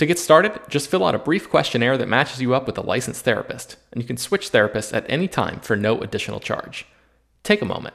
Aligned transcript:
To 0.00 0.06
get 0.06 0.18
started, 0.18 0.58
just 0.70 0.88
fill 0.88 1.04
out 1.04 1.14
a 1.14 1.18
brief 1.18 1.50
questionnaire 1.50 1.98
that 1.98 2.08
matches 2.08 2.40
you 2.40 2.54
up 2.54 2.66
with 2.66 2.78
a 2.78 2.80
licensed 2.80 3.22
therapist, 3.22 3.76
and 3.92 4.00
you 4.00 4.06
can 4.06 4.16
switch 4.16 4.50
therapists 4.50 4.96
at 4.96 5.04
any 5.10 5.28
time 5.28 5.60
for 5.60 5.76
no 5.76 6.00
additional 6.00 6.40
charge. 6.40 6.86
Take 7.42 7.60
a 7.60 7.66
moment. 7.66 7.94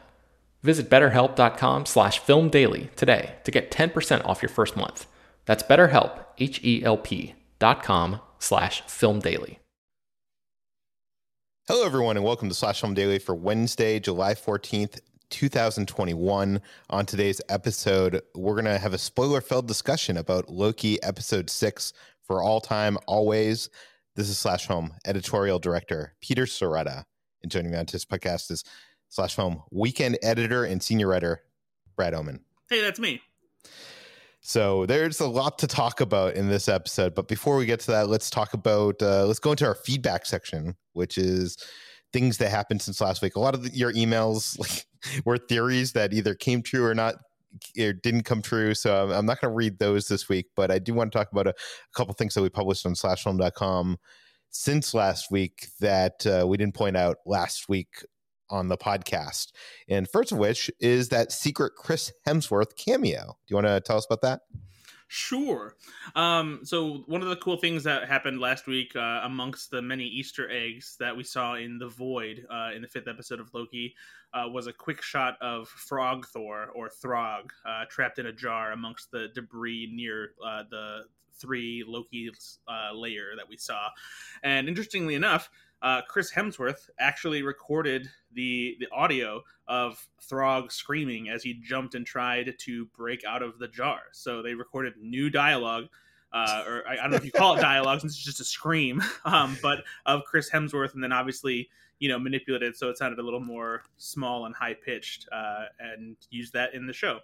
Visit 0.62 0.88
betterhelp.com 0.88 1.88
slash 1.88 2.22
filmdaily 2.22 2.94
today 2.94 3.38
to 3.44 3.50
get 3.50 3.72
10% 3.72 4.24
off 4.24 4.44
your 4.44 4.50
first 4.50 4.78
month. 4.78 5.08
That's 5.46 5.64
betterhelp, 5.64 6.24
H-E-L-P 6.38 7.34
dot 7.58 7.82
com 7.82 8.22
slash 8.38 8.84
filmdaily. 8.84 9.58
Hello, 11.68 11.88
everyone, 11.88 12.18
and 12.18 12.24
welcome 12.24 12.50
to 12.50 12.54
Slash 12.54 12.82
Film 12.82 12.94
Daily 12.94 13.18
for 13.18 13.34
Wednesday, 13.34 14.00
July 14.00 14.36
14th, 14.36 15.00
2021. 15.36 16.62
On 16.90 17.06
today's 17.06 17.42
episode, 17.50 18.22
we're 18.36 18.54
going 18.54 18.64
to 18.64 18.78
have 18.78 18.94
a 18.94 18.98
spoiler 18.98 19.42
filled 19.42 19.68
discussion 19.68 20.16
about 20.16 20.50
Loki 20.50 21.02
episode 21.04 21.50
six 21.50 21.92
for 22.24 22.42
all 22.42 22.62
time, 22.62 22.98
always. 23.06 23.70
This 24.16 24.30
is 24.30 24.40
Slash 24.40 24.66
Film 24.66 24.94
editorial 25.06 25.60
director 25.60 26.16
Peter 26.22 26.46
Sciretta. 26.46 27.04
And 27.44 27.52
joining 27.52 27.72
me 27.72 27.78
on 27.78 27.86
this 27.92 28.06
podcast 28.06 28.50
is 28.50 28.64
Slash 29.10 29.36
Film 29.36 29.62
weekend 29.72 30.18
editor 30.24 30.64
and 30.64 30.82
senior 30.82 31.10
writer 31.10 31.42
Brad 31.98 32.14
Oman. 32.14 32.40
Hey, 32.70 32.80
that's 32.80 33.00
me. 33.00 33.22
So 34.40 34.86
there's 34.86 35.20
a 35.20 35.28
lot 35.28 35.60
to 35.60 35.68
talk 35.68 36.00
about 36.00 36.36
in 36.36 36.48
this 36.48 36.70
episode, 36.70 37.14
but 37.14 37.28
before 37.28 37.58
we 37.58 37.66
get 37.66 37.82
to 37.82 37.92
that, 37.92 38.08
let's 38.08 38.30
talk 38.30 38.54
about 38.54 39.02
uh, 39.02 39.26
let's 39.26 39.40
go 39.40 39.52
into 39.52 39.66
our 39.66 39.76
feedback 39.76 40.26
section, 40.26 40.78
which 40.94 41.18
is 41.18 41.58
things 42.16 42.38
that 42.38 42.50
happened 42.50 42.82
since 42.82 43.02
last 43.02 43.22
week. 43.22 43.36
A 43.36 43.42
lot 43.42 43.54
of 43.54 43.64
the, 43.64 43.70
your 43.72 43.92
emails 43.92 44.58
like, 44.60 44.86
were 45.26 45.38
theories 45.38 45.92
that 45.92 46.14
either 46.14 46.34
came 46.34 46.62
true 46.62 46.86
or 46.86 46.96
not 46.96 47.16
or 47.78 47.92
didn't 47.92 48.24
come 48.24 48.42
true. 48.42 48.74
So 48.74 49.04
I'm, 49.04 49.12
I'm 49.12 49.26
not 49.26 49.42
going 49.42 49.52
to 49.52 49.56
read 49.56 49.80
those 49.80 50.08
this 50.08 50.30
week, 50.30 50.46
but 50.56 50.72
I 50.72 50.80
do 50.80 50.94
want 50.94 51.12
to 51.12 51.18
talk 51.18 51.30
about 51.34 51.48
a, 51.48 51.50
a 51.50 51.94
couple 51.94 52.14
things 52.14 52.34
that 52.34 52.42
we 52.42 52.48
published 52.48 52.86
on 52.86 52.94
slashfilm.com 52.94 53.98
since 54.50 54.94
last 54.94 55.30
week 55.30 55.68
that 55.82 56.26
uh, 56.26 56.48
we 56.48 56.56
didn't 56.56 56.74
point 56.76 56.96
out 56.96 57.18
last 57.26 57.68
week 57.68 58.06
on 58.50 58.70
the 58.70 58.78
podcast. 58.78 59.52
And 59.90 60.10
first 60.10 60.32
of 60.32 60.38
which 60.38 60.72
is 60.80 61.10
that 61.10 61.34
secret 61.34 61.74
Chris 61.76 62.14
Hemsworth 62.26 62.78
cameo. 62.78 63.26
Do 63.46 63.52
you 63.52 63.56
want 63.58 63.68
to 63.68 63.82
tell 63.82 63.98
us 63.98 64.06
about 64.06 64.22
that? 64.22 64.40
Sure. 65.08 65.76
Um, 66.16 66.62
so 66.64 67.04
one 67.06 67.22
of 67.22 67.30
the 67.30 67.36
cool 67.36 67.58
things 67.58 67.84
that 67.84 68.08
happened 68.08 68.40
last 68.40 68.66
week, 68.66 68.96
uh, 68.96 69.22
amongst 69.24 69.70
the 69.70 69.82
many 69.82 70.06
Easter 70.06 70.50
eggs 70.50 70.96
that 71.00 71.16
we 71.16 71.24
saw 71.24 71.56
in 71.56 71.78
the 71.78 71.88
Void 71.88 72.46
uh, 72.52 72.72
in 72.76 72.82
the 72.82 72.88
fifth 72.88 73.08
episode 73.08 73.40
of 73.40 73.54
Loki, 73.54 73.94
uh, 74.34 74.50
was 74.50 74.68
a 74.68 74.74
quick 74.74 75.02
shot 75.02 75.38
of 75.42 75.68
Frog 75.68 76.26
Thor 76.28 76.70
or 76.76 76.90
Throg 76.90 77.54
uh, 77.66 77.86
trapped 77.88 78.20
in 78.20 78.26
a 78.26 78.34
jar 78.34 78.72
amongst 78.72 79.12
the 79.12 79.28
debris 79.34 79.90
near 79.94 80.32
uh, 80.46 80.64
the 80.70 81.04
three 81.40 81.84
Loki 81.88 82.32
uh, 82.68 82.94
layer 82.94 83.36
that 83.36 83.48
we 83.48 83.58
saw. 83.58 83.90
And 84.44 84.68
interestingly 84.68 85.16
enough, 85.16 85.50
uh, 85.86 86.02
Chris 86.10 86.34
Hemsworth 86.34 86.90
actually 87.00 87.44
recorded 87.44 88.10
the 88.34 88.76
the 88.80 88.88
audio 88.92 89.44
of 89.68 90.04
Throg 90.20 90.72
screaming 90.72 91.30
as 91.30 91.44
he 91.44 91.54
jumped 91.54 91.94
and 91.94 92.06
tried 92.06 92.56
to 92.62 92.86
break 92.98 93.24
out 93.24 93.44
of 93.44 93.60
the 93.60 93.68
jar. 93.68 94.00
So 94.12 94.42
they 94.42 94.56
recorded 94.56 94.94
new 95.00 95.30
dialogue. 95.30 95.86
Uh, 96.34 96.64
or 96.68 96.88
I, 96.88 96.94
I, 96.94 96.96
don't 96.98 97.12
know 97.12 97.18
if 97.18 97.24
you 97.24 97.32
call 97.32 97.56
it 97.56 97.62
dialogue 97.62 98.02
since 98.02 98.14
it's 98.14 98.22
just 98.22 98.42
a 98.42 98.44
scream, 98.44 99.02
um, 99.26 99.58
but 99.62 99.84
of 100.06 100.24
Chris 100.26 100.50
Hemsworth, 100.50 100.96
and 100.96 101.04
then 101.04 101.14
obviously 101.14 101.70
you 102.00 102.10
know 102.10 102.20
manipulated 102.20 102.76
so 102.76 102.90
it 102.90 102.98
sounded 102.98 103.20
a 103.20 103.24
little 103.24 103.40
more 103.40 103.84
small 103.98 104.48
and 104.48 104.56
high 104.56 104.74
pitched, 104.74 105.30
uh, 105.32 105.66
and 105.80 106.18
used 106.32 106.52
that 106.54 106.74
in 106.74 106.88
the 106.88 106.94
show. 106.94 107.20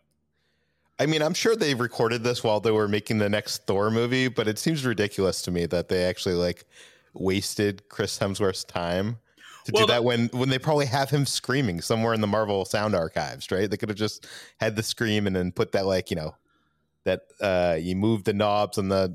I 0.99 1.07
mean, 1.07 1.23
I'm 1.23 1.33
sure 1.33 1.55
they 1.55 1.73
recorded 1.73 2.23
this 2.23 2.43
while 2.43 2.59
they 2.59 2.69
were 2.69 2.87
making 2.87 3.17
the 3.17 3.27
next 3.27 3.65
Thor 3.65 3.89
movie, 3.89 4.27
but 4.27 4.47
it 4.47 4.59
seems 4.59 4.85
ridiculous 4.85 5.41
to 5.41 5.51
me 5.51 5.65
that 5.65 5.89
they 5.89 6.05
actually 6.05 6.35
like 6.35 6.67
wasted 7.13 7.87
Chris 7.89 8.17
Hemsworth's 8.17 8.63
time 8.63 9.17
to 9.65 9.71
well, 9.73 9.85
do 9.85 9.93
that 9.93 10.03
when 10.03 10.27
when 10.33 10.49
they 10.49 10.59
probably 10.59 10.85
have 10.85 11.09
him 11.09 11.25
screaming 11.25 11.81
somewhere 11.81 12.13
in 12.13 12.21
the 12.21 12.27
Marvel 12.27 12.65
sound 12.65 12.95
archives, 12.95 13.51
right? 13.51 13.69
They 13.69 13.77
could 13.77 13.89
have 13.89 13.97
just 13.97 14.27
had 14.59 14.75
the 14.75 14.83
scream 14.83 15.27
and 15.27 15.35
then 15.35 15.51
put 15.51 15.71
that 15.73 15.85
like 15.85 16.09
you 16.09 16.15
know 16.15 16.35
that 17.03 17.21
uh 17.41 17.77
you 17.79 17.95
move 17.95 18.23
the 18.25 18.33
knobs 18.33 18.77
and 18.77 18.91
the 18.91 19.07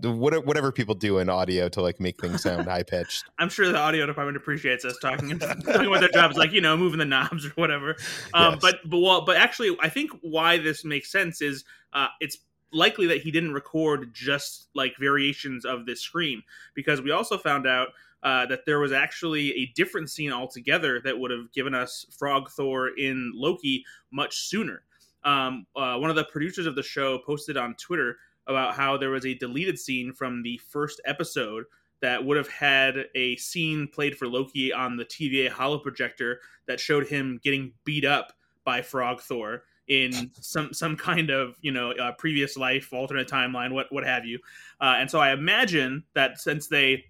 whatever 0.45 0.73
people 0.73 0.95
do 0.95 1.19
in 1.19 1.29
audio 1.29 1.69
to 1.69 1.81
like 1.81 2.01
make 2.01 2.21
things 2.21 2.43
sound 2.43 2.67
high 2.69 2.83
pitched. 2.83 3.25
I'm 3.39 3.49
sure 3.49 3.71
the 3.71 3.79
audio 3.79 4.07
department 4.07 4.37
appreciates 4.37 4.85
us 4.85 4.99
talking 5.01 5.39
talking 5.39 5.87
about 5.87 6.01
their 6.01 6.09
jobs, 6.11 6.37
like 6.37 6.53
you 6.53 6.61
know 6.61 6.77
moving 6.77 6.99
the 6.99 7.05
knobs 7.05 7.47
or 7.47 7.51
whatever. 7.51 7.97
Um, 8.35 8.55
yes. 8.55 8.63
But 8.63 8.77
but 8.85 9.01
well, 9.01 9.25
but 9.25 9.37
actually, 9.37 9.77
I 9.81 9.89
think 9.89 10.11
why 10.21 10.59
this 10.59 10.85
makes 10.85 11.11
sense 11.11 11.41
is 11.41 11.65
uh, 11.93 12.09
it's 12.21 12.39
likely 12.73 13.07
that 13.07 13.23
he 13.23 13.31
didn't 13.31 13.53
record 13.53 14.13
just 14.13 14.69
like 14.75 14.95
variations 14.99 15.65
of 15.65 15.87
this 15.87 16.01
scream 16.01 16.43
because 16.75 17.01
we 17.01 17.11
also 17.11 17.39
found 17.39 17.67
out 17.67 17.89
uh, 18.23 18.47
that 18.47 18.67
there 18.67 18.81
was 18.81 18.93
actually 18.93 19.53
a 19.57 19.67
different 19.75 20.11
scene 20.11 20.33
altogether 20.33 21.01
that 21.01 21.19
would 21.19 21.31
have 21.31 21.53
given 21.53 21.75
us 21.75 22.07
Frog 22.19 22.51
Thor 22.51 22.89
in 22.89 23.33
Loki 23.35 23.85
much 24.11 24.49
sooner. 24.49 24.83
Um, 25.25 25.67
uh, 25.77 25.97
one 25.97 26.11
of 26.11 26.17
the 26.17 26.25
producers 26.25 26.67
of 26.67 26.75
the 26.77 26.83
show 26.83 27.19
posted 27.19 27.57
on 27.57 27.75
Twitter 27.75 28.17
about 28.47 28.75
how 28.75 28.97
there 28.97 29.11
was 29.11 29.27
a 29.27 29.35
deleted 29.35 29.79
scene 29.79 30.13
from 30.13 30.43
the 30.43 30.59
first 30.69 31.01
episode 31.05 31.65
that 32.01 32.25
would 32.25 32.37
have 32.37 32.49
had 32.49 33.07
a 33.15 33.37
scene 33.37 33.89
played 33.93 34.17
for 34.17 34.29
Loki 34.29 34.73
on 34.73 34.97
the 34.97 35.05
TVA 35.05 35.49
holo 35.49 35.79
projector 35.79 36.41
that 36.67 36.79
showed 36.79 37.07
him 37.07 37.41
getting 37.43 37.73
beat 37.85 38.05
up 38.05 38.33
by 38.65 38.83
Frog 38.83 39.21
Thor 39.21 39.63
in 39.89 40.31
some 40.41 40.73
some 40.73 40.97
kind 40.97 41.31
of 41.31 41.57
you 41.61 41.71
know 41.71 41.93
uh, 41.93 42.13
previous 42.13 42.57
life, 42.57 42.93
alternate 42.93 43.29
timeline, 43.29 43.73
what 43.73 43.87
what 43.91 44.05
have 44.05 44.25
you. 44.25 44.39
Uh, 44.81 44.97
and 44.99 45.11
so 45.11 45.21
I 45.21 45.33
imagine 45.33 46.05
that 46.15 46.39
since 46.39 46.69
they 46.69 47.05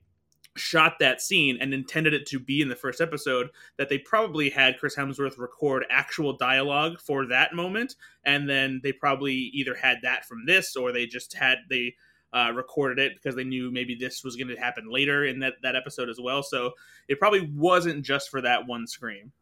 shot 0.56 0.94
that 1.00 1.20
scene 1.20 1.58
and 1.60 1.72
intended 1.72 2.14
it 2.14 2.26
to 2.26 2.38
be 2.38 2.60
in 2.60 2.68
the 2.68 2.76
first 2.76 3.00
episode 3.00 3.50
that 3.76 3.88
they 3.88 3.98
probably 3.98 4.50
had 4.50 4.78
Chris 4.78 4.96
Hemsworth 4.96 5.38
record 5.38 5.84
actual 5.90 6.36
dialogue 6.36 6.98
for 7.00 7.26
that 7.26 7.54
moment. 7.54 7.94
And 8.24 8.48
then 8.48 8.80
they 8.82 8.92
probably 8.92 9.34
either 9.34 9.74
had 9.74 9.98
that 10.02 10.24
from 10.24 10.46
this 10.46 10.74
or 10.76 10.92
they 10.92 11.06
just 11.06 11.34
had 11.34 11.58
they 11.68 11.94
uh, 12.32 12.52
recorded 12.54 12.98
it 12.98 13.14
because 13.14 13.36
they 13.36 13.44
knew 13.44 13.70
maybe 13.70 13.94
this 13.94 14.24
was 14.24 14.36
going 14.36 14.48
to 14.48 14.56
happen 14.56 14.90
later 14.90 15.24
in 15.24 15.40
that, 15.40 15.54
that 15.62 15.76
episode 15.76 16.08
as 16.08 16.18
well. 16.20 16.42
So 16.42 16.72
it 17.08 17.18
probably 17.18 17.50
wasn't 17.54 18.04
just 18.04 18.30
for 18.30 18.40
that 18.40 18.66
one 18.66 18.86
scream. 18.86 19.32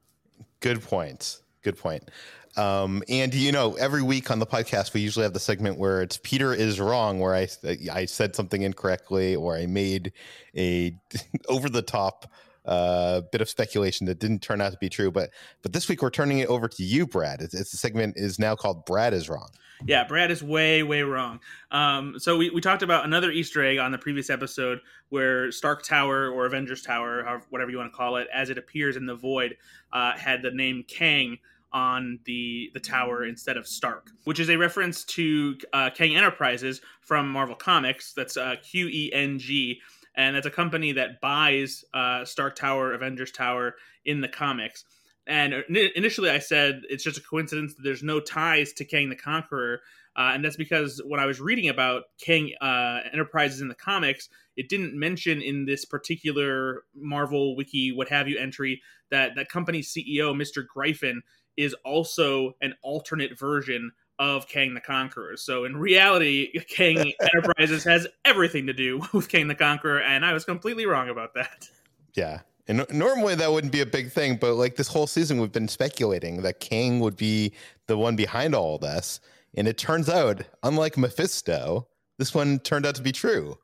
Good 0.61 0.83
point. 0.83 1.41
Good 1.63 1.79
point 1.79 2.11
um, 2.57 3.03
and 3.09 3.35
you 3.35 3.53
know, 3.53 3.75
every 3.75 4.03
week 4.03 4.31
on 4.31 4.39
the 4.39 4.47
podcast, 4.47 4.95
we 4.95 5.01
usually 5.01 5.25
have 5.25 5.33
the 5.33 5.41
segment 5.41 5.79
where 5.79 6.03
it's 6.03 6.19
Peter 6.19 6.55
is 6.55 6.81
wrong, 6.81 7.19
where 7.21 7.35
I 7.35 7.49
I 7.93 8.05
said 8.05 8.37
something 8.37 8.63
incorrectly 8.63 9.35
or 9.35 9.57
I 9.57 9.67
made 9.67 10.13
a 10.57 10.97
over 11.49 11.69
the 11.69 11.83
top 11.83 12.31
uh, 12.65 13.23
bit 13.33 13.41
of 13.41 13.49
speculation 13.49 14.07
that 14.07 14.19
didn't 14.19 14.41
turn 14.41 14.61
out 14.61 14.73
to 14.73 14.79
be 14.79 14.89
true. 14.89 15.11
But 15.11 15.31
but 15.63 15.73
this 15.73 15.89
week 15.89 16.03
we're 16.03 16.11
turning 16.11 16.39
it 16.39 16.49
over 16.49 16.69
to 16.69 16.83
you, 16.83 17.07
Brad. 17.07 17.41
It's, 17.41 17.55
it's 17.55 17.73
the 17.73 17.77
segment 17.77 18.15
is 18.17 18.39
now 18.39 18.55
called 18.55 18.85
Brad 18.85 19.15
is 19.15 19.29
wrong. 19.29 19.49
Yeah, 19.85 20.05
Brad 20.05 20.31
is 20.31 20.43
way 20.43 20.83
way 20.83 21.03
wrong. 21.03 21.41
Um, 21.71 22.19
so 22.19 22.37
we 22.37 22.51
we 22.51 22.61
talked 22.61 22.83
about 22.83 23.05
another 23.05 23.31
Easter 23.31 23.65
egg 23.65 23.79
on 23.79 23.91
the 23.91 23.99
previous 23.99 24.31
episode 24.31 24.79
where 25.09 25.51
Stark 25.51 25.83
Tower 25.83 26.31
or 26.31 26.47
Avengers 26.47 26.83
Tower, 26.83 27.27
or 27.29 27.43
whatever 27.51 27.71
you 27.71 27.79
want 27.79 27.93
to 27.93 27.97
call 27.97 28.17
it, 28.17 28.29
as 28.33 28.51
it 28.51 28.59
appears 28.59 28.97
in 28.97 29.07
the 29.07 29.15
void, 29.15 29.57
uh, 29.93 30.13
had 30.13 30.43
the 30.43 30.51
name 30.51 30.85
Kang 30.87 31.39
on 31.75 32.21
the 32.25 32.71
the 32.73 32.81
tower 32.81 33.25
instead 33.27 33.57
of 33.57 33.67
Stark, 33.67 34.11
which 34.25 34.39
is 34.41 34.49
a 34.49 34.57
reference 34.57 35.05
to 35.05 35.59
uh, 35.73 35.91
Qeng 35.91 36.17
Enterprises 36.17 36.81
from 37.01 37.29
Marvel 37.29 37.57
Comics. 37.57 38.15
That's 38.15 38.37
uh, 38.37 38.55
Q 38.63 38.89
E 38.89 39.11
N 39.13 39.39
G, 39.39 39.81
and 40.17 40.35
that's 40.35 40.47
a 40.47 40.51
company 40.51 40.93
that 40.93 41.21
buys 41.21 41.85
uh, 41.93 42.25
Stark 42.25 42.57
Tower, 42.57 42.95
Avengers 42.95 43.33
Tower 43.33 43.75
in 44.05 44.21
the 44.21 44.29
comics. 44.29 44.85
And 45.27 45.65
initially, 45.97 46.31
I 46.31 46.39
said 46.39 46.83
it's 46.89 47.03
just 47.03 47.19
a 47.19 47.23
coincidence 47.23 47.75
that 47.75 47.83
there's 47.83 48.03
no 48.03 48.21
ties 48.21 48.73
to 48.75 48.85
Kang 48.85 49.09
the 49.09 49.17
Conqueror, 49.17 49.81
uh, 50.17 50.31
and 50.35 50.45
that's 50.45 50.57
because 50.57 51.03
when 51.05 51.19
I 51.19 51.27
was 51.27 51.41
reading 51.41 51.69
about 51.69 52.05
Qeng 52.25 52.51
uh, 52.61 53.01
Enterprises 53.13 53.61
in 53.61 53.69
the 53.69 53.75
comics, 53.75 54.29
it 54.57 54.69
didn't 54.69 54.99
mention 54.99 55.43
in 55.43 55.65
this 55.65 55.85
particular 55.85 56.83
Marvel 56.95 57.57
wiki, 57.57 57.91
what 57.91 58.09
have 58.11 58.29
you, 58.29 58.39
entry 58.39 58.83
that 59.11 59.35
that 59.37 59.49
company's 59.49 59.93
CEO, 59.93 60.35
Mr. 60.35 60.65
Gryphon, 60.67 61.23
is 61.57 61.75
also 61.85 62.55
an 62.61 62.75
alternate 62.83 63.39
version 63.39 63.93
of 64.19 64.49
Qeng 64.49 64.75
the 64.75 64.81
Conqueror. 64.81 65.37
So 65.37 65.65
in 65.65 65.77
reality, 65.77 66.53
Kang 66.69 67.13
Enterprises 67.21 67.85
has 67.85 68.07
everything 68.25 68.67
to 68.67 68.73
do 68.73 69.03
with 69.13 69.29
Kang 69.29 69.49
the 69.49 69.55
Conqueror, 69.55 70.01
and 70.01 70.25
I 70.25 70.33
was 70.33 70.45
completely 70.45 70.87
wrong 70.87 71.09
about 71.09 71.35
that. 71.35 71.69
Yeah. 72.15 72.41
And 72.67 72.87
normally 72.91 73.35
that 73.35 73.53
wouldn't 73.53 73.73
be 73.73 73.83
a 73.83 73.87
big 73.87 74.11
thing, 74.11 74.37
but 74.37 74.55
like 74.55 74.77
this 74.77 74.89
whole 74.89 75.07
season, 75.07 75.39
we've 75.39 75.53
been 75.53 75.69
speculating 75.69 76.41
that 76.43 76.61
Kang 76.61 77.01
would 77.01 77.17
be 77.17 77.53
the 77.89 77.99
one 77.99 78.17
behind 78.17 78.55
all 78.55 78.79
this. 78.79 79.21
And 79.55 79.69
it 79.69 79.77
turns 79.77 80.09
out, 80.09 80.41
unlike 80.63 80.97
Mephisto, 80.97 81.87
this 82.19 82.35
one 82.35 82.59
turned 82.61 82.87
out 82.87 82.95
to 82.95 83.03
be 83.03 83.13
true. 83.13 83.59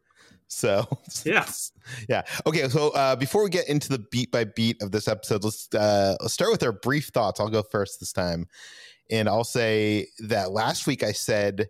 So 0.51 0.85
yes, 1.25 1.73
yeah. 2.09 2.23
Okay, 2.45 2.69
so 2.69 2.91
uh, 2.91 3.17
before 3.17 3.45
we 3.45 3.51
get 3.51 3.69
into 3.69 3.89
the 3.89 4.01
beat 4.11 4.31
by 4.33 4.45
beat 4.45 4.83
of 4.83 4.91
this 4.91 5.07
episode, 5.07 5.45
let's 5.45 5.73
uh, 5.73 6.17
let's 6.21 6.35
start 6.35 6.51
with 6.51 6.63
our 6.63 6.73
brief 6.73 7.09
thoughts. 7.09 7.41
I'll 7.41 7.49
go 7.49 7.63
first 7.63 8.01
this 8.01 8.13
time, 8.13 8.47
and 9.11 9.29
I'll 9.29 9.45
say 9.45 10.09
that 10.19 10.51
last 10.51 10.87
week 10.89 11.05
I 11.05 11.13
said 11.13 11.69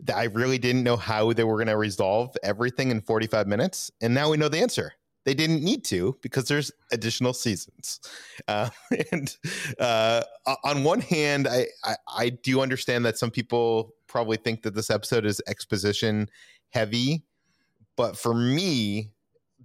that 0.00 0.16
I 0.16 0.24
really 0.24 0.58
didn't 0.58 0.84
know 0.84 0.96
how 0.96 1.32
they 1.32 1.42
were 1.42 1.56
going 1.56 1.68
to 1.68 1.76
resolve 1.76 2.36
everything 2.44 2.90
in 2.90 3.00
45 3.00 3.46
minutes, 3.46 3.90
and 4.02 4.14
now 4.14 4.30
we 4.30 4.36
know 4.36 4.48
the 4.48 4.60
answer. 4.60 4.92
They 5.24 5.34
didn't 5.34 5.64
need 5.64 5.84
to 5.86 6.16
because 6.22 6.48
there's 6.48 6.70
additional 6.92 7.32
seasons. 7.32 8.00
Uh, 8.46 8.68
and 9.12 9.34
uh, 9.80 10.22
on 10.64 10.84
one 10.84 11.00
hand, 11.00 11.48
I, 11.48 11.66
I 11.82 11.96
I 12.14 12.28
do 12.28 12.60
understand 12.60 13.06
that 13.06 13.16
some 13.16 13.30
people 13.30 13.94
probably 14.06 14.36
think 14.36 14.62
that 14.62 14.74
this 14.74 14.90
episode 14.90 15.24
is 15.24 15.40
exposition 15.48 16.28
heavy 16.70 17.24
but 17.98 18.16
for 18.16 18.32
me, 18.32 19.10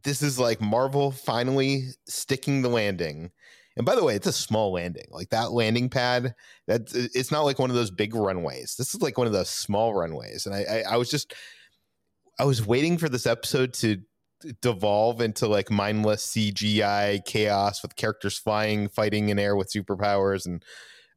this 0.03 0.21
is 0.21 0.37
like 0.37 0.59
Marvel 0.59 1.11
finally 1.11 1.89
sticking 2.07 2.61
the 2.61 2.69
landing. 2.69 3.31
And 3.77 3.85
by 3.85 3.95
the 3.95 4.03
way, 4.03 4.15
it's 4.15 4.27
a 4.27 4.33
small 4.33 4.73
landing. 4.73 5.05
Like 5.09 5.29
that 5.29 5.51
landing 5.51 5.87
pad, 5.87 6.35
that 6.67 6.91
it's 6.93 7.31
not 7.31 7.43
like 7.43 7.59
one 7.59 7.69
of 7.69 7.75
those 7.75 7.91
big 7.91 8.15
runways. 8.15 8.75
This 8.75 8.93
is 8.93 9.01
like 9.01 9.17
one 9.17 9.27
of 9.27 9.33
those 9.33 9.49
small 9.49 9.93
runways. 9.93 10.45
And 10.45 10.53
I, 10.53 10.63
I, 10.63 10.93
I 10.93 10.97
was 10.97 11.09
just, 11.09 11.33
I 12.39 12.45
was 12.45 12.65
waiting 12.65 12.97
for 12.97 13.07
this 13.07 13.27
episode 13.27 13.73
to 13.75 14.01
devolve 14.61 15.21
into 15.21 15.47
like 15.47 15.71
mindless 15.71 16.25
CGI 16.27 17.23
chaos 17.25 17.81
with 17.81 17.95
characters 17.95 18.37
flying, 18.37 18.89
fighting 18.89 19.29
in 19.29 19.39
air 19.39 19.55
with 19.55 19.71
superpowers, 19.71 20.45
and 20.45 20.63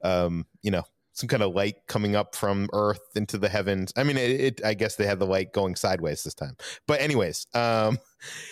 um, 0.04 0.46
you 0.62 0.70
know, 0.70 0.84
some 1.16 1.28
kind 1.28 1.42
of 1.42 1.54
light 1.54 1.76
coming 1.88 2.14
up 2.14 2.34
from 2.34 2.68
Earth 2.74 3.00
into 3.14 3.38
the 3.38 3.48
heavens. 3.48 3.90
I 3.96 4.04
mean, 4.04 4.18
it, 4.18 4.30
it 4.40 4.64
I 4.64 4.74
guess 4.74 4.96
they 4.96 5.06
had 5.06 5.18
the 5.18 5.26
light 5.26 5.54
going 5.54 5.74
sideways 5.74 6.22
this 6.22 6.34
time. 6.34 6.58
But 6.86 7.00
anyways, 7.00 7.46
um, 7.54 7.98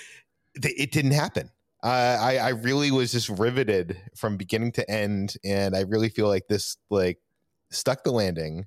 it 0.54 0.90
didn't 0.90 1.12
happen. 1.12 1.50
Uh, 1.82 2.16
I 2.18 2.38
I 2.38 2.48
really 2.48 2.90
was 2.90 3.12
just 3.12 3.28
riveted 3.28 4.00
from 4.16 4.38
beginning 4.38 4.72
to 4.72 4.90
end, 4.90 5.36
and 5.44 5.76
I 5.76 5.82
really 5.82 6.08
feel 6.08 6.26
like 6.26 6.48
this 6.48 6.78
like 6.88 7.18
stuck 7.70 8.02
the 8.02 8.12
landing. 8.12 8.64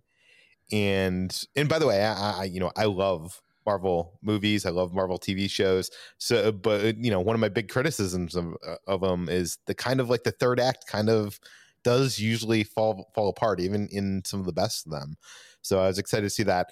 And 0.72 1.36
and 1.56 1.68
by 1.68 1.80
the 1.80 1.88
way, 1.88 2.04
I, 2.06 2.42
I 2.42 2.44
you 2.44 2.60
know 2.60 2.72
I 2.78 2.86
love 2.86 3.42
Marvel 3.66 4.20
movies. 4.22 4.68
I 4.68 4.70
love 4.70 4.94
Marvel 4.94 5.18
TV 5.18 5.50
shows. 5.50 5.90
So, 6.20 6.52
but 6.52 6.98
you 6.98 7.10
know, 7.10 7.20
one 7.20 7.36
of 7.36 7.40
my 7.40 7.50
big 7.50 7.68
criticisms 7.70 8.36
of 8.36 8.56
of 8.86 9.02
them 9.02 9.28
is 9.28 9.58
the 9.66 9.74
kind 9.74 10.00
of 10.00 10.08
like 10.08 10.24
the 10.24 10.32
third 10.32 10.60
act 10.60 10.86
kind 10.86 11.10
of 11.10 11.40
does 11.84 12.20
usually 12.20 12.64
fall 12.64 13.10
fall 13.14 13.30
apart, 13.30 13.60
even 13.60 13.88
in 13.92 14.24
some 14.26 14.40
of 14.40 14.46
the 14.46 14.54
best 14.54 14.86
of 14.86 14.92
them. 14.92 15.18
So 15.62 15.80
I 15.80 15.88
was 15.88 16.00
excited 16.00 16.24
to 16.24 16.30
see 16.30 16.44
that. 16.44 16.72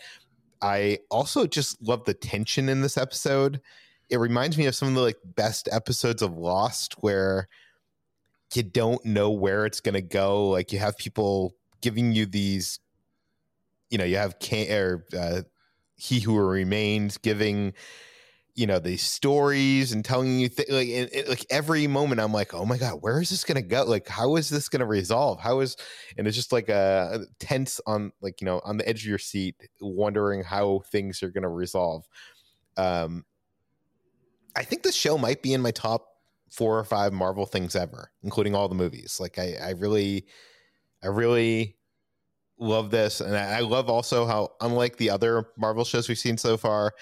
I 0.61 0.99
also 1.11 1.45
just 1.45 1.81
love 1.81 2.05
the 2.05 2.13
tension 2.13 2.69
in 2.69 2.81
this 2.81 2.97
episode. 2.97 3.61
It 4.09 4.17
reminds 4.17 4.57
me 4.57 4.65
of 4.65 4.75
some 4.75 4.87
of 4.89 4.95
the 4.95 5.01
like 5.01 5.17
best 5.23 5.67
episodes 5.71 6.21
of 6.21 6.37
Lost 6.37 6.93
where 7.01 7.47
you 8.53 8.63
don't 8.63 9.03
know 9.05 9.31
where 9.31 9.65
it's 9.65 9.81
going 9.81 9.95
to 9.95 10.01
go. 10.01 10.47
Like 10.47 10.71
you 10.71 10.79
have 10.79 10.97
people 10.97 11.55
giving 11.81 12.13
you 12.13 12.25
these, 12.25 12.79
you 13.89 13.97
know, 13.97 14.05
you 14.05 14.17
have 14.17 14.39
Can- 14.39 14.71
or 14.71 15.05
uh, 15.17 15.41
He 15.95 16.19
Who 16.19 16.37
Remains 16.37 17.17
giving 17.17 17.73
you 18.55 18.65
know 18.65 18.79
these 18.79 19.03
stories 19.03 19.91
and 19.91 20.03
telling 20.05 20.39
you 20.39 20.47
th- 20.47 20.69
like 20.69 20.87
it, 20.87 21.13
it, 21.13 21.29
like 21.29 21.45
every 21.49 21.87
moment 21.87 22.21
i'm 22.21 22.31
like 22.31 22.53
oh 22.53 22.65
my 22.65 22.77
god 22.77 23.01
where 23.01 23.21
is 23.21 23.29
this 23.29 23.43
gonna 23.43 23.61
go? 23.61 23.83
Like 23.83 24.07
how 24.07 24.37
is 24.37 24.49
this 24.49 24.69
gonna 24.69 24.85
resolve? 24.85 25.39
How 25.39 25.59
is 25.59 25.75
and 26.17 26.25
it's 26.25 26.37
just 26.37 26.53
like 26.53 26.69
a, 26.69 27.25
tense 27.39 27.81
on 27.85 28.11
like 28.21 28.39
you 28.41 28.45
know 28.45 28.61
on 28.63 28.77
the 28.77 28.87
edge 28.87 29.01
of 29.01 29.09
your 29.09 29.17
seat 29.17 29.55
wondering 29.81 30.41
how 30.41 30.81
things 30.91 31.21
are 31.21 31.29
gonna 31.29 31.49
resolve. 31.49 32.07
Um 32.77 33.25
i 34.55 34.63
think 34.63 34.83
this 34.83 34.95
show 34.95 35.17
might 35.17 35.41
be 35.41 35.53
in 35.53 35.61
my 35.61 35.71
top 35.71 36.07
four 36.49 36.79
or 36.79 36.85
five 36.85 37.11
marvel 37.11 37.45
things 37.45 37.75
ever 37.75 38.11
including 38.23 38.55
all 38.55 38.69
the 38.69 38.75
movies. 38.75 39.19
Like 39.19 39.37
i 39.37 39.55
i 39.61 39.71
really 39.71 40.25
i 41.03 41.07
really 41.07 41.75
love 42.57 42.89
this 42.89 43.19
and 43.19 43.35
i 43.35 43.59
love 43.59 43.89
also 43.89 44.25
how 44.25 44.49
unlike 44.61 44.95
the 44.95 45.09
other 45.09 45.47
marvel 45.57 45.83
shows 45.83 46.07
we've 46.07 46.17
seen 46.17 46.37
so 46.37 46.55
far 46.55 46.93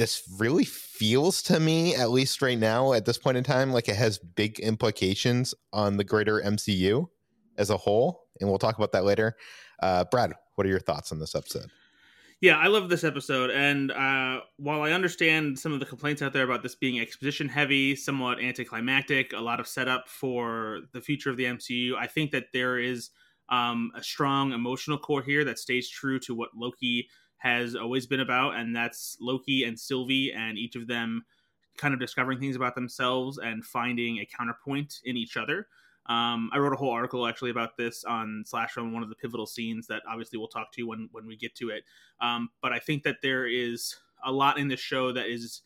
this 0.00 0.22
really 0.38 0.64
feels 0.64 1.42
to 1.42 1.60
me, 1.60 1.94
at 1.94 2.08
least 2.08 2.40
right 2.40 2.58
now, 2.58 2.94
at 2.94 3.04
this 3.04 3.18
point 3.18 3.36
in 3.36 3.44
time, 3.44 3.70
like 3.70 3.86
it 3.86 3.96
has 3.96 4.18
big 4.18 4.58
implications 4.58 5.54
on 5.74 5.98
the 5.98 6.04
greater 6.04 6.40
MCU 6.40 7.06
as 7.58 7.68
a 7.68 7.76
whole. 7.76 8.22
And 8.40 8.48
we'll 8.48 8.58
talk 8.58 8.78
about 8.78 8.92
that 8.92 9.04
later. 9.04 9.36
Uh, 9.82 10.06
Brad, 10.10 10.32
what 10.54 10.66
are 10.66 10.70
your 10.70 10.80
thoughts 10.80 11.12
on 11.12 11.18
this 11.18 11.34
episode? 11.34 11.66
Yeah, 12.40 12.56
I 12.56 12.68
love 12.68 12.88
this 12.88 13.04
episode. 13.04 13.50
And 13.50 13.92
uh, 13.92 14.40
while 14.56 14.80
I 14.80 14.92
understand 14.92 15.58
some 15.58 15.74
of 15.74 15.80
the 15.80 15.86
complaints 15.86 16.22
out 16.22 16.32
there 16.32 16.44
about 16.44 16.62
this 16.62 16.74
being 16.74 16.98
exposition 16.98 17.46
heavy, 17.46 17.94
somewhat 17.94 18.40
anticlimactic, 18.40 19.34
a 19.34 19.40
lot 19.40 19.60
of 19.60 19.68
setup 19.68 20.08
for 20.08 20.80
the 20.94 21.02
future 21.02 21.28
of 21.28 21.36
the 21.36 21.44
MCU, 21.44 21.94
I 21.94 22.06
think 22.06 22.30
that 22.30 22.46
there 22.54 22.78
is 22.78 23.10
um, 23.50 23.92
a 23.94 24.02
strong 24.02 24.52
emotional 24.52 24.96
core 24.96 25.22
here 25.22 25.44
that 25.44 25.58
stays 25.58 25.90
true 25.90 26.18
to 26.20 26.34
what 26.34 26.48
Loki 26.56 27.06
has 27.40 27.74
always 27.74 28.06
been 28.06 28.20
about, 28.20 28.54
and 28.54 28.74
that's 28.74 29.16
Loki 29.20 29.64
and 29.64 29.78
Sylvie, 29.78 30.32
and 30.32 30.56
each 30.56 30.76
of 30.76 30.86
them 30.86 31.24
kind 31.76 31.94
of 31.94 32.00
discovering 32.00 32.38
things 32.38 32.56
about 32.56 32.74
themselves 32.74 33.38
and 33.38 33.64
finding 33.64 34.18
a 34.18 34.26
counterpoint 34.26 35.00
in 35.04 35.16
each 35.16 35.36
other. 35.36 35.66
Um, 36.06 36.50
I 36.52 36.58
wrote 36.58 36.72
a 36.72 36.76
whole 36.76 36.90
article 36.90 37.26
actually 37.26 37.50
about 37.50 37.76
this 37.76 38.04
on 38.04 38.42
Slash 38.46 38.76
on 38.76 38.92
one 38.92 39.02
of 39.02 39.08
the 39.08 39.14
pivotal 39.14 39.46
scenes 39.46 39.86
that 39.86 40.02
obviously 40.08 40.38
we'll 40.38 40.48
talk 40.48 40.72
to 40.72 40.82
when 40.82 41.08
when 41.12 41.26
we 41.26 41.36
get 41.36 41.54
to 41.56 41.70
it. 41.70 41.84
Um, 42.20 42.50
but 42.60 42.72
I 42.72 42.78
think 42.78 43.04
that 43.04 43.16
there 43.22 43.46
is 43.46 43.96
a 44.24 44.32
lot 44.32 44.58
in 44.58 44.68
this 44.68 44.80
show 44.80 45.12
that 45.12 45.26
is 45.26 45.62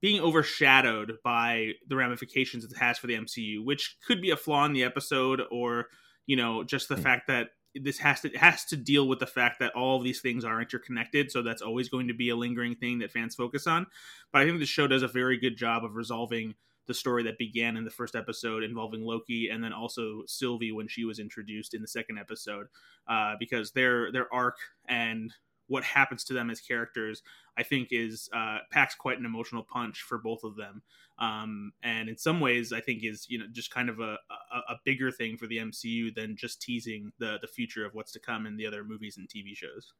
being 0.00 0.20
overshadowed 0.22 1.18
by 1.22 1.72
the 1.88 1.96
ramifications 1.96 2.64
it 2.64 2.76
has 2.78 2.98
for 2.98 3.06
the 3.06 3.14
MCU, 3.14 3.64
which 3.64 3.98
could 4.06 4.22
be 4.22 4.30
a 4.30 4.36
flaw 4.36 4.64
in 4.64 4.72
the 4.72 4.84
episode, 4.84 5.42
or 5.50 5.86
you 6.26 6.36
know, 6.36 6.64
just 6.64 6.88
the 6.88 6.94
mm. 6.94 7.02
fact 7.02 7.26
that 7.26 7.48
this 7.74 7.98
has 7.98 8.20
to 8.20 8.28
it 8.28 8.36
has 8.36 8.64
to 8.66 8.76
deal 8.76 9.08
with 9.08 9.18
the 9.18 9.26
fact 9.26 9.60
that 9.60 9.74
all 9.74 9.98
of 9.98 10.04
these 10.04 10.20
things 10.20 10.44
are 10.44 10.60
interconnected. 10.60 11.30
So 11.30 11.42
that's 11.42 11.62
always 11.62 11.88
going 11.88 12.08
to 12.08 12.14
be 12.14 12.30
a 12.30 12.36
lingering 12.36 12.74
thing 12.74 12.98
that 13.00 13.12
fans 13.12 13.34
focus 13.34 13.66
on. 13.66 13.86
But 14.32 14.42
I 14.42 14.46
think 14.46 14.58
the 14.58 14.66
show 14.66 14.86
does 14.86 15.02
a 15.02 15.08
very 15.08 15.38
good 15.38 15.56
job 15.56 15.84
of 15.84 15.94
resolving 15.94 16.54
the 16.86 16.94
story 16.94 17.22
that 17.22 17.38
began 17.38 17.76
in 17.76 17.84
the 17.84 17.90
first 17.90 18.16
episode 18.16 18.64
involving 18.64 19.02
Loki 19.02 19.48
and 19.48 19.62
then 19.62 19.72
also 19.72 20.22
Sylvie 20.26 20.72
when 20.72 20.88
she 20.88 21.04
was 21.04 21.20
introduced 21.20 21.72
in 21.74 21.82
the 21.82 21.88
second 21.88 22.18
episode, 22.18 22.66
uh, 23.06 23.34
because 23.38 23.70
their 23.72 24.10
their 24.10 24.32
arc 24.34 24.56
and 24.88 25.32
what 25.70 25.84
happens 25.84 26.24
to 26.24 26.34
them 26.34 26.50
as 26.50 26.60
characters, 26.60 27.22
I 27.56 27.62
think, 27.62 27.88
is 27.92 28.28
uh, 28.32 28.58
packs 28.70 28.96
quite 28.96 29.18
an 29.18 29.24
emotional 29.24 29.62
punch 29.62 30.02
for 30.02 30.18
both 30.18 30.42
of 30.42 30.56
them. 30.56 30.82
Um, 31.20 31.72
and 31.82 32.08
in 32.08 32.16
some 32.16 32.40
ways, 32.40 32.72
I 32.72 32.80
think 32.80 33.04
is 33.04 33.26
you 33.28 33.38
know 33.38 33.46
just 33.52 33.70
kind 33.70 33.88
of 33.88 34.00
a, 34.00 34.18
a, 34.52 34.58
a 34.70 34.80
bigger 34.84 35.10
thing 35.10 35.36
for 35.36 35.46
the 35.46 35.58
MCU 35.58 36.14
than 36.14 36.36
just 36.36 36.60
teasing 36.60 37.12
the 37.18 37.38
the 37.40 37.46
future 37.46 37.86
of 37.86 37.94
what's 37.94 38.12
to 38.12 38.18
come 38.18 38.46
in 38.46 38.56
the 38.56 38.66
other 38.66 38.82
movies 38.82 39.16
and 39.16 39.28
TV 39.28 39.54
shows. 39.54 39.92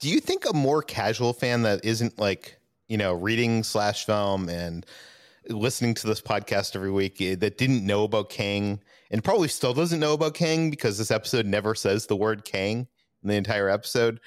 Do 0.00 0.08
you 0.08 0.20
think 0.20 0.44
a 0.48 0.54
more 0.54 0.82
casual 0.82 1.32
fan 1.32 1.62
that 1.62 1.84
isn't 1.84 2.18
like 2.18 2.58
you 2.88 2.96
know 2.96 3.14
reading 3.14 3.64
slash 3.64 4.06
film 4.06 4.48
and 4.48 4.86
listening 5.48 5.94
to 5.94 6.06
this 6.06 6.20
podcast 6.20 6.76
every 6.76 6.90
week 6.90 7.20
eh, 7.20 7.34
that 7.34 7.58
didn't 7.58 7.84
know 7.84 8.04
about 8.04 8.30
Kang 8.30 8.80
and 9.10 9.24
probably 9.24 9.48
still 9.48 9.74
doesn't 9.74 10.00
know 10.00 10.14
about 10.14 10.34
Kang 10.34 10.70
because 10.70 10.98
this 10.98 11.10
episode 11.10 11.46
never 11.46 11.74
says 11.74 12.06
the 12.06 12.16
word 12.16 12.44
Kang 12.44 12.86
in 13.22 13.28
the 13.28 13.34
entire 13.34 13.68
episode 13.68 14.20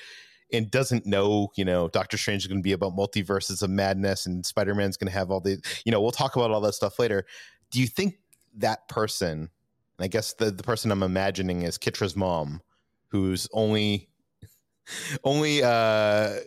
and 0.51 0.71
doesn't 0.71 1.05
know, 1.05 1.49
you 1.55 1.65
know, 1.65 1.87
Doctor 1.89 2.17
Strange 2.17 2.43
is 2.43 2.47
going 2.47 2.59
to 2.59 2.63
be 2.63 2.71
about 2.71 2.95
multiverses 2.95 3.61
of 3.61 3.69
madness 3.69 4.25
and 4.25 4.45
Spider 4.45 4.73
Man's 4.73 4.97
going 4.97 5.11
to 5.11 5.17
have 5.17 5.31
all 5.31 5.41
the, 5.41 5.61
you 5.85 5.91
know, 5.91 6.01
we'll 6.01 6.11
talk 6.11 6.35
about 6.35 6.51
all 6.51 6.61
that 6.61 6.73
stuff 6.73 6.99
later. 6.99 7.25
Do 7.71 7.79
you 7.81 7.87
think 7.87 8.15
that 8.55 8.87
person, 8.87 9.31
and 9.31 9.49
I 9.99 10.07
guess 10.07 10.33
the, 10.33 10.51
the 10.51 10.63
person 10.63 10.91
I'm 10.91 11.03
imagining 11.03 11.63
is 11.63 11.77
Kitra's 11.77 12.15
mom, 12.15 12.61
who's 13.09 13.47
only, 13.51 14.09
only, 15.23 15.63
uh, 15.63 16.37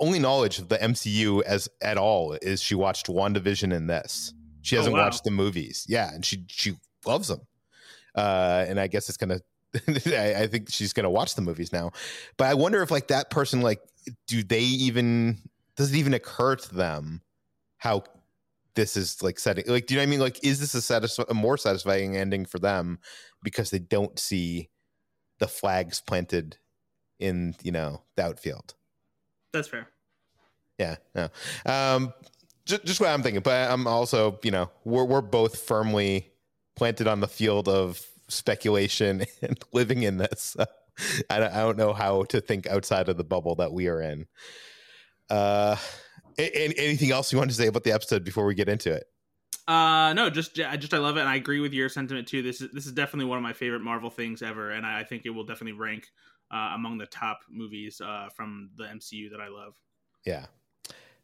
only 0.00 0.18
knowledge 0.18 0.58
of 0.58 0.68
the 0.68 0.78
MCU 0.78 1.42
as 1.42 1.68
at 1.82 1.98
all 1.98 2.32
is 2.34 2.62
she 2.62 2.74
watched 2.74 3.06
WandaVision 3.06 3.74
and 3.74 3.88
this. 3.88 4.32
She 4.62 4.76
oh, 4.76 4.80
hasn't 4.80 4.94
oh, 4.94 4.98
wow. 4.98 5.04
watched 5.04 5.24
the 5.24 5.30
movies. 5.30 5.86
Yeah, 5.88 6.12
and 6.12 6.24
she 6.24 6.44
she 6.48 6.76
loves 7.04 7.28
them. 7.28 7.40
Uh, 8.14 8.64
and 8.68 8.80
I 8.80 8.86
guess 8.88 9.08
it's 9.08 9.18
gonna. 9.18 9.40
I, 10.06 10.34
I 10.38 10.46
think 10.46 10.70
she's 10.70 10.92
gonna 10.92 11.10
watch 11.10 11.34
the 11.34 11.42
movies 11.42 11.72
now. 11.72 11.92
But 12.36 12.48
I 12.48 12.54
wonder 12.54 12.82
if 12.82 12.90
like 12.90 13.08
that 13.08 13.30
person, 13.30 13.62
like, 13.62 13.80
do 14.26 14.42
they 14.42 14.60
even? 14.60 15.38
Does 15.76 15.92
it 15.92 15.98
even 15.98 16.14
occur 16.14 16.56
to 16.56 16.74
them 16.74 17.20
how 17.78 18.04
this 18.74 18.96
is 18.96 19.22
like 19.22 19.38
setting? 19.38 19.64
Like, 19.66 19.86
do 19.86 19.94
you 19.94 19.98
know 19.98 20.02
what 20.02 20.08
I 20.08 20.10
mean? 20.10 20.20
Like, 20.20 20.42
is 20.44 20.60
this 20.60 20.74
a, 20.74 20.78
satisf- 20.78 21.28
a 21.28 21.34
more 21.34 21.58
satisfying 21.58 22.16
ending 22.16 22.46
for 22.46 22.58
them 22.58 22.98
because 23.42 23.70
they 23.70 23.78
don't 23.78 24.18
see 24.18 24.70
the 25.38 25.48
flags 25.48 26.00
planted 26.00 26.56
in 27.18 27.54
you 27.62 27.72
know 27.72 28.02
the 28.16 28.24
outfield? 28.24 28.74
That's 29.52 29.68
fair. 29.68 29.88
Yeah. 30.78 30.96
No. 31.14 31.28
Um, 31.64 32.12
just, 32.66 32.84
just 32.84 33.00
what 33.00 33.10
I'm 33.10 33.22
thinking, 33.22 33.42
but 33.42 33.70
I'm 33.70 33.86
also, 33.86 34.38
you 34.42 34.50
know, 34.50 34.70
we're 34.84 35.04
we're 35.04 35.20
both 35.22 35.60
firmly 35.60 36.32
planted 36.74 37.06
on 37.06 37.20
the 37.20 37.28
field 37.28 37.68
of 37.68 38.04
speculation 38.28 39.24
and 39.42 39.58
living 39.72 40.02
in 40.02 40.18
this. 40.18 40.56
I 41.28 41.38
don't, 41.38 41.52
I 41.52 41.60
don't 41.60 41.76
know 41.76 41.92
how 41.92 42.24
to 42.24 42.40
think 42.40 42.66
outside 42.66 43.08
of 43.08 43.16
the 43.16 43.24
bubble 43.24 43.54
that 43.56 43.72
we 43.72 43.88
are 43.88 44.00
in. 44.00 44.26
Uh, 45.28 45.76
anything 46.38 47.10
else 47.10 47.32
you 47.32 47.38
want 47.38 47.50
to 47.50 47.56
say 47.56 47.66
about 47.66 47.84
the 47.84 47.92
episode 47.92 48.24
before 48.24 48.46
we 48.46 48.54
get 48.54 48.68
into 48.68 48.92
it? 48.92 49.04
Uh, 49.68 50.12
no, 50.12 50.30
just 50.30 50.58
I 50.60 50.76
just 50.76 50.94
I 50.94 50.98
love 50.98 51.16
it, 51.16 51.20
and 51.20 51.28
I 51.28 51.34
agree 51.34 51.58
with 51.58 51.72
your 51.72 51.88
sentiment 51.88 52.28
too. 52.28 52.40
This 52.40 52.60
is 52.60 52.70
this 52.72 52.86
is 52.86 52.92
definitely 52.92 53.28
one 53.28 53.36
of 53.36 53.42
my 53.42 53.52
favorite 53.52 53.82
Marvel 53.82 54.10
things 54.10 54.40
ever, 54.40 54.70
and 54.70 54.86
I, 54.86 55.00
I 55.00 55.04
think 55.04 55.26
it 55.26 55.30
will 55.30 55.44
definitely 55.44 55.72
rank 55.72 56.06
uh, 56.52 56.72
among 56.74 56.98
the 56.98 57.06
top 57.06 57.40
movies 57.50 58.00
uh, 58.00 58.28
from 58.34 58.70
the 58.76 58.84
MCU 58.84 59.30
that 59.32 59.40
I 59.40 59.48
love. 59.48 59.74
Yeah. 60.24 60.46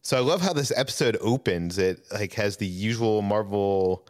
So 0.02 0.16
I 0.16 0.20
love 0.20 0.40
how 0.40 0.52
this 0.52 0.72
episode 0.74 1.16
opens. 1.20 1.78
It 1.78 2.04
like 2.12 2.32
has 2.34 2.56
the 2.56 2.66
usual 2.66 3.22
Marvel 3.22 4.08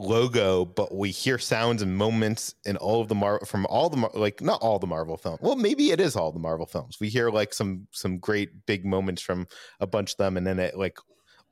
logo, 0.00 0.64
but 0.64 0.94
we 0.94 1.10
hear 1.10 1.38
sounds 1.38 1.82
and 1.82 1.96
moments 1.96 2.54
in 2.64 2.76
all 2.78 3.00
of 3.00 3.08
the 3.08 3.14
Mar 3.14 3.40
from 3.44 3.66
all 3.66 3.88
the 3.88 3.96
Mar- 3.96 4.10
like 4.14 4.40
not 4.40 4.60
all 4.62 4.78
the 4.78 4.86
Marvel 4.86 5.16
films. 5.16 5.38
Well, 5.42 5.56
maybe 5.56 5.90
it 5.90 6.00
is 6.00 6.16
all 6.16 6.32
the 6.32 6.38
Marvel 6.38 6.66
films. 6.66 6.98
We 7.00 7.08
hear 7.08 7.30
like 7.30 7.52
some 7.52 7.86
some 7.92 8.18
great 8.18 8.66
big 8.66 8.84
moments 8.84 9.22
from 9.22 9.46
a 9.80 9.86
bunch 9.86 10.12
of 10.12 10.16
them, 10.16 10.36
and 10.36 10.46
then 10.46 10.58
it 10.58 10.76
like 10.76 10.98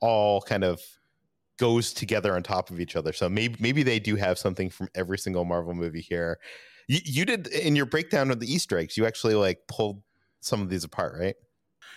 all 0.01 0.41
kind 0.41 0.63
of 0.63 0.81
goes 1.57 1.93
together 1.93 2.35
on 2.35 2.43
top 2.43 2.69
of 2.69 2.79
each 2.79 2.95
other. 2.95 3.13
So 3.13 3.29
maybe 3.29 3.55
maybe 3.59 3.83
they 3.83 3.99
do 3.99 4.15
have 4.15 4.39
something 4.39 4.69
from 4.69 4.89
every 4.95 5.17
single 5.17 5.45
Marvel 5.45 5.73
movie 5.73 6.01
here. 6.01 6.39
You, 6.87 6.99
you 7.03 7.25
did 7.25 7.47
in 7.47 7.75
your 7.75 7.85
breakdown 7.85 8.31
of 8.31 8.39
the 8.39 8.51
Easter 8.51 8.77
eggs. 8.77 8.97
You 8.97 9.05
actually 9.05 9.35
like 9.35 9.59
pulled 9.67 10.01
some 10.41 10.61
of 10.61 10.69
these 10.69 10.83
apart, 10.83 11.15
right? 11.19 11.35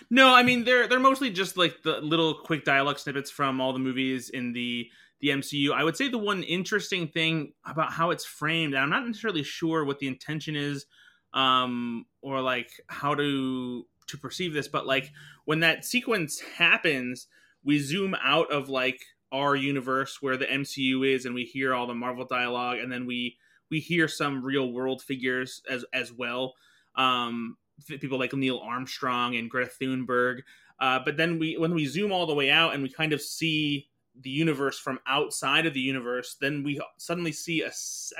No, 0.09 0.33
I 0.33 0.43
mean 0.43 0.65
they're 0.65 0.87
they're 0.87 0.99
mostly 0.99 1.29
just 1.29 1.57
like 1.57 1.81
the 1.83 1.99
little 2.01 2.35
quick 2.35 2.65
dialogue 2.65 2.99
snippets 2.99 3.31
from 3.31 3.59
all 3.59 3.73
the 3.73 3.79
movies 3.79 4.29
in 4.29 4.53
the 4.53 4.87
the 5.23 5.29
MCU. 5.29 5.71
I 5.71 5.85
would 5.85 5.95
say 5.95 6.09
the 6.09 6.17
one 6.17 6.43
interesting 6.43 7.07
thing 7.07 7.53
about 7.65 7.93
how 7.93 8.11
it's 8.11 8.25
framed, 8.25 8.73
and 8.73 8.83
I'm 8.83 8.89
not 8.89 9.07
necessarily 9.07 9.41
sure 9.41 9.85
what 9.85 9.99
the 9.99 10.07
intention 10.07 10.57
is, 10.57 10.85
um, 11.33 12.05
or 12.21 12.41
like 12.41 12.69
how 12.87 13.15
to 13.15 13.85
to 14.07 14.17
perceive 14.17 14.53
this, 14.53 14.67
but 14.67 14.85
like 14.85 15.11
when 15.45 15.61
that 15.61 15.85
sequence 15.85 16.41
happens, 16.41 17.27
we 17.63 17.79
zoom 17.79 18.17
out 18.21 18.51
of 18.51 18.67
like 18.67 18.99
our 19.31 19.55
universe 19.55 20.17
where 20.19 20.35
the 20.35 20.45
MCU 20.45 21.07
is, 21.15 21.25
and 21.25 21.33
we 21.33 21.45
hear 21.45 21.73
all 21.73 21.87
the 21.87 21.93
Marvel 21.93 22.25
dialogue, 22.25 22.79
and 22.79 22.91
then 22.91 23.05
we 23.05 23.37
we 23.71 23.79
hear 23.79 24.09
some 24.09 24.43
real 24.43 24.73
world 24.73 25.01
figures 25.01 25.61
as 25.69 25.85
as 25.93 26.11
well. 26.11 26.53
Um, 26.97 27.55
people 27.87 28.19
like 28.19 28.33
Neil 28.33 28.59
Armstrong 28.59 29.37
and 29.37 29.49
Greta 29.49 29.71
Thunberg. 29.81 30.39
Uh, 30.81 30.99
but 31.05 31.15
then 31.15 31.39
we 31.39 31.55
when 31.57 31.73
we 31.73 31.85
zoom 31.85 32.11
all 32.11 32.25
the 32.25 32.35
way 32.35 32.51
out 32.51 32.73
and 32.73 32.83
we 32.83 32.89
kind 32.89 33.13
of 33.13 33.21
see 33.21 33.87
the 34.21 34.29
universe 34.29 34.77
from 34.77 34.99
outside 35.07 35.65
of 35.65 35.73
the 35.73 35.79
universe, 35.79 36.37
then 36.39 36.63
we 36.63 36.79
suddenly 36.97 37.31
see 37.31 37.61
a 37.61 37.71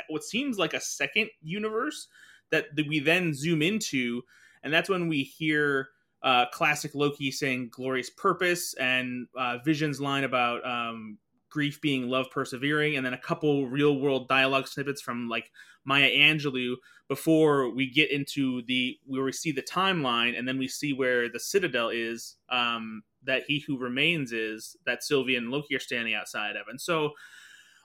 what 0.10 0.24
seems 0.24 0.58
like 0.58 0.74
a 0.74 0.82
second 0.82 1.30
universe 1.42 2.08
that 2.52 2.68
we 2.88 3.00
then 3.00 3.34
zoom 3.34 3.62
into, 3.62 4.22
and 4.64 4.74
that's 4.74 4.90
when 4.90 5.08
we 5.08 5.24
hear 5.24 5.90
uh, 6.24 6.46
classic 6.52 6.96
Loki 6.96 7.32
saying 7.32 7.70
"glorious 7.72 8.10
purpose" 8.10 8.74
and 8.76 9.28
uh, 9.38 9.58
Vision's 9.64 10.02
line 10.02 10.24
about 10.24 10.66
um, 10.66 11.18
grief 11.54 11.80
being 11.82 12.10
love 12.10 12.26
persevering 12.32 12.98
and 12.98 13.06
then 13.06 13.14
a 13.14 13.18
couple 13.18 13.68
real 13.68 14.00
world 14.00 14.28
dialogue 14.28 14.68
snippets 14.68 15.00
from 15.00 15.30
like 15.30 15.52
maya 15.86 16.10
angelou 16.10 16.74
before 17.08 17.70
we 17.70 17.88
get 17.88 18.10
into 18.10 18.64
the 18.64 18.98
where 19.06 19.24
we 19.24 19.32
see 19.32 19.52
the 19.52 19.62
timeline 19.62 20.36
and 20.38 20.48
then 20.48 20.58
we 20.58 20.68
see 20.68 20.94
where 20.94 21.30
the 21.30 21.40
citadel 21.40 21.90
is 21.90 22.38
um 22.50 23.04
that 23.26 23.44
he 23.48 23.60
who 23.60 23.78
remains 23.78 24.32
is 24.32 24.76
that 24.86 25.04
sylvie 25.04 25.36
and 25.36 25.50
loki 25.50 25.76
are 25.76 25.80
standing 25.80 26.14
outside 26.14 26.56
of. 26.56 26.68
And 26.68 26.80
so 26.80 27.12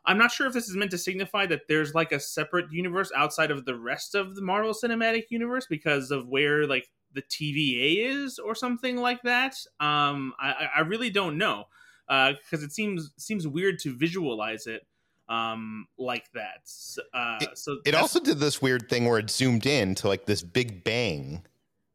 i'm 0.04 0.18
not 0.18 0.30
sure 0.30 0.46
if 0.46 0.52
this 0.52 0.68
is 0.68 0.76
meant 0.76 0.90
to 0.90 0.98
signify 0.98 1.46
that 1.46 1.62
there's 1.68 1.94
like 1.94 2.12
a 2.12 2.20
separate 2.20 2.72
universe 2.72 3.10
outside 3.16 3.50
of 3.50 3.64
the 3.64 3.76
rest 3.76 4.14
of 4.14 4.34
the 4.34 4.42
marvel 4.42 4.72
cinematic 4.72 5.24
universe 5.30 5.66
because 5.68 6.10
of 6.10 6.28
where 6.28 6.66
like 6.66 6.88
the 7.12 7.22
tva 7.22 8.06
is 8.06 8.38
or 8.38 8.54
something 8.54 8.96
like 8.96 9.22
that. 9.22 9.54
Um 9.80 10.34
i 10.38 10.68
i 10.76 10.80
really 10.80 11.10
don't 11.10 11.38
know 11.38 11.64
because 12.06 12.62
uh, 12.62 12.64
it 12.64 12.72
seems 12.72 13.10
seems 13.18 13.46
weird 13.46 13.78
to 13.80 13.96
visualize 13.96 14.66
it 14.66 14.86
um 15.28 15.86
like 15.98 16.30
that. 16.32 16.70
Uh 17.12 17.38
it, 17.40 17.58
so 17.58 17.78
it 17.84 17.94
also 17.94 18.20
did 18.20 18.38
this 18.38 18.62
weird 18.62 18.88
thing 18.88 19.06
where 19.06 19.18
it 19.18 19.30
zoomed 19.30 19.66
in 19.66 19.94
to 19.96 20.08
like 20.08 20.26
this 20.26 20.42
big 20.42 20.84
bang 20.84 21.42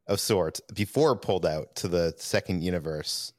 of 0.08 0.20
sorts 0.20 0.62
before 0.74 1.16
pulled 1.16 1.46
out 1.46 1.76
to 1.78 1.88
the 1.88 2.14
second 2.18 2.64
universe. 2.64 3.34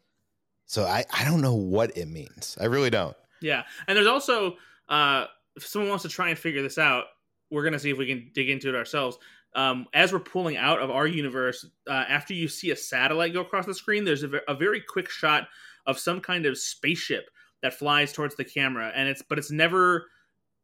So 0.66 0.84
i 0.84 1.04
i 1.12 1.24
don't 1.24 1.40
know 1.40 1.54
what 1.54 1.96
it 1.96 2.08
means. 2.08 2.56
I 2.60 2.64
really 2.66 2.90
don't. 2.90 3.16
Yeah. 3.40 3.62
And 3.86 3.96
there's 3.96 4.06
also 4.06 4.56
uh 4.88 5.26
if 5.56 5.66
someone 5.66 5.88
wants 5.88 6.02
to 6.02 6.08
try 6.08 6.30
and 6.30 6.38
figure 6.38 6.62
this 6.62 6.78
out 6.78 7.04
we're 7.50 7.64
gonna 7.64 7.78
see 7.78 7.90
if 7.90 7.98
we 7.98 8.06
can 8.06 8.30
dig 8.34 8.50
into 8.50 8.68
it 8.68 8.74
ourselves. 8.74 9.18
Um, 9.54 9.86
as 9.94 10.12
we're 10.12 10.18
pulling 10.18 10.56
out 10.56 10.80
of 10.80 10.90
our 10.90 11.06
universe, 11.06 11.64
uh, 11.88 12.04
after 12.08 12.34
you 12.34 12.48
see 12.48 12.72
a 12.72 12.76
satellite 12.76 13.34
go 13.34 13.40
across 13.40 13.66
the 13.66 13.74
screen, 13.74 14.04
there's 14.04 14.24
a, 14.24 14.30
a 14.48 14.54
very 14.54 14.80
quick 14.80 15.08
shot 15.08 15.46
of 15.86 15.96
some 15.96 16.20
kind 16.20 16.44
of 16.44 16.58
spaceship 16.58 17.30
that 17.62 17.74
flies 17.74 18.12
towards 18.12 18.34
the 18.34 18.44
camera. 18.44 18.90
And 18.96 19.08
it's 19.08 19.22
but 19.22 19.38
it's 19.38 19.52
never 19.52 20.06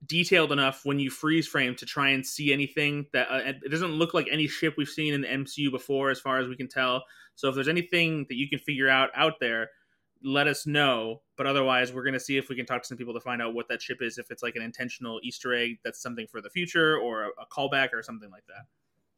detailed 0.07 0.51
enough 0.51 0.81
when 0.85 0.99
you 0.99 1.11
freeze 1.11 1.47
frame 1.47 1.75
to 1.77 1.85
try 1.85 2.09
and 2.11 2.25
see 2.25 2.53
anything 2.53 3.07
that 3.13 3.29
uh, 3.31 3.53
it 3.63 3.71
doesn't 3.71 3.93
look 3.93 4.15
like 4.15 4.27
any 4.31 4.47
ship 4.47 4.75
we've 4.79 4.89
seen 4.89 5.13
in 5.13 5.21
the 5.21 5.29
MCU 5.29 5.71
before 5.71 6.11
as 6.11 6.19
far 6.19 6.39
as 6.39 6.49
we 6.49 6.57
can 6.57 6.69
tell 6.69 7.05
so 7.35 7.49
if 7.49 7.55
there's 7.55 7.69
anything 7.69 8.25
that 8.29 8.37
you 8.37 8.49
can 8.49 8.59
figure 8.59 8.89
out 8.89 9.11
out 9.15 9.35
there 9.41 9.69
let 10.23 10.47
us 10.47 10.67
know 10.67 11.23
But 11.37 11.47
otherwise, 11.47 11.93
we're 11.93 12.03
going 12.03 12.15
to 12.15 12.21
see 12.21 12.37
if 12.37 12.49
we 12.49 12.57
can 12.57 12.67
talk 12.67 12.83
to 12.83 12.89
some 12.89 12.99
people 12.99 13.15
to 13.15 13.21
find 13.21 13.41
out 13.41 13.55
what 13.55 13.69
that 13.69 13.81
ship 13.81 13.99
is. 14.03 14.19
If 14.19 14.31
it's 14.31 14.43
like 14.43 14.57
an 14.57 14.63
intentional 14.63 15.21
Easter 15.23 15.55
egg 15.55 15.79
that's 15.83 16.03
something 16.03 16.27
for 16.27 16.41
the 16.41 16.51
future, 16.51 16.99
or 16.99 17.25
a, 17.25 17.29
a 17.29 17.47
callback, 17.51 17.93
or 17.93 18.03
something 18.03 18.31
like 18.31 18.47
that. 18.47 18.67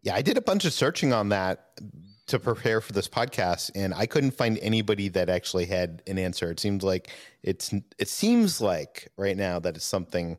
Yeah, 0.02 0.14
I 0.14 0.22
did 0.22 0.36
a 0.36 0.40
bunch 0.40 0.64
of 0.64 0.72
searching 0.72 1.12
on 1.12 1.28
that 1.30 1.78
to 2.26 2.38
prepare 2.38 2.80
for 2.80 2.92
this 2.92 3.08
podcast, 3.08 3.70
and 3.74 3.92
I 3.94 4.06
couldn't 4.06 4.32
find 4.32 4.58
anybody 4.62 5.08
that 5.08 5.28
actually 5.28 5.66
had 5.66 6.02
an 6.06 6.18
answer. 6.18 6.50
It 6.50 6.60
seems 6.60 6.84
like 6.84 7.10
it's 7.42 7.74
it 7.98 8.08
seems 8.08 8.60
like 8.60 9.08
right 9.16 9.36
now 9.36 9.58
that 9.58 9.76
it's 9.76 9.84
something 9.84 10.38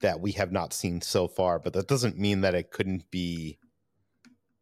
that 0.00 0.20
we 0.20 0.32
have 0.32 0.52
not 0.52 0.72
seen 0.72 1.00
so 1.00 1.28
far, 1.28 1.58
but 1.58 1.72
that 1.72 1.88
doesn't 1.88 2.18
mean 2.18 2.40
that 2.40 2.54
it 2.54 2.70
couldn't 2.70 3.10
be 3.10 3.58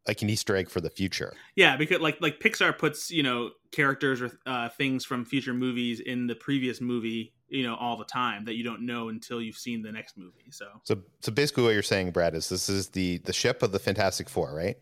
like 0.07 0.21
an 0.21 0.29
Easter 0.29 0.55
egg 0.55 0.69
for 0.69 0.81
the 0.81 0.89
future. 0.89 1.33
Yeah, 1.55 1.77
because 1.77 1.99
like 1.99 2.19
like 2.19 2.39
Pixar 2.39 2.77
puts 2.77 3.11
you 3.11 3.23
know 3.23 3.51
characters 3.71 4.21
or 4.21 4.31
uh, 4.45 4.69
things 4.69 5.05
from 5.05 5.25
future 5.25 5.53
movies 5.53 5.99
in 5.99 6.27
the 6.27 6.35
previous 6.35 6.81
movie, 6.81 7.33
you 7.47 7.63
know, 7.63 7.75
all 7.75 7.97
the 7.97 8.05
time 8.05 8.45
that 8.45 8.55
you 8.55 8.63
don't 8.63 8.85
know 8.85 9.09
until 9.09 9.41
you've 9.41 9.57
seen 9.57 9.81
the 9.81 9.91
next 9.91 10.17
movie. 10.17 10.49
So 10.51 10.65
so 10.83 10.97
so 11.21 11.31
basically, 11.31 11.63
what 11.63 11.73
you're 11.73 11.83
saying, 11.83 12.11
Brad, 12.11 12.35
is 12.35 12.49
this 12.49 12.69
is 12.69 12.89
the 12.89 13.19
the 13.19 13.33
ship 13.33 13.61
of 13.63 13.71
the 13.71 13.79
Fantastic 13.79 14.29
Four, 14.29 14.53
right? 14.53 14.77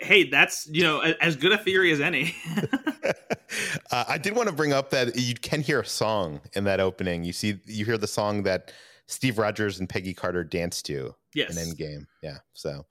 Hey, 0.00 0.24
that's 0.24 0.66
you 0.68 0.82
know 0.82 1.00
as 1.00 1.36
good 1.36 1.52
a 1.52 1.58
theory 1.58 1.90
as 1.92 2.00
any. 2.00 2.34
uh, 3.90 4.04
I 4.08 4.18
did 4.18 4.36
want 4.36 4.48
to 4.48 4.54
bring 4.54 4.72
up 4.72 4.90
that 4.90 5.16
you 5.16 5.34
can 5.34 5.60
hear 5.60 5.80
a 5.80 5.86
song 5.86 6.40
in 6.54 6.64
that 6.64 6.80
opening. 6.80 7.24
You 7.24 7.32
see, 7.32 7.58
you 7.66 7.84
hear 7.84 7.98
the 7.98 8.06
song 8.06 8.44
that 8.44 8.72
Steve 9.06 9.38
Rogers 9.38 9.78
and 9.78 9.88
Peggy 9.88 10.14
Carter 10.14 10.44
dance 10.44 10.82
to 10.82 11.14
yes. 11.34 11.56
in 11.56 11.62
Endgame. 11.62 12.06
Yeah, 12.22 12.38
so 12.54 12.86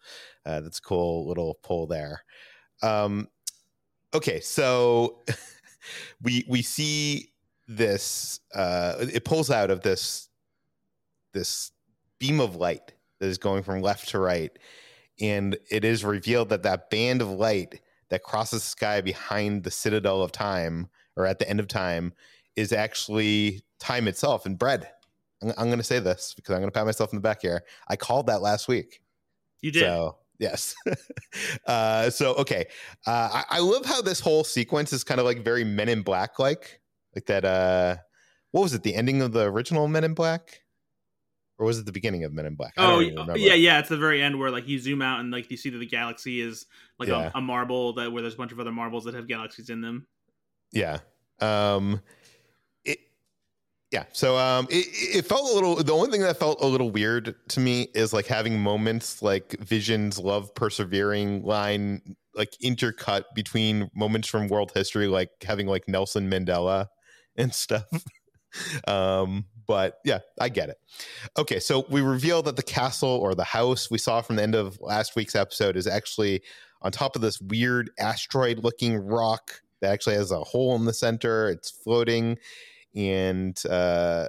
uh, 0.46 0.62
that's 0.62 0.80
a 0.80 0.82
cool 0.82 1.28
little 1.28 1.60
pull 1.62 1.88
there. 1.88 2.24
Um, 2.82 3.28
okay, 4.14 4.40
so 4.40 5.24
we 6.22 6.46
we 6.48 6.62
see 6.62 7.32
this. 7.68 8.40
Uh, 8.54 8.96
it 9.00 9.26
pulls 9.26 9.52
out 9.52 9.72
of 9.72 9.82
this 9.82 10.30
this 11.34 11.72
beam 12.20 12.40
of 12.40 12.56
light 12.56 12.94
that 13.20 13.28
is 13.28 13.38
going 13.38 13.64
from 13.64 13.82
left 13.82 14.10
to 14.10 14.20
right, 14.20 14.58
and 15.20 15.58
it 15.70 15.84
is 15.84 16.06
revealed 16.06 16.50
that 16.50 16.64
that 16.64 16.90
band 16.90 17.22
of 17.22 17.30
light 17.30 17.82
that 18.10 18.24
crosses 18.24 18.62
the 18.62 18.70
sky 18.70 19.02
behind 19.02 19.64
the 19.64 19.72
citadel 19.72 20.22
of 20.22 20.32
time 20.32 20.88
or 21.18 21.26
at 21.26 21.40
the 21.40 21.50
end 21.50 21.60
of 21.60 21.68
time 21.68 22.14
is 22.56 22.72
actually 22.72 23.62
time 23.80 24.08
itself 24.08 24.46
and 24.46 24.58
Brad 24.58 24.88
I'm, 25.46 25.54
I'm 25.58 25.66
going 25.68 25.78
to 25.78 25.84
say 25.84 26.00
this 26.00 26.34
because 26.34 26.54
I'm 26.54 26.62
going 26.62 26.72
to 26.72 26.74
pat 26.74 26.86
myself 26.86 27.12
in 27.12 27.18
the 27.18 27.22
back 27.22 27.42
here. 27.42 27.64
I 27.88 27.96
called 27.96 28.28
that 28.28 28.42
last 28.42 28.68
week. 28.68 29.02
You 29.62 29.72
did. 29.72 29.82
So 29.82 30.18
yes. 30.40 30.76
uh, 31.68 32.10
so 32.10 32.36
okay, 32.36 32.66
uh, 33.08 33.30
I, 33.34 33.58
I, 33.58 33.60
love 33.60 33.86
how 33.86 34.02
this 34.02 34.20
whole 34.20 34.44
sequence 34.44 34.94
is 34.94 35.04
kind 35.04 35.20
of 35.20 35.26
like 35.26 35.44
very 35.44 35.64
Men 35.64 35.90
in 35.90 36.02
Black 36.02 36.40
like, 36.40 36.80
like 37.16 37.26
that. 37.28 37.46
Uh, 37.46 37.98
what 38.52 38.62
was 38.62 38.74
it? 38.74 38.84
The 38.84 38.96
ending 38.96 39.22
of 39.22 39.32
the 39.32 39.44
original 39.44 39.88
Men 39.88 40.04
in 40.04 40.14
Black, 40.14 40.62
or 41.58 41.66
was 41.66 41.80
it 41.80 41.86
the 41.86 41.92
beginning 41.92 42.24
of 42.24 42.34
Men 42.34 42.46
in 42.46 42.56
Black? 42.56 42.74
oh 42.78 43.00
yeah, 43.00 43.54
yeah. 43.54 43.80
It's 43.80 43.90
the 43.90 43.98
very 43.98 44.22
end 44.22 44.40
where 44.40 44.52
like 44.52 44.68
you 44.68 44.80
zoom 44.80 45.02
out 45.02 45.20
and 45.20 45.32
like 45.32 45.50
you 45.50 45.58
see 45.58 45.70
that 45.70 45.78
the 45.78 45.86
galaxy 45.86 46.42
is 46.42 46.66
like 47.00 47.10
yeah. 47.10 47.32
a, 47.34 47.40
a 47.40 47.42
marble 47.42 47.94
that 47.94 48.12
where 48.12 48.22
there's 48.22 48.36
a 48.36 48.38
bunch 48.38 48.52
of 48.52 48.60
other 48.60 48.72
marbles 48.72 49.06
that 49.06 49.14
have 49.14 49.28
galaxies 49.28 49.70
in 49.70 49.82
them. 49.82 50.08
Yeah. 50.72 51.00
Um, 51.40 52.02
yeah 53.96 54.04
so 54.12 54.38
um 54.38 54.68
it, 54.70 54.86
it, 54.92 55.26
felt 55.26 55.50
a 55.50 55.54
little 55.54 55.76
the 55.78 55.94
only 55.94 56.12
thing 56.12 56.20
that 56.20 56.38
felt 56.38 56.62
a 56.62 56.68
little 56.68 56.92
weird 56.92 57.34
to 57.48 57.62
me 57.62 57.88
is 57.96 58.12
like 58.12 58.28
having 58.28 58.60
moments 58.60 59.22
like 59.22 59.58
visions 59.62 60.20
love 60.20 60.54
persevering 60.54 61.42
line 61.44 62.02
like 62.36 62.52
intercut 62.62 63.24
between 63.34 63.90
moments 63.96 64.28
from 64.28 64.50
world 64.50 64.70
history 64.76 65.08
like 65.08 65.30
having 65.42 65.66
like 65.66 65.88
nelson 65.88 66.30
mandela 66.30 66.88
and 67.38 67.54
stuff. 67.54 67.86
Um 68.88 69.48
but 69.68 69.98
yeah 70.06 70.20
i 70.40 70.48
get 70.48 70.70
it. 70.70 70.78
Okay 71.38 71.60
so 71.60 71.86
we 71.90 72.00
reveal 72.00 72.42
that 72.44 72.56
the 72.56 72.64
castle 72.64 73.10
or 73.10 73.36
the 73.36 73.44
house 73.44 73.92
we 73.92 73.98
saw 73.98 74.22
from 74.22 74.38
the 74.38 74.44
end 74.44 74.56
of 74.56 74.80
last 74.80 75.18
week's 75.18 75.36
episode 75.36 75.76
is 75.76 75.88
actually 75.88 76.42
on 76.82 76.94
top 76.94 77.18
of 77.18 77.22
this 77.22 77.42
weird 77.42 77.90
asteroid 78.00 78.60
looking 78.60 78.96
rock 78.96 79.60
that 79.82 79.92
actually 79.92 80.16
has 80.16 80.32
a 80.32 80.40
hole 80.40 80.74
in 80.78 80.86
the 80.86 80.94
center. 80.94 81.50
It's 81.50 81.70
floating 81.70 82.38
and 82.96 83.62
uh, 83.70 84.28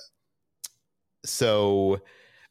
so 1.25 1.99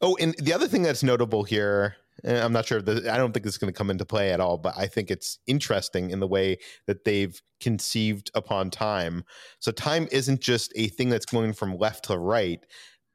oh 0.00 0.16
and 0.20 0.34
the 0.38 0.52
other 0.52 0.68
thing 0.68 0.82
that's 0.82 1.02
notable 1.02 1.42
here 1.42 1.96
i'm 2.24 2.52
not 2.52 2.66
sure 2.66 2.82
that 2.82 3.06
i 3.06 3.16
don't 3.16 3.32
think 3.32 3.44
this 3.44 3.54
is 3.54 3.58
going 3.58 3.72
to 3.72 3.76
come 3.76 3.90
into 3.90 4.04
play 4.04 4.32
at 4.32 4.40
all 4.40 4.58
but 4.58 4.74
i 4.76 4.86
think 4.86 5.10
it's 5.10 5.38
interesting 5.46 6.10
in 6.10 6.20
the 6.20 6.26
way 6.26 6.58
that 6.86 7.04
they've 7.04 7.40
conceived 7.60 8.30
upon 8.34 8.70
time. 8.70 9.24
So 9.60 9.72
time 9.72 10.08
isn't 10.12 10.40
just 10.40 10.72
a 10.76 10.88
thing 10.88 11.08
that's 11.08 11.26
going 11.26 11.52
from 11.54 11.78
left 11.78 12.04
to 12.06 12.18
right 12.18 12.60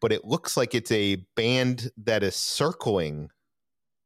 but 0.02 0.12
it 0.12 0.26
looks 0.26 0.58
like 0.58 0.73
it's 0.73 0.91
a 0.91 1.23
band 1.36 1.91
that 1.95 2.23
is 2.23 2.36
circling 2.36 3.30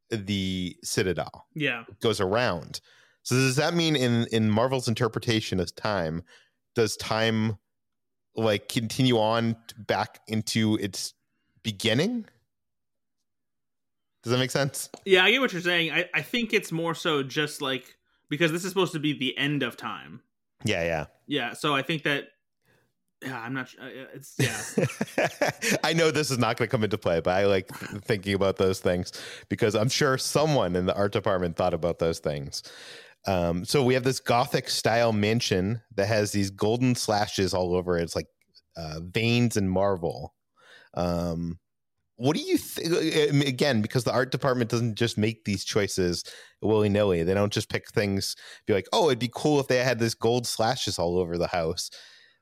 the 0.10 0.76
citadel. 0.84 1.48
Yeah. 1.56 1.84
It 1.88 2.02
goes 2.02 2.20
around. 2.20 2.82
So 3.24 3.36
does 3.36 3.56
that 3.56 3.74
mean 3.74 3.96
in 3.96 4.28
in 4.32 4.52
marvel's 4.52 4.88
interpretation 4.88 5.60
of 5.60 5.74
time 5.76 6.22
does 6.76 6.98
time 6.98 7.58
like 8.36 8.70
continue 8.70 9.18
on 9.18 9.56
back 9.78 10.20
into 10.28 10.78
its 10.78 11.14
beginning? 11.64 12.26
Does 14.24 14.32
that 14.32 14.40
make 14.40 14.52
sense? 14.52 14.90
Yeah 15.06 15.24
i 15.24 15.32
get 15.32 15.42
what 15.42 15.54
you're 15.54 15.62
saying. 15.62 15.92
I, 15.92 16.10
I 16.14 16.22
think 16.22 16.54
it's 16.54 16.72
more 16.72 16.96
so 16.96 17.24
just 17.24 17.62
like 17.62 17.96
because 18.30 18.52
this 18.52 18.64
is 18.64 18.70
supposed 18.70 18.94
to 18.94 19.00
be 19.00 19.14
the 19.18 19.38
end 19.38 19.64
of 19.64 19.78
time. 19.78 20.22
Yeah 20.64 20.84
yeah. 20.84 21.06
Yeah 21.28 21.54
so 21.54 21.76
i 21.76 21.82
think 21.82 22.04
that 22.04 22.30
yeah 23.24 23.40
i'm 23.40 23.54
not 23.54 23.70
uh, 23.82 23.88
it's 24.14 24.36
yeah. 24.38 25.78
I 25.84 25.94
know 25.94 26.12
this 26.12 26.32
is 26.32 26.38
not 26.38 26.58
going 26.58 26.68
to 26.68 26.72
come 26.72 26.84
into 26.84 26.98
play 26.98 27.22
but 27.22 27.32
i 27.32 27.46
like 27.46 27.68
thinking 28.04 28.34
about 28.34 28.58
those 28.58 28.80
things 28.80 29.12
because 29.50 29.76
i'm 29.76 29.90
sure 29.90 30.18
someone 30.18 30.76
in 30.76 30.86
the 30.86 30.96
art 30.96 31.12
department 31.12 31.56
thought 31.56 31.74
about 31.74 32.00
those 32.00 32.20
things 32.20 32.62
um, 33.28 33.66
so 33.66 33.84
we 33.84 33.94
have 33.94 34.04
this 34.04 34.20
gothic 34.20 34.70
style 34.70 35.14
mansion 35.14 35.82
that 35.96 36.08
has 36.08 36.32
these 36.32 36.52
golden 36.52 36.96
slashes 36.96 37.54
all 37.54 37.76
over 37.76 37.98
it. 37.98 38.04
It's 38.04 38.16
like 38.16 38.28
uh, 38.78 39.00
veins 39.04 39.58
and 39.58 39.70
marble. 39.70 40.34
Um, 40.94 41.60
what 42.18 42.38
do 42.38 42.42
you 42.42 42.58
think? 42.58 43.46
Again, 43.46 43.82
because 43.82 44.06
the 44.06 44.14
art 44.14 44.32
department 44.32 44.70
doesn't 44.70 44.96
just 44.96 45.18
make 45.18 45.44
these 45.44 45.66
choices 45.66 46.24
willy 46.62 46.88
nilly. 46.88 47.24
They 47.24 47.34
don't 47.34 47.52
just 47.52 47.70
pick 47.70 47.90
things, 47.90 48.36
be 48.66 48.74
like, 48.74 48.88
oh, 48.94 49.08
it'd 49.08 49.20
be 49.20 49.32
cool 49.34 49.60
if 49.60 49.68
they 49.68 49.84
had 49.84 50.00
this 50.00 50.14
gold 50.14 50.48
slashes 50.48 50.98
all 50.98 51.18
over 51.18 51.38
the 51.38 51.48
house. 51.48 51.90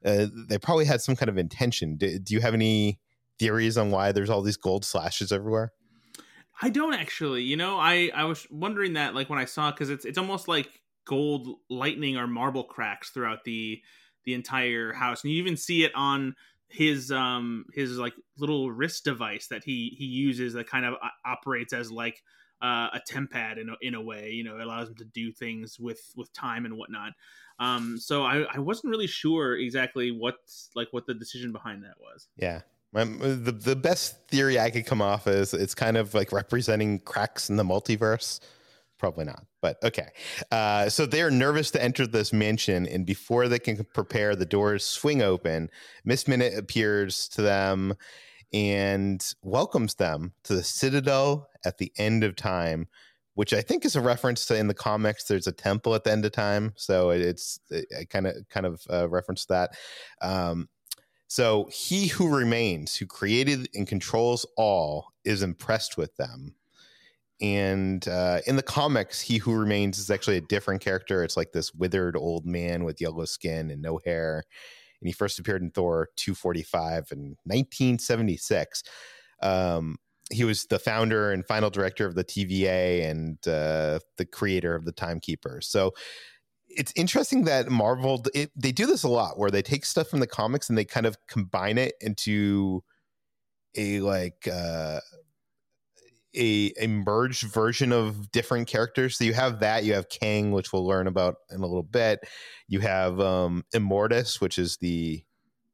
Uh, 0.06 0.28
they 0.48 0.60
probably 0.60 0.86
had 0.86 1.02
some 1.02 1.16
kind 1.16 1.30
of 1.30 1.38
intention. 1.38 1.96
Do, 1.96 2.20
do 2.20 2.34
you 2.34 2.42
have 2.42 2.54
any 2.54 3.00
theories 3.40 3.78
on 3.78 3.90
why 3.90 4.12
there's 4.12 4.30
all 4.30 4.42
these 4.42 4.58
gold 4.58 4.86
slashes 4.86 5.32
everywhere? 5.32 5.72
I 6.62 6.70
don't 6.70 6.94
actually. 6.94 7.44
You 7.44 7.58
know, 7.58 7.78
I 7.78 8.12
I 8.14 8.26
was 8.26 8.48
wondering 8.50 8.94
that 8.94 9.16
like 9.16 9.30
when 9.30 9.40
I 9.40 9.46
saw 9.46 9.72
because 9.72 9.90
it's 9.90 10.06
it's 10.06 10.18
almost 10.18 10.48
like 10.48 10.82
gold 11.06 11.58
lightning 11.70 12.18
or 12.18 12.28
marble 12.28 12.64
cracks 12.64 13.10
throughout 13.10 13.44
the 13.44 13.82
the 14.26 14.34
entire 14.34 14.94
house, 14.94 15.24
and 15.24 15.32
you 15.34 15.40
even 15.40 15.58
see 15.58 15.84
it 15.84 15.94
on 15.96 16.36
his 16.70 17.12
um 17.12 17.66
his 17.74 17.98
like 17.98 18.14
little 18.38 18.72
wrist 18.72 19.04
device 19.04 19.48
that 19.48 19.64
he 19.64 19.96
he 19.98 20.06
uses 20.06 20.54
that 20.54 20.68
kind 20.68 20.86
of 20.86 20.96
operates 21.26 21.74
as 21.74 21.92
like 21.92 22.22
uh, 22.64 22.88
a 22.94 23.02
tempad 23.08 23.60
in 23.60 23.70
a, 23.70 23.74
in 23.82 23.94
a 23.94 24.02
way. 24.02 24.30
You 24.32 24.44
know, 24.46 24.56
it 24.56 24.62
allows 24.62 24.88
him 24.88 24.96
to 24.96 25.06
do 25.06 25.32
things 25.32 25.78
with 25.80 26.02
with 26.16 26.32
time 26.34 26.66
and 26.66 26.78
whatnot. 26.78 27.12
Um, 27.60 27.98
so 28.00 28.24
I, 28.24 28.44
I 28.44 28.60
wasn't 28.60 28.92
really 28.92 29.08
sure 29.08 29.56
exactly 29.56 30.12
what's 30.12 30.70
like 30.76 30.88
what 30.92 31.06
the 31.06 31.14
decision 31.14 31.52
behind 31.52 31.84
that 31.84 32.00
was. 32.00 32.28
Yeah, 32.38 32.62
the 32.94 33.52
the 33.52 33.76
best 33.76 34.28
theory 34.28 34.60
I 34.60 34.70
could 34.70 34.86
come 34.86 35.02
off 35.02 35.28
is 35.28 35.54
it's 35.54 35.76
kind 35.76 35.98
of 35.98 36.14
like 36.14 36.32
representing 36.32 37.00
cracks 37.00 37.50
in 37.50 37.56
the 37.56 37.64
multiverse. 37.64 38.40
Probably 39.00 39.26
not, 39.26 39.46
but 39.62 39.84
okay. 39.84 40.10
Uh, 40.52 40.88
so 40.88 41.06
they're 41.06 41.32
nervous 41.32 41.72
to 41.72 41.84
enter 41.84 42.08
this 42.08 42.32
mansion, 42.32 42.88
and 42.88 43.06
before 43.06 43.48
they 43.48 43.60
can 43.60 43.84
prepare, 43.94 44.36
the 44.36 44.46
doors 44.46 44.86
swing 44.86 45.22
open. 45.22 45.70
Miss 46.06 46.28
Minute 46.28 46.58
appears 46.58 47.28
to 47.30 47.42
them 47.42 47.96
and 48.54 49.34
welcomes 49.42 49.96
them 49.96 50.34
to 50.44 50.56
the 50.56 50.64
Citadel 50.64 51.50
at 51.66 51.80
the 51.80 51.92
end 51.98 52.24
of 52.24 52.36
time, 52.36 52.88
which 53.34 53.52
I 53.52 53.62
think 53.62 53.84
is 53.84 53.96
a 53.96 54.02
reference 54.02 54.46
to 54.46 54.56
in 54.56 54.68
the 54.68 54.74
comics. 54.74 55.26
There's 55.26 55.48
a 55.48 55.52
temple 55.52 55.96
at 55.96 56.04
the 56.04 56.12
end 56.12 56.24
of 56.24 56.32
time, 56.32 56.74
so 56.76 57.10
it's 57.10 57.60
kind 58.10 58.28
of 58.28 58.36
kind 58.50 58.66
of 58.66 58.82
uh, 58.90 59.10
reference 59.10 59.46
that. 59.48 59.72
Um, 60.22 60.70
so 61.34 61.68
he 61.72 62.10
who 62.10 62.28
remains, 62.28 62.96
who 62.96 63.08
created 63.08 63.68
and 63.74 63.88
controls 63.88 64.46
all, 64.56 65.08
is 65.26 65.42
impressed 65.42 65.98
with 65.98 66.16
them. 66.16 66.54
And 67.42 68.08
uh, 68.08 68.42
in 68.46 68.56
the 68.56 68.62
comics, 68.62 69.20
he 69.20 69.40
who 69.40 69.56
remains 69.56 69.98
is 69.98 70.12
actually 70.12 70.38
a 70.38 70.42
different 70.42 70.82
character. 70.82 71.24
It's 71.24 71.36
like 71.36 71.52
this 71.52 71.74
withered 71.74 72.16
old 72.16 72.46
man 72.46 72.84
with 72.84 73.02
yellow 73.02 73.26
skin 73.26 73.72
and 73.72 73.82
no 73.82 74.00
hair. 74.06 74.44
And 75.02 75.08
he 75.08 75.12
first 75.12 75.40
appeared 75.40 75.64
in 75.64 75.72
Thor 75.72 76.10
245 76.18 77.08
in 77.14 77.36
1976. 77.46 78.84
Um, 79.42 79.96
he 80.32 80.44
was 80.44 80.66
the 80.66 80.78
founder 80.78 81.32
and 81.32 81.48
final 81.48 81.72
director 81.72 82.06
of 82.06 82.14
the 82.14 82.24
TVA 82.24 83.10
and 83.10 83.40
uh, 83.48 83.98
the 84.18 84.28
creator 84.32 84.76
of 84.76 84.86
the 84.86 84.92
Timekeeper. 84.92 85.62
So 85.62 85.94
it's 86.76 86.94
interesting 86.96 87.46
that 87.46 87.70
Marvel 87.70 88.24
it, 88.34 88.52
they 88.56 88.72
do 88.72 88.86
this 88.86 89.04
a 89.04 89.10
lot 89.10 89.38
where 89.38 89.52
they 89.52 89.62
take 89.62 89.86
stuff 89.86 90.08
from 90.08 90.20
the 90.20 90.28
comics 90.28 90.70
and 90.70 90.78
they 90.78 90.86
kind 90.86 91.06
of 91.06 91.18
combine 91.28 91.78
it 91.78 91.94
into 92.02 92.84
a 93.76 94.00
like 94.02 94.48
uh 94.52 95.00
a, 96.36 96.74
a 96.80 96.88
merged 96.88 97.44
version 97.44 97.92
of 97.92 98.32
different 98.32 98.68
characters. 98.68 99.18
So 99.18 99.24
you 99.24 99.34
have 99.34 99.60
that, 99.60 99.84
you 99.84 99.94
have 99.94 100.10
Kang, 100.10 100.52
which 100.52 100.74
we'll 100.74 100.86
learn 100.86 101.06
about 101.06 101.36
in 101.52 101.58
a 101.58 101.68
little 101.68 101.84
bit. 101.84 102.22
You 102.68 102.80
have 102.80 103.20
um 103.20 103.64
Immortus, 103.76 104.42
which 104.42 104.58
is 104.58 104.78
the 104.78 105.24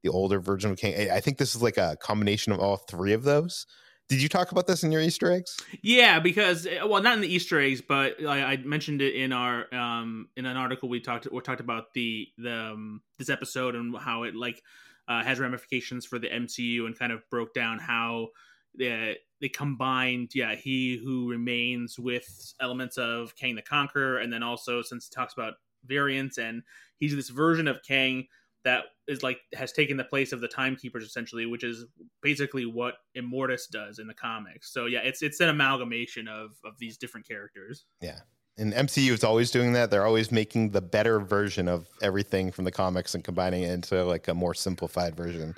the 0.04 0.10
older 0.10 0.40
version 0.40 0.72
of 0.72 0.78
Kang. 0.78 1.12
I 1.12 1.20
think 1.20 1.38
this 1.38 1.56
is 1.56 1.62
like 1.62 1.78
a 1.78 1.98
combination 2.02 2.52
of 2.54 2.60
all 2.60 2.78
three 2.78 3.14
of 3.14 3.24
those. 3.24 3.66
Did 4.10 4.24
you 4.24 4.28
talk 4.28 4.52
about 4.52 4.66
this 4.66 4.84
in 4.84 4.92
your 4.92 5.02
Easter 5.02 5.32
eggs? 5.32 5.56
Yeah, 5.84 6.20
because 6.20 6.66
eh, 6.66 6.84
well, 6.84 7.02
not 7.02 7.14
in 7.14 7.22
the 7.22 7.32
Easter 7.32 7.60
eggs, 7.60 7.80
but 7.80 8.16
I, 8.26 8.54
I 8.54 8.58
mentioned 8.58 9.04
it 9.04 9.14
in 9.14 9.32
our 9.32 9.74
um 9.74 10.30
in 10.36 10.48
an 10.48 10.58
article 10.58 10.90
we 10.90 11.00
talked 11.00 11.28
we 11.32 11.40
talked 11.42 11.62
about 11.62 11.94
the 11.94 12.28
the 12.40 12.72
um, 12.72 13.02
this 13.20 13.30
episode 13.30 13.76
and 13.76 13.96
how 13.96 14.24
it 14.24 14.36
like 14.36 14.64
uh, 15.08 15.24
has 15.24 15.40
ramifications 15.40 16.08
for 16.08 16.18
the 16.18 16.28
MCU 16.28 16.88
and 16.88 16.98
kind 16.98 17.12
of 17.12 17.22
broke 17.30 17.54
down 17.54 17.78
how 17.78 18.30
they, 18.78 19.18
they 19.42 19.50
combined 19.50 20.32
yeah 20.34 20.56
he 20.56 20.98
who 20.98 21.30
remains 21.30 22.00
with 22.00 22.54
elements 22.60 22.98
of 22.98 23.36
Kang 23.36 23.56
the 23.56 23.62
Conqueror 23.62 24.18
and 24.18 24.34
then 24.34 24.42
also 24.42 24.82
since 24.82 25.08
it 25.08 25.14
talks 25.14 25.34
about 25.34 25.54
variants 25.86 26.40
and 26.40 26.64
he's 26.98 27.16
this 27.16 27.30
version 27.30 27.68
of 27.68 27.82
Kang 27.84 28.28
that 28.64 28.86
is 29.08 29.24
like 29.24 29.40
has 29.54 29.72
taken 29.72 29.98
the 29.98 30.04
place 30.04 30.32
of 30.32 30.42
the 30.42 30.48
timekeepers 30.48 31.04
essentially 31.04 31.46
which 31.46 31.64
is 31.64 31.86
basically 32.22 32.66
what 32.66 32.96
immortus 33.18 33.70
does 33.72 34.00
in 34.00 34.08
the 34.08 34.14
comics. 34.14 34.72
So 34.74 34.86
yeah 34.86 35.00
it's 35.00 35.22
it's 35.22 35.40
an 35.40 35.50
amalgamation 35.50 36.28
of 36.28 36.52
of 36.66 36.74
these 36.80 36.98
different 36.98 37.28
characters. 37.28 37.86
Yeah. 38.02 38.20
And 38.58 38.74
mcu 38.74 39.12
is 39.12 39.24
always 39.24 39.52
doing 39.52 39.74
that. 39.74 39.90
They're 39.90 40.06
always 40.06 40.32
making 40.32 40.72
the 40.72 40.82
better 40.82 41.20
version 41.20 41.68
of 41.68 41.88
everything 42.02 42.52
from 42.52 42.66
the 42.66 42.72
comics 42.72 43.16
and 43.16 43.24
combining 43.24 43.64
it 43.64 43.72
into 43.72 44.04
like 44.04 44.28
a 44.28 44.34
more 44.34 44.54
simplified 44.54 45.16
version. 45.16 45.56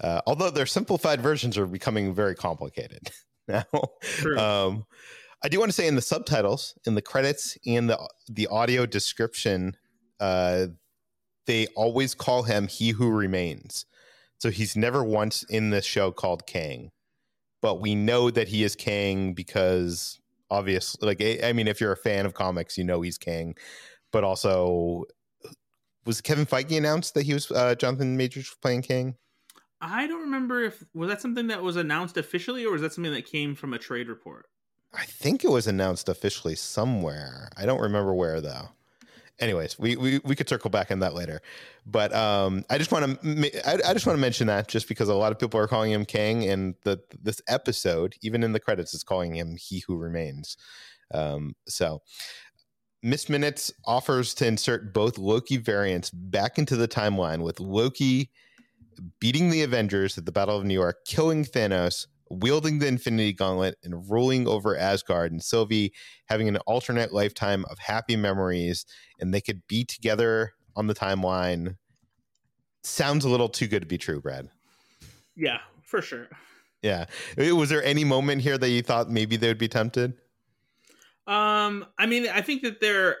Uh, 0.00 0.20
although 0.26 0.50
their 0.50 0.66
simplified 0.66 1.20
versions 1.20 1.58
are 1.58 1.66
becoming 1.66 2.14
very 2.14 2.36
complicated 2.36 3.10
now. 3.48 3.64
Um, 4.36 4.84
i 5.42 5.48
do 5.48 5.58
want 5.58 5.68
to 5.68 5.72
say 5.72 5.86
in 5.86 5.94
the 5.94 6.02
subtitles 6.02 6.76
in 6.84 6.94
the 6.94 7.02
credits 7.02 7.56
and 7.66 7.88
the 7.88 7.98
the 8.28 8.46
audio 8.48 8.86
description 8.86 9.76
uh, 10.20 10.66
they 11.48 11.66
always 11.68 12.14
call 12.14 12.44
him 12.44 12.68
He 12.68 12.90
Who 12.90 13.10
Remains. 13.10 13.86
So 14.38 14.50
he's 14.50 14.76
never 14.76 15.02
once 15.02 15.42
in 15.44 15.70
this 15.70 15.84
show 15.84 16.12
called 16.12 16.46
Kang. 16.46 16.92
But 17.60 17.80
we 17.80 17.96
know 17.96 18.30
that 18.30 18.46
he 18.46 18.62
is 18.62 18.76
Kang 18.76 19.32
because 19.32 20.20
obviously, 20.50 21.04
like, 21.04 21.42
I 21.42 21.52
mean, 21.52 21.66
if 21.66 21.80
you're 21.80 21.90
a 21.90 21.96
fan 21.96 22.26
of 22.26 22.34
comics, 22.34 22.78
you 22.78 22.84
know 22.84 23.00
he's 23.00 23.18
Kang. 23.18 23.56
But 24.12 24.22
also, 24.22 25.04
was 26.06 26.20
Kevin 26.20 26.46
Feige 26.46 26.76
announced 26.76 27.14
that 27.14 27.24
he 27.24 27.34
was 27.34 27.50
uh, 27.50 27.74
Jonathan 27.74 28.16
Majors 28.16 28.54
playing 28.62 28.82
Kang? 28.82 29.16
I 29.80 30.06
don't 30.06 30.20
remember 30.20 30.62
if 30.62 30.84
was 30.94 31.08
that 31.08 31.20
something 31.20 31.48
that 31.48 31.62
was 31.62 31.76
announced 31.76 32.16
officially, 32.16 32.64
or 32.64 32.72
was 32.72 32.82
that 32.82 32.92
something 32.92 33.12
that 33.12 33.26
came 33.26 33.54
from 33.54 33.72
a 33.72 33.78
trade 33.78 34.08
report? 34.08 34.46
I 34.92 35.04
think 35.04 35.44
it 35.44 35.50
was 35.50 35.66
announced 35.66 36.08
officially 36.08 36.54
somewhere. 36.54 37.48
I 37.56 37.66
don't 37.66 37.80
remember 37.80 38.14
where 38.14 38.40
though 38.40 38.68
anyways, 39.40 39.78
we, 39.78 39.96
we 39.96 40.20
we 40.24 40.34
could 40.34 40.48
circle 40.48 40.70
back 40.70 40.90
on 40.90 41.00
that 41.00 41.14
later. 41.14 41.40
But 41.86 42.14
um, 42.14 42.64
I 42.70 42.78
just 42.78 42.92
want 42.92 43.20
to 43.22 43.68
I, 43.68 43.90
I, 43.90 43.92
just 43.92 44.06
want 44.06 44.16
to 44.16 44.20
mention 44.20 44.46
that 44.48 44.68
just 44.68 44.88
because 44.88 45.08
a 45.08 45.14
lot 45.14 45.32
of 45.32 45.38
people 45.38 45.60
are 45.60 45.68
calling 45.68 45.92
him 45.92 46.04
Kang, 46.04 46.44
and 46.48 46.74
the 46.84 47.00
this 47.22 47.40
episode, 47.48 48.14
even 48.22 48.42
in 48.42 48.52
the 48.52 48.60
credits, 48.60 48.94
is 48.94 49.02
calling 49.02 49.34
him 49.34 49.56
He 49.56 49.82
Who 49.86 49.96
Remains. 49.96 50.56
Um, 51.12 51.54
so. 51.66 52.02
Miss 53.00 53.28
Minutes 53.28 53.72
offers 53.86 54.34
to 54.34 54.46
insert 54.48 54.92
both 54.92 55.18
Loki 55.18 55.56
variants 55.56 56.10
back 56.10 56.58
into 56.58 56.74
the 56.74 56.88
timeline 56.88 57.44
with 57.44 57.60
Loki 57.60 58.32
beating 59.20 59.50
the 59.50 59.62
Avengers 59.62 60.18
at 60.18 60.26
the 60.26 60.32
Battle 60.32 60.56
of 60.56 60.64
New 60.64 60.74
York, 60.74 61.04
killing 61.06 61.44
Thanos, 61.44 62.06
wielding 62.30 62.78
the 62.78 62.86
Infinity 62.86 63.32
Gauntlet 63.32 63.76
and 63.82 64.10
ruling 64.10 64.46
over 64.46 64.76
Asgard, 64.76 65.32
and 65.32 65.42
Sylvie 65.42 65.92
having 66.26 66.48
an 66.48 66.56
alternate 66.58 67.12
lifetime 67.12 67.64
of 67.70 67.78
happy 67.78 68.16
memories, 68.16 68.84
and 69.20 69.32
they 69.32 69.40
could 69.40 69.62
be 69.68 69.84
together 69.84 70.52
on 70.76 70.86
the 70.86 70.94
timeline. 70.94 71.76
Sounds 72.82 73.24
a 73.24 73.28
little 73.28 73.48
too 73.48 73.66
good 73.66 73.80
to 73.80 73.86
be 73.86 73.98
true, 73.98 74.20
Brad. 74.20 74.48
Yeah, 75.36 75.58
for 75.82 76.02
sure. 76.02 76.28
Yeah. 76.82 77.06
Was 77.36 77.70
there 77.70 77.82
any 77.82 78.04
moment 78.04 78.42
here 78.42 78.56
that 78.56 78.68
you 78.68 78.82
thought 78.82 79.10
maybe 79.10 79.36
they 79.36 79.48
would 79.48 79.58
be 79.58 79.68
tempted? 79.68 80.14
Um, 81.26 81.84
I 81.98 82.06
mean, 82.06 82.28
I 82.28 82.40
think 82.40 82.62
that 82.62 82.80
they're 82.80 83.16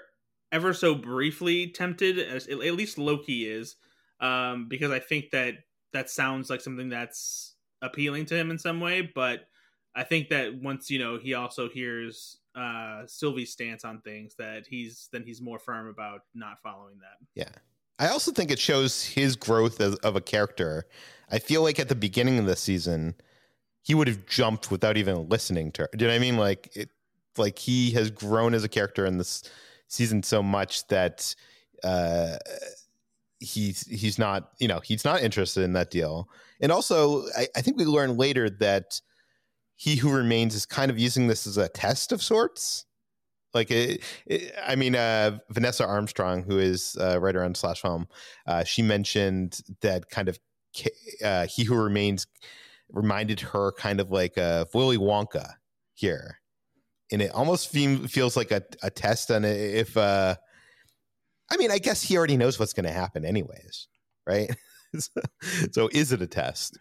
ever 0.50 0.72
so 0.72 0.94
briefly 0.94 1.68
tempted, 1.68 2.18
as 2.18 2.46
at 2.46 2.58
least 2.58 2.98
Loki 2.98 3.46
is, 3.46 3.76
um, 4.20 4.66
because 4.68 4.90
I 4.90 4.98
think 4.98 5.30
that 5.32 5.54
that 5.92 6.08
sounds 6.08 6.48
like 6.48 6.60
something 6.60 6.88
that's 6.88 7.47
appealing 7.82 8.26
to 8.26 8.36
him 8.36 8.50
in 8.50 8.58
some 8.58 8.80
way, 8.80 9.02
but 9.02 9.48
I 9.94 10.04
think 10.04 10.28
that 10.28 10.54
once 10.62 10.90
you 10.90 10.98
know 10.98 11.18
he 11.18 11.34
also 11.34 11.68
hears 11.68 12.38
uh 12.54 13.02
Sylvie's 13.06 13.52
stance 13.52 13.84
on 13.84 14.00
things, 14.00 14.34
that 14.38 14.66
he's 14.66 15.08
then 15.12 15.22
he's 15.24 15.40
more 15.40 15.58
firm 15.58 15.88
about 15.88 16.22
not 16.34 16.60
following 16.62 16.98
that. 17.00 17.26
Yeah. 17.34 17.50
I 17.98 18.08
also 18.08 18.30
think 18.30 18.52
it 18.52 18.60
shows 18.60 19.04
his 19.04 19.34
growth 19.34 19.80
as, 19.80 19.96
of 19.96 20.14
a 20.14 20.20
character. 20.20 20.86
I 21.32 21.40
feel 21.40 21.62
like 21.62 21.80
at 21.80 21.88
the 21.88 21.96
beginning 21.96 22.38
of 22.38 22.46
the 22.46 22.54
season, 22.54 23.16
he 23.82 23.94
would 23.94 24.06
have 24.06 24.24
jumped 24.26 24.70
without 24.70 24.96
even 24.96 25.28
listening 25.28 25.72
to 25.72 25.82
her. 25.82 25.88
Do 25.96 26.04
you 26.04 26.10
know 26.10 26.14
I 26.14 26.20
mean? 26.20 26.36
Like 26.36 26.70
it, 26.76 26.90
like 27.36 27.58
he 27.58 27.90
has 27.92 28.10
grown 28.10 28.54
as 28.54 28.64
a 28.64 28.68
character 28.68 29.04
in 29.06 29.18
this 29.18 29.42
season 29.88 30.22
so 30.22 30.42
much 30.42 30.86
that 30.88 31.34
uh, 31.82 32.36
he's 33.40 33.86
he's 33.86 34.18
not 34.18 34.50
you 34.58 34.68
know 34.68 34.80
he's 34.80 35.04
not 35.04 35.22
interested 35.22 35.62
in 35.62 35.72
that 35.72 35.90
deal. 35.90 36.28
And 36.60 36.72
also, 36.72 37.24
I, 37.36 37.48
I 37.56 37.62
think 37.62 37.76
we 37.76 37.84
learn 37.84 38.16
later 38.16 38.50
that 38.50 39.00
he 39.76 39.96
who 39.96 40.12
remains 40.12 40.54
is 40.54 40.66
kind 40.66 40.90
of 40.90 40.98
using 40.98 41.28
this 41.28 41.46
as 41.46 41.56
a 41.56 41.68
test 41.68 42.12
of 42.12 42.22
sorts. 42.22 42.84
Like, 43.54 43.70
it, 43.70 44.02
it, 44.26 44.52
I 44.66 44.76
mean, 44.76 44.94
uh, 44.94 45.38
Vanessa 45.50 45.86
Armstrong, 45.86 46.42
who 46.42 46.58
is 46.58 46.96
a 47.00 47.18
writer 47.18 47.42
on 47.42 47.54
Slash 47.54 47.80
Film, 47.80 48.08
uh, 48.46 48.64
she 48.64 48.82
mentioned 48.82 49.60
that 49.80 50.10
kind 50.10 50.28
of 50.28 50.38
uh, 51.24 51.46
he 51.46 51.64
who 51.64 51.74
remains 51.74 52.26
reminded 52.90 53.40
her 53.40 53.72
kind 53.72 54.00
of 54.00 54.10
like 54.10 54.36
a 54.36 54.66
Willy 54.74 54.98
Wonka 54.98 55.54
here, 55.94 56.40
and 57.10 57.22
it 57.22 57.30
almost 57.32 57.70
feels 57.70 58.36
like 58.36 58.50
a, 58.50 58.62
a 58.82 58.90
test 58.90 59.30
on 59.30 59.44
if. 59.44 59.96
Uh, 59.96 60.34
I 61.50 61.56
mean, 61.56 61.70
I 61.70 61.78
guess 61.78 62.02
he 62.02 62.16
already 62.18 62.36
knows 62.36 62.58
what's 62.58 62.74
going 62.74 62.84
to 62.84 62.92
happen, 62.92 63.24
anyways, 63.24 63.88
right? 64.26 64.54
so 65.72 65.88
is 65.92 66.12
it 66.12 66.22
a 66.22 66.26
test? 66.26 66.78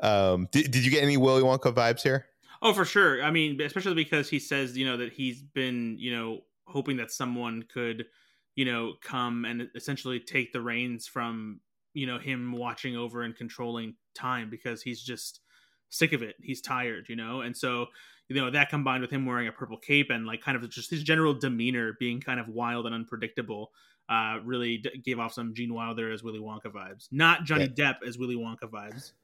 Um, 0.00 0.48
did, 0.52 0.70
did 0.70 0.84
you 0.84 0.90
get 0.90 1.02
any 1.02 1.16
Willy 1.16 1.42
Wonka 1.42 1.72
vibes 1.74 2.02
here? 2.02 2.26
Oh, 2.62 2.72
for 2.72 2.84
sure. 2.84 3.22
I 3.22 3.30
mean, 3.30 3.60
especially 3.60 3.94
because 3.94 4.28
he 4.28 4.38
says, 4.38 4.76
you 4.76 4.84
know, 4.84 4.98
that 4.98 5.12
he's 5.12 5.42
been, 5.42 5.96
you 5.98 6.14
know, 6.14 6.40
hoping 6.66 6.98
that 6.98 7.10
someone 7.10 7.64
could, 7.72 8.06
you 8.54 8.64
know, 8.64 8.94
come 9.02 9.44
and 9.44 9.68
essentially 9.74 10.20
take 10.20 10.52
the 10.52 10.60
reins 10.60 11.06
from, 11.06 11.60
you 11.94 12.06
know, 12.06 12.18
him 12.18 12.52
watching 12.52 12.96
over 12.96 13.22
and 13.22 13.34
controlling 13.34 13.94
time 14.14 14.50
because 14.50 14.82
he's 14.82 15.02
just 15.02 15.40
sick 15.88 16.12
of 16.12 16.22
it. 16.22 16.36
He's 16.42 16.60
tired, 16.60 17.06
you 17.08 17.16
know? 17.16 17.40
And 17.40 17.56
so, 17.56 17.86
you 18.28 18.36
know, 18.36 18.50
that 18.50 18.68
combined 18.68 19.00
with 19.00 19.10
him 19.10 19.26
wearing 19.26 19.48
a 19.48 19.52
purple 19.52 19.78
cape 19.78 20.10
and 20.10 20.26
like 20.26 20.42
kind 20.42 20.56
of 20.56 20.68
just 20.70 20.90
his 20.90 21.02
general 21.02 21.34
demeanor 21.34 21.96
being 21.98 22.20
kind 22.20 22.38
of 22.38 22.48
wild 22.48 22.86
and 22.86 22.94
unpredictable 22.94 23.72
uh, 24.10 24.40
really 24.44 24.78
d- 24.78 25.00
gave 25.04 25.18
off 25.18 25.32
some 25.32 25.54
Gene 25.54 25.72
Wilder 25.72 26.10
as 26.10 26.22
Willy 26.22 26.40
Wonka 26.40 26.66
vibes, 26.66 27.06
not 27.12 27.44
Johnny 27.44 27.72
yeah. 27.76 27.92
Depp 27.92 28.06
as 28.06 28.18
Willy 28.18 28.36
Wonka 28.36 28.70
vibes. 28.70 29.12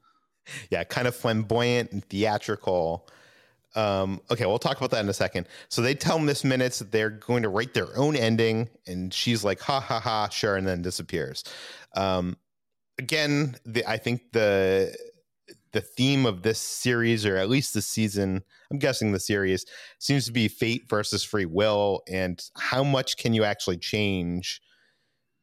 Yeah, 0.71 0.85
kind 0.85 1.09
of 1.09 1.13
flamboyant 1.13 1.91
and 1.91 2.01
theatrical. 2.05 3.09
Um, 3.75 4.21
okay, 4.31 4.45
we'll 4.45 4.59
talk 4.59 4.77
about 4.77 4.91
that 4.91 5.01
in 5.01 5.09
a 5.09 5.13
second. 5.13 5.45
So 5.67 5.81
they 5.81 5.93
tell 5.93 6.19
Miss 6.19 6.45
Minutes 6.45 6.79
that 6.79 6.93
they're 6.93 7.09
going 7.09 7.43
to 7.43 7.49
write 7.49 7.73
their 7.73 7.89
own 7.97 8.15
ending, 8.15 8.69
and 8.87 9.13
she's 9.13 9.43
like, 9.43 9.59
"Ha 9.59 9.81
ha 9.81 9.99
ha, 9.99 10.29
sure," 10.29 10.55
and 10.55 10.65
then 10.65 10.81
disappears. 10.81 11.43
Um, 11.97 12.37
again, 12.97 13.57
the, 13.65 13.85
I 13.85 13.97
think 13.97 14.31
the 14.31 14.95
the 15.73 15.81
theme 15.81 16.25
of 16.25 16.43
this 16.43 16.59
series, 16.59 17.25
or 17.25 17.35
at 17.35 17.49
least 17.49 17.73
the 17.73 17.81
season, 17.81 18.41
I'm 18.71 18.79
guessing 18.79 19.11
the 19.11 19.19
series, 19.19 19.65
seems 19.99 20.27
to 20.27 20.31
be 20.31 20.47
fate 20.47 20.87
versus 20.87 21.25
free 21.25 21.45
will, 21.45 22.03
and 22.07 22.41
how 22.57 22.85
much 22.85 23.17
can 23.17 23.33
you 23.33 23.43
actually 23.43 23.79
change 23.79 24.61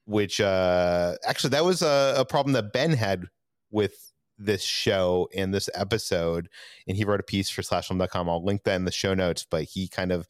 which 0.04 0.40
uh, 0.40 1.14
actually 1.26 1.50
that 1.50 1.64
was 1.64 1.82
a, 1.82 2.14
a, 2.18 2.24
problem 2.24 2.52
that 2.52 2.72
Ben 2.72 2.92
had 2.92 3.24
with 3.70 4.12
this 4.38 4.62
show 4.62 5.28
and 5.34 5.54
this 5.54 5.70
episode, 5.74 6.48
and 6.86 6.96
he 6.96 7.04
wrote 7.04 7.20
a 7.20 7.24
piece 7.24 7.50
for 7.50 7.62
slashfilm.com. 7.62 8.28
I'll 8.28 8.44
link 8.44 8.64
that 8.64 8.76
in 8.76 8.84
the 8.84 8.92
show 8.92 9.14
notes, 9.14 9.46
but 9.48 9.64
he 9.64 9.88
kind 9.88 10.12
of 10.12 10.28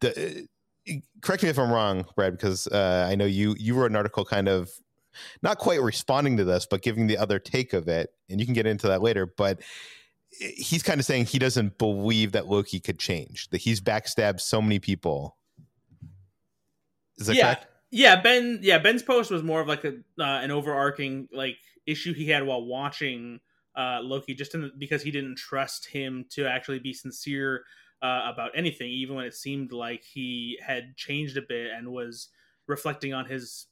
the, 0.00 0.46
correct 1.22 1.42
me 1.42 1.48
if 1.48 1.58
I'm 1.58 1.72
wrong, 1.72 2.04
Brad, 2.14 2.32
because 2.32 2.66
uh, 2.66 3.06
I 3.10 3.14
know 3.14 3.24
you 3.24 3.54
you 3.58 3.74
wrote 3.74 3.90
an 3.90 3.96
article 3.96 4.24
kind 4.24 4.48
of 4.48 4.70
not 5.42 5.58
quite 5.58 5.80
responding 5.80 6.36
to 6.38 6.44
this, 6.44 6.66
but 6.68 6.82
giving 6.82 7.06
the 7.06 7.18
other 7.18 7.38
take 7.38 7.72
of 7.72 7.88
it, 7.88 8.10
and 8.28 8.40
you 8.40 8.46
can 8.46 8.54
get 8.54 8.66
into 8.66 8.88
that 8.88 9.02
later. 9.02 9.26
But 9.26 9.60
he's 10.38 10.82
kind 10.82 11.00
of 11.00 11.06
saying 11.06 11.26
he 11.26 11.38
doesn't 11.38 11.78
believe 11.78 12.32
that 12.32 12.46
Loki 12.46 12.80
could 12.80 12.98
change, 12.98 13.48
that 13.50 13.58
he's 13.58 13.80
backstabbed 13.80 14.40
so 14.40 14.60
many 14.60 14.78
people. 14.78 15.36
Is 17.16 17.28
that 17.28 17.36
yeah. 17.36 17.54
correct? 17.54 17.66
Yeah, 17.94 18.20
Ben. 18.20 18.58
Yeah, 18.60 18.78
Ben's 18.78 19.04
post 19.04 19.30
was 19.30 19.44
more 19.44 19.60
of 19.60 19.68
like 19.68 19.84
a 19.84 19.90
uh, 20.18 20.40
an 20.42 20.50
overarching 20.50 21.28
like 21.32 21.58
issue 21.86 22.12
he 22.12 22.26
had 22.26 22.44
while 22.44 22.64
watching 22.64 23.38
uh, 23.76 24.00
Loki, 24.02 24.34
just 24.34 24.52
in, 24.56 24.72
because 24.76 25.04
he 25.04 25.12
didn't 25.12 25.38
trust 25.38 25.86
him 25.86 26.24
to 26.30 26.44
actually 26.44 26.80
be 26.80 26.92
sincere 26.92 27.62
uh, 28.02 28.22
about 28.24 28.50
anything, 28.56 28.90
even 28.90 29.14
when 29.14 29.24
it 29.24 29.32
seemed 29.34 29.70
like 29.70 30.02
he 30.02 30.58
had 30.60 30.96
changed 30.96 31.36
a 31.36 31.42
bit 31.42 31.70
and 31.70 31.86
was 31.86 32.30
reflecting 32.66 33.14
on 33.14 33.26
his 33.26 33.66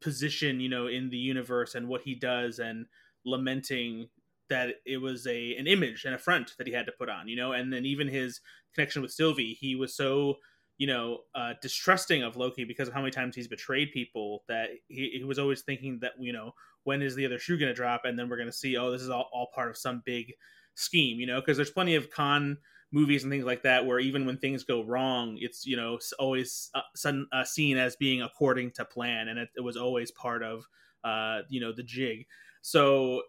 position, 0.00 0.58
you 0.58 0.70
know, 0.70 0.86
in 0.86 1.10
the 1.10 1.18
universe 1.18 1.74
and 1.74 1.86
what 1.86 2.00
he 2.00 2.14
does, 2.14 2.58
and 2.58 2.86
lamenting 3.26 4.08
that 4.48 4.76
it 4.86 5.02
was 5.02 5.26
a 5.26 5.54
an 5.56 5.66
image 5.66 6.06
and 6.06 6.14
a 6.14 6.18
front 6.18 6.54
that 6.56 6.66
he 6.66 6.72
had 6.72 6.86
to 6.86 6.92
put 6.92 7.10
on, 7.10 7.28
you 7.28 7.36
know, 7.36 7.52
and 7.52 7.70
then 7.70 7.84
even 7.84 8.08
his 8.08 8.40
connection 8.74 9.02
with 9.02 9.12
Sylvie, 9.12 9.52
he 9.60 9.76
was 9.76 9.94
so 9.94 10.36
you 10.78 10.86
know 10.86 11.20
uh, 11.34 11.54
distrusting 11.62 12.22
of 12.22 12.36
Loki 12.36 12.64
because 12.64 12.88
of 12.88 12.94
how 12.94 13.00
many 13.00 13.10
times 13.10 13.34
he's 13.34 13.48
betrayed 13.48 13.92
people 13.92 14.44
that 14.48 14.70
he, 14.88 15.18
he 15.18 15.24
was 15.24 15.38
always 15.38 15.62
thinking 15.62 15.98
that 16.00 16.12
you 16.18 16.32
know 16.32 16.52
when 16.84 17.02
is 17.02 17.14
the 17.14 17.26
other 17.26 17.38
shoe 17.38 17.58
going 17.58 17.70
to 17.70 17.74
drop 17.74 18.04
and 18.04 18.18
then 18.18 18.28
we're 18.28 18.36
going 18.36 18.48
to 18.48 18.52
see 18.52 18.76
oh 18.76 18.90
this 18.90 19.02
is 19.02 19.10
all, 19.10 19.28
all 19.32 19.48
part 19.54 19.70
of 19.70 19.76
some 19.76 20.02
big 20.04 20.32
scheme 20.74 21.18
you 21.18 21.26
know 21.26 21.40
because 21.40 21.56
there's 21.56 21.70
plenty 21.70 21.94
of 21.94 22.10
con 22.10 22.58
movies 22.92 23.24
and 23.24 23.32
things 23.32 23.44
like 23.44 23.62
that 23.62 23.84
where 23.84 23.98
even 23.98 24.26
when 24.26 24.38
things 24.38 24.62
go 24.62 24.84
wrong 24.84 25.36
it's 25.40 25.66
you 25.66 25.76
know 25.76 25.98
always 26.18 26.70
uh, 26.74 27.12
uh, 27.32 27.44
seen 27.44 27.76
as 27.76 27.96
being 27.96 28.22
according 28.22 28.70
to 28.70 28.84
plan 28.84 29.28
and 29.28 29.38
it, 29.38 29.48
it 29.56 29.60
was 29.60 29.76
always 29.76 30.10
part 30.12 30.42
of 30.42 30.64
uh, 31.06 31.42
you 31.48 31.60
know 31.60 31.72
the 31.72 31.82
jig. 31.82 32.26
So 32.62 33.22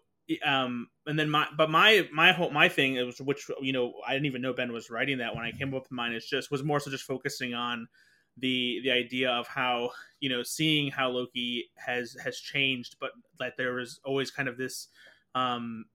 um 0.44 0.88
and 1.06 1.18
then 1.18 1.30
my 1.30 1.46
but 1.56 1.70
my 1.70 2.06
my 2.12 2.32
whole 2.32 2.50
my 2.50 2.68
thing 2.68 2.94
was 3.06 3.20
which 3.20 3.50
you 3.60 3.72
know 3.72 3.94
i 4.06 4.12
didn't 4.12 4.26
even 4.26 4.42
know 4.42 4.52
ben 4.52 4.72
was 4.72 4.90
writing 4.90 5.18
that 5.18 5.34
when 5.34 5.44
i 5.44 5.50
came 5.50 5.72
up 5.74 5.82
with 5.82 5.92
mine. 5.92 6.12
Is 6.12 6.26
just 6.26 6.50
was 6.50 6.62
more 6.62 6.80
so 6.80 6.90
just 6.90 7.04
focusing 7.04 7.54
on 7.54 7.88
the 8.36 8.80
the 8.82 8.90
idea 8.90 9.30
of 9.30 9.46
how 9.46 9.90
you 10.20 10.28
know 10.28 10.42
seeing 10.42 10.90
how 10.90 11.08
loki 11.08 11.70
has 11.76 12.16
has 12.22 12.38
changed 12.38 12.96
but 13.00 13.10
that 13.38 13.56
there 13.56 13.74
was 13.74 14.00
always 14.04 14.30
kind 14.30 14.48
of 14.48 14.56
this 14.56 14.88
um 15.34 15.86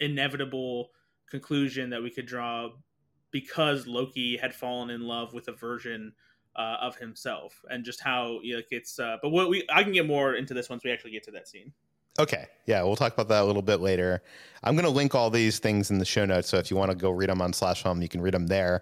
inevitable 0.00 0.90
conclusion 1.28 1.90
that 1.90 2.02
we 2.02 2.10
could 2.10 2.26
draw 2.26 2.68
because 3.30 3.86
loki 3.86 4.36
had 4.36 4.54
fallen 4.54 4.90
in 4.90 5.02
love 5.02 5.34
with 5.34 5.48
a 5.48 5.52
version 5.52 6.12
uh, 6.54 6.76
of 6.82 6.94
himself 6.96 7.62
and 7.70 7.82
just 7.82 7.98
how 8.02 8.38
you 8.42 8.52
know, 8.52 8.58
like 8.58 8.66
it's 8.70 8.98
uh, 8.98 9.16
but 9.22 9.30
what 9.30 9.48
we 9.48 9.66
i 9.72 9.82
can 9.82 9.92
get 9.92 10.06
more 10.06 10.34
into 10.34 10.52
this 10.52 10.68
once 10.68 10.84
we 10.84 10.90
actually 10.90 11.10
get 11.10 11.22
to 11.22 11.30
that 11.30 11.48
scene 11.48 11.72
Okay. 12.18 12.46
Yeah, 12.66 12.82
we'll 12.82 12.96
talk 12.96 13.12
about 13.12 13.28
that 13.28 13.42
a 13.42 13.44
little 13.44 13.62
bit 13.62 13.80
later. 13.80 14.22
I'm 14.62 14.74
going 14.74 14.84
to 14.84 14.90
link 14.90 15.14
all 15.14 15.30
these 15.30 15.58
things 15.58 15.90
in 15.90 15.98
the 15.98 16.04
show 16.04 16.24
notes. 16.24 16.48
So 16.48 16.58
if 16.58 16.70
you 16.70 16.76
want 16.76 16.90
to 16.90 16.96
go 16.96 17.10
read 17.10 17.28
them 17.28 17.42
on 17.42 17.52
Slash 17.52 17.82
Film, 17.82 18.02
you 18.02 18.08
can 18.08 18.20
read 18.20 18.34
them 18.34 18.46
there. 18.46 18.80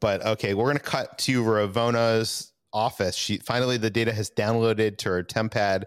But 0.00 0.24
okay, 0.24 0.54
we're 0.54 0.64
going 0.64 0.78
to 0.78 0.82
cut 0.82 1.16
to 1.18 1.42
Ravonna's 1.42 2.52
office. 2.72 3.14
She 3.14 3.38
finally 3.38 3.76
the 3.76 3.90
data 3.90 4.12
has 4.12 4.30
downloaded 4.30 4.98
to 4.98 5.10
her 5.10 5.22
tempad. 5.22 5.84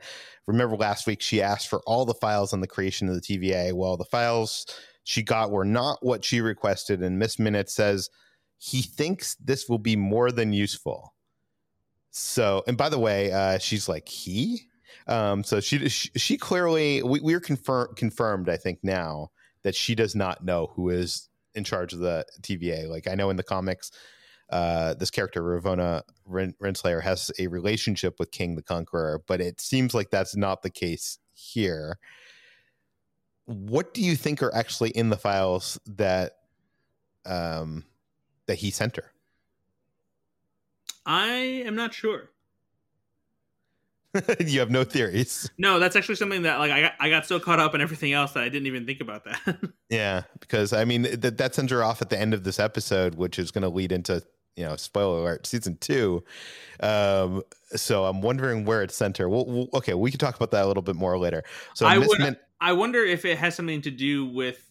Remember 0.48 0.76
last 0.76 1.06
week 1.06 1.22
she 1.22 1.42
asked 1.42 1.68
for 1.68 1.82
all 1.86 2.06
the 2.06 2.14
files 2.14 2.54
on 2.54 2.62
the 2.62 2.68
creation 2.68 3.10
of 3.10 3.16
the 3.16 3.22
TVA. 3.22 3.74
Well, 3.74 3.98
the 3.98 4.06
files 4.06 4.66
she 5.04 5.24
got 5.24 5.52
were 5.52 5.66
not 5.66 6.00
what 6.02 6.24
she 6.24 6.42
requested, 6.42 7.02
and 7.02 7.20
Miss 7.20 7.40
Minute 7.40 7.70
says 7.70 8.10
he 8.58 8.82
thinks 8.82 9.36
this 9.36 9.68
will 9.68 9.80
be 9.80 9.96
more 9.96 10.32
than 10.32 10.54
useful. 10.54 11.14
So, 12.12 12.64
and 12.68 12.78
by 12.78 12.90
the 12.90 13.00
way, 13.00 13.32
uh, 13.32 13.60
she's 13.60 13.88
like 13.88 14.08
he 14.08 14.69
um, 15.10 15.44
so 15.44 15.60
she, 15.60 15.90
she, 15.90 16.10
she 16.16 16.38
clearly 16.38 17.02
we, 17.04 17.20
we're 17.20 17.40
confirmed 17.40 17.98
confirmed 17.98 18.48
I 18.48 18.58
think 18.58 18.80
now 18.84 19.32
that 19.64 19.76
she 19.76 19.96
does 19.96 20.16
not 20.16 20.46
know 20.46 20.72
who 20.76 20.90
is 20.90 21.28
in 21.56 21.64
charge 21.64 21.94
of 21.94 22.00
the 22.00 22.26
TVA. 22.42 22.88
Like 22.88 23.08
I 23.08 23.16
know 23.16 23.30
in 23.30 23.36
the 23.36 23.44
comics, 23.44 23.92
uh, 24.50 24.94
this 24.94 25.12
character 25.12 25.42
Ravonna 25.42 26.04
Renslayer 26.30 27.02
has 27.02 27.32
a 27.40 27.48
relationship 27.48 28.16
with 28.20 28.32
Kang 28.32 28.56
the 28.56 28.62
Conqueror, 28.62 29.22
but 29.28 29.42
it 29.42 29.60
seems 29.60 29.94
like 29.94 30.12
that's 30.12 30.36
not 30.36 30.62
the 30.62 30.70
case 30.70 31.18
here. 31.34 32.00
What 33.46 33.94
do 33.94 34.04
you 34.04 34.16
think 34.16 34.44
are 34.44 34.54
actually 34.54 34.92
in 34.92 35.10
the 35.10 35.18
files 35.18 35.80
that 35.88 36.34
um, 37.26 37.84
that 38.46 38.56
he 38.56 38.70
sent 38.70 38.96
her? 38.96 39.12
I 41.06 41.64
am 41.66 41.76
not 41.76 41.94
sure. 41.94 42.30
you 44.40 44.60
have 44.60 44.72
no 44.72 44.84
theories. 44.84 45.50
No, 45.58 45.80
that's 45.80 45.96
actually 45.96 46.16
something 46.16 46.42
that 46.44 46.60
like 46.60 46.72
I 46.72 46.82
got, 46.82 46.94
I 47.00 47.10
got 47.10 47.26
so 47.26 47.40
caught 47.40 47.60
up 47.60 47.76
in 47.76 47.82
everything 47.82 48.14
else 48.14 48.32
that 48.32 48.44
I 48.44 48.50
didn't 48.50 48.68
even 48.68 48.86
think 48.86 49.02
about 49.02 49.24
that. 49.26 49.60
yeah, 49.90 50.24
because 50.40 50.74
I 50.74 50.86
mean 50.86 51.04
that 51.04 51.38
that 51.38 51.56
sends 51.56 51.72
her 51.72 51.84
off 51.84 52.02
at 52.02 52.10
the 52.10 52.20
end 52.20 52.34
of 52.34 52.44
this 52.44 52.60
episode, 52.60 53.16
which 53.16 53.38
is 53.38 53.52
going 53.52 53.62
to 53.62 53.70
lead 53.70 53.92
into 53.92 54.24
you 54.56 54.66
know 54.66 54.76
spoiler 54.76 55.20
alert 55.20 55.46
season 55.46 55.78
two. 55.80 56.24
Um, 56.80 57.44
so 57.76 58.06
I'm 58.06 58.22
wondering 58.22 58.66
where 58.66 58.82
it's 58.82 58.96
sent 58.96 59.18
her. 59.18 59.30
We'll, 59.30 59.46
we'll, 59.46 59.70
okay, 59.76 59.94
we 59.94 60.10
can 60.10 60.20
talk 60.20 60.36
about 60.36 60.52
that 60.52 60.66
a 60.66 60.68
little 60.68 60.84
bit 60.84 60.96
more 60.96 61.18
later. 61.20 61.44
So 61.76 61.86
I 61.86 62.00
would, 62.00 62.20
Min- 62.20 62.38
I 62.60 62.74
wonder 62.74 63.04
if 63.04 63.26
it 63.26 63.38
has 63.38 63.56
something 63.56 63.82
to 63.84 63.92
do 63.92 64.26
with 64.26 64.70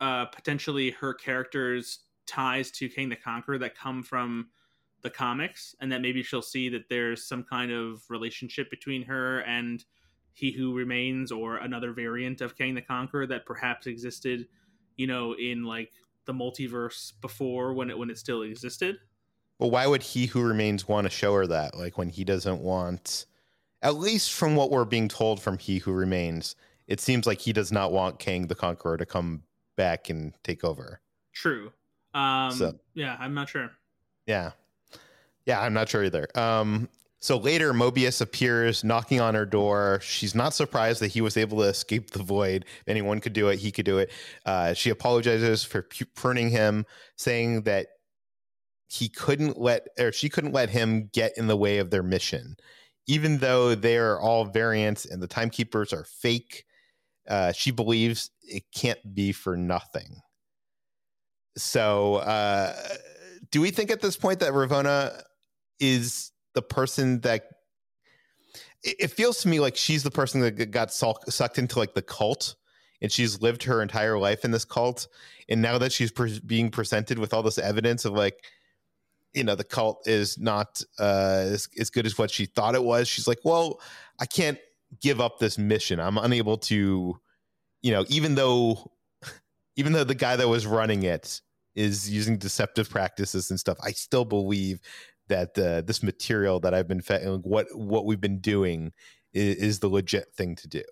uh, 0.00 0.26
potentially 0.26 0.90
her 0.90 1.14
character's 1.14 2.00
ties 2.26 2.70
to 2.72 2.88
Kang 2.88 3.08
the 3.08 3.16
Conqueror 3.16 3.58
that 3.58 3.76
come 3.76 4.02
from 4.02 4.48
the 5.02 5.10
comics 5.10 5.74
and 5.80 5.90
that 5.90 6.00
maybe 6.00 6.22
she'll 6.22 6.42
see 6.42 6.68
that 6.68 6.88
there's 6.88 7.26
some 7.26 7.42
kind 7.42 7.72
of 7.72 8.02
relationship 8.08 8.70
between 8.70 9.02
her 9.02 9.40
and 9.40 9.84
he 10.34 10.52
who 10.52 10.74
remains 10.74 11.30
or 11.30 11.56
another 11.58 11.92
variant 11.92 12.40
of 12.40 12.56
Kang 12.56 12.74
the 12.74 12.82
Conqueror 12.82 13.26
that 13.26 13.44
perhaps 13.44 13.86
existed, 13.86 14.46
you 14.96 15.06
know, 15.06 15.34
in 15.34 15.64
like 15.64 15.92
the 16.24 16.32
multiverse 16.32 17.12
before 17.20 17.74
when 17.74 17.90
it 17.90 17.98
when 17.98 18.10
it 18.10 18.18
still 18.18 18.42
existed. 18.42 18.96
Well, 19.58 19.70
why 19.70 19.86
would 19.86 20.02
he 20.02 20.26
who 20.26 20.42
remains 20.42 20.88
want 20.88 21.04
to 21.04 21.10
show 21.10 21.34
her 21.34 21.46
that? 21.48 21.76
Like 21.76 21.98
when 21.98 22.08
he 22.08 22.24
doesn't 22.24 22.60
want 22.60 23.26
at 23.82 23.96
least 23.96 24.32
from 24.32 24.54
what 24.54 24.70
we're 24.70 24.84
being 24.84 25.08
told 25.08 25.42
from 25.42 25.58
he 25.58 25.78
who 25.78 25.92
remains, 25.92 26.54
it 26.86 27.00
seems 27.00 27.26
like 27.26 27.40
he 27.40 27.52
does 27.52 27.72
not 27.72 27.92
want 27.92 28.18
Kang 28.18 28.46
the 28.46 28.54
Conqueror 28.54 28.96
to 28.96 29.06
come 29.06 29.42
back 29.76 30.08
and 30.08 30.32
take 30.44 30.64
over. 30.64 31.00
True. 31.32 31.72
Um 32.14 32.52
so, 32.52 32.74
yeah, 32.94 33.16
I'm 33.18 33.34
not 33.34 33.48
sure. 33.48 33.70
Yeah. 34.26 34.52
Yeah, 35.46 35.60
I'm 35.60 35.74
not 35.74 35.88
sure 35.88 36.04
either. 36.04 36.28
Um, 36.34 36.88
so 37.22 37.36
later, 37.36 37.72
Mobius 37.72 38.20
appears 38.20 38.82
knocking 38.82 39.20
on 39.20 39.34
her 39.36 39.46
door. 39.46 40.00
She's 40.02 40.34
not 40.34 40.54
surprised 40.54 41.00
that 41.00 41.12
he 41.12 41.20
was 41.20 41.36
able 41.36 41.58
to 41.58 41.68
escape 41.68 42.10
the 42.10 42.22
void. 42.22 42.64
If 42.80 42.88
anyone 42.88 43.20
could 43.20 43.32
do 43.32 43.48
it, 43.48 43.60
he 43.60 43.70
could 43.70 43.84
do 43.84 43.98
it. 43.98 44.10
Uh, 44.44 44.74
she 44.74 44.90
apologizes 44.90 45.62
for 45.62 45.86
pruning 46.16 46.50
him, 46.50 46.84
saying 47.16 47.62
that 47.62 47.86
he 48.88 49.08
couldn't 49.08 49.56
let, 49.56 49.86
or 50.00 50.10
she 50.10 50.28
couldn't 50.28 50.52
let 50.52 50.68
him 50.68 51.10
get 51.12 51.38
in 51.38 51.46
the 51.46 51.56
way 51.56 51.78
of 51.78 51.90
their 51.90 52.02
mission. 52.02 52.56
Even 53.06 53.38
though 53.38 53.76
they 53.76 53.96
are 53.98 54.20
all 54.20 54.44
variants 54.44 55.04
and 55.04 55.22
the 55.22 55.28
timekeepers 55.28 55.92
are 55.92 56.04
fake, 56.04 56.64
uh, 57.28 57.52
she 57.52 57.70
believes 57.70 58.30
it 58.42 58.64
can't 58.74 59.14
be 59.14 59.30
for 59.30 59.56
nothing. 59.56 60.20
So, 61.56 62.16
uh, 62.16 62.74
do 63.52 63.60
we 63.60 63.70
think 63.70 63.92
at 63.92 64.00
this 64.00 64.16
point 64.16 64.40
that 64.40 64.52
Ravonna 64.52 65.22
is 65.82 66.32
the 66.54 66.62
person 66.62 67.20
that 67.20 67.44
it 68.82 69.10
feels 69.10 69.42
to 69.42 69.48
me 69.48 69.60
like 69.60 69.76
she's 69.76 70.02
the 70.02 70.10
person 70.10 70.40
that 70.40 70.70
got 70.70 70.92
sucked 70.92 71.58
into 71.58 71.78
like 71.78 71.94
the 71.94 72.02
cult 72.02 72.56
and 73.00 73.12
she's 73.12 73.40
lived 73.40 73.62
her 73.64 73.82
entire 73.82 74.18
life 74.18 74.44
in 74.44 74.50
this 74.50 74.64
cult 74.64 75.08
and 75.48 75.60
now 75.62 75.78
that 75.78 75.92
she's 75.92 76.10
pre- 76.10 76.40
being 76.40 76.70
presented 76.70 77.18
with 77.18 77.34
all 77.34 77.42
this 77.42 77.58
evidence 77.58 78.04
of 78.04 78.12
like 78.12 78.44
you 79.34 79.44
know 79.44 79.54
the 79.54 79.64
cult 79.64 80.06
is 80.06 80.38
not 80.38 80.82
uh 80.98 81.44
as, 81.44 81.68
as 81.78 81.90
good 81.90 82.06
as 82.06 82.18
what 82.18 82.30
she 82.30 82.46
thought 82.46 82.74
it 82.74 82.82
was 82.82 83.06
she's 83.06 83.28
like 83.28 83.40
well 83.44 83.80
i 84.20 84.26
can't 84.26 84.58
give 85.00 85.20
up 85.20 85.38
this 85.38 85.58
mission. 85.58 86.00
I'm 86.00 86.18
unable 86.18 86.58
to 86.58 87.18
you 87.82 87.90
know 87.90 88.04
even 88.08 88.34
though 88.34 88.92
even 89.76 89.92
though 89.92 90.04
the 90.04 90.14
guy 90.14 90.36
that 90.36 90.48
was 90.48 90.66
running 90.66 91.02
it 91.02 91.40
is 91.74 92.10
using 92.10 92.36
deceptive 92.36 92.90
practices 92.90 93.50
and 93.50 93.58
stuff 93.58 93.78
i 93.82 93.90
still 93.92 94.26
believe 94.26 94.80
that 95.28 95.58
uh, 95.58 95.80
this 95.82 96.02
material 96.02 96.60
that 96.60 96.74
I've 96.74 96.88
been 96.88 97.00
fed, 97.00 97.26
what 97.42 97.66
what 97.74 98.06
we've 98.06 98.20
been 98.20 98.38
doing 98.38 98.92
is, 99.32 99.56
is, 99.56 99.78
the 99.80 99.88
legit 99.88 100.34
thing 100.34 100.56
to 100.56 100.68
do. 100.68 100.82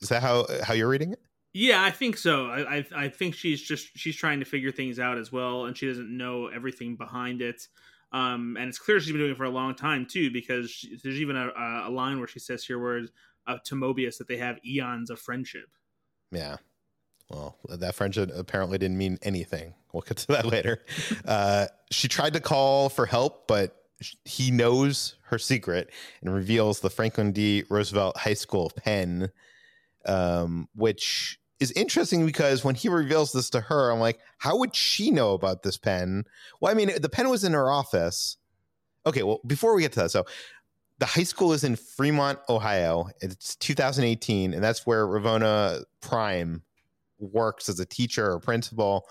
Is 0.00 0.08
that 0.08 0.22
how 0.22 0.46
how 0.62 0.74
you're 0.74 0.88
reading 0.88 1.12
it? 1.12 1.20
Yeah, 1.54 1.82
I 1.82 1.90
think 1.90 2.16
so. 2.16 2.46
I, 2.46 2.76
I, 2.76 2.86
I 2.96 3.08
think 3.08 3.34
she's 3.34 3.60
just 3.60 3.90
she's 3.96 4.16
trying 4.16 4.40
to 4.40 4.46
figure 4.46 4.72
things 4.72 4.98
out 4.98 5.18
as 5.18 5.30
well, 5.30 5.66
and 5.66 5.76
she 5.76 5.86
doesn't 5.86 6.16
know 6.16 6.48
everything 6.48 6.96
behind 6.96 7.42
it. 7.42 7.68
Um, 8.12 8.56
and 8.58 8.68
it's 8.68 8.78
clear 8.78 9.00
she's 9.00 9.12
been 9.12 9.20
doing 9.20 9.32
it 9.32 9.36
for 9.36 9.44
a 9.44 9.50
long 9.50 9.74
time 9.74 10.06
too, 10.06 10.30
because 10.30 10.70
she, 10.70 10.96
there's 11.02 11.20
even 11.20 11.36
a, 11.36 11.50
a 11.86 11.90
line 11.90 12.18
where 12.18 12.28
she 12.28 12.38
says 12.38 12.64
here, 12.64 12.78
where 12.78 13.02
uh, 13.46 13.58
to 13.64 13.74
Mobius 13.74 14.18
that 14.18 14.28
they 14.28 14.36
have 14.36 14.58
eons 14.64 15.10
of 15.10 15.18
friendship. 15.18 15.68
Yeah, 16.30 16.56
well, 17.32 17.56
that 17.68 17.94
friendship 17.94 18.30
apparently 18.34 18.78
didn't 18.78 18.98
mean 18.98 19.18
anything. 19.22 19.74
We'll 19.92 20.02
get 20.02 20.18
to 20.18 20.26
that 20.28 20.46
later. 20.46 20.84
Uh, 21.24 21.66
she 21.90 22.08
tried 22.08 22.34
to 22.34 22.40
call 22.40 22.88
for 22.88 23.06
help, 23.06 23.46
but 23.48 23.76
he 24.24 24.50
knows 24.50 25.16
her 25.24 25.38
secret 25.38 25.90
and 26.20 26.34
reveals 26.34 26.80
the 26.80 26.90
Franklin 26.90 27.32
D. 27.32 27.64
Roosevelt 27.70 28.16
High 28.16 28.34
School 28.34 28.70
pen, 28.76 29.30
um, 30.06 30.68
which 30.74 31.38
is 31.60 31.70
interesting 31.72 32.26
because 32.26 32.64
when 32.64 32.74
he 32.74 32.88
reveals 32.88 33.32
this 33.32 33.48
to 33.50 33.60
her, 33.60 33.90
I'm 33.90 34.00
like, 34.00 34.18
how 34.38 34.56
would 34.58 34.74
she 34.74 35.10
know 35.10 35.32
about 35.32 35.62
this 35.62 35.76
pen? 35.76 36.24
Well, 36.60 36.72
I 36.72 36.74
mean, 36.74 36.90
the 37.00 37.08
pen 37.08 37.28
was 37.28 37.44
in 37.44 37.52
her 37.52 37.70
office. 37.70 38.36
Okay, 39.06 39.22
well, 39.22 39.40
before 39.46 39.74
we 39.74 39.82
get 39.82 39.92
to 39.92 40.00
that, 40.00 40.10
so 40.10 40.26
the 40.98 41.06
high 41.06 41.22
school 41.22 41.52
is 41.52 41.64
in 41.64 41.76
Fremont, 41.76 42.38
Ohio. 42.48 43.08
It's 43.20 43.56
2018, 43.56 44.54
and 44.54 44.62
that's 44.62 44.86
where 44.86 45.06
Ravonna 45.06 45.84
Prime 46.00 46.62
works 47.22 47.68
as 47.68 47.80
a 47.80 47.86
teacher 47.86 48.32
or 48.32 48.40
principal. 48.40 49.06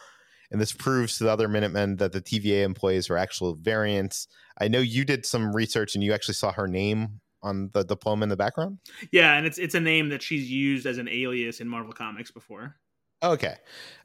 And 0.51 0.59
this 0.59 0.73
proves 0.73 1.17
to 1.17 1.23
the 1.23 1.31
other 1.31 1.47
Minutemen 1.47 1.95
that 1.97 2.11
the 2.11 2.21
TVA 2.21 2.63
employees 2.63 3.09
are 3.09 3.17
actual 3.17 3.55
variants. 3.55 4.27
I 4.59 4.67
know 4.67 4.79
you 4.79 5.05
did 5.05 5.25
some 5.25 5.55
research 5.55 5.95
and 5.95 6.03
you 6.03 6.13
actually 6.13 6.33
saw 6.33 6.51
her 6.51 6.67
name 6.67 7.21
on 7.41 7.69
the 7.73 7.83
diploma 7.83 8.23
in 8.23 8.29
the 8.29 8.35
background. 8.35 8.79
Yeah, 9.11 9.35
and 9.35 9.47
it's 9.47 9.57
it's 9.57 9.75
a 9.75 9.79
name 9.79 10.09
that 10.09 10.21
she's 10.21 10.51
used 10.51 10.85
as 10.85 10.97
an 10.97 11.07
alias 11.07 11.61
in 11.61 11.67
Marvel 11.67 11.93
Comics 11.93 12.31
before. 12.31 12.75
Okay. 13.23 13.55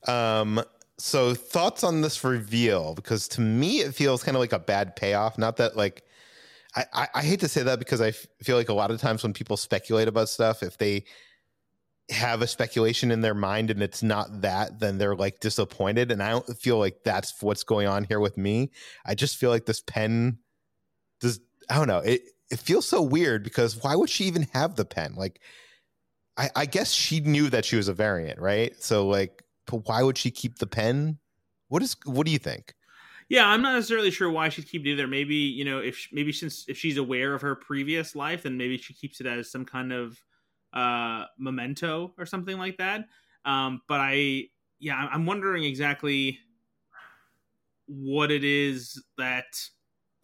Um, 0.06 0.62
so 0.98 1.34
thoughts 1.34 1.84
on 1.84 2.00
this 2.00 2.22
reveal? 2.22 2.94
Because 2.94 3.28
to 3.28 3.40
me, 3.40 3.80
it 3.80 3.94
feels 3.94 4.22
kind 4.22 4.36
of 4.36 4.40
like 4.40 4.52
a 4.52 4.58
bad 4.58 4.96
payoff. 4.96 5.36
Not 5.36 5.56
that 5.58 5.76
like 5.76 6.04
I, 6.74 6.84
I, 6.92 7.08
I 7.16 7.22
hate 7.22 7.40
to 7.40 7.48
say 7.48 7.62
that 7.62 7.78
because 7.78 8.00
I 8.00 8.08
f- 8.08 8.26
feel 8.42 8.56
like 8.56 8.68
a 8.68 8.74
lot 8.74 8.90
of 8.90 9.00
times 9.00 9.22
when 9.22 9.32
people 9.32 9.56
speculate 9.56 10.08
about 10.08 10.28
stuff, 10.28 10.62
if 10.62 10.78
they 10.78 11.04
have 12.10 12.40
a 12.40 12.46
speculation 12.46 13.10
in 13.10 13.20
their 13.20 13.34
mind 13.34 13.70
and 13.70 13.82
it's 13.82 14.02
not 14.02 14.42
that, 14.42 14.78
then 14.78 14.98
they're 14.98 15.16
like 15.16 15.40
disappointed. 15.40 16.12
And 16.12 16.22
I 16.22 16.30
don't 16.30 16.58
feel 16.58 16.78
like 16.78 17.02
that's 17.04 17.42
what's 17.42 17.64
going 17.64 17.88
on 17.88 18.04
here 18.04 18.20
with 18.20 18.36
me. 18.36 18.70
I 19.04 19.14
just 19.14 19.36
feel 19.36 19.50
like 19.50 19.66
this 19.66 19.80
pen 19.80 20.38
does 21.20 21.40
I 21.68 21.76
don't 21.76 21.88
know. 21.88 21.98
It 21.98 22.22
it 22.50 22.60
feels 22.60 22.86
so 22.86 23.02
weird 23.02 23.42
because 23.42 23.82
why 23.82 23.96
would 23.96 24.08
she 24.08 24.24
even 24.24 24.46
have 24.52 24.76
the 24.76 24.84
pen? 24.84 25.14
Like 25.16 25.40
I, 26.36 26.50
I 26.54 26.66
guess 26.66 26.92
she 26.92 27.20
knew 27.20 27.50
that 27.50 27.64
she 27.64 27.76
was 27.76 27.88
a 27.88 27.94
variant, 27.94 28.38
right? 28.40 28.72
So 28.80 29.06
like 29.08 29.42
but 29.66 29.88
why 29.88 30.02
would 30.02 30.16
she 30.16 30.30
keep 30.30 30.58
the 30.58 30.66
pen? 30.66 31.18
What 31.68 31.82
is 31.82 31.96
what 32.04 32.24
do 32.24 32.32
you 32.32 32.38
think? 32.38 32.74
Yeah, 33.28 33.48
I'm 33.48 33.62
not 33.62 33.74
necessarily 33.74 34.12
sure 34.12 34.30
why 34.30 34.48
she'd 34.50 34.68
keep 34.68 34.86
it 34.86 34.90
either. 34.90 35.08
Maybe 35.08 35.34
you 35.34 35.64
know, 35.64 35.80
if 35.80 36.06
maybe 36.12 36.32
since 36.32 36.64
if 36.68 36.78
she's 36.78 36.96
aware 36.96 37.34
of 37.34 37.42
her 37.42 37.56
previous 37.56 38.14
life, 38.14 38.44
then 38.44 38.56
maybe 38.56 38.78
she 38.78 38.94
keeps 38.94 39.20
it 39.20 39.26
as 39.26 39.50
some 39.50 39.64
kind 39.64 39.92
of 39.92 40.20
uh 40.76 41.24
memento 41.38 42.12
or 42.18 42.26
something 42.26 42.58
like 42.58 42.76
that. 42.76 43.06
Um, 43.44 43.80
but 43.88 44.00
I, 44.00 44.44
yeah, 44.78 45.08
I'm 45.10 45.24
wondering 45.24 45.64
exactly 45.64 46.38
what 47.86 48.30
it 48.30 48.44
is 48.44 49.02
that 49.16 49.44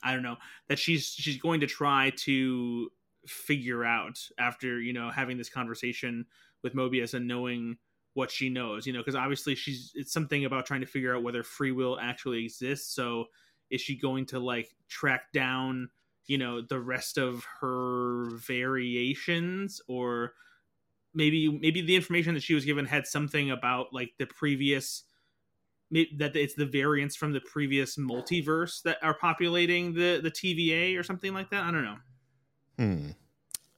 I 0.03 0.13
don't 0.13 0.23
know 0.23 0.37
that 0.69 0.79
she's 0.79 1.07
she's 1.07 1.39
going 1.39 1.61
to 1.61 1.67
try 1.67 2.11
to 2.19 2.91
figure 3.27 3.85
out 3.85 4.19
after 4.39 4.81
you 4.81 4.93
know 4.93 5.11
having 5.11 5.39
this 5.39 5.49
conversation 5.49 6.27
with 6.63 6.75
Mobius 6.75 7.15
and 7.15 7.27
knowing 7.27 7.77
what 8.15 8.31
she 8.31 8.49
knows 8.49 8.87
you 8.87 8.93
know 8.93 8.99
because 8.99 9.15
obviously 9.15 9.55
she's 9.55 9.93
it's 9.95 10.13
something 10.13 10.45
about 10.45 10.67
trying 10.67 10.81
to 10.81 10.87
figure 10.87 11.17
out 11.17 11.23
whether 11.23 11.43
free 11.43 11.73
will 11.73 11.99
actually 12.01 12.45
exists 12.45 12.95
so 12.95 13.25
is 13.71 13.81
she 13.81 13.97
going 13.97 14.27
to 14.27 14.39
like 14.39 14.69
track 14.89 15.33
down 15.33 15.89
you 16.27 16.39
know 16.39 16.61
the 16.61 16.81
rest 16.81 17.19
of 17.19 17.45
her 17.61 18.31
variations 18.37 19.81
or 19.89 20.33
maybe 21.15 21.49
maybe 21.49 21.83
the 21.83 21.97
information 21.97 22.35
that 22.35 22.43
she 22.43 22.55
was 22.55 22.65
given 22.65 22.87
had 22.87 23.07
something 23.07 23.51
about 23.51 23.93
like 23.93 24.13
the 24.19 24.27
previous 24.27 25.05
that 25.91 26.35
it's 26.35 26.55
the 26.55 26.65
variants 26.65 27.17
from 27.17 27.33
the 27.33 27.41
previous 27.41 27.97
multiverse 27.97 28.83
that 28.83 28.97
are 29.03 29.15
populating 29.15 29.93
the 29.93 30.21
the 30.23 30.31
TVA 30.31 30.99
or 30.99 31.03
something 31.03 31.35
like 31.35 31.51
that. 31.51 31.65
I 31.65 31.71
don't 31.71 31.85
know. 31.85 31.97
Hmm. 32.79 33.11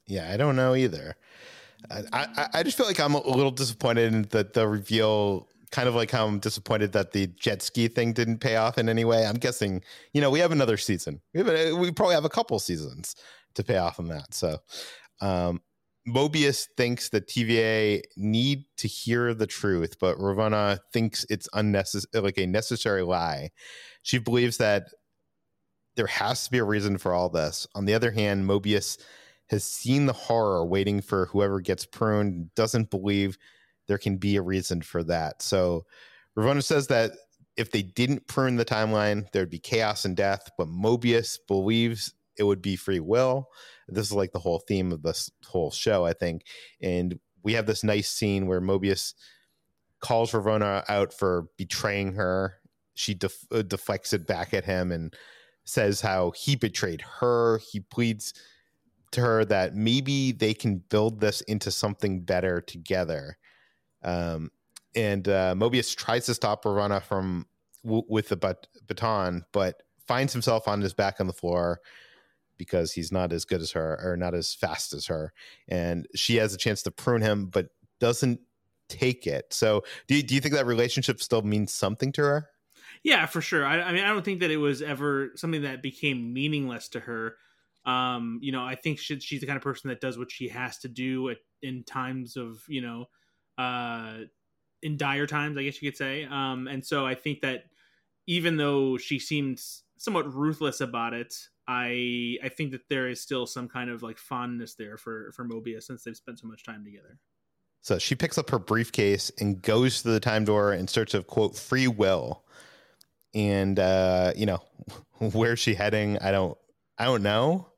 Yeah, 0.07 0.31
I 0.31 0.37
don't 0.37 0.55
know 0.55 0.75
either. 0.75 1.17
I, 1.91 2.03
I, 2.13 2.49
I 2.55 2.63
just 2.63 2.77
feel 2.77 2.87
like 2.87 3.01
I'm 3.01 3.15
a 3.15 3.27
little 3.27 3.51
disappointed 3.51 4.15
in 4.15 4.23
the, 4.31 4.49
the 4.53 4.67
reveal, 4.67 5.49
kind 5.71 5.89
of 5.89 5.95
like 5.95 6.11
how 6.11 6.27
I'm 6.27 6.39
disappointed 6.39 6.93
that 6.93 7.13
the 7.13 7.27
jet 7.27 7.63
ski 7.63 7.89
thing 7.89 8.13
didn't 8.13 8.39
pay 8.39 8.57
off 8.57 8.79
in 8.79 8.89
any 8.89 9.05
way. 9.05 9.27
I'm 9.27 9.37
guessing, 9.37 9.83
you 10.13 10.21
know, 10.21 10.31
we 10.31 10.39
have 10.41 10.53
another 10.53 10.77
season. 10.77 11.21
We 11.33 11.41
have 11.41 11.79
we 11.79 11.91
probably 11.91 12.15
have 12.15 12.25
a 12.25 12.31
couple 12.31 12.59
seasons 12.59 13.17
to 13.55 13.63
pay 13.63 13.77
off 13.77 13.99
on 13.99 14.09
that. 14.09 14.35
So, 14.35 14.59
um, 15.21 15.61
Mobius 16.07 16.67
thinks 16.77 17.09
that 17.11 17.29
TVA 17.29 18.03
need 18.17 18.65
to 18.77 18.89
hear 18.89 19.33
the 19.33 19.47
truth, 19.47 19.99
but 19.99 20.19
Ravonna 20.19 20.79
thinks 20.93 21.25
it's 21.31 21.49
unnecessary, 21.55 22.23
like 22.23 22.39
a 22.39 22.47
necessary 22.47 23.03
lie. 23.03 23.51
She 24.03 24.19
believes 24.19 24.59
that 24.59 24.89
there 25.97 26.07
has 26.07 26.45
to 26.45 26.51
be 26.51 26.59
a 26.59 26.65
reason 26.65 26.99
for 26.99 27.15
all 27.15 27.31
this. 27.31 27.67
On 27.75 27.87
the 27.87 27.95
other 27.95 28.11
hand, 28.11 28.49
Mobius 28.49 28.99
has 29.49 29.65
seen 29.65 30.07
the 30.07 30.13
horror 30.13 30.65
waiting 30.67 31.01
for 31.01 31.27
whoever 31.27 31.61
gets 31.61 31.87
pruned, 31.87 32.55
doesn't 32.55 32.91
believe 32.91 33.39
there 33.87 33.99
can 33.99 34.17
be 34.17 34.37
a 34.37 34.43
reason 34.43 34.83
for 34.83 35.03
that. 35.05 35.43
So 35.43 35.85
Ravonna 36.37 36.63
says 36.63 36.87
that 36.89 37.13
if 37.57 37.71
they 37.71 37.83
didn't 37.83 38.27
prune 38.27 38.57
the 38.57 38.65
timeline, 38.65 39.31
there'd 39.33 39.51
be 39.51 39.59
chaos 39.59 40.05
and 40.05 40.17
death, 40.17 40.51
but 40.59 40.69
Mobius 40.69 41.39
believes 41.47 42.15
it 42.37 42.45
would 42.45 42.63
be 42.63 42.77
free 42.77 43.01
will. 43.01 43.49
This 43.89 44.07
is 44.07 44.13
like 44.13 44.33
the 44.33 44.39
whole 44.41 44.59
theme 44.67 44.91
of 44.93 45.03
this 45.03 45.31
whole 45.45 45.71
show, 45.71 46.05
I 46.05 46.15
think. 46.15 46.43
And 46.83 47.19
we 47.43 47.53
have 47.53 47.67
this 47.67 47.85
nice 47.85 48.09
scene 48.09 48.47
where 48.47 48.61
Mobius 48.61 49.15
calls 50.01 50.33
Ravonna 50.33 50.85
out 50.89 51.13
for 51.13 51.47
betraying 51.57 52.15
her. 52.15 52.55
She 52.95 53.15
def- 53.15 53.47
uh, 53.53 53.63
deflects 53.63 54.13
it 54.13 54.27
back 54.27 54.55
at 54.55 54.65
him 54.65 54.91
and 54.91 55.15
says 55.65 56.01
how 56.01 56.33
he 56.33 56.57
betrayed 56.57 57.03
her. 57.21 57.61
He 57.71 57.81
pleads 57.81 58.35
to 59.13 59.21
her 59.21 59.45
that 59.45 59.75
maybe 59.75 60.33
they 60.33 60.55
can 60.55 60.79
build 60.79 61.21
this 61.21 61.41
into 61.43 61.71
something 61.71 62.21
better 62.23 62.61
together. 62.61 63.39
Um, 64.05 64.51
and 64.95 65.27
uh, 65.27 65.55
Mobius 65.57 65.97
tries 65.97 66.27
to 66.27 66.35
stop 66.35 66.65
Ravonna 66.65 67.03
from 67.03 67.47
w- 67.85 68.05
with 68.09 68.29
the 68.29 68.37
bat- 68.37 68.69
baton, 68.87 69.45
but 69.53 69.83
finds 70.07 70.33
himself 70.33 70.69
on 70.69 70.81
his 70.81 70.95
back 70.95 71.21
on 71.21 71.27
the 71.27 71.33
floor 71.33 71.81
because 72.57 72.93
he's 72.93 73.11
not 73.11 73.33
as 73.33 73.45
good 73.45 73.61
as 73.61 73.73
her 73.73 73.99
or 74.03 74.17
not 74.17 74.35
as 74.35 74.55
fast 74.55 74.93
as 74.93 75.07
her. 75.07 75.33
And 75.67 76.07
she 76.15 76.37
has 76.37 76.55
a 76.55 76.59
chance 76.59 76.83
to 76.83 76.91
prune 76.91 77.23
him, 77.23 77.47
but 77.47 77.69
doesn't 77.99 78.41
take 78.89 79.27
it. 79.27 79.53
So 79.53 79.83
do 80.07 80.15
you, 80.15 80.23
do 80.23 80.35
you 80.35 80.41
think 80.41 80.55
that 80.55 80.67
relationship 80.67 81.21
still 81.21 81.43
means 81.43 81.73
something 81.73 82.13
to 82.13 82.23
her? 82.23 82.49
Yeah, 83.03 83.27
for 83.27 83.41
sure. 83.41 83.67
I, 83.67 83.81
I 83.81 83.93
mean, 83.93 84.05
I 84.05 84.09
don't 84.09 84.25
think 84.25 84.41
that 84.41 84.51
it 84.51 84.59
was 84.59 84.83
ever 84.83 85.33
something 85.37 85.63
that 85.63 85.83
became 85.83 86.33
meaningless 86.33 86.89
to 86.91 87.01
her. 87.01 87.37
Um, 87.85 88.39
you 88.43 88.53
know, 88.53 88.65
I 88.65 88.77
think 88.77 88.99
she, 88.99 89.19
she's 89.21 89.41
the 89.41 89.47
kind 89.47 89.57
of 89.57 89.63
person 89.63 89.89
that 89.89 90.01
does 90.01 90.17
what 90.17 90.31
she 90.31 90.49
has 90.49 90.79
to 90.79 90.89
do 90.89 91.31
at, 91.31 91.39
in 91.61 91.85
times 91.85 92.37
of, 92.37 92.63
you 92.69 92.81
know, 92.81 93.07
uh, 93.59 94.19
in 94.83 94.97
dire 94.97 95.27
times, 95.27 95.57
I 95.57 95.65
guess 95.65 95.81
you 95.81 95.91
could 95.91 95.97
say. 95.97 96.25
Um, 96.25 96.69
and 96.69 96.85
so 96.85 97.07
I 97.07 97.15
think 97.15 97.41
that 97.41 97.65
even 98.27 98.57
though 98.57 98.97
she 98.99 99.19
seems 99.19 99.83
somewhat 99.97 100.33
ruthless 100.33 100.81
about 100.81 101.15
it, 101.15 101.35
I 101.67 102.37
I 102.43 102.49
think 102.51 102.73
that 102.73 102.89
there 102.89 103.09
is 103.09 103.21
still 103.21 103.47
some 103.47 103.69
kind 103.69 103.91
of 103.91 104.03
like 104.03 104.19
fondness 104.19 104.75
there 104.75 104.97
for 104.97 105.33
for 105.33 105.45
Mobius 105.45 105.85
since 105.85 106.05
they've 106.05 106.17
spent 106.17 106.39
so 106.39 106.47
much 106.47 106.65
time 106.65 106.85
together. 106.85 107.19
So 107.81 107.99
she 107.99 108.15
picks 108.15 108.39
up 108.39 108.51
her 108.51 108.59
briefcase 108.59 109.31
and 109.39 109.61
goes 109.61 110.03
to 110.03 110.09
the 110.09 110.21
time 110.21 110.45
door 110.45 110.73
in 110.73 110.89
search 110.89 111.15
of 111.15 111.27
quote 111.27 111.57
free 111.57 111.89
will. 111.89 112.45
And 113.35 113.79
uh, 113.79 114.33
you 114.37 114.47
know, 114.47 114.63
where's 115.19 115.59
she 115.59 115.75
heading? 115.75 116.19
I 116.19 116.31
don't 116.31 116.57
I 116.99 117.07
don't 117.07 117.23
know. 117.23 117.69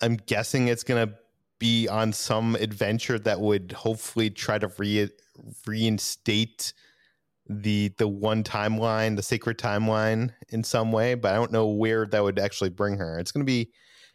I'm 0.00 0.16
guessing 0.16 0.68
it's 0.68 0.82
gonna 0.82 1.14
be 1.60 1.86
on 1.86 2.12
some 2.12 2.56
adventure 2.56 3.20
that 3.20 3.40
would 3.40 3.70
hopefully 3.70 4.30
try 4.30 4.58
to 4.58 4.66
re- 4.78 5.10
reinstate 5.64 6.72
the 7.48 7.92
the 7.98 8.08
one 8.08 8.42
timeline, 8.42 9.16
the 9.16 9.22
sacred 9.22 9.58
timeline 9.58 10.32
in 10.48 10.64
some 10.64 10.90
way, 10.90 11.14
but 11.14 11.32
I 11.32 11.36
don't 11.36 11.52
know 11.52 11.68
where 11.68 12.06
that 12.06 12.22
would 12.22 12.38
actually 12.38 12.70
bring 12.70 12.96
her. 12.96 13.18
It's 13.18 13.30
going 13.30 13.44
to 13.44 13.50
be 13.50 13.70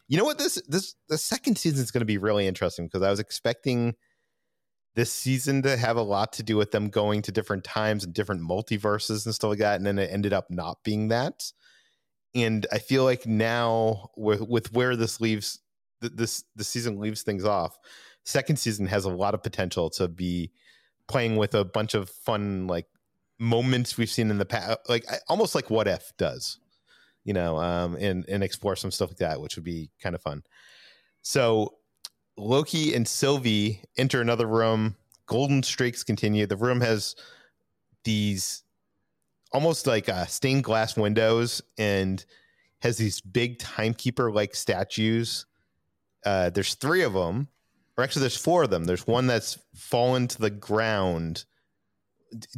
you 0.07 0.17
know 0.17 0.23
what 0.25 0.37
this 0.37 0.61
this 0.67 0.95
the 1.09 1.17
second 1.17 1.57
season 1.57 1.83
is 1.83 1.91
going 1.91 2.01
to 2.01 2.05
be 2.05 2.17
really 2.17 2.47
interesting 2.47 2.85
because 2.85 3.01
I 3.01 3.09
was 3.09 3.19
expecting 3.19 3.95
this 4.95 5.11
season 5.11 5.61
to 5.63 5.75
have 5.75 5.97
a 5.97 6.01
lot 6.01 6.31
to 6.33 6.43
do 6.43 6.55
with 6.55 6.71
them 6.71 6.89
going 6.89 7.21
to 7.23 7.31
different 7.31 7.65
times 7.65 8.05
and 8.05 8.13
different 8.13 8.41
multiverses 8.41 9.25
and 9.25 9.35
stuff 9.35 9.49
like 9.49 9.59
that 9.59 9.75
and 9.75 9.85
then 9.85 9.99
it 9.99 10.09
ended 10.11 10.33
up 10.33 10.49
not 10.49 10.77
being 10.83 11.09
that. 11.09 11.51
And 12.33 12.65
I 12.71 12.79
feel 12.79 13.03
like 13.03 13.27
now 13.27 14.09
with 14.15 14.41
with 14.41 14.71
where 14.73 14.95
this 14.95 15.19
leaves 15.19 15.59
this 16.01 16.43
the 16.55 16.63
season 16.63 16.99
leaves 16.99 17.23
things 17.23 17.45
off, 17.45 17.77
second 18.23 18.57
season 18.57 18.85
has 18.87 19.05
a 19.05 19.09
lot 19.09 19.33
of 19.33 19.43
potential 19.43 19.89
to 19.91 20.07
be 20.07 20.51
playing 21.07 21.35
with 21.35 21.53
a 21.53 21.63
bunch 21.65 21.93
of 21.93 22.09
fun 22.09 22.67
like 22.67 22.87
moments 23.39 23.97
we've 23.97 24.09
seen 24.09 24.29
in 24.29 24.37
the 24.37 24.45
past, 24.45 24.79
like 24.87 25.05
almost 25.27 25.55
like 25.55 25.69
what 25.69 25.87
if 25.87 26.11
does, 26.17 26.59
you 27.23 27.33
know, 27.33 27.57
um, 27.57 27.95
and 27.95 28.25
and 28.27 28.43
explore 28.43 28.75
some 28.75 28.91
stuff 28.91 29.09
like 29.09 29.17
that, 29.17 29.41
which 29.41 29.55
would 29.55 29.65
be 29.65 29.89
kind 30.01 30.15
of 30.15 30.21
fun. 30.21 30.43
So 31.21 31.75
Loki 32.37 32.93
and 32.93 33.07
Sylvie 33.07 33.81
enter 33.97 34.21
another 34.21 34.47
room. 34.47 34.95
Golden 35.27 35.63
streaks 35.63 36.03
continue. 36.03 36.45
The 36.45 36.57
room 36.57 36.81
has 36.81 37.15
these 38.03 38.63
almost 39.51 39.87
like 39.87 40.09
uh, 40.09 40.25
stained 40.25 40.63
glass 40.63 40.97
windows 40.97 41.61
and 41.77 42.23
has 42.79 42.97
these 42.97 43.21
big 43.21 43.57
timekeeper 43.57 44.31
like 44.31 44.53
statues. 44.53 45.45
Uh, 46.25 46.49
there's 46.49 46.75
three 46.75 47.03
of 47.03 47.13
them, 47.13 47.47
or 47.97 48.03
actually, 48.03 48.21
there's 48.21 48.37
four 48.37 48.63
of 48.63 48.69
them. 48.69 48.85
There's 48.85 49.07
one 49.07 49.27
that's 49.27 49.59
fallen 49.73 50.27
to 50.27 50.39
the 50.39 50.49
ground 50.49 51.45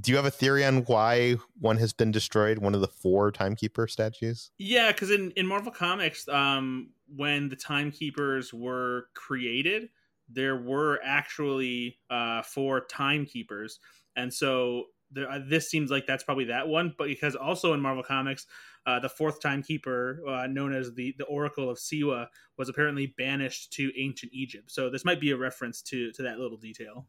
do 0.01 0.11
you 0.11 0.17
have 0.17 0.25
a 0.25 0.31
theory 0.31 0.65
on 0.65 0.83
why 0.83 1.35
one 1.59 1.77
has 1.77 1.93
been 1.93 2.11
destroyed? 2.11 2.59
One 2.59 2.75
of 2.75 2.81
the 2.81 2.87
four 2.87 3.31
timekeeper 3.31 3.87
statues? 3.87 4.51
Yeah, 4.57 4.91
because 4.91 5.11
in, 5.11 5.31
in 5.31 5.45
Marvel 5.45 5.71
Comics, 5.71 6.27
um, 6.27 6.89
when 7.15 7.49
the 7.49 7.55
timekeepers 7.55 8.53
were 8.53 9.07
created, 9.13 9.89
there 10.29 10.57
were 10.57 10.99
actually 11.03 11.99
uh, 12.09 12.41
four 12.41 12.81
timekeepers, 12.85 13.79
and 14.15 14.33
so 14.33 14.85
there, 15.11 15.29
uh, 15.29 15.39
this 15.47 15.69
seems 15.69 15.89
like 15.89 16.05
that's 16.05 16.23
probably 16.23 16.45
that 16.45 16.67
one. 16.67 16.93
But 16.97 17.07
because 17.07 17.35
also 17.35 17.73
in 17.73 17.79
Marvel 17.79 18.03
Comics, 18.03 18.45
uh, 18.87 18.99
the 18.99 19.09
fourth 19.09 19.39
timekeeper, 19.41 20.23
uh, 20.27 20.47
known 20.47 20.73
as 20.73 20.93
the 20.95 21.13
the 21.19 21.25
Oracle 21.25 21.69
of 21.69 21.77
Siwa, 21.77 22.27
was 22.57 22.69
apparently 22.69 23.13
banished 23.17 23.73
to 23.73 23.91
ancient 23.99 24.31
Egypt. 24.33 24.71
So 24.71 24.89
this 24.89 25.05
might 25.05 25.19
be 25.19 25.31
a 25.31 25.37
reference 25.37 25.83
to 25.83 26.11
to 26.13 26.23
that 26.23 26.39
little 26.39 26.57
detail. 26.57 27.05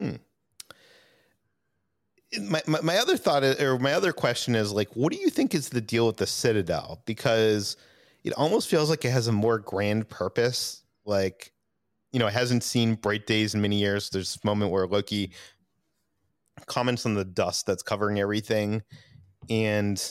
Hmm. 0.00 0.16
My, 2.38 2.60
my, 2.66 2.80
my 2.82 2.98
other 2.98 3.16
thought 3.16 3.44
is, 3.44 3.60
or 3.62 3.78
my 3.78 3.94
other 3.94 4.12
question 4.12 4.56
is 4.56 4.72
like, 4.72 4.94
what 4.94 5.12
do 5.12 5.18
you 5.18 5.30
think 5.30 5.54
is 5.54 5.70
the 5.70 5.80
deal 5.80 6.06
with 6.06 6.18
the 6.18 6.26
Citadel? 6.26 7.00
Because 7.06 7.76
it 8.24 8.32
almost 8.34 8.68
feels 8.68 8.90
like 8.90 9.04
it 9.04 9.12
has 9.12 9.28
a 9.28 9.32
more 9.32 9.58
grand 9.58 10.08
purpose. 10.08 10.82
Like, 11.06 11.52
you 12.12 12.18
know, 12.18 12.26
it 12.26 12.34
hasn't 12.34 12.64
seen 12.64 12.96
bright 12.96 13.26
days 13.26 13.54
in 13.54 13.62
many 13.62 13.78
years. 13.78 14.10
There's 14.10 14.34
this 14.34 14.44
moment 14.44 14.72
where 14.72 14.86
Loki 14.88 15.32
comments 16.66 17.06
on 17.06 17.14
the 17.14 17.24
dust 17.24 17.64
that's 17.64 17.84
covering 17.84 18.18
everything. 18.18 18.82
And, 19.48 20.02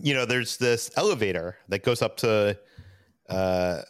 you 0.00 0.14
know, 0.14 0.24
there's 0.24 0.56
this 0.56 0.90
elevator 0.96 1.56
that 1.68 1.82
goes 1.82 2.02
up 2.02 2.16
to, 2.18 2.58
uh, 3.28 3.82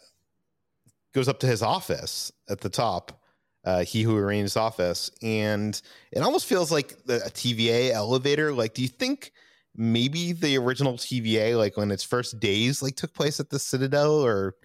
goes 1.13 1.27
up 1.27 1.39
to 1.39 1.47
his 1.47 1.61
office 1.61 2.31
at 2.49 2.61
the 2.61 2.69
top 2.69 3.19
uh, 3.65 3.83
he 3.83 4.03
who 4.03 4.17
arranged 4.17 4.57
office. 4.57 5.11
And 5.21 5.79
it 6.11 6.21
almost 6.21 6.45
feels 6.45 6.71
like 6.71 7.03
the, 7.05 7.17
a 7.25 7.29
tva 7.29 7.91
elevator. 7.91 8.51
Like 8.53 8.73
do 8.73 8.81
you 8.81 8.87
think 8.87 9.31
maybe 9.75 10.33
the 10.33 10.57
original 10.57 10.93
tva 10.93 11.57
like 11.57 11.77
when 11.77 11.91
its 11.91 12.03
first 12.03 12.39
days 12.39 12.81
like 12.81 12.95
took 12.95 13.13
place 13.13 13.39
at 13.39 13.49
the 13.49 13.59
citadel 13.59 14.13
or 14.13 14.55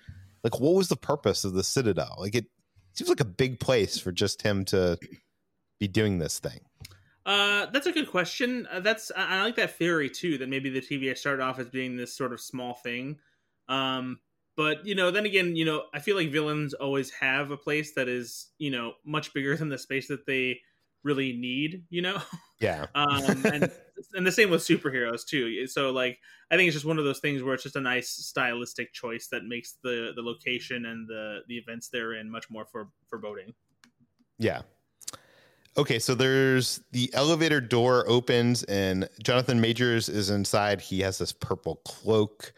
like 0.43 0.59
what 0.59 0.75
was 0.75 0.89
the 0.89 0.97
purpose 0.97 1.45
of 1.45 1.55
the 1.55 1.65
citadel? 1.65 2.17
Like 2.19 2.35
it 2.35 2.47
seems 2.95 3.09
like 3.09 3.21
a 3.21 3.25
big 3.25 3.61
place 3.61 3.99
for 3.99 4.13
just 4.13 4.43
him 4.43 4.65
to 4.67 4.99
be 5.81 5.89
doing 5.89 6.19
this 6.19 6.39
thing 6.39 6.61
uh, 7.27 7.67
that's 7.67 7.87
a 7.87 7.93
good 7.93 8.11
question. 8.11 8.69
Uh, 8.71 8.81
that's 8.81 9.11
I, 9.17 9.39
I, 9.39 9.43
like 9.43 9.57
that 9.57 9.77
theory 9.77 10.11
too. 10.11 10.39
That 10.39 10.49
maybe 10.49 10.71
the 10.71 10.81
TVA 10.81 11.17
started 11.17 11.43
off 11.43 11.59
as 11.59 11.69
being 11.69 11.97
this 11.97 12.13
sort 12.13 12.33
of 12.33 12.41
small 12.41 12.75
thing, 12.75 13.19
um, 13.69 14.21
but 14.57 14.87
you 14.87 14.95
know, 14.95 15.11
then 15.11 15.25
again, 15.25 15.57
you 15.57 15.65
know, 15.65 15.85
I 15.95 16.01
feel 16.01 16.17
like 16.17 16.31
villains 16.31 16.75
always 16.75 17.11
have 17.13 17.51
a 17.51 17.57
place 17.57 17.95
that 17.95 18.09
is 18.09 18.51
you 18.59 18.71
know 18.71 18.93
much 19.05 19.33
bigger 19.33 19.57
than 19.57 19.71
the 19.71 19.79
space 19.79 20.09
that 20.09 20.27
they 20.27 20.61
really 21.03 21.33
need. 21.33 21.85
You 21.91 22.03
know. 22.03 22.23
Yeah. 22.61 22.87
um, 22.95 23.45
and 23.45 23.71
and 24.15 24.27
the 24.27 24.33
same 24.33 24.49
with 24.49 24.63
superheroes 24.63 25.27
too. 25.27 25.67
So 25.67 25.91
like, 25.91 26.19
I 26.51 26.57
think 26.57 26.69
it's 26.69 26.75
just 26.75 26.87
one 26.87 26.99
of 26.99 27.05
those 27.05 27.19
things 27.19 27.43
where 27.43 27.53
it's 27.53 27.63
just 27.63 27.77
a 27.77 27.81
nice 27.81 28.09
stylistic 28.09 28.93
choice 28.95 29.29
that 29.33 29.45
makes 29.45 29.77
the 29.83 30.13
the 30.17 30.23
location 30.23 30.87
and 30.87 31.07
the 31.07 31.41
the 31.47 31.59
events 31.59 31.89
they're 31.89 32.15
in 32.15 32.31
much 32.31 32.49
more 32.49 32.65
for 32.65 32.89
foreboding. 33.11 33.53
Yeah. 34.39 34.63
Okay, 35.77 35.99
so 35.99 36.15
there's 36.15 36.81
the 36.93 37.11
elevator 37.15 37.61
door 37.61 38.05
opens 38.09 38.63
and 38.65 39.09
Jonathan 39.23 39.61
Majors 39.61 40.09
is 40.09 40.31
inside. 40.31 40.81
He 40.81 41.01
has 41.01 41.19
this 41.19 41.33
purple 41.33 41.81
cloak 41.85 42.53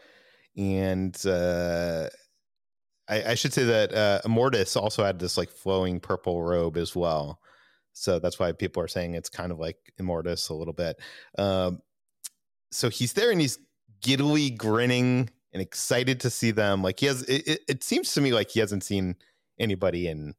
and 0.55 1.19
uh, 1.25 2.09
I, 3.07 3.31
I, 3.31 3.35
should 3.35 3.53
say 3.53 3.63
that 3.63 3.93
uh, 3.93 4.21
Immortus 4.25 4.75
also 4.75 5.03
had 5.03 5.19
this 5.19 5.37
like 5.37 5.49
flowing 5.49 5.99
purple 5.99 6.43
robe 6.43 6.77
as 6.77 6.95
well. 6.95 7.39
So 7.93 8.19
that's 8.19 8.37
why 8.37 8.51
people 8.51 8.83
are 8.83 8.87
saying 8.87 9.15
it's 9.15 9.29
kind 9.29 9.51
of 9.51 9.59
like 9.59 9.77
Immortus 9.99 10.49
a 10.49 10.53
little 10.53 10.73
bit. 10.73 10.99
Um, 11.37 11.81
so 12.71 12.89
he's 12.89 13.13
there 13.13 13.31
and 13.31 13.41
he's 13.41 13.57
giddily 14.01 14.55
grinning 14.55 15.29
and 15.53 15.61
excited 15.61 16.19
to 16.19 16.29
see 16.29 16.51
them. 16.51 16.83
Like 16.83 16.99
he 16.99 17.07
has, 17.07 17.23
it, 17.23 17.61
it 17.67 17.83
seems 17.83 18.13
to 18.13 18.21
me 18.21 18.31
like 18.31 18.51
he 18.51 18.59
hasn't 18.59 18.83
seen 18.83 19.15
anybody 19.59 20.07
in 20.07 20.35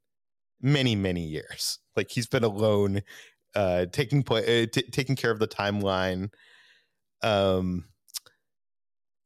many 0.60 0.96
many 0.96 1.22
years. 1.22 1.78
Like 1.96 2.10
he's 2.10 2.26
been 2.26 2.44
alone, 2.44 3.02
uh, 3.54 3.86
taking 3.86 4.22
play, 4.22 4.62
uh, 4.62 4.66
t- 4.72 4.90
taking 4.90 5.16
care 5.16 5.30
of 5.30 5.38
the 5.38 5.48
timeline. 5.48 6.30
Um, 7.22 7.84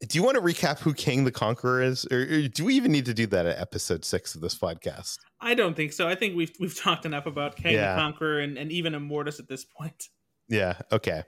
do 0.08 0.18
you 0.18 0.24
want 0.24 0.36
to 0.36 0.42
recap 0.42 0.80
who 0.80 0.94
Kang 0.94 1.24
the 1.24 1.30
Conqueror 1.30 1.82
is, 1.82 2.04
or, 2.10 2.22
or, 2.22 2.48
do 2.48 2.64
we 2.64 2.74
even 2.74 2.90
need 2.90 3.06
to 3.06 3.14
do 3.14 3.26
that 3.28 3.46
at 3.46 3.58
episode 3.58 4.04
six 4.04 4.34
of 4.34 4.40
this 4.40 4.56
podcast? 4.58 5.18
I 5.40 5.54
don't 5.54 5.76
think 5.76 5.92
so. 5.92 6.08
I 6.08 6.14
think 6.14 6.36
we've 6.36 6.52
we've 6.58 6.76
talked 6.76 7.06
enough 7.06 7.26
about 7.26 7.56
Kang 7.56 7.74
yeah. 7.74 7.94
the 7.94 8.00
Conqueror 8.00 8.40
and, 8.40 8.58
and 8.58 8.72
even 8.72 8.94
Immortus 8.94 9.38
at 9.38 9.48
this 9.48 9.64
point. 9.64 10.08
Yeah. 10.48 10.74
Okay. 10.90 11.22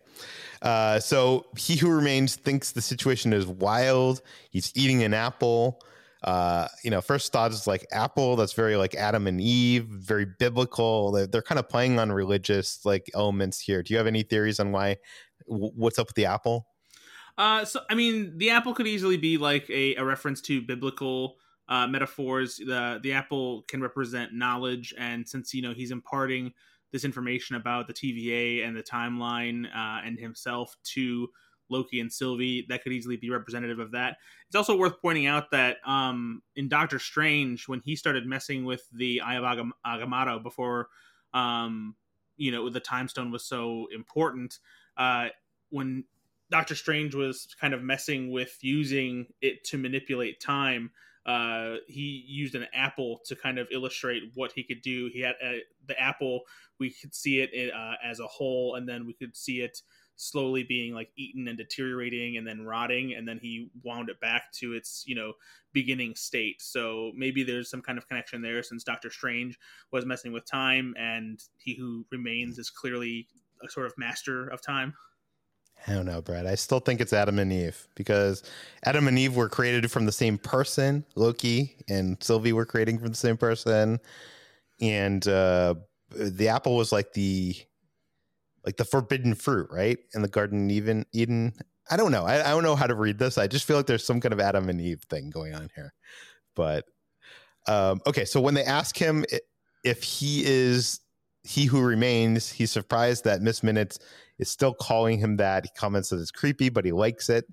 Uh, 0.61 0.99
so 0.99 1.47
he 1.57 1.77
who 1.77 1.91
remains 1.91 2.37
thinks 2.37 2.73
the 2.73 2.83
situation 2.83 3.33
is 3.33 3.47
wild. 3.47 4.23
He's 4.51 4.73
eating 4.75 5.03
an 5.03 5.15
apple. 5.15 5.81
Uh, 6.25 6.68
you 6.83 6.91
know, 6.91 7.03
first 7.03 7.33
thought 7.33 7.53
is 7.53 7.66
like 7.66 7.87
apple. 7.93 8.35
That's 8.35 8.55
very 8.55 8.77
like 8.77 8.95
Adam 8.95 9.27
and 9.27 9.41
Eve, 9.41 9.85
very 9.85 10.27
biblical. 10.39 11.12
They're, 11.12 11.27
they're 11.27 11.43
kind 11.43 11.59
of 11.59 11.68
playing 11.68 11.99
on 11.99 12.11
religious 12.11 12.85
like 12.85 13.11
elements 13.14 13.61
here. 13.61 13.83
Do 13.83 13.93
you 13.93 13.99
have 13.99 14.07
any 14.07 14.22
theories 14.22 14.59
on 14.59 14.72
why? 14.72 14.97
What's 15.47 15.99
up 15.99 16.07
with 16.07 16.16
the 16.16 16.25
apple? 16.25 16.66
Uh, 17.37 17.66
so 17.66 17.81
I 17.91 17.95
mean, 17.95 18.39
the 18.39 18.51
apple 18.51 18.72
could 18.72 18.87
easily 18.87 19.18
be 19.18 19.37
like 19.37 19.68
a, 19.68 19.97
a 19.97 20.05
reference 20.05 20.41
to 20.43 20.62
biblical 20.62 21.37
uh, 21.68 21.87
metaphors. 21.87 22.57
The 22.57 23.01
the 23.03 23.12
apple 23.12 23.62
can 23.68 23.83
represent 23.83 24.33
knowledge, 24.33 24.95
and 24.97 25.29
since 25.29 25.53
you 25.53 25.61
know 25.61 25.75
he's 25.75 25.91
imparting 25.91 26.55
this 26.91 27.05
information 27.05 27.57
about 27.57 27.87
the 27.87 27.93
TVA 27.93 28.66
and 28.66 28.75
the 28.75 28.83
timeline 28.83 29.66
uh, 29.66 30.01
and 30.05 30.18
himself 30.18 30.77
to 30.85 31.29
Loki 31.69 32.01
and 32.01 32.12
Sylvie, 32.12 32.67
that 32.69 32.83
could 32.83 32.93
easily 32.93 33.17
be 33.17 33.31
representative 33.31 33.79
of 33.79 33.93
that. 33.93 34.17
It's 34.47 34.57
also 34.57 34.77
worth 34.77 35.01
pointing 35.01 35.27
out 35.27 35.51
that 35.51 35.79
um, 35.87 36.43
in 36.57 36.69
Doctor 36.69 36.99
Strange, 36.99 37.69
when 37.69 37.81
he 37.85 37.97
started 37.97 38.27
messing 38.27 38.65
with 38.65 38.83
the 38.93 39.21
Eye 39.21 39.37
of 39.37 39.45
Agam- 39.45 39.73
Agamotto 39.87 40.43
before, 40.43 40.89
um, 41.33 41.97
you 42.37 42.53
know, 42.53 42.69
the 42.69 42.81
Time 42.81 43.09
Stone 43.09 43.31
was 43.31 43.45
so 43.45 43.87
important, 43.95 44.59
uh, 44.97 45.29
when 45.71 46.05
Doctor 46.51 46.75
Strange 46.75 47.15
was 47.15 47.49
kind 47.61 47.75
of 47.75 47.83
messing 47.83 48.31
with 48.31 48.59
using 48.61 49.27
it 49.41 49.65
to 49.65 49.79
manipulate 49.79 50.41
time. 50.41 50.91
Uh, 51.27 51.77
he 51.89 52.23
used 52.29 52.55
an 52.55 52.67
apple 52.75 53.19
to 53.25 53.35
kind 53.35 53.59
of 53.59 53.67
illustrate 53.73 54.23
what 54.35 54.53
he 54.53 54.62
could 54.62 54.83
do. 54.83 55.09
He 55.12 55.21
had 55.21 55.37
uh, 55.43 55.53
the 55.87 55.99
apple; 55.99 56.43
we 56.79 56.91
could 56.91 57.15
see 57.15 57.41
it 57.41 57.73
uh, 57.75 57.95
as 58.05 58.21
a 58.21 58.27
whole, 58.27 58.75
and 58.75 58.87
then 58.87 59.07
we 59.07 59.15
could 59.15 59.35
see 59.35 59.62
it 59.62 59.81
slowly 60.17 60.62
being 60.62 60.95
like 60.95 61.11
eaten 61.17 61.49
and 61.49 61.59
deteriorating, 61.59 62.37
and 62.37 62.47
then 62.47 62.65
rotting, 62.65 63.15
and 63.15 63.27
then 63.27 63.39
he 63.41 63.69
wound 63.83 64.09
it 64.09 64.21
back 64.21 64.53
to 64.53 64.75
its 64.75 65.05
you 65.07 65.15
know 65.15 65.33
beginning 65.73 66.15
state. 66.15 66.61
So 66.62 67.12
maybe 67.17 67.43
there's 67.43 67.71
some 67.71 67.83
kind 67.83 67.99
of 67.99 68.09
connection 68.09 68.43
there, 68.43 68.62
since 68.62 68.85
Doctor 68.85 69.11
Strange 69.11 69.59
was 69.93 70.07
messing 70.07 70.33
with 70.33 70.45
time, 70.45 70.95
and 70.99 71.43
he 71.59 71.75
who 71.75 72.07
remains 72.11 72.59
is 72.59 72.71
clearly 72.71 73.27
a 73.65 73.71
sort 73.71 73.87
of 73.87 73.93
master 73.99 74.49
of 74.49 74.61
time. 74.62 74.95
I 75.87 75.93
don't 75.93 76.07
know, 76.07 76.23
Brad. 76.23 76.47
I 76.47 76.55
still 76.55 76.81
think 76.81 77.01
it's 77.01 77.12
Adam 77.12 77.39
and 77.39 77.53
Eve 77.53 77.89
because 77.95 78.43
Adam 78.85 79.07
and 79.07 79.19
Eve 79.19 79.37
were 79.37 79.51
created 79.51 79.91
from 79.91 80.07
the 80.07 80.12
same 80.12 80.39
person. 80.39 81.05
Loki 81.15 81.77
and 81.89 82.17
Sylvie 82.23 82.55
were 82.55 82.65
creating 82.65 82.99
from 82.99 83.09
the 83.09 83.17
same 83.17 83.37
person, 83.37 84.01
and 84.81 85.27
uh, 85.29 85.75
the 86.11 86.49
apple 86.49 86.77
was 86.77 86.93
like 86.93 87.12
the 87.12 87.57
like 88.65 88.77
the 88.77 88.85
forbidden 88.85 89.35
fruit, 89.35 89.69
right? 89.71 89.99
In 90.15 90.23
the 90.23 90.29
Garden 90.29 90.71
Eden. 90.71 91.07
Eden. 91.12 91.53
I 91.91 91.97
don't 91.97 92.12
know. 92.12 92.25
I, 92.25 92.41
I 92.41 92.51
don't 92.51 92.62
know 92.62 92.77
how 92.77 92.87
to 92.87 92.95
read 92.95 93.19
this. 93.19 93.37
I 93.37 93.47
just 93.47 93.67
feel 93.67 93.77
like 93.77 93.87
there's 93.87 94.05
some 94.05 94.21
kind 94.21 94.33
of 94.33 94.41
Adam 94.41 94.69
and 94.69 94.81
Eve 94.81 95.03
thing 95.11 95.31
going 95.31 95.55
on 95.55 95.69
here. 95.75 95.93
But 96.55 96.87
um, 97.67 98.01
okay, 98.07 98.25
so 98.25 98.41
when 98.41 98.55
they 98.55 98.65
ask 98.65 98.97
him 98.97 99.25
if 99.85 100.03
he 100.03 100.45
is 100.45 101.01
he 101.43 101.67
who 101.67 101.83
remains, 101.83 102.51
he's 102.51 102.73
surprised 102.73 103.25
that 103.25 103.43
Miss 103.43 103.62
Minutes 103.62 103.99
is 104.39 104.49
still 104.49 104.75
calling 104.75 105.19
him 105.19 105.37
that. 105.37 105.67
He 105.67 105.71
comments 105.77 106.09
that 106.09 106.19
it's 106.19 106.31
creepy, 106.31 106.71
but 106.71 106.85
he 106.85 106.93
likes 106.93 107.29
it. 107.29 107.45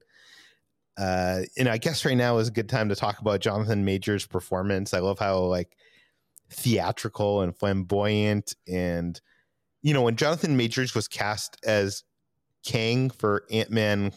Uh, 0.97 1.41
and 1.57 1.67
I 1.67 1.77
guess 1.77 2.05
right 2.05 2.17
now 2.17 2.37
is 2.37 2.47
a 2.47 2.51
good 2.51 2.69
time 2.69 2.89
to 2.89 2.95
talk 2.95 3.19
about 3.19 3.41
Jonathan 3.41 3.85
Majors' 3.85 4.25
performance. 4.25 4.93
I 4.93 4.99
love 4.99 5.19
how 5.19 5.39
like 5.39 5.75
theatrical 6.49 7.41
and 7.41 7.57
flamboyant, 7.57 8.55
and 8.67 9.19
you 9.81 9.93
know 9.93 10.01
when 10.01 10.15
Jonathan 10.15 10.57
Majors 10.57 10.95
was 10.95 11.07
cast 11.07 11.57
as 11.65 12.03
Kang 12.65 13.09
for 13.09 13.45
Ant 13.51 13.71
Man 13.71 14.11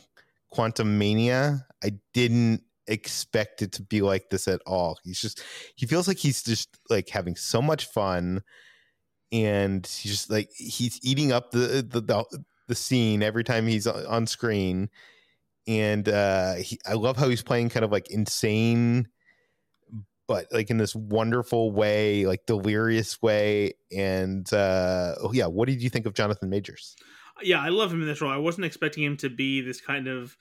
Quantumania, 0.53 1.65
I 1.83 1.93
didn't 2.13 2.63
expect 2.87 3.63
it 3.63 3.73
to 3.73 3.83
be 3.83 4.03
like 4.03 4.31
this 4.31 4.47
at 4.49 4.61
all. 4.67 4.99
He's 5.03 5.21
just 5.21 5.43
he 5.75 5.87
feels 5.87 6.09
like 6.09 6.19
he's 6.19 6.43
just 6.43 6.79
like 6.91 7.09
having 7.09 7.37
so 7.37 7.63
much 7.63 7.87
fun 7.87 8.43
and 9.33 9.87
he's 9.87 10.13
just 10.13 10.31
like 10.31 10.51
he's 10.57 11.01
eating 11.03 11.33
up 11.33 11.51
the 11.51 11.85
the, 11.89 12.01
the 12.01 12.45
the 12.69 12.75
scene 12.75 13.23
every 13.23 13.45
time 13.45 13.67
he's 13.67 13.87
on 13.87 14.27
screen 14.27 14.89
and 15.67 16.09
uh 16.09 16.55
he, 16.55 16.79
i 16.87 16.93
love 16.93 17.17
how 17.17 17.29
he's 17.29 17.43
playing 17.43 17.69
kind 17.69 17.85
of 17.85 17.93
like 17.93 18.11
insane 18.11 19.09
but 20.27 20.47
like 20.53 20.71
in 20.71 20.79
this 20.79 20.95
wonderful 20.95 21.71
way, 21.71 22.27
like 22.27 22.47
delirious 22.47 23.21
way. 23.21 23.75
And 23.93 24.51
uh, 24.53 25.15
oh 25.21 25.33
yeah, 25.33 25.47
what 25.47 25.69
did 25.69 25.83
you 25.83 25.91
think 25.91 26.07
of 26.07 26.15
Jonathan 26.15 26.51
Majors? 26.51 26.97
Yeah, 27.43 27.61
I 27.61 27.69
love 27.69 27.93
him 27.93 28.01
in 28.01 28.07
this 28.07 28.21
role. 28.21 28.31
I 28.31 28.37
wasn't 28.37 28.65
expecting 28.65 29.03
him 29.03 29.17
to 29.19 29.29
be 29.29 29.61
this 29.61 29.81
kind 29.81 30.07
of 30.07 30.37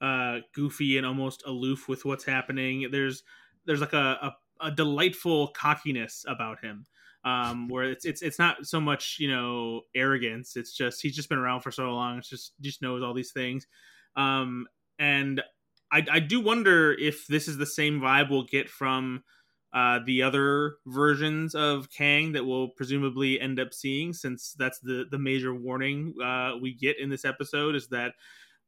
uh, 0.00 0.38
goofy 0.54 0.96
and 0.96 1.06
almost 1.06 1.42
aloof 1.46 1.88
with 1.88 2.04
what's 2.04 2.24
happening. 2.24 2.88
There's 2.90 3.22
there's 3.66 3.80
like 3.80 3.92
a, 3.92 4.32
a, 4.60 4.66
a 4.66 4.70
delightful 4.70 5.48
cockiness 5.48 6.24
about 6.26 6.60
him. 6.60 6.86
Um, 7.24 7.68
where 7.68 7.90
it's 7.90 8.04
it's 8.04 8.22
it's 8.22 8.38
not 8.38 8.64
so 8.64 8.80
much 8.80 9.16
you 9.18 9.28
know 9.28 9.82
arrogance. 9.94 10.56
It's 10.56 10.72
just 10.72 11.02
he's 11.02 11.14
just 11.14 11.28
been 11.28 11.38
around 11.38 11.60
for 11.60 11.70
so 11.70 11.90
long. 11.90 12.18
It's 12.18 12.28
just 12.28 12.52
just 12.60 12.80
knows 12.80 13.02
all 13.02 13.12
these 13.12 13.32
things. 13.32 13.66
Um, 14.16 14.66
and 14.98 15.42
I, 15.90 16.04
I 16.10 16.18
do 16.20 16.40
wonder 16.40 16.92
if 16.92 17.26
this 17.26 17.48
is 17.48 17.56
the 17.56 17.66
same 17.66 18.00
vibe 18.00 18.30
we'll 18.30 18.44
get 18.44 18.68
from 18.68 19.24
uh, 19.72 20.00
the 20.06 20.22
other 20.22 20.76
versions 20.86 21.54
of 21.54 21.90
Kang 21.90 22.32
that 22.32 22.46
we'll 22.46 22.68
presumably 22.68 23.40
end 23.40 23.60
up 23.60 23.74
seeing, 23.74 24.12
since 24.12 24.54
that's 24.58 24.80
the 24.80 25.06
the 25.10 25.18
major 25.18 25.54
warning 25.54 26.14
uh, 26.22 26.52
we 26.60 26.74
get 26.74 26.98
in 26.98 27.10
this 27.10 27.24
episode 27.24 27.74
is 27.74 27.88
that 27.88 28.14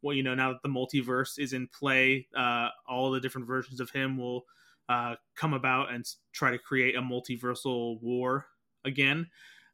well, 0.02 0.16
you 0.16 0.22
know, 0.22 0.34
now 0.34 0.52
that 0.52 0.62
the 0.62 0.68
multiverse 0.68 1.38
is 1.38 1.52
in 1.52 1.68
play, 1.68 2.26
uh, 2.36 2.68
all 2.88 3.10
the 3.10 3.20
different 3.20 3.46
versions 3.46 3.80
of 3.80 3.90
him 3.90 4.16
will 4.16 4.44
uh, 4.88 5.14
come 5.36 5.52
about 5.52 5.92
and 5.92 6.06
try 6.32 6.50
to 6.50 6.58
create 6.58 6.96
a 6.96 7.00
multiversal 7.00 8.00
war 8.00 8.46
again. 8.84 9.28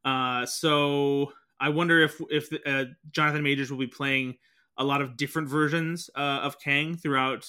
Uh, 0.05 0.45
so 0.47 1.33
I 1.59 1.71
wonder 1.71 2.03
if 2.03 2.21
if 2.31 2.49
uh, 2.67 2.85
Jonathan 3.11 3.43
Majors 3.43 3.71
will 3.71 3.79
be 3.79 3.87
playing 3.87 4.37
a 4.79 4.85
lot 4.85 5.01
of 5.01 5.17
different 5.17 5.49
versions 5.49 6.11
uh, 6.17 6.41
of 6.43 6.59
Kang 6.61 6.97
throughout 6.97 7.47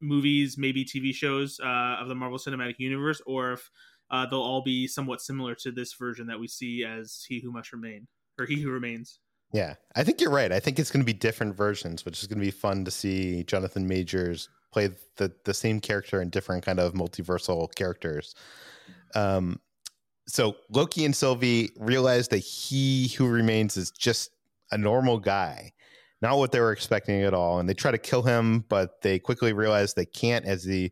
movies, 0.00 0.58
maybe 0.58 0.84
TV 0.84 1.14
shows 1.14 1.58
uh, 1.60 1.96
of 2.00 2.08
the 2.08 2.14
Marvel 2.14 2.38
Cinematic 2.38 2.74
Universe, 2.78 3.20
or 3.26 3.52
if 3.52 3.70
uh, 4.10 4.26
they'll 4.26 4.40
all 4.40 4.62
be 4.62 4.86
somewhat 4.86 5.20
similar 5.20 5.54
to 5.56 5.72
this 5.72 5.94
version 5.94 6.26
that 6.26 6.38
we 6.38 6.46
see 6.46 6.84
as 6.84 7.24
He 7.26 7.40
Who 7.40 7.50
Must 7.50 7.72
Remain 7.72 8.06
or 8.38 8.46
He 8.46 8.60
Who 8.60 8.70
Remains. 8.70 9.20
Yeah, 9.52 9.74
I 9.94 10.04
think 10.04 10.20
you're 10.20 10.30
right. 10.30 10.52
I 10.52 10.60
think 10.60 10.78
it's 10.78 10.90
going 10.90 11.00
to 11.00 11.06
be 11.06 11.12
different 11.12 11.56
versions, 11.56 12.04
which 12.04 12.20
is 12.20 12.26
going 12.26 12.38
to 12.38 12.44
be 12.44 12.50
fun 12.50 12.84
to 12.84 12.90
see 12.90 13.44
Jonathan 13.44 13.86
Majors 13.86 14.48
play 14.72 14.90
the 15.16 15.32
the 15.44 15.54
same 15.54 15.80
character 15.80 16.20
in 16.20 16.30
different 16.30 16.64
kind 16.64 16.80
of 16.80 16.92
multiversal 16.92 17.72
characters. 17.74 18.34
Um, 19.14 19.60
so 20.28 20.56
Loki 20.70 21.04
and 21.04 21.14
Sylvie 21.14 21.70
realize 21.78 22.28
that 22.28 22.38
he 22.38 23.08
who 23.08 23.28
remains 23.28 23.76
is 23.76 23.90
just 23.92 24.30
a 24.72 24.78
normal 24.78 25.18
guy 25.18 25.72
not 26.22 26.38
what 26.38 26.52
they 26.52 26.60
were 26.60 26.72
expecting 26.72 27.22
at 27.22 27.34
all. 27.34 27.58
And 27.58 27.68
they 27.68 27.74
try 27.74 27.90
to 27.90 27.98
kill 27.98 28.22
him, 28.22 28.64
but 28.68 29.02
they 29.02 29.18
quickly 29.18 29.52
realize 29.52 29.94
they 29.94 30.06
can't 30.06 30.44
as 30.44 30.64
the 30.64 30.90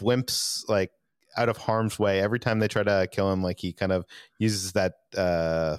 blimps 0.00 0.68
like 0.68 0.90
out 1.36 1.48
of 1.48 1.56
harm's 1.56 1.98
way. 1.98 2.20
Every 2.20 2.38
time 2.38 2.58
they 2.58 2.68
try 2.68 2.82
to 2.82 3.08
kill 3.10 3.32
him, 3.32 3.42
like 3.42 3.58
he 3.58 3.72
kind 3.72 3.92
of 3.92 4.04
uses 4.38 4.72
that 4.72 4.94
uh 5.16 5.78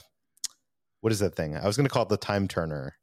what 1.01 1.11
is 1.11 1.19
that 1.19 1.35
thing? 1.35 1.55
I 1.55 1.67
was 1.67 1.77
gonna 1.77 1.89
call 1.89 2.03
it 2.03 2.09
the 2.09 2.17
time 2.17 2.47
turner, 2.47 2.97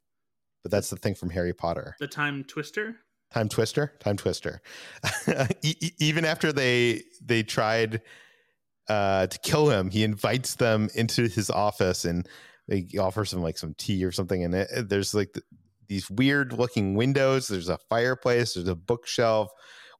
but 0.63 0.71
that's 0.71 0.89
the 0.89 0.97
thing 0.97 1.15
from 1.15 1.29
Harry 1.29 1.53
Potter. 1.53 1.95
The 1.99 2.07
time 2.07 2.43
twister? 2.43 2.97
Time 3.33 3.47
twister? 3.47 3.93
Time 3.99 4.17
twister. 4.17 4.61
Even 5.99 6.25
after 6.25 6.51
they 6.51 7.03
they 7.23 7.43
tried 7.43 8.01
uh 8.89 9.27
to 9.27 9.39
kill 9.39 9.69
him, 9.69 9.89
he 9.89 10.03
invites 10.03 10.55
them 10.55 10.89
into 10.95 11.27
his 11.29 11.49
office 11.49 12.03
and 12.03 12.27
he 12.67 12.97
offers 12.97 13.29
some 13.29 13.41
like 13.41 13.57
some 13.57 13.73
tea 13.77 14.03
or 14.03 14.11
something 14.11 14.43
and 14.43 14.55
it, 14.55 14.89
there's 14.89 15.13
like 15.13 15.37
these 15.91 16.09
weird 16.09 16.53
looking 16.53 16.95
windows. 16.95 17.49
There's 17.49 17.67
a 17.67 17.77
fireplace. 17.89 18.53
There's 18.53 18.69
a 18.69 18.75
bookshelf 18.75 19.51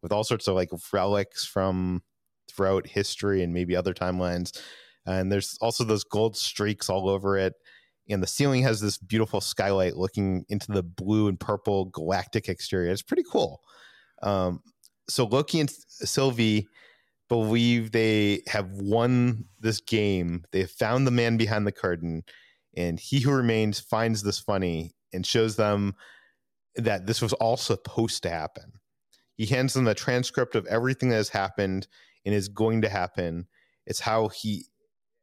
with 0.02 0.14
all 0.14 0.24
sorts 0.24 0.48
of 0.48 0.56
like 0.56 0.70
relics 0.94 1.46
from 1.46 2.02
throughout 2.50 2.88
history 2.88 3.44
and 3.44 3.54
maybe 3.54 3.76
other 3.76 3.94
timelines. 3.94 4.58
And 5.06 5.30
there's 5.30 5.58
also 5.60 5.84
those 5.84 6.06
gold 6.06 6.38
streaks 6.38 6.90
all 6.90 7.10
over 7.10 7.38
it. 7.38 7.56
And 8.10 8.24
the 8.24 8.28
ceiling 8.28 8.64
has 8.64 8.80
this 8.80 8.98
beautiful 8.98 9.42
skylight 9.42 9.98
looking 9.98 10.46
into 10.48 10.72
the 10.72 10.82
blue 10.82 11.28
and 11.28 11.38
purple 11.38 11.86
galactic 11.86 12.48
exterior. 12.48 12.90
It's 12.90 13.02
pretty 13.02 13.26
cool. 13.30 13.60
Um, 14.24 14.62
so 15.10 15.26
Loki 15.26 15.60
and 15.60 15.70
Sylvie 15.70 16.70
believe 17.28 17.92
they 17.92 18.44
have 18.48 18.72
won 18.72 19.44
this 19.60 19.82
game. 19.82 20.46
They 20.54 20.62
have 20.62 20.72
found 20.72 21.06
the 21.06 21.12
man 21.12 21.36
behind 21.36 21.68
the 21.68 21.74
curtain, 21.74 22.24
and 22.78 22.98
he 22.98 23.20
who 23.20 23.32
remains 23.32 23.82
finds 23.82 24.24
this 24.24 24.40
funny 24.40 24.94
and 25.14 25.26
shows 25.26 25.56
them 25.56 25.96
that 26.76 27.06
this 27.06 27.22
was 27.22 27.34
all 27.34 27.58
supposed 27.58 28.24
to 28.24 28.30
happen. 28.30 28.74
He 29.36 29.46
hands 29.46 29.74
them 29.74 29.86
the 29.86 29.94
transcript 29.94 30.56
of 30.56 30.66
everything 30.68 31.10
that 31.10 31.16
has 31.16 31.30
happened 31.30 31.88
and 32.26 32.36
is 32.36 32.48
going 32.48 32.82
to 32.84 32.90
happen. 32.90 33.48
It's 33.86 34.00
how 34.00 34.28
he 34.30 34.66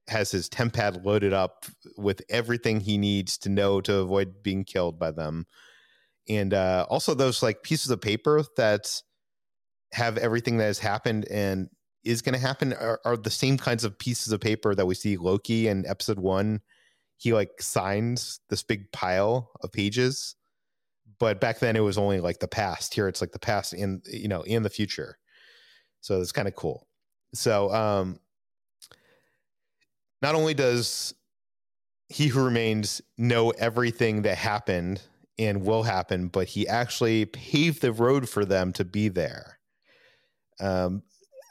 has 0.09 0.30
his 0.30 0.49
tempad 0.49 1.05
loaded 1.05 1.32
up 1.32 1.66
with 1.97 2.22
everything 2.28 2.80
he 2.80 2.99
needs 2.99 3.39
to 3.39 3.49
know 3.49 3.80
to 3.82 3.99
avoid 3.99 4.43
being 4.43 4.64
killed 4.64 4.99
by 4.99 5.11
them. 5.11 5.47
And 6.28 6.53
uh, 6.53 6.86
also 6.89 7.14
those 7.14 7.43
like 7.43 7.62
pieces 7.62 7.91
of 7.91 8.01
paper 8.01 8.43
that 8.57 9.03
have 9.93 10.18
everything 10.18 10.59
that 10.59 10.64
has 10.64 10.78
happened 10.78 11.26
and 11.30 11.68
is 12.05 12.22
going 12.22 12.34
to 12.34 12.41
happen 12.41 12.72
are, 12.74 13.01
are, 13.05 13.16
the 13.16 13.30
same 13.30 13.59
kinds 13.59 13.84
of 13.84 13.99
pieces 13.99 14.32
of 14.32 14.41
paper 14.41 14.74
that 14.74 14.86
we 14.86 14.95
see 14.95 15.16
Loki 15.16 15.68
in 15.68 15.86
episode 15.86 16.18
one 16.18 16.61
he 17.18 17.34
like 17.34 17.60
signs 17.60 18.40
this 18.48 18.62
big 18.62 18.90
pile 18.92 19.50
of 19.62 19.70
pages 19.70 20.36
but 21.18 21.40
back 21.40 21.58
then 21.58 21.76
it 21.76 21.80
was 21.80 21.98
only 21.98 22.20
like 22.20 22.38
the 22.38 22.48
past. 22.48 22.94
Here 22.94 23.08
it's 23.08 23.20
like 23.20 23.32
the 23.32 23.38
past 23.38 23.74
in 23.74 24.02
you 24.06 24.28
know 24.28 24.42
in 24.42 24.62
the 24.62 24.70
future. 24.70 25.18
So 26.00 26.20
it's 26.20 26.32
kind 26.32 26.48
of 26.48 26.54
cool. 26.54 26.86
So 27.34 27.72
um 27.72 28.20
not 30.22 30.34
only 30.34 30.54
does 30.54 31.14
he 32.08 32.28
who 32.28 32.44
remains 32.44 33.02
know 33.16 33.50
everything 33.50 34.22
that 34.22 34.38
happened 34.38 35.02
and 35.38 35.64
will 35.64 35.82
happen 35.82 36.28
but 36.28 36.48
he 36.48 36.66
actually 36.66 37.26
paved 37.26 37.82
the 37.82 37.92
road 37.92 38.28
for 38.28 38.44
them 38.44 38.72
to 38.74 38.84
be 38.84 39.08
there. 39.08 39.58
Um 40.60 41.02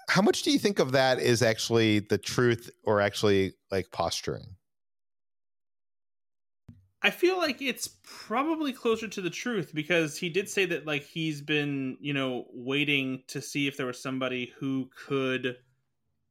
how 0.09 0.21
much 0.21 0.43
do 0.43 0.51
you 0.51 0.59
think 0.59 0.79
of 0.79 0.93
that 0.93 1.19
is 1.19 1.41
actually 1.41 1.99
the 1.99 2.17
truth 2.17 2.69
or 2.85 3.01
actually 3.01 3.53
like 3.71 3.91
posturing 3.91 4.55
I 7.03 7.11
feel 7.11 7.37
like 7.37 7.61
it's 7.61 7.89
probably 8.03 8.73
closer 8.73 9.07
to 9.07 9.21
the 9.21 9.29
truth 9.29 9.71
because 9.73 10.17
he 10.17 10.29
did 10.29 10.49
say 10.49 10.65
that 10.65 10.87
like 10.87 11.03
he's 11.03 11.41
been, 11.41 11.97
you 11.99 12.13
know, 12.13 12.45
waiting 12.51 13.23
to 13.27 13.41
see 13.41 13.67
if 13.67 13.77
there 13.77 13.85
was 13.85 14.01
somebody 14.01 14.53
who 14.59 14.89
could 14.95 15.57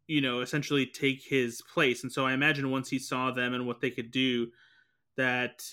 you 0.09 0.21
know, 0.21 0.41
essentially 0.41 0.87
take 0.87 1.21
his 1.21 1.61
place. 1.63 2.05
And 2.05 2.13
so 2.13 2.25
I 2.25 2.33
imagine 2.33 2.71
once 2.71 2.89
he 2.89 2.99
saw 2.99 3.33
them 3.33 3.55
and 3.55 3.67
what 3.67 3.81
they 3.81 3.91
could 3.91 4.13
do 4.13 4.53
that 5.17 5.65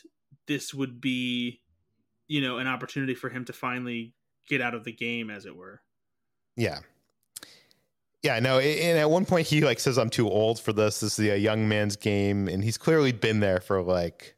this 0.48 0.74
would 0.74 1.00
be 1.00 1.62
you 2.28 2.42
know, 2.42 2.58
an 2.58 2.68
opportunity 2.68 3.14
for 3.14 3.30
him 3.30 3.46
to 3.46 3.54
finally 3.54 4.14
get 4.48 4.62
out 4.62 4.74
of 4.74 4.84
the 4.84 4.92
game 4.92 5.30
as 5.30 5.46
it 5.46 5.56
were. 5.56 5.82
Yeah. 6.56 6.80
Yeah, 8.22 8.40
no, 8.40 8.58
and 8.60 8.98
at 8.98 9.10
one 9.10 9.26
point 9.26 9.48
he 9.48 9.62
like 9.62 9.80
says 9.80 9.98
I'm 9.98 10.10
too 10.10 10.30
old 10.30 10.60
for 10.60 10.72
this. 10.72 11.02
This 11.02 11.20
is 11.20 11.30
a 11.30 11.38
young 11.38 11.68
man's 11.68 11.98
game 11.98 12.48
and 12.48 12.64
he's 12.64 12.78
clearly 12.78 13.12
been 13.12 13.42
there 13.42 13.60
for 13.60 13.82
like 13.82 14.33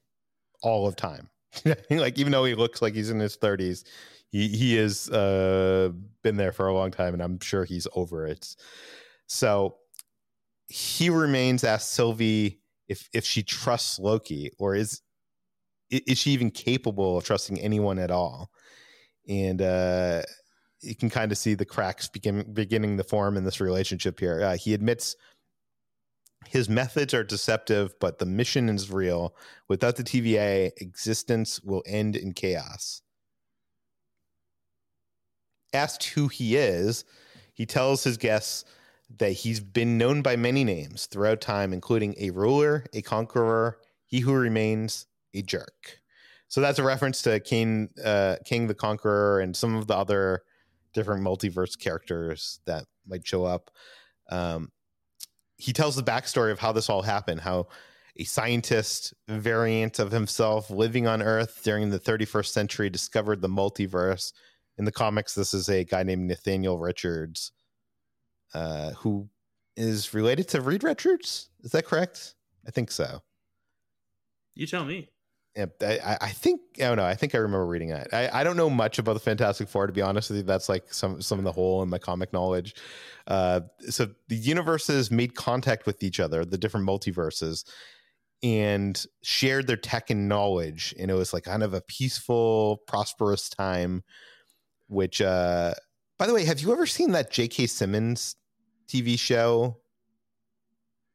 all 0.65 0.87
of 0.87 0.95
time. 0.95 1.29
like 1.89 2.17
even 2.17 2.31
though 2.31 2.43
he 2.43 2.55
looks 2.55 2.81
like 2.81 2.93
he's 2.93 3.11
in 3.11 3.19
his 3.19 3.37
30s, 3.37 3.85
he 4.29 4.49
he 4.49 4.75
has 4.75 5.09
uh, 5.09 5.91
been 6.23 6.35
there 6.35 6.51
for 6.51 6.67
a 6.67 6.73
long 6.73 6.91
time, 6.91 7.13
and 7.13 7.23
I'm 7.23 7.39
sure 7.39 7.63
he's 7.63 7.87
over 7.95 8.27
it. 8.27 8.55
So 9.27 9.77
he 10.67 11.09
remains 11.09 11.63
asked 11.63 11.93
Sylvie 11.93 12.59
if 12.89 13.07
if 13.13 13.23
she 13.23 13.43
trusts 13.43 13.99
Loki, 13.99 14.51
or 14.59 14.75
is 14.75 15.01
is 15.89 16.17
she 16.17 16.31
even 16.31 16.51
capable 16.51 17.17
of 17.17 17.23
trusting 17.23 17.59
anyone 17.61 17.99
at 17.99 18.11
all? 18.11 18.49
And 19.29 19.61
uh, 19.61 20.23
you 20.81 20.95
can 20.95 21.09
kind 21.09 21.31
of 21.31 21.37
see 21.37 21.53
the 21.53 21.65
cracks 21.65 22.07
begin, 22.07 22.51
beginning 22.53 22.97
to 22.97 23.03
form 23.03 23.37
in 23.37 23.43
this 23.43 23.61
relationship 23.61 24.19
here. 24.19 24.41
Uh, 24.41 24.57
he 24.57 24.73
admits 24.73 25.15
his 26.47 26.69
methods 26.69 27.13
are 27.13 27.23
deceptive, 27.23 27.93
but 27.99 28.19
the 28.19 28.25
mission 28.25 28.69
is 28.69 28.91
real. 28.91 29.35
Without 29.67 29.95
the 29.95 30.03
TVA, 30.03 30.71
existence 30.77 31.61
will 31.61 31.83
end 31.85 32.15
in 32.15 32.33
chaos. 32.33 33.01
Asked 35.73 36.05
who 36.05 36.27
he 36.27 36.55
is, 36.55 37.03
he 37.53 37.65
tells 37.65 38.03
his 38.03 38.17
guests 38.17 38.65
that 39.17 39.31
he's 39.31 39.59
been 39.59 39.97
known 39.97 40.21
by 40.21 40.35
many 40.35 40.63
names 40.63 41.05
throughout 41.05 41.41
time, 41.41 41.73
including 41.73 42.15
a 42.17 42.31
ruler, 42.31 42.85
a 42.93 43.01
conqueror, 43.01 43.77
he 44.05 44.19
who 44.19 44.33
remains, 44.33 45.07
a 45.33 45.41
jerk. 45.41 45.99
So 46.47 46.61
that's 46.61 46.79
a 46.79 46.83
reference 46.83 47.21
to 47.23 47.39
Kang, 47.39 47.89
uh, 48.03 48.37
Kang 48.45 48.67
the 48.67 48.73
Conqueror 48.73 49.39
and 49.39 49.55
some 49.55 49.75
of 49.75 49.87
the 49.87 49.95
other 49.95 50.43
different 50.93 51.23
multiverse 51.23 51.77
characters 51.77 52.59
that 52.65 52.85
might 53.07 53.27
show 53.27 53.43
up. 53.43 53.71
Um, 54.29 54.71
he 55.57 55.73
tells 55.73 55.95
the 55.95 56.03
backstory 56.03 56.51
of 56.51 56.59
how 56.59 56.71
this 56.71 56.89
all 56.89 57.01
happened, 57.01 57.41
how 57.41 57.67
a 58.17 58.23
scientist 58.23 59.13
variant 59.27 59.99
of 59.99 60.11
himself 60.11 60.69
living 60.69 61.07
on 61.07 61.21
Earth 61.21 61.61
during 61.63 61.89
the 61.89 61.99
31st 61.99 62.47
century 62.47 62.89
discovered 62.89 63.41
the 63.41 63.49
multiverse. 63.49 64.31
In 64.77 64.85
the 64.85 64.91
comics, 64.91 65.33
this 65.35 65.53
is 65.53 65.69
a 65.69 65.83
guy 65.85 66.03
named 66.03 66.27
Nathaniel 66.27 66.79
Richards. 66.79 67.51
uh, 68.53 68.91
who 68.91 69.27
is 69.75 70.13
related 70.13 70.47
to 70.49 70.61
Reed 70.61 70.83
Richards. 70.83 71.49
Is 71.63 71.71
that 71.71 71.85
correct? 71.85 72.35
I 72.65 72.71
think 72.71 72.89
so. 72.91 73.21
You 74.53 74.65
tell 74.67 74.85
me. 74.85 75.09
I, 75.57 76.17
I 76.19 76.29
think 76.29 76.61
I 76.77 76.81
don't 76.81 76.97
know. 76.97 77.05
I 77.05 77.15
think 77.15 77.33
I 77.33 77.37
remember 77.37 77.65
reading 77.65 77.89
that. 77.89 78.13
I, 78.13 78.41
I 78.41 78.43
don't 78.43 78.57
know 78.57 78.69
much 78.69 78.99
about 78.99 79.13
the 79.13 79.21
Fantastic 79.21 79.69
Four 79.69 79.87
to 79.87 79.93
be 79.93 80.01
honest 80.01 80.29
with 80.29 80.37
you. 80.37 80.43
That's 80.43 80.67
like 80.67 80.93
some 80.93 81.21
some 81.21 81.37
of 81.37 81.45
the 81.45 81.51
hole 81.51 81.81
in 81.81 81.89
my 81.89 81.97
comic 81.97 82.33
knowledge. 82.33 82.75
Uh, 83.27 83.61
so 83.89 84.07
the 84.27 84.35
universes 84.35 85.09
made 85.11 85.33
contact 85.35 85.85
with 85.85 86.03
each 86.03 86.19
other, 86.19 86.43
the 86.43 86.57
different 86.57 86.87
multiverses, 86.87 87.63
and 88.43 89.05
shared 89.23 89.67
their 89.67 89.77
tech 89.77 90.09
and 90.09 90.27
knowledge, 90.27 90.93
and 90.99 91.09
it 91.09 91.13
was 91.13 91.33
like 91.33 91.43
kind 91.43 91.63
of 91.63 91.73
a 91.73 91.81
peaceful, 91.81 92.81
prosperous 92.85 93.49
time. 93.49 94.03
Which, 94.87 95.21
uh, 95.21 95.73
by 96.19 96.27
the 96.27 96.33
way, 96.33 96.45
have 96.45 96.59
you 96.59 96.71
ever 96.71 96.85
seen 96.85 97.11
that 97.13 97.31
J.K. 97.31 97.67
Simmons 97.67 98.35
TV 98.87 99.17
show? 99.17 99.77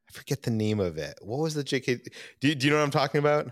I 0.09 0.11
forget 0.11 0.41
the 0.41 0.51
name 0.51 0.79
of 0.79 0.97
it. 0.97 1.17
What 1.21 1.39
was 1.39 1.53
the 1.53 1.63
J.K. 1.63 2.01
Do, 2.41 2.55
do 2.55 2.67
you 2.67 2.71
know 2.71 2.79
what 2.79 2.83
I'm 2.83 2.91
talking 2.91 3.19
about? 3.19 3.51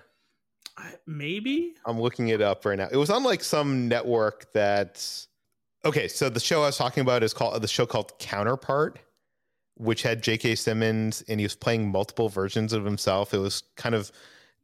Maybe 1.05 1.73
I'm 1.85 1.99
looking 1.99 2.29
it 2.29 2.41
up 2.41 2.65
right 2.65 2.77
now. 2.77 2.87
It 2.91 2.97
was 2.97 3.09
on 3.09 3.23
like 3.23 3.43
some 3.43 3.87
network 3.87 4.51
that. 4.53 5.25
Okay, 5.85 6.09
so 6.09 6.29
the 6.29 6.41
show 6.41 6.63
I 6.63 6.67
was 6.67 6.77
talking 6.77 7.01
about 7.01 7.23
is 7.23 7.33
called 7.33 7.61
the 7.61 7.67
show 7.67 7.85
called 7.85 8.17
Counterpart, 8.19 8.99
which 9.75 10.01
had 10.01 10.21
J.K. 10.21 10.55
Simmons 10.55 11.23
and 11.29 11.39
he 11.39 11.45
was 11.45 11.55
playing 11.55 11.89
multiple 11.89 12.27
versions 12.27 12.73
of 12.73 12.83
himself. 12.83 13.33
It 13.33 13.37
was 13.37 13.63
kind 13.77 13.95
of 13.95 14.11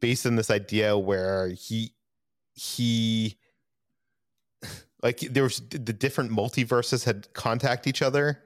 based 0.01 0.25
on 0.25 0.35
this 0.35 0.51
idea 0.51 0.97
where 0.97 1.49
he 1.49 1.93
he 2.53 3.37
like 5.03 5.19
there 5.19 5.43
was 5.43 5.61
the 5.69 5.93
different 5.93 6.31
multiverses 6.31 7.05
had 7.05 7.31
contact 7.33 7.87
each 7.87 8.01
other 8.01 8.41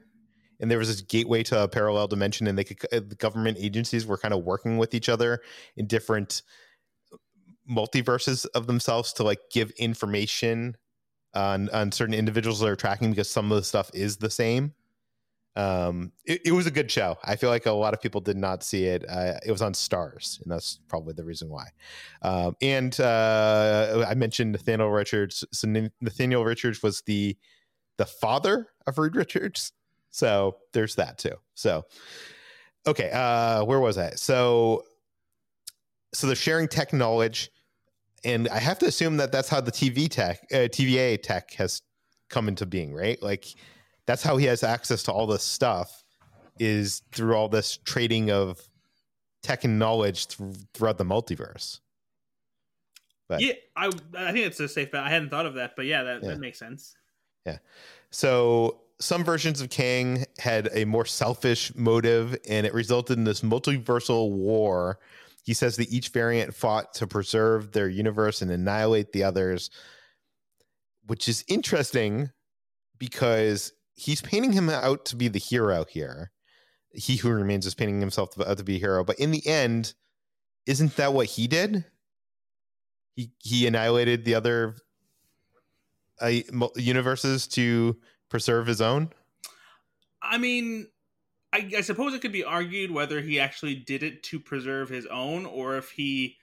and 0.59 0.69
there 0.69 0.77
was 0.77 0.89
this 0.89 1.01
gateway 1.01 1.43
to 1.43 1.63
a 1.63 1.67
parallel 1.67 2.07
dimension 2.07 2.47
and 2.47 2.57
they 2.57 2.63
could 2.63 2.77
uh, 2.93 2.99
the 3.07 3.15
government 3.15 3.57
agencies 3.59 4.05
were 4.05 4.17
kind 4.17 4.33
of 4.33 4.43
working 4.43 4.77
with 4.77 4.93
each 4.93 5.09
other 5.09 5.41
in 5.77 5.87
different 5.87 6.41
multiverses 7.69 8.45
of 8.55 8.67
themselves 8.67 9.13
to 9.13 9.23
like 9.23 9.39
give 9.51 9.71
information 9.71 10.75
on 11.33 11.69
on 11.69 11.91
certain 11.91 12.15
individuals 12.15 12.59
they're 12.59 12.75
tracking 12.75 13.11
because 13.11 13.29
some 13.29 13.51
of 13.51 13.57
the 13.57 13.63
stuff 13.63 13.91
is 13.93 14.17
the 14.17 14.29
same. 14.29 14.73
Um, 15.55 16.13
it, 16.25 16.41
it 16.45 16.51
was 16.51 16.67
a 16.67 16.71
good 16.71 16.89
show. 16.89 17.17
I 17.23 17.35
feel 17.35 17.49
like 17.49 17.65
a 17.65 17.71
lot 17.71 17.93
of 17.93 18.01
people 18.01 18.21
did 18.21 18.37
not 18.37 18.63
see 18.63 18.85
it. 18.85 19.03
Uh, 19.09 19.33
it 19.45 19.51
was 19.51 19.61
on 19.61 19.73
Starz, 19.73 20.41
and 20.41 20.51
that's 20.51 20.79
probably 20.87 21.13
the 21.13 21.25
reason 21.25 21.49
why. 21.49 21.65
Um, 22.21 22.55
and 22.61 22.97
uh, 22.99 24.05
I 24.07 24.13
mentioned 24.13 24.53
Nathaniel 24.53 24.89
Richards. 24.89 25.43
So 25.51 25.89
Nathaniel 26.01 26.45
Richards 26.45 26.81
was 26.81 27.01
the 27.01 27.37
the 27.97 28.05
father 28.05 28.67
of 28.87 28.97
Reed 28.97 29.15
Richards. 29.15 29.73
So 30.11 30.57
there's 30.73 30.95
that 30.95 31.17
too. 31.17 31.35
So 31.55 31.85
okay, 32.87 33.11
uh, 33.11 33.63
where 33.65 33.79
was 33.79 33.97
I? 33.97 34.11
So 34.11 34.83
so 36.13 36.27
they're 36.27 36.35
sharing 36.35 36.67
tech 36.67 36.93
knowledge 36.93 37.51
and 38.23 38.47
I 38.49 38.59
have 38.59 38.79
to 38.79 38.85
assume 38.85 39.17
that 39.17 39.31
that's 39.31 39.49
how 39.49 39.61
the 39.61 39.71
TV 39.71 40.09
tech, 40.09 40.39
uh, 40.51 40.67
TVA 40.67 41.21
tech 41.21 41.53
has 41.53 41.81
come 42.29 42.47
into 42.47 42.65
being, 42.65 42.93
right? 42.93 43.21
Like 43.21 43.45
that's 44.05 44.23
how 44.23 44.37
he 44.37 44.45
has 44.45 44.63
access 44.63 45.03
to 45.03 45.11
all 45.11 45.27
this 45.27 45.43
stuff 45.43 46.03
is 46.59 47.01
through 47.11 47.35
all 47.35 47.49
this 47.49 47.77
trading 47.77 48.31
of 48.31 48.59
tech 49.43 49.63
and 49.63 49.79
knowledge 49.79 50.27
th- 50.27 50.55
throughout 50.73 50.97
the 50.97 51.05
multiverse. 51.05 51.79
But, 53.27 53.41
yeah, 53.41 53.53
I 53.75 53.87
I 54.17 54.31
think 54.31 54.47
it's 54.47 54.59
a 54.59 54.67
safe 54.67 54.91
bet. 54.91 55.03
I 55.03 55.09
hadn't 55.09 55.29
thought 55.29 55.45
of 55.45 55.53
that, 55.55 55.75
but 55.75 55.85
yeah, 55.85 56.03
that, 56.03 56.23
yeah. 56.23 56.29
that 56.29 56.39
makes 56.39 56.57
sense. 56.57 56.95
Yeah. 57.45 57.59
So 58.09 58.81
some 58.99 59.23
versions 59.23 59.61
of 59.61 59.69
Kang 59.69 60.25
had 60.39 60.69
a 60.73 60.85
more 60.85 61.05
selfish 61.05 61.73
motive, 61.75 62.35
and 62.49 62.65
it 62.65 62.73
resulted 62.73 63.17
in 63.17 63.23
this 63.23 63.41
multiversal 63.41 64.31
war 64.31 64.99
he 65.43 65.53
says 65.53 65.77
that 65.77 65.91
each 65.91 66.09
variant 66.09 66.53
fought 66.53 66.93
to 66.95 67.07
preserve 67.07 67.71
their 67.71 67.89
universe 67.89 68.41
and 68.41 68.51
annihilate 68.51 69.11
the 69.11 69.23
others, 69.23 69.69
which 71.05 71.27
is 71.27 71.43
interesting 71.47 72.29
because 72.97 73.73
he's 73.93 74.21
painting 74.21 74.51
him 74.51 74.69
out 74.69 75.05
to 75.05 75.15
be 75.15 75.27
the 75.27 75.39
hero 75.39 75.85
here. 75.89 76.31
He 76.91 77.17
who 77.17 77.29
remains 77.29 77.65
is 77.65 77.75
painting 77.75 77.99
himself 77.99 78.39
out 78.39 78.57
to 78.57 78.63
be 78.63 78.75
a 78.75 78.79
hero, 78.79 79.03
but 79.03 79.19
in 79.19 79.31
the 79.31 79.45
end, 79.47 79.93
isn't 80.65 80.95
that 80.97 81.13
what 81.13 81.27
he 81.27 81.47
did? 81.47 81.85
He 83.15 83.31
he 83.39 83.67
annihilated 83.67 84.25
the 84.25 84.35
other 84.35 84.75
uh, 86.21 86.31
universes 86.75 87.47
to 87.47 87.97
preserve 88.29 88.67
his 88.67 88.81
own. 88.81 89.09
I 90.21 90.37
mean, 90.37 90.87
I, 91.51 91.69
I, 91.77 91.81
suppose 91.81 92.13
it 92.13 92.21
could 92.21 92.31
be 92.31 92.43
argued 92.43 92.91
whether 92.91 93.21
he 93.21 93.39
actually 93.39 93.75
did 93.75 94.03
it 94.03 94.23
to 94.23 94.39
preserve 94.39 94.89
his 94.89 95.05
own 95.07 95.45
or 95.45 95.77
if 95.77 95.91
he 95.91 96.37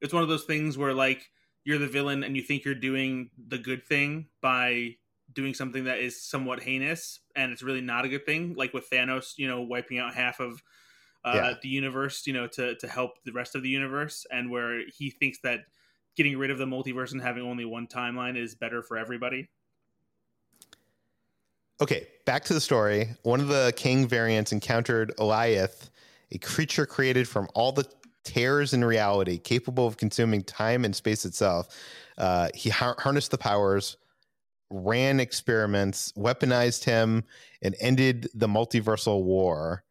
it's 0.00 0.14
one 0.14 0.22
of 0.22 0.28
those 0.28 0.44
things 0.44 0.78
where 0.78 0.94
like 0.94 1.30
you're 1.64 1.78
the 1.78 1.86
villain 1.86 2.22
and 2.24 2.36
you 2.36 2.42
think 2.42 2.64
you're 2.64 2.74
doing 2.74 3.30
the 3.48 3.58
good 3.58 3.84
thing 3.84 4.26
by 4.40 4.96
doing 5.32 5.52
something 5.52 5.84
that 5.84 5.98
is 5.98 6.20
somewhat 6.20 6.62
heinous 6.62 7.20
and 7.34 7.52
it's 7.52 7.62
really 7.62 7.80
not 7.80 8.04
a 8.04 8.08
good 8.08 8.24
thing 8.24 8.54
like 8.56 8.72
with 8.72 8.88
Thanos 8.88 9.34
you 9.36 9.48
know 9.48 9.60
wiping 9.60 9.98
out 9.98 10.14
half 10.14 10.40
of 10.40 10.62
uh, 11.24 11.32
yeah. 11.34 11.54
the 11.60 11.68
universe 11.68 12.26
you 12.26 12.32
know 12.32 12.46
to 12.46 12.76
to 12.76 12.88
help 12.88 13.22
the 13.24 13.32
rest 13.32 13.54
of 13.54 13.62
the 13.62 13.68
universe 13.68 14.24
and 14.30 14.50
where 14.50 14.82
he 14.96 15.10
thinks 15.10 15.38
that 15.42 15.60
getting 16.16 16.38
rid 16.38 16.50
of 16.50 16.58
the 16.58 16.64
multiverse 16.64 17.12
and 17.12 17.20
having 17.20 17.42
only 17.42 17.64
one 17.64 17.86
timeline 17.86 18.38
is 18.38 18.54
better 18.54 18.82
for 18.82 18.96
everybody 18.96 19.48
Okay, 21.80 22.06
back 22.24 22.44
to 22.44 22.54
the 22.54 22.60
story. 22.60 23.08
One 23.22 23.40
of 23.40 23.48
the 23.48 23.72
Kang 23.76 24.06
variants 24.06 24.52
encountered 24.52 25.12
Alioth, 25.18 25.90
a 26.32 26.38
creature 26.38 26.86
created 26.86 27.28
from 27.28 27.48
all 27.54 27.72
the 27.72 27.86
tears 28.24 28.72
in 28.72 28.84
reality, 28.84 29.38
capable 29.38 29.86
of 29.86 29.96
consuming 29.96 30.42
time 30.42 30.84
and 30.84 30.96
space 30.96 31.24
itself. 31.24 31.68
Uh, 32.16 32.48
he 32.54 32.70
har- 32.70 32.96
harnessed 32.98 33.30
the 33.30 33.38
powers, 33.38 33.98
ran 34.70 35.20
experiments, 35.20 36.12
weaponized 36.12 36.84
him, 36.84 37.24
and 37.62 37.76
ended 37.78 38.28
the 38.34 38.48
multiversal 38.48 39.22
war. 39.22 39.84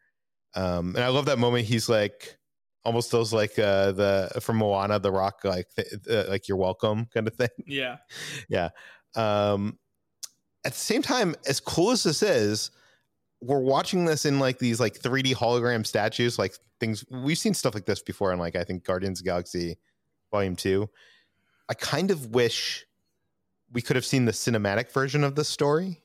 Um, 0.55 0.95
and 0.95 1.03
I 1.03 1.09
love 1.09 1.25
that 1.25 1.37
moment. 1.37 1.65
He's 1.65 1.87
like, 1.87 2.37
almost 2.83 3.11
those 3.11 3.33
like 3.33 3.57
uh, 3.59 3.91
the 3.91 4.31
from 4.41 4.57
Moana, 4.57 4.99
the 4.99 5.11
rock, 5.11 5.41
like 5.43 5.67
uh, 6.09 6.23
like 6.29 6.47
you're 6.47 6.57
welcome 6.57 7.07
kind 7.13 7.27
of 7.27 7.35
thing. 7.35 7.49
Yeah, 7.65 7.97
yeah. 8.49 8.69
Um, 9.15 9.77
at 10.65 10.73
the 10.73 10.79
same 10.79 11.01
time, 11.01 11.35
as 11.47 11.59
cool 11.59 11.91
as 11.91 12.03
this 12.03 12.23
is, 12.23 12.71
we're 13.41 13.59
watching 13.59 14.05
this 14.05 14.25
in 14.25 14.39
like 14.39 14.57
these 14.57 14.79
like 14.79 14.99
3D 14.99 15.35
hologram 15.35 15.85
statues, 15.85 16.39
like 16.39 16.55
things 16.79 17.05
we've 17.09 17.37
seen 17.37 17.53
stuff 17.53 17.75
like 17.75 17.85
this 17.85 18.01
before 18.01 18.33
in 18.33 18.39
like 18.39 18.55
I 18.55 18.63
think 18.63 18.83
Guardians 18.83 19.19
of 19.19 19.25
Galaxy 19.25 19.77
Volume 20.31 20.55
Two. 20.55 20.89
I 21.69 21.75
kind 21.75 22.11
of 22.11 22.31
wish 22.31 22.85
we 23.71 23.81
could 23.81 23.95
have 23.95 24.05
seen 24.05 24.25
the 24.25 24.31
cinematic 24.31 24.91
version 24.91 25.23
of 25.23 25.35
this 25.35 25.49
story. 25.49 26.01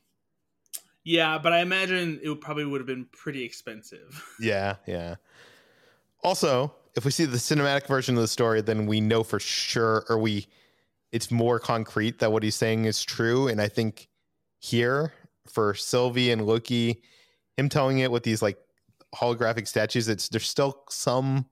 Yeah, 1.04 1.38
but 1.38 1.52
I 1.52 1.60
imagine 1.60 2.20
it 2.22 2.28
would 2.28 2.40
probably 2.40 2.66
would 2.66 2.80
have 2.80 2.86
been 2.86 3.06
pretty 3.10 3.42
expensive. 3.44 4.24
Yeah, 4.40 4.76
yeah. 4.86 5.16
Also, 6.22 6.74
if 6.94 7.04
we 7.06 7.10
see 7.10 7.24
the 7.24 7.38
cinematic 7.38 7.86
version 7.86 8.14
of 8.16 8.20
the 8.20 8.28
story, 8.28 8.60
then 8.60 8.86
we 8.86 9.00
know 9.00 9.22
for 9.22 9.40
sure, 9.40 10.04
or 10.10 10.18
we, 10.18 10.46
it's 11.12 11.30
more 11.30 11.58
concrete 11.58 12.18
that 12.18 12.32
what 12.32 12.42
he's 12.42 12.54
saying 12.54 12.84
is 12.84 13.02
true. 13.02 13.48
And 13.48 13.60
I 13.60 13.68
think 13.68 14.08
here 14.60 15.12
for 15.48 15.74
Sylvie 15.74 16.30
and 16.30 16.46
Loki, 16.46 17.02
him 17.56 17.68
telling 17.68 17.98
it 17.98 18.12
with 18.12 18.22
these 18.22 18.42
like 18.42 18.58
holographic 19.14 19.66
statues, 19.66 20.08
it's 20.08 20.28
there's 20.28 20.48
still 20.48 20.84
some 20.88 21.46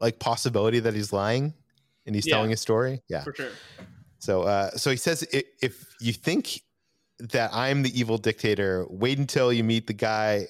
like 0.00 0.18
possibility 0.18 0.80
that 0.80 0.94
he's 0.94 1.12
lying 1.12 1.54
and 2.06 2.14
he's 2.14 2.26
yeah, 2.26 2.34
telling 2.34 2.52
a 2.52 2.56
story. 2.56 3.02
Yeah, 3.08 3.22
for 3.22 3.34
sure. 3.34 3.50
So, 4.18 4.42
uh, 4.42 4.70
so 4.70 4.90
he 4.90 4.96
says, 4.96 5.26
if 5.32 5.84
you 6.00 6.12
think 6.12 6.62
that 7.18 7.50
I'm 7.52 7.82
the 7.82 7.98
evil 7.98 8.18
dictator, 8.18 8.86
wait 8.88 9.18
until 9.18 9.52
you 9.52 9.62
meet 9.62 9.86
the 9.86 9.92
guy. 9.92 10.48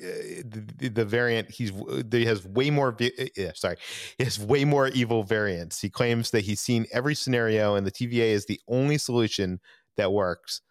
Uh, 0.00 0.46
the, 0.78 0.90
the, 0.90 1.04
variant 1.04 1.50
he's 1.50 1.72
he 2.12 2.24
has 2.24 2.46
way 2.46 2.70
more 2.70 2.96
uh, 3.02 3.52
sorry 3.52 3.74
he 4.16 4.22
has 4.22 4.38
way 4.38 4.64
more 4.64 4.86
evil 4.90 5.24
variants 5.24 5.80
he 5.80 5.90
claims 5.90 6.30
that 6.30 6.42
he's 6.42 6.60
seen 6.60 6.86
every 6.92 7.16
scenario 7.16 7.74
and 7.74 7.84
the 7.84 7.90
tva 7.90 8.12
is 8.12 8.46
the 8.46 8.60
only 8.68 8.96
solution 8.96 9.58
that 9.98 10.12
works. 10.12 10.62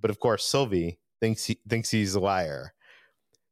But 0.00 0.10
of 0.10 0.20
course, 0.20 0.44
Sylvie 0.44 1.00
thinks 1.20 1.44
he 1.46 1.58
thinks 1.68 1.90
he's 1.90 2.14
a 2.14 2.20
liar. 2.20 2.74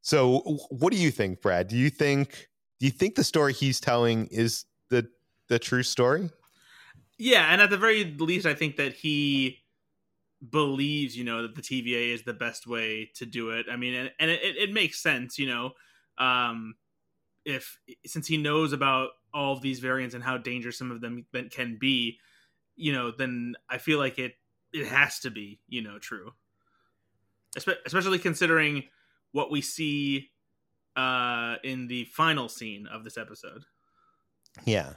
So, 0.03 0.59
what 0.69 0.93
do 0.93 0.99
you 0.99 1.11
think, 1.11 1.41
Brad? 1.41 1.69
Do 1.69 1.77
you 1.77 1.89
think 1.89 2.49
do 2.79 2.87
you 2.87 2.93
think 2.93 3.15
the 3.15 3.25
story 3.25 3.53
he's 3.53 3.81
telling 3.81 4.27
is 4.27 4.65
the 4.91 5.09
the 5.49 5.59
true 5.59 5.83
story? 5.83 6.29
Yeah, 7.19 7.47
and 7.53 7.63
at 7.63 7.71
the 7.71 7.79
very 7.79 8.05
least, 8.05 8.47
I 8.47 8.55
think 8.55 8.77
that 8.77 8.95
he 8.95 9.63
believes, 10.51 11.17
you 11.17 11.23
know, 11.23 11.43
that 11.43 11.55
the 11.55 11.63
TVA 11.63 12.13
is 12.13 12.25
the 12.25 12.35
best 12.35 12.67
way 12.67 13.11
to 13.15 13.25
do 13.25 13.51
it. 13.51 13.67
I 13.71 13.77
mean, 13.77 13.95
and, 13.95 14.11
and 14.19 14.31
it, 14.31 14.57
it 14.57 14.73
makes 14.73 15.01
sense, 15.01 15.39
you 15.39 15.47
know, 15.47 15.71
um, 16.19 16.75
if 17.45 17.79
since 18.05 18.27
he 18.27 18.37
knows 18.37 18.73
about 18.73 19.11
all 19.33 19.53
of 19.53 19.63
these 19.63 19.79
variants 19.79 20.15
and 20.15 20.25
how 20.25 20.37
dangerous 20.37 20.79
some 20.79 20.91
of 20.91 21.01
them 21.01 21.25
can 21.51 21.79
be, 21.81 22.19
you 22.75 22.93
know, 22.93 23.13
then 23.13 23.55
I 23.69 23.79
feel 23.79 23.99
like 23.99 24.19
it 24.19 24.35
it 24.73 24.87
has 24.87 25.19
to 25.21 25.31
be 25.31 25.61
you 25.69 25.83
know 25.83 25.99
true 25.99 26.33
especially 27.57 28.19
considering 28.19 28.85
what 29.33 29.51
we 29.51 29.61
see 29.61 30.31
uh, 30.97 31.57
in 31.65 31.87
the 31.89 32.05
final 32.05 32.49
scene 32.49 32.87
of 32.87 33.05
this 33.05 33.19
episode. 33.19 33.65
Yeah. 34.65 34.95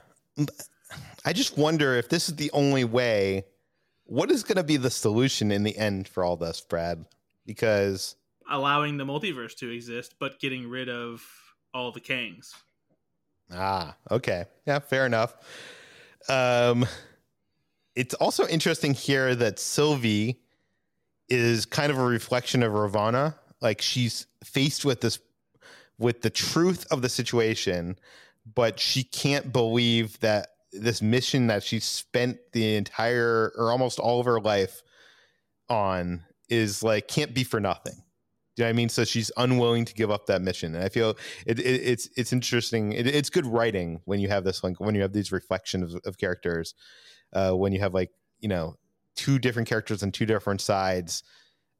I 1.24 1.32
just 1.32 1.56
wonder 1.56 1.94
if 1.94 2.08
this 2.08 2.28
is 2.28 2.36
the 2.36 2.50
only 2.52 2.84
way. 2.84 3.44
What 4.04 4.30
is 4.30 4.42
going 4.42 4.56
to 4.56 4.64
be 4.64 4.76
the 4.76 4.90
solution 4.90 5.50
in 5.50 5.64
the 5.64 5.76
end 5.76 6.06
for 6.08 6.22
all 6.22 6.36
this, 6.36 6.60
Brad? 6.60 7.06
Because 7.44 8.16
allowing 8.48 8.96
the 8.96 9.04
multiverse 9.04 9.56
to 9.58 9.70
exist, 9.70 10.14
but 10.20 10.38
getting 10.38 10.68
rid 10.68 10.88
of 10.88 11.24
all 11.74 11.90
the 11.90 12.00
Kangs. 12.00 12.52
Ah, 13.50 13.96
okay. 14.10 14.44
Yeah, 14.66 14.78
fair 14.78 15.06
enough. 15.06 15.34
Um, 16.28 16.86
it's 17.96 18.14
also 18.14 18.46
interesting 18.46 18.94
here 18.94 19.34
that 19.34 19.58
Sylvie 19.58 20.40
is 21.28 21.66
kind 21.66 21.90
of 21.90 21.98
a 21.98 22.04
reflection 22.04 22.62
of 22.62 22.72
Ravonna. 22.72 23.34
Like 23.60 23.80
she's 23.80 24.26
faced 24.44 24.84
with 24.84 25.00
this, 25.00 25.18
with 25.98 26.20
the 26.20 26.30
truth 26.30 26.86
of 26.90 27.02
the 27.02 27.08
situation, 27.08 27.98
but 28.54 28.78
she 28.78 29.02
can't 29.02 29.52
believe 29.52 30.20
that 30.20 30.48
this 30.72 31.00
mission 31.00 31.46
that 31.46 31.62
she 31.62 31.80
spent 31.80 32.38
the 32.52 32.76
entire 32.76 33.52
or 33.56 33.72
almost 33.72 33.98
all 33.98 34.20
of 34.20 34.26
her 34.26 34.40
life 34.40 34.82
on 35.70 36.22
is 36.48 36.82
like 36.82 37.08
can't 37.08 37.34
be 37.34 37.44
for 37.44 37.60
nothing. 37.60 37.94
Do 37.94 38.62
you 38.62 38.64
know 38.64 38.68
what 38.68 38.74
I 38.74 38.76
mean? 38.76 38.88
So 38.88 39.04
she's 39.04 39.30
unwilling 39.36 39.84
to 39.84 39.94
give 39.94 40.10
up 40.10 40.26
that 40.26 40.40
mission, 40.40 40.74
and 40.74 40.82
I 40.84 40.88
feel 40.88 41.10
it, 41.46 41.58
it, 41.58 41.62
it's 41.62 42.08
it's 42.16 42.32
interesting. 42.32 42.92
It, 42.92 43.06
it's 43.06 43.28
good 43.28 43.44
writing 43.44 44.00
when 44.04 44.18
you 44.18 44.28
have 44.28 44.44
this 44.44 44.64
like 44.64 44.80
when 44.80 44.94
you 44.94 45.02
have 45.02 45.12
these 45.12 45.30
reflections 45.30 45.94
of, 45.94 46.00
of 46.06 46.16
characters, 46.16 46.74
uh, 47.36 47.52
when 47.52 47.72
you 47.72 47.80
have 47.80 47.94
like 47.94 48.10
you 48.40 48.48
know 48.48 48.76
two 49.14 49.38
different 49.38 49.68
characters 49.68 50.02
on 50.02 50.12
two 50.12 50.26
different 50.26 50.60
sides, 50.60 51.22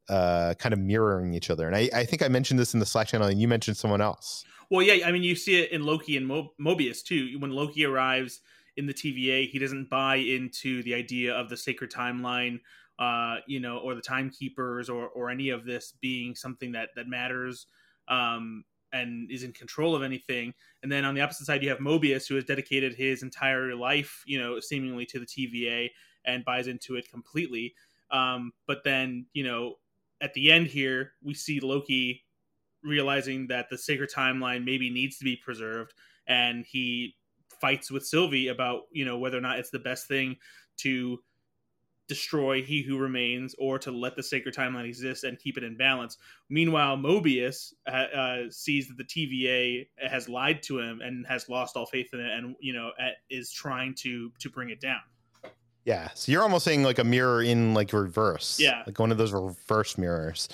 uh, 0.09 0.53
kind 0.59 0.73
of 0.73 0.79
mirroring 0.79 1.33
each 1.33 1.49
other. 1.49 1.67
And 1.67 1.75
I, 1.75 1.89
I 1.93 2.05
think 2.05 2.21
I 2.23 2.27
mentioned 2.27 2.59
this 2.59 2.73
in 2.73 2.79
the 2.79 2.85
Slack 2.85 3.07
channel, 3.07 3.27
and 3.27 3.39
you 3.39 3.47
mentioned 3.47 3.77
someone 3.77 4.01
else. 4.01 4.45
Well, 4.69 4.81
yeah, 4.81 5.07
I 5.07 5.11
mean 5.11 5.23
you 5.23 5.35
see 5.35 5.61
it 5.61 5.71
in 5.71 5.83
Loki 5.83 6.17
and 6.17 6.27
Mo- 6.27 6.53
Mobius 6.59 7.03
too. 7.03 7.37
When 7.39 7.51
Loki 7.51 7.85
arrives 7.85 8.41
in 8.75 8.85
the 8.85 8.93
TVA, 8.93 9.49
he 9.49 9.59
doesn't 9.59 9.89
buy 9.89 10.17
into 10.17 10.83
the 10.83 10.93
idea 10.93 11.33
of 11.33 11.49
the 11.49 11.57
sacred 11.57 11.91
timeline 11.91 12.59
uh, 12.99 13.37
you 13.45 13.59
know, 13.59 13.77
or 13.77 13.95
the 13.95 14.01
timekeepers 14.01 14.89
or 14.89 15.07
or 15.09 15.29
any 15.29 15.49
of 15.49 15.65
this 15.65 15.93
being 16.01 16.35
something 16.35 16.71
that 16.71 16.89
that 16.95 17.07
matters 17.07 17.67
um, 18.07 18.63
and 18.93 19.29
is 19.31 19.43
in 19.43 19.51
control 19.51 19.95
of 19.95 20.03
anything. 20.03 20.53
And 20.83 20.91
then 20.91 21.05
on 21.05 21.15
the 21.15 21.21
opposite 21.21 21.45
side, 21.45 21.63
you 21.63 21.69
have 21.69 21.79
Mobius, 21.79 22.27
who 22.27 22.35
has 22.35 22.45
dedicated 22.45 22.93
his 22.93 23.23
entire 23.23 23.75
life, 23.75 24.23
you 24.25 24.39
know, 24.39 24.59
seemingly 24.59 25.05
to 25.07 25.19
the 25.19 25.25
TVA 25.25 25.89
and 26.25 26.45
buys 26.45 26.67
into 26.67 26.95
it 26.95 27.09
completely. 27.09 27.73
Um, 28.11 28.53
but 28.65 28.83
then, 28.83 29.25
you 29.33 29.43
know, 29.43 29.75
at 30.21 30.33
the 30.33 30.51
end 30.51 30.67
here, 30.67 31.13
we 31.23 31.33
see 31.33 31.59
Loki 31.59 32.23
realizing 32.83 33.47
that 33.47 33.69
the 33.69 33.77
sacred 33.77 34.09
timeline 34.09 34.63
maybe 34.63 34.89
needs 34.89 35.17
to 35.17 35.25
be 35.25 35.35
preserved, 35.35 35.93
and 36.27 36.65
he 36.65 37.15
fights 37.59 37.91
with 37.91 38.05
Sylvie 38.05 38.47
about, 38.47 38.83
you 38.91 39.05
know, 39.05 39.17
whether 39.17 39.37
or 39.37 39.41
not 39.41 39.59
it's 39.59 39.69
the 39.69 39.79
best 39.79 40.07
thing 40.07 40.37
to 40.77 41.19
destroy 42.07 42.61
He 42.61 42.81
Who 42.81 42.97
Remains 42.97 43.55
or 43.57 43.77
to 43.79 43.91
let 43.91 44.15
the 44.15 44.23
sacred 44.23 44.55
timeline 44.55 44.85
exist 44.85 45.23
and 45.23 45.37
keep 45.39 45.57
it 45.57 45.63
in 45.63 45.75
balance. 45.75 46.17
Meanwhile, 46.49 46.97
Mobius 46.97 47.73
uh, 47.87 47.91
uh, 47.91 48.37
sees 48.49 48.87
that 48.87 48.97
the 48.97 49.03
TVA 49.03 49.87
has 49.97 50.29
lied 50.29 50.63
to 50.63 50.79
him 50.79 51.01
and 51.01 51.25
has 51.27 51.49
lost 51.49 51.75
all 51.75 51.85
faith 51.85 52.09
in 52.13 52.19
it, 52.19 52.31
and 52.31 52.55
you 52.59 52.73
know 52.73 52.91
is 53.29 53.51
trying 53.51 53.93
to 53.95 54.31
to 54.39 54.49
bring 54.49 54.69
it 54.69 54.81
down. 54.81 55.01
Yeah, 55.85 56.09
so 56.15 56.31
you're 56.31 56.43
almost 56.43 56.65
saying 56.65 56.83
like 56.83 56.99
a 56.99 57.03
mirror 57.03 57.41
in 57.41 57.73
like 57.73 57.93
reverse. 57.93 58.59
Yeah, 58.59 58.83
like 58.85 58.99
one 58.99 59.11
of 59.11 59.17
those 59.17 59.31
reverse 59.31 59.97
mirrors. 59.97 60.49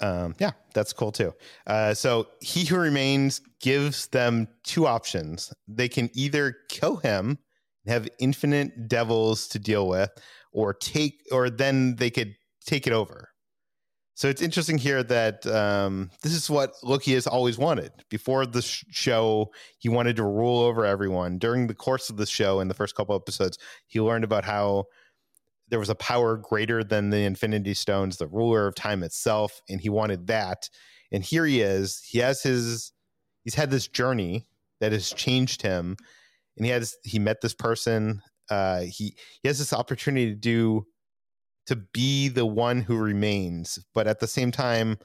Um, 0.00 0.34
yeah, 0.38 0.50
that's 0.74 0.92
cool 0.92 1.12
too. 1.12 1.32
Uh, 1.66 1.94
so 1.94 2.26
he 2.40 2.64
who 2.64 2.76
remains 2.76 3.40
gives 3.60 4.08
them 4.08 4.48
two 4.64 4.86
options. 4.86 5.52
They 5.68 5.88
can 5.88 6.10
either 6.12 6.56
kill 6.68 6.96
him, 6.96 7.38
have 7.86 8.08
infinite 8.18 8.88
devils 8.88 9.46
to 9.48 9.60
deal 9.60 9.86
with, 9.88 10.10
or 10.52 10.74
take 10.74 11.22
or 11.32 11.50
then 11.50 11.96
they 11.96 12.10
could 12.10 12.34
take 12.64 12.86
it 12.86 12.92
over. 12.92 13.28
So 14.14 14.28
it's 14.28 14.42
interesting 14.42 14.78
here 14.78 15.02
that 15.02 15.46
um, 15.46 16.10
this 16.22 16.34
is 16.34 16.50
what 16.50 16.74
Loki 16.82 17.14
has 17.14 17.26
always 17.26 17.56
wanted. 17.56 17.92
Before 18.10 18.44
the 18.44 18.60
sh- 18.60 18.84
show, 18.90 19.50
he 19.78 19.88
wanted 19.88 20.16
to 20.16 20.22
rule 20.22 20.60
over 20.60 20.84
everyone. 20.84 21.38
During 21.38 21.66
the 21.66 21.74
course 21.74 22.10
of 22.10 22.18
the 22.18 22.26
show, 22.26 22.60
in 22.60 22.68
the 22.68 22.74
first 22.74 22.94
couple 22.94 23.16
episodes, 23.16 23.58
he 23.86 24.00
learned 24.00 24.24
about 24.24 24.44
how 24.44 24.84
there 25.68 25.78
was 25.78 25.88
a 25.88 25.94
power 25.94 26.36
greater 26.36 26.84
than 26.84 27.08
the 27.08 27.24
Infinity 27.24 27.72
Stones, 27.72 28.18
the 28.18 28.26
ruler 28.26 28.66
of 28.66 28.74
time 28.74 29.02
itself, 29.02 29.62
and 29.70 29.80
he 29.80 29.88
wanted 29.88 30.26
that. 30.26 30.68
And 31.10 31.24
here 31.24 31.46
he 31.46 31.62
is. 31.62 32.02
He 32.06 32.18
has 32.18 32.42
his. 32.42 32.92
He's 33.44 33.54
had 33.54 33.70
this 33.70 33.88
journey 33.88 34.46
that 34.80 34.92
has 34.92 35.10
changed 35.10 35.62
him, 35.62 35.96
and 36.56 36.66
he 36.66 36.70
has 36.70 36.94
he 37.02 37.18
met 37.18 37.40
this 37.40 37.54
person 37.54 38.20
uh, 38.50 38.80
he 38.80 39.16
he 39.42 39.48
has 39.48 39.58
this 39.58 39.72
opportunity 39.72 40.30
to 40.30 40.36
do 40.36 40.86
to 41.66 41.76
be 41.76 42.28
the 42.28 42.46
one 42.46 42.80
who 42.80 42.96
remains, 42.96 43.78
but 43.94 44.06
at 44.06 44.20
the 44.20 44.26
same 44.26 44.50
time, 44.50 44.98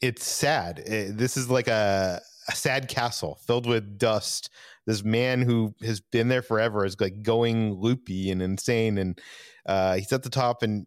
it's 0.00 0.24
sad. 0.24 0.80
It, 0.80 0.90
eh, 0.90 1.12
this 1.14 1.36
is 1.36 1.48
like 1.48 1.68
a, 1.68 2.20
a 2.48 2.52
sad 2.54 2.88
castle 2.88 3.38
filled 3.46 3.66
with 3.66 3.98
dust. 3.98 4.50
This 4.86 5.04
man 5.04 5.42
who 5.42 5.74
has 5.82 6.00
been 6.00 6.28
there 6.28 6.42
forever 6.42 6.84
is 6.84 7.00
like 7.00 7.22
going 7.22 7.74
loopy 7.74 8.30
and 8.30 8.42
insane, 8.42 8.98
and 8.98 9.18
uh, 9.64 9.94
he's 9.94 10.12
at 10.12 10.22
the 10.22 10.30
top 10.30 10.62
and 10.62 10.86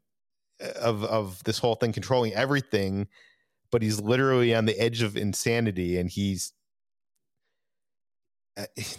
eh, 0.60 0.72
of 0.82 1.04
of 1.04 1.44
this 1.46 1.60
whole 1.60 1.76
thing, 1.76 1.94
controlling 1.94 2.34
everything. 2.34 3.08
But 3.72 3.82
he's 3.82 4.00
literally 4.00 4.54
on 4.54 4.66
the 4.66 4.80
edge 4.80 5.02
of 5.02 5.18
insanity, 5.18 5.98
and 5.98 6.10
he's 6.10 6.54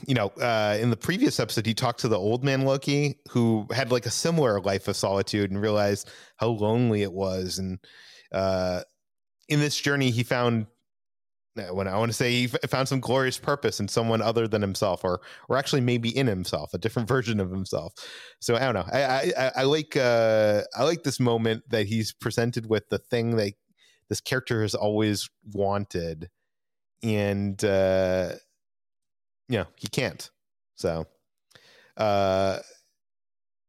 you 0.06 0.14
know, 0.14 0.28
uh, 0.40 0.76
in 0.80 0.90
the 0.90 0.96
previous 0.96 1.40
episode, 1.40 1.66
he 1.66 1.74
talked 1.74 2.00
to 2.00 2.08
the 2.08 2.18
old 2.18 2.44
man 2.44 2.62
Loki 2.62 3.18
who 3.30 3.66
had 3.70 3.90
like 3.90 4.06
a 4.06 4.10
similar 4.10 4.60
life 4.60 4.88
of 4.88 4.96
solitude 4.96 5.50
and 5.50 5.60
realized 5.60 6.10
how 6.36 6.48
lonely 6.48 7.02
it 7.02 7.12
was. 7.12 7.58
And 7.58 7.78
uh, 8.32 8.82
in 9.48 9.60
this 9.60 9.80
journey, 9.80 10.10
he 10.10 10.22
found 10.22 10.66
uh, 11.58 11.74
when 11.74 11.88
I 11.88 11.96
want 11.96 12.10
to 12.10 12.16
say 12.16 12.32
he 12.32 12.46
found 12.46 12.88
some 12.88 13.00
glorious 13.00 13.38
purpose 13.38 13.80
in 13.80 13.88
someone 13.88 14.20
other 14.20 14.46
than 14.46 14.60
himself, 14.60 15.04
or 15.04 15.20
or 15.48 15.56
actually 15.56 15.80
maybe 15.80 16.14
in 16.14 16.26
himself, 16.26 16.74
a 16.74 16.78
different 16.78 17.08
version 17.16 17.40
of 17.40 17.50
himself. 17.50 17.94
So 18.40 18.56
I 18.56 18.60
don't 18.60 18.74
know. 18.74 18.86
I 18.92 19.32
I, 19.36 19.52
I 19.56 19.62
like 19.62 19.96
uh, 19.96 20.62
I 20.76 20.84
like 20.84 21.02
this 21.02 21.20
moment 21.20 21.62
that 21.70 21.86
he's 21.86 22.12
presented 22.12 22.68
with 22.68 22.88
the 22.90 22.98
thing 22.98 23.36
that 23.36 23.54
this 24.08 24.20
character 24.20 24.62
has 24.62 24.74
always 24.74 25.30
wanted, 25.52 26.28
and 27.02 27.62
uh, 27.64 28.32
you 29.48 29.58
know 29.58 29.66
he 29.76 29.88
can't. 29.88 30.30
So 30.76 31.06
uh 31.96 32.58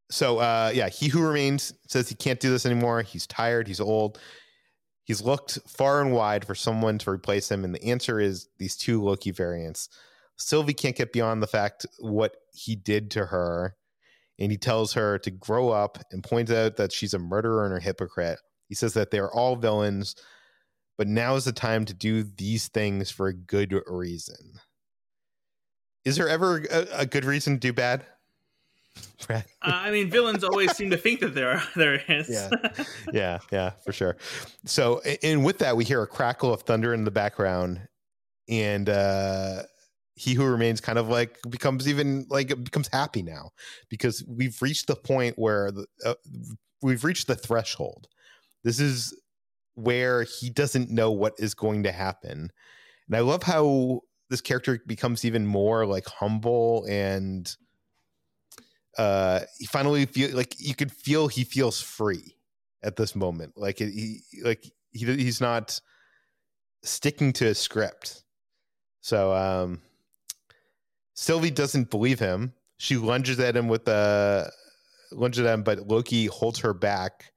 so 0.10 0.40
uh 0.40 0.72
yeah 0.74 0.90
he 0.90 1.08
who 1.08 1.22
remains 1.22 1.74
says 1.88 2.10
he 2.10 2.16
can't 2.16 2.40
do 2.40 2.50
this 2.50 2.66
anymore. 2.66 3.02
He's 3.02 3.28
tired. 3.28 3.68
He's 3.68 3.80
old. 3.80 4.20
He's 5.04 5.22
looked 5.22 5.60
far 5.68 6.02
and 6.02 6.12
wide 6.12 6.46
for 6.46 6.56
someone 6.56 6.98
to 7.00 7.10
replace 7.10 7.50
him. 7.50 7.64
And 7.64 7.74
the 7.74 7.84
answer 7.84 8.20
is 8.20 8.50
these 8.58 8.76
two 8.76 9.02
loki 9.02 9.32
variants. 9.32 9.90
Sylvie 10.36 10.74
can't 10.74 10.96
get 10.96 11.14
beyond 11.14 11.42
the 11.42 11.48
fact 11.48 11.86
what 12.00 12.36
he 12.54 12.76
did 12.76 13.10
to 13.12 13.26
her. 13.26 13.76
And 14.40 14.52
he 14.52 14.58
tells 14.58 14.94
her 14.94 15.18
to 15.20 15.32
grow 15.32 15.70
up 15.70 15.98
and 16.12 16.24
points 16.24 16.52
out 16.52 16.76
that 16.76 16.92
she's 16.92 17.14
a 17.16 17.20
murderer 17.20 17.66
and 17.66 17.76
a 17.76 17.80
hypocrite. 17.80 18.40
He 18.68 18.76
says 18.76 18.94
that 18.94 19.10
they're 19.10 19.32
all 19.32 19.56
villains 19.56 20.16
but 20.98 21.08
now 21.08 21.36
is 21.36 21.46
the 21.46 21.52
time 21.52 21.86
to 21.86 21.94
do 21.94 22.24
these 22.24 22.68
things 22.70 23.12
for 23.12 23.28
a 23.28 23.34
good 23.34 23.74
reason 23.86 24.60
is 26.08 26.16
there 26.16 26.30
ever 26.30 26.64
a, 26.72 26.88
a 27.00 27.06
good 27.06 27.26
reason 27.26 27.56
to 27.56 27.60
do 27.60 27.74
bad? 27.74 28.06
uh, 29.30 29.42
I 29.62 29.92
mean, 29.92 30.10
villains 30.10 30.44
always 30.44 30.76
seem 30.76 30.90
to 30.92 30.98
think 30.98 31.20
that 31.20 31.36
there 31.36 31.52
are 31.52 31.64
there 31.76 32.02
is. 32.08 32.30
yeah, 32.30 32.50
yeah, 33.14 33.40
yeah, 33.52 33.72
for 33.84 33.92
sure. 33.92 34.16
So, 34.64 35.02
and 35.22 35.44
with 35.44 35.58
that, 35.60 35.76
we 35.76 35.84
hear 35.84 36.02
a 36.02 36.08
crackle 36.08 36.54
of 36.54 36.62
thunder 36.62 36.94
in 36.94 37.04
the 37.04 37.12
background, 37.12 37.82
and 38.48 38.88
uh, 38.88 39.64
he 40.16 40.34
who 40.34 40.46
remains 40.46 40.80
kind 40.80 40.98
of 40.98 41.10
like 41.10 41.38
becomes 41.50 41.90
even 41.90 42.26
like 42.30 42.48
becomes 42.64 42.88
happy 42.88 43.22
now 43.22 43.50
because 43.90 44.24
we've 44.28 44.60
reached 44.62 44.88
the 44.88 44.96
point 44.96 45.38
where 45.38 45.72
the, 45.72 45.86
uh, 46.06 46.16
we've 46.82 47.04
reached 47.04 47.28
the 47.28 47.36
threshold. 47.36 48.08
This 48.64 48.80
is 48.80 49.14
where 49.76 50.24
he 50.24 50.50
doesn't 50.50 50.90
know 50.90 51.12
what 51.12 51.34
is 51.38 51.54
going 51.54 51.84
to 51.84 51.92
happen, 51.92 52.50
and 53.08 53.16
I 53.16 53.20
love 53.20 53.44
how 53.44 54.02
this 54.30 54.42
character 54.42 54.82
becomes 54.86 55.26
even 55.26 55.46
more 55.46 55.86
like 55.86 56.06
humble 56.06 56.86
and 56.90 57.56
uh 58.98 59.42
he 59.58 59.66
finally 59.66 60.06
feel 60.06 60.36
like 60.36 60.56
you 60.60 60.76
could 60.76 60.92
feel 60.92 61.28
he 61.28 61.44
feels 61.44 61.80
free 61.82 62.36
at 62.84 62.96
this 62.96 63.16
moment. 63.16 63.54
Like 63.56 63.80
he 63.80 64.22
like 64.44 64.66
he 64.92 65.06
he's 65.06 65.42
not 65.42 65.80
sticking 66.84 67.34
to 67.34 67.46
his 67.46 67.60
script. 67.60 68.24
So 69.02 69.34
um 69.34 69.82
sylvie 71.14 71.52
doesn't 71.52 71.90
believe 71.90 72.20
him. 72.20 72.54
She 72.78 72.98
lunges 72.98 73.40
at 73.40 73.56
him 73.56 73.68
with 73.68 73.88
a 73.88 74.52
lunges 75.12 75.46
at 75.46 75.54
him 75.54 75.64
but 75.64 75.88
loki 75.88 76.26
holds 76.26 76.60
her 76.60 76.74
back. 76.74 77.32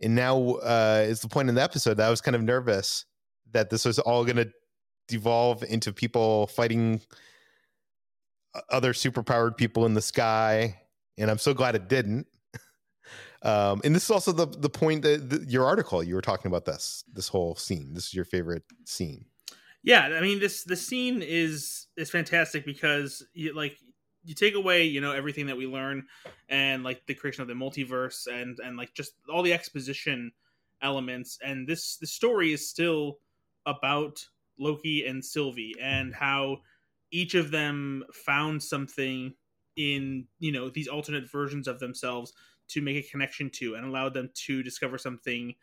And 0.00 0.14
now 0.14 0.54
uh 0.54 1.04
is 1.06 1.20
the 1.20 1.28
point 1.28 1.48
in 1.48 1.54
the 1.54 1.62
episode 1.62 1.96
that 1.98 2.06
i 2.06 2.10
was 2.10 2.20
kind 2.20 2.34
of 2.34 2.42
nervous 2.42 3.04
that 3.52 3.70
this 3.70 3.84
was 3.84 3.98
all 3.98 4.24
going 4.24 4.36
to 4.36 4.50
devolve 5.12 5.62
into 5.62 5.92
people 5.92 6.46
fighting 6.48 7.00
other 8.70 8.92
superpowered 8.92 9.56
people 9.56 9.86
in 9.86 9.94
the 9.94 10.02
sky, 10.02 10.80
and 11.18 11.30
I'm 11.30 11.38
so 11.38 11.54
glad 11.54 11.74
it 11.74 11.88
didn't. 11.88 12.26
Um, 13.44 13.80
and 13.82 13.92
this 13.92 14.04
is 14.04 14.10
also 14.12 14.30
the 14.30 14.46
the 14.46 14.70
point 14.70 15.02
that 15.02 15.28
the, 15.28 15.44
your 15.48 15.66
article 15.66 16.00
you 16.00 16.14
were 16.14 16.22
talking 16.22 16.48
about 16.48 16.64
this 16.64 17.02
this 17.12 17.26
whole 17.26 17.56
scene. 17.56 17.92
This 17.92 18.06
is 18.06 18.14
your 18.14 18.24
favorite 18.24 18.62
scene. 18.84 19.24
Yeah, 19.82 20.02
I 20.16 20.20
mean 20.20 20.38
this 20.38 20.62
the 20.62 20.76
scene 20.76 21.22
is 21.22 21.88
is 21.96 22.08
fantastic 22.08 22.64
because 22.64 23.20
you 23.34 23.52
like 23.52 23.76
you 24.22 24.36
take 24.36 24.54
away 24.54 24.84
you 24.84 25.00
know 25.00 25.10
everything 25.10 25.46
that 25.46 25.56
we 25.56 25.66
learn 25.66 26.06
and 26.48 26.84
like 26.84 27.04
the 27.06 27.14
creation 27.14 27.42
of 27.42 27.48
the 27.48 27.54
multiverse 27.54 28.28
and 28.28 28.60
and 28.64 28.76
like 28.76 28.94
just 28.94 29.14
all 29.28 29.42
the 29.42 29.52
exposition 29.52 30.30
elements 30.80 31.38
and 31.44 31.66
this 31.66 31.96
the 31.96 32.06
story 32.06 32.52
is 32.52 32.68
still 32.68 33.18
about 33.66 34.24
Loki 34.58 35.06
and 35.06 35.24
Sylvie 35.24 35.74
and 35.80 36.14
how 36.14 36.58
each 37.10 37.34
of 37.34 37.50
them 37.50 38.04
found 38.12 38.62
something 38.62 39.34
in 39.76 40.26
you 40.38 40.52
know 40.52 40.68
these 40.68 40.88
alternate 40.88 41.30
versions 41.30 41.66
of 41.66 41.78
themselves 41.78 42.32
to 42.68 42.82
make 42.82 42.96
a 42.96 43.10
connection 43.10 43.50
to 43.50 43.74
and 43.74 43.86
allowed 43.86 44.14
them 44.14 44.30
to 44.34 44.62
discover 44.62 44.98
something 44.98 45.54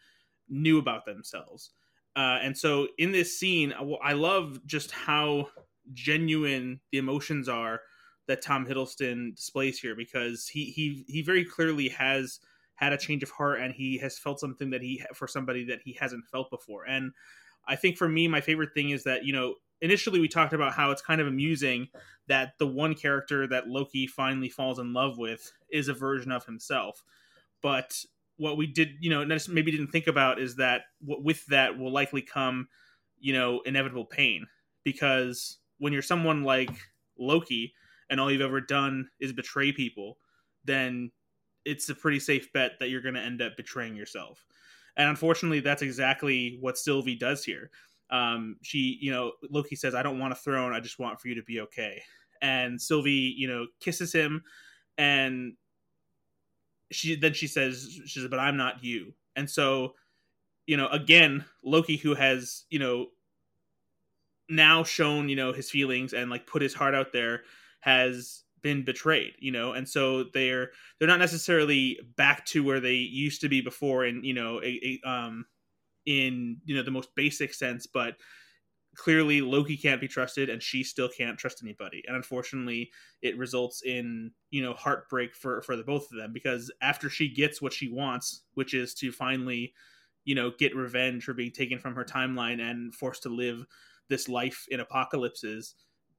new 0.48 0.80
about 0.80 1.06
themselves. 1.06 1.72
Uh, 2.16 2.40
and 2.42 2.58
so 2.58 2.88
in 2.98 3.12
this 3.12 3.40
scene 3.40 3.74
i 4.04 4.14
love 4.14 4.60
just 4.66 4.92
how 4.92 5.48
genuine 5.94 6.80
the 6.92 6.98
emotions 6.98 7.48
are 7.48 7.82
that 8.28 8.42
tom 8.42 8.66
hiddleston 8.66 9.36
displays 9.36 9.80
here 9.80 9.96
because 9.96 10.48
he 10.48 10.66
he 10.66 11.06
he 11.08 11.22
very 11.22 11.46
clearly 11.46 11.88
has 11.88 12.40
had 12.80 12.94
a 12.94 12.98
change 12.98 13.24
of 13.24 13.30
heart 13.30 13.60
and 13.60 13.74
he 13.74 13.98
has 13.98 14.18
felt 14.18 14.40
something 14.40 14.70
that 14.70 14.82
he 14.82 15.04
for 15.14 15.28
somebody 15.28 15.66
that 15.66 15.82
he 15.84 15.92
hasn't 16.00 16.26
felt 16.26 16.50
before. 16.50 16.86
And 16.86 17.12
i 17.68 17.76
think 17.76 17.98
for 17.98 18.08
me 18.08 18.28
my 18.28 18.42
favorite 18.42 18.74
thing 18.74 18.90
is 18.90 19.04
that 19.04 19.26
you 19.26 19.34
know 19.34 19.56
initially 19.82 20.20
we 20.20 20.28
talked 20.28 20.54
about 20.54 20.74
how 20.74 20.92
it's 20.92 21.02
kind 21.02 21.22
of 21.22 21.28
amusing 21.28 21.88
that 22.28 22.54
the 22.60 22.68
one 22.68 22.94
character 22.94 23.48
that 23.48 23.68
Loki 23.68 24.08
finally 24.08 24.50
falls 24.50 24.80
in 24.80 24.94
love 24.94 25.18
with 25.18 25.52
is 25.72 25.88
a 25.88 25.94
version 25.94 26.32
of 26.32 26.46
himself. 26.46 27.04
But 27.62 28.04
what 28.38 28.58
we 28.58 28.68
did, 28.68 28.90
you 29.00 29.10
know, 29.10 29.26
maybe 29.50 29.72
didn't 29.72 29.92
think 29.92 30.08
about 30.08 30.40
is 30.40 30.56
that 30.58 30.84
with 31.02 31.46
that 31.48 31.78
will 31.78 31.92
likely 31.92 32.22
come, 32.22 32.68
you 33.20 33.34
know, 33.34 33.62
inevitable 33.66 34.06
pain 34.06 34.48
because 34.84 35.58
when 35.78 35.92
you're 35.92 36.02
someone 36.02 36.44
like 36.44 36.72
Loki 37.18 37.74
and 38.10 38.20
all 38.20 38.32
you've 38.32 38.42
ever 38.42 38.62
done 38.62 39.10
is 39.20 39.34
betray 39.34 39.72
people, 39.72 40.18
then 40.64 41.12
it's 41.66 41.90
a 41.90 41.96
pretty 41.96 42.20
safe 42.20 42.52
bet 42.54 42.74
that 42.80 42.90
you're 42.90 43.02
going 43.02 43.16
to 43.16 43.22
end 43.22 43.42
up 43.42 43.58
betraying 43.58 43.96
yourself. 43.96 44.46
And 45.00 45.10
unfortunately, 45.10 45.62
that's 45.62 45.82
exactly 45.82 46.60
what 46.62 46.78
Sylvie 46.78 47.16
does 47.16 47.44
here 47.44 47.72
um, 48.10 48.58
she, 48.62 48.98
you 49.02 49.12
know, 49.12 49.34
Loki 49.50 49.76
says, 49.76 49.94
I 49.94 50.04
don't 50.04 50.20
want 50.20 50.34
a 50.34 50.36
throne. 50.36 50.74
I 50.74 50.80
just 50.80 51.00
want 51.00 51.20
for 51.20 51.28
you 51.28 51.36
to 51.36 51.44
be 51.44 51.62
okay. 51.62 52.02
And 52.42 52.82
Sylvie, 52.82 53.34
you 53.38 53.48
know, 53.48 53.68
kisses 53.80 54.14
him 54.14 54.44
and 54.98 55.54
she 56.92 57.16
then 57.16 57.34
she 57.34 57.48
says, 57.48 58.00
she 58.06 58.20
says, 58.20 58.30
but 58.30 58.40
I'm 58.40 58.58
not 58.58 58.84
you. 58.84 59.14
And 59.36 59.50
so, 59.50 59.94
you 60.66 60.76
know, 60.78 60.88
again, 60.88 61.46
Loki, 61.64 61.98
who 61.98 62.16
has, 62.16 62.64
you 62.70 62.80
know, 62.80 63.08
now 64.50 64.84
shown, 64.84 65.30
you 65.30 65.36
know, 65.36 65.54
his 65.54 65.70
feelings 65.70 66.14
and 66.14 66.32
like 66.32 66.48
put 66.48 66.62
his 66.62 66.74
heart 66.74 66.96
out 66.96 67.14
there, 67.14 67.44
has 67.82 68.44
been 68.62 68.84
betrayed 68.84 69.34
you 69.40 69.52
know 69.52 69.74
and 69.74 69.88
so 69.88 70.26
they're 70.34 70.72
they're 70.98 71.08
not 71.08 71.20
necessarily 71.20 72.00
back 72.16 72.46
to 72.46 72.64
where 72.64 72.80
they 72.80 72.94
used 72.94 73.42
to 73.42 73.50
be 73.50 73.62
before 73.62 74.06
and 74.06 74.26
you 74.26 74.34
know 74.34 74.62
a, 74.64 75.00
a 75.06 75.10
um 75.10 75.46
in 76.06 76.58
you 76.66 76.76
know 76.76 76.84
the 76.84 76.92
most 76.92 77.14
basic 77.16 77.54
sense 77.54 77.86
but 77.86 78.16
clearly 78.96 79.40
loki 79.40 79.78
can't 79.78 80.02
be 80.02 80.08
trusted 80.08 80.50
and 80.50 80.62
she 80.62 80.84
still 80.84 81.08
can't 81.08 81.38
trust 81.38 81.62
anybody. 81.64 82.04
And 82.08 82.16
unfortunately 82.16 82.92
it 83.22 83.38
results 83.38 83.82
in 83.84 84.32
you 84.52 84.62
know 84.62 84.74
heartbreak 84.74 85.36
for 85.36 85.62
for 85.62 85.76
the 85.76 85.84
both 85.84 86.12
of 86.12 86.18
them 86.18 86.34
because 86.34 86.72
after 86.82 87.10
she 87.10 87.30
gets 87.30 87.62
what 87.62 87.74
she 87.74 87.90
wants 87.90 88.42
which 88.56 88.74
is 88.74 88.94
to 88.96 89.12
finally 89.12 89.74
you 90.26 90.36
know 90.36 90.52
get 90.58 90.76
revenge 90.76 91.24
for 91.24 91.34
being 91.34 91.52
taken 91.52 91.80
from 91.80 91.96
her 91.96 92.04
timeline 92.04 92.60
and 92.60 92.94
forced 92.94 93.24
to 93.24 93.30
live 93.30 93.66
this 94.10 94.28
life 94.28 94.66
in 94.70 94.80
apocalypses 94.80 95.76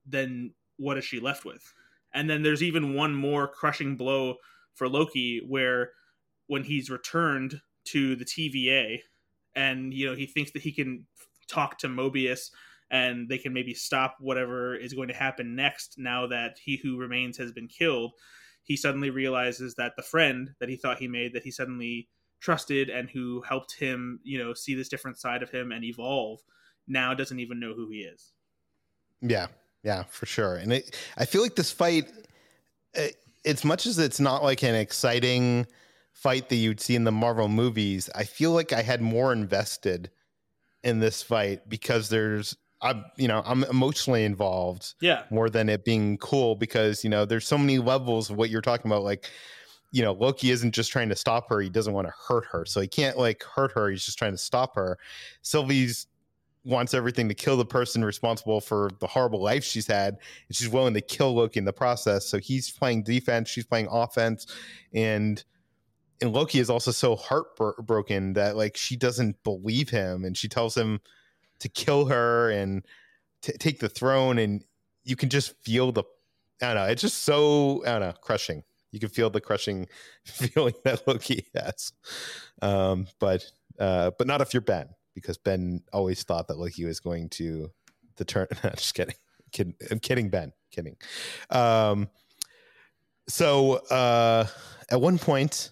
then 0.07 0.53
what 0.79 0.97
is 0.97 1.05
she 1.05 1.21
left 1.21 1.45
with 1.45 1.75
and 2.15 2.29
then 2.29 2.43
there's 2.43 2.63
even 2.63 2.95
one 2.95 3.15
more 3.15 3.49
crushing 3.49 3.97
blow 3.97 4.37
for 4.75 4.89
loki 4.89 5.41
where 5.47 5.91
when 6.47 6.65
he's 6.65 6.91
returned 6.91 7.61
to 7.85 8.17
the 8.17 8.25
tva 8.25 8.99
and 9.55 9.93
you 9.93 10.07
know 10.07 10.15
he 10.15 10.27
thinks 10.27 10.53
that 10.53 10.63
he 10.63 10.73
can 10.73 11.07
talk 11.49 11.79
to 11.79 11.89
Mobius 11.89 12.51
and 12.93 13.29
they 13.29 13.39
can 13.39 13.53
maybe 13.53 13.75
stop 13.75 14.17
whatever 14.21 14.75
is 14.77 14.93
going 14.93 15.09
to 15.09 15.15
happen 15.15 15.57
next 15.57 15.95
now 15.99 16.27
that 16.27 16.59
he 16.63 16.77
who 16.77 16.97
remains 16.97 17.37
has 17.37 17.53
been 17.53 17.69
killed 17.69 18.13
he 18.63 18.77
suddenly 18.77 19.11
realizes 19.11 19.75
that 19.75 19.93
the 19.97 20.03
friend 20.03 20.51
that 20.61 20.69
he 20.69 20.77
thought 20.77 20.99
he 20.99 21.09
made 21.09 21.33
that 21.33 21.43
he 21.43 21.51
suddenly 21.51 22.09
trusted 22.41 22.89
and 22.89 23.11
who 23.11 23.43
helped 23.43 23.77
him 23.79 24.21
you 24.23 24.39
know 24.39 24.55
see 24.55 24.75
this 24.75 24.89
different 24.89 25.19
side 25.19 25.43
of 25.43 25.51
him 25.51 25.73
and 25.73 25.85
evolve 25.85 26.39
now 26.87 27.15
doesn't 27.15 27.41
even 27.41 27.61
know 27.61 27.75
who 27.75 27.89
he 27.91 27.99
is. 27.99 28.33
Yeah 29.21 29.49
yeah 29.83 30.05
for 30.05 30.27
sure. 30.27 30.57
And 30.57 30.73
it, 30.73 30.97
i 31.17 31.25
feel 31.25 31.43
like 31.43 31.57
this 31.57 31.73
fight 31.73 32.11
it, 32.95 33.17
as 33.45 33.65
much 33.65 33.87
as 33.87 33.99
it's 33.99 34.21
not 34.21 34.43
like 34.43 34.63
an 34.63 34.75
exciting 34.75 35.67
fight 36.13 36.49
that 36.49 36.57
you'd 36.57 36.81
see 36.81 36.95
in 36.95 37.05
the 37.05 37.13
Marvel 37.13 37.49
movies, 37.49 38.11
I 38.15 38.25
feel 38.25 38.53
like 38.53 38.73
I 38.73 38.83
had 38.83 39.01
more 39.01 39.33
invested 39.33 40.11
in 40.83 41.01
this 41.01 41.23
fight 41.23 41.69
because 41.69 42.09
there's 42.09 42.57
I'm 42.83 43.05
you 43.17 43.29
know 43.29 43.43
I'm 43.45 43.65
emotionally 43.65 44.25
involved 44.25 44.95
yeah. 45.01 45.25
more 45.31 45.51
than 45.51 45.69
it 45.69 45.85
being 45.85 46.17
cool 46.19 46.55
because 46.55 47.05
you 47.05 47.11
know 47.11 47.25
there's 47.25 47.47
so 47.47 47.59
many 47.59 47.79
levels 47.79 48.31
of 48.31 48.37
what 48.37 48.51
you're 48.51 48.63
talking 48.63 48.91
about. 48.91 49.03
Like 49.03 49.29
you 49.93 50.03
know 50.03 50.13
Loki 50.13 50.51
isn't 50.51 50.73
just 50.73 50.91
trying 50.91 51.09
to 51.11 51.17
stop 51.17 51.49
her 51.49 51.61
he 51.61 51.69
doesn't 51.69 51.93
want 51.93 52.07
to 52.07 52.15
hurt 52.29 52.45
her. 52.51 52.65
So 52.65 52.81
he 52.81 52.89
can't 52.89 53.19
like 53.19 53.43
hurt 53.43 53.73
her 53.73 53.91
he's 53.91 54.05
just 54.05 54.19
trying 54.19 54.33
to 54.33 54.39
stop 54.39 54.75
her. 54.77 54.99
Sylvie's 55.43 56.07
wants 56.65 56.93
everything 56.93 57.29
to 57.29 57.35
kill 57.35 57.57
the 57.57 57.65
person 57.65 58.05
responsible 58.05 58.61
for 58.61 58.91
the 59.01 59.07
horrible 59.07 59.43
life 59.43 59.65
she's 59.65 59.87
had 59.87 60.19
and 60.49 60.57
she's 60.57 60.69
willing 60.69 60.95
to 60.95 61.01
kill 61.01 61.35
Loki 61.35 61.59
in 61.59 61.65
the 61.65 61.73
process. 61.73 62.27
So 62.27 62.39
he's 62.39 62.71
playing 62.71 63.05
defense 63.05 63.49
she's 63.49 63.65
playing 63.65 63.89
offense 63.91 64.47
and 64.93 65.43
and 66.23 66.35
Loki 66.35 66.59
is 66.59 66.69
also 66.69 66.91
so 66.91 67.17
heartbroken 67.17 68.35
that 68.35 68.57
like 68.57 68.77
she 68.77 68.97
doesn't 68.97 69.43
believe 69.43 69.89
him 69.89 70.25
and 70.25 70.37
she 70.37 70.49
tells 70.49 70.77
him 70.77 71.01
to 71.61 71.69
kill 71.69 72.07
her 72.07 72.51
and 72.51 72.85
t- 73.41 73.53
take 73.53 73.81
the 73.81 73.89
throne 73.89 74.39
and 74.39 74.63
you 75.05 75.17
can 75.17 75.31
just 75.31 75.57
feel 75.63 75.93
the 75.93 76.03
I 76.63 76.75
don't 76.75 76.77
know 76.77 76.85
it's 76.85 77.03
just 77.03 77.23
so 77.23 77.83
I 77.87 77.93
don't 77.93 78.01
know 78.01 78.13
crushing. 78.21 78.63
You 78.93 79.01
can 79.01 79.09
feel 79.09 79.31
the 79.31 79.41
crushing 79.41 79.87
feeling 80.25 80.75
that 80.85 81.07
Loki 81.07 81.47
has. 81.55 81.93
Um, 82.61 83.07
but 83.19 83.47
uh, 83.79 84.11
but 84.19 84.27
not 84.27 84.43
if 84.43 84.53
you're 84.53 84.61
Ben 84.61 84.91
because 85.21 85.39
Ben 85.39 85.83
always 85.93 86.23
thought 86.23 86.49
that 86.49 86.59
Loki 86.59 86.85
was 86.85 87.01
going 87.01 87.29
to 87.31 87.71
the 88.17 88.25
turn 88.25 88.47
just 88.77 88.95
kidding 88.95 89.15
kidding 89.53 89.75
I'm 89.91 89.99
kidding 89.99 90.29
Ben 90.29 90.53
kidding 90.71 90.97
um, 91.51 92.09
so 93.29 93.75
uh, 93.91 94.47
at 94.91 95.01
one 95.01 95.19
point 95.19 95.71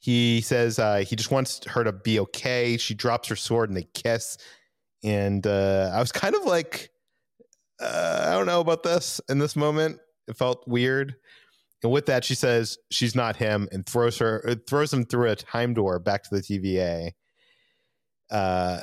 he 0.00 0.40
says 0.40 0.78
uh, 0.78 1.04
he 1.06 1.14
just 1.14 1.30
wants 1.30 1.60
her 1.66 1.84
to 1.84 1.92
be 1.92 2.20
okay. 2.20 2.78
She 2.78 2.94
drops 2.94 3.28
her 3.28 3.36
sword 3.36 3.68
and 3.68 3.76
they 3.76 3.86
kiss. 3.94 4.38
And 5.04 5.46
uh, 5.46 5.90
I 5.92 6.00
was 6.00 6.10
kind 6.10 6.34
of 6.34 6.44
like, 6.44 6.90
uh, 7.80 8.26
I 8.28 8.32
don't 8.32 8.46
know 8.46 8.60
about 8.60 8.82
this 8.82 9.20
in 9.28 9.38
this 9.38 9.56
moment. 9.56 9.98
It 10.26 10.36
felt 10.36 10.66
weird. 10.66 11.16
And 11.82 11.92
with 11.92 12.06
that, 12.06 12.24
she 12.24 12.34
says 12.34 12.78
she's 12.90 13.14
not 13.14 13.36
him 13.36 13.68
and 13.72 13.86
throws 13.86 14.18
her 14.18 14.44
uh, 14.46 14.54
throws 14.66 14.92
him 14.92 15.04
through 15.04 15.30
a 15.30 15.36
time 15.36 15.74
door 15.74 15.98
back 15.98 16.22
to 16.24 16.34
the 16.34 16.42
TVA. 16.42 17.12
Uh, 18.30 18.80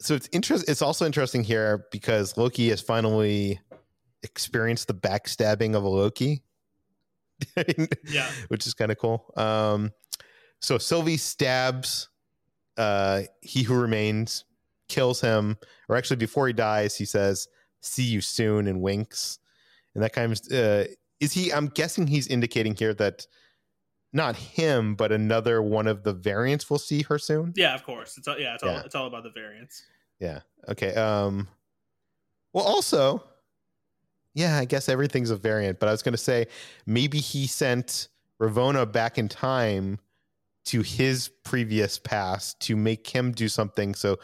so 0.00 0.14
it's 0.14 0.28
interest. 0.32 0.68
It's 0.68 0.82
also 0.82 1.06
interesting 1.06 1.44
here 1.44 1.86
because 1.92 2.36
Loki 2.36 2.70
has 2.70 2.80
finally 2.80 3.60
experienced 4.22 4.88
the 4.88 4.94
backstabbing 4.94 5.74
of 5.74 5.84
a 5.84 5.88
Loki. 5.88 6.42
yeah, 8.06 8.30
which 8.48 8.66
is 8.66 8.74
kind 8.74 8.92
of 8.92 8.98
cool. 8.98 9.32
Um, 9.36 9.92
so 10.60 10.76
Sylvie 10.78 11.16
stabs 11.16 12.10
uh, 12.80 13.22
he 13.42 13.62
who 13.62 13.74
remains, 13.74 14.46
kills 14.88 15.20
him, 15.20 15.58
or 15.88 15.96
actually 15.96 16.16
before 16.16 16.46
he 16.46 16.52
dies, 16.54 16.96
he 16.96 17.04
says, 17.04 17.46
"See 17.82 18.04
you 18.04 18.22
soon," 18.22 18.66
and 18.66 18.80
winks, 18.80 19.38
and 19.94 20.02
that 20.02 20.14
kind 20.14 20.32
of 20.32 20.38
uh, 20.50 20.84
is 21.20 21.32
he. 21.32 21.52
I'm 21.52 21.68
guessing 21.68 22.06
he's 22.06 22.26
indicating 22.26 22.74
here 22.74 22.94
that 22.94 23.26
not 24.12 24.36
him, 24.36 24.94
but 24.94 25.12
another 25.12 25.62
one 25.62 25.86
of 25.86 26.02
the 26.02 26.12
variants 26.12 26.68
We'll 26.68 26.78
see 26.78 27.02
her 27.02 27.18
soon. 27.18 27.52
Yeah, 27.56 27.74
of 27.74 27.84
course. 27.84 28.18
It's 28.18 28.26
all, 28.26 28.38
yeah, 28.38 28.54
it's 28.54 28.62
all 28.62 28.72
yeah. 28.72 28.82
it's 28.84 28.94
all 28.94 29.06
about 29.06 29.22
the 29.22 29.30
variants. 29.30 29.84
Yeah. 30.18 30.40
Okay. 30.68 30.94
Um. 30.94 31.48
Well, 32.52 32.64
also, 32.64 33.22
yeah, 34.34 34.58
I 34.58 34.64
guess 34.64 34.88
everything's 34.88 35.30
a 35.30 35.36
variant, 35.36 35.78
but 35.78 35.88
I 35.88 35.92
was 35.92 36.02
going 36.02 36.14
to 36.14 36.18
say 36.18 36.46
maybe 36.84 37.18
he 37.18 37.46
sent 37.46 38.08
Ravonna 38.40 38.90
back 38.90 39.18
in 39.18 39.28
time 39.28 40.00
to 40.66 40.82
his 40.82 41.28
previous 41.44 41.98
past 41.98 42.60
to 42.60 42.76
make 42.76 43.06
him 43.06 43.32
do 43.32 43.48
something 43.48 43.94
so 43.94 44.18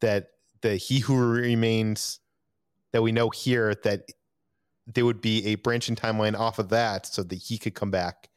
that 0.00 0.28
the 0.62 0.76
He 0.76 1.00
Who 1.00 1.16
Remains 1.16 2.20
that 2.92 3.02
we 3.02 3.12
know 3.12 3.30
here 3.30 3.74
that 3.82 4.10
there 4.86 5.04
would 5.04 5.20
be 5.20 5.46
a 5.46 5.54
branching 5.56 5.96
timeline 5.96 6.38
off 6.38 6.58
of 6.58 6.68
that 6.70 7.06
so 7.06 7.22
that 7.22 7.36
he 7.36 7.58
could 7.58 7.74
come 7.74 7.90
back. 7.90 8.28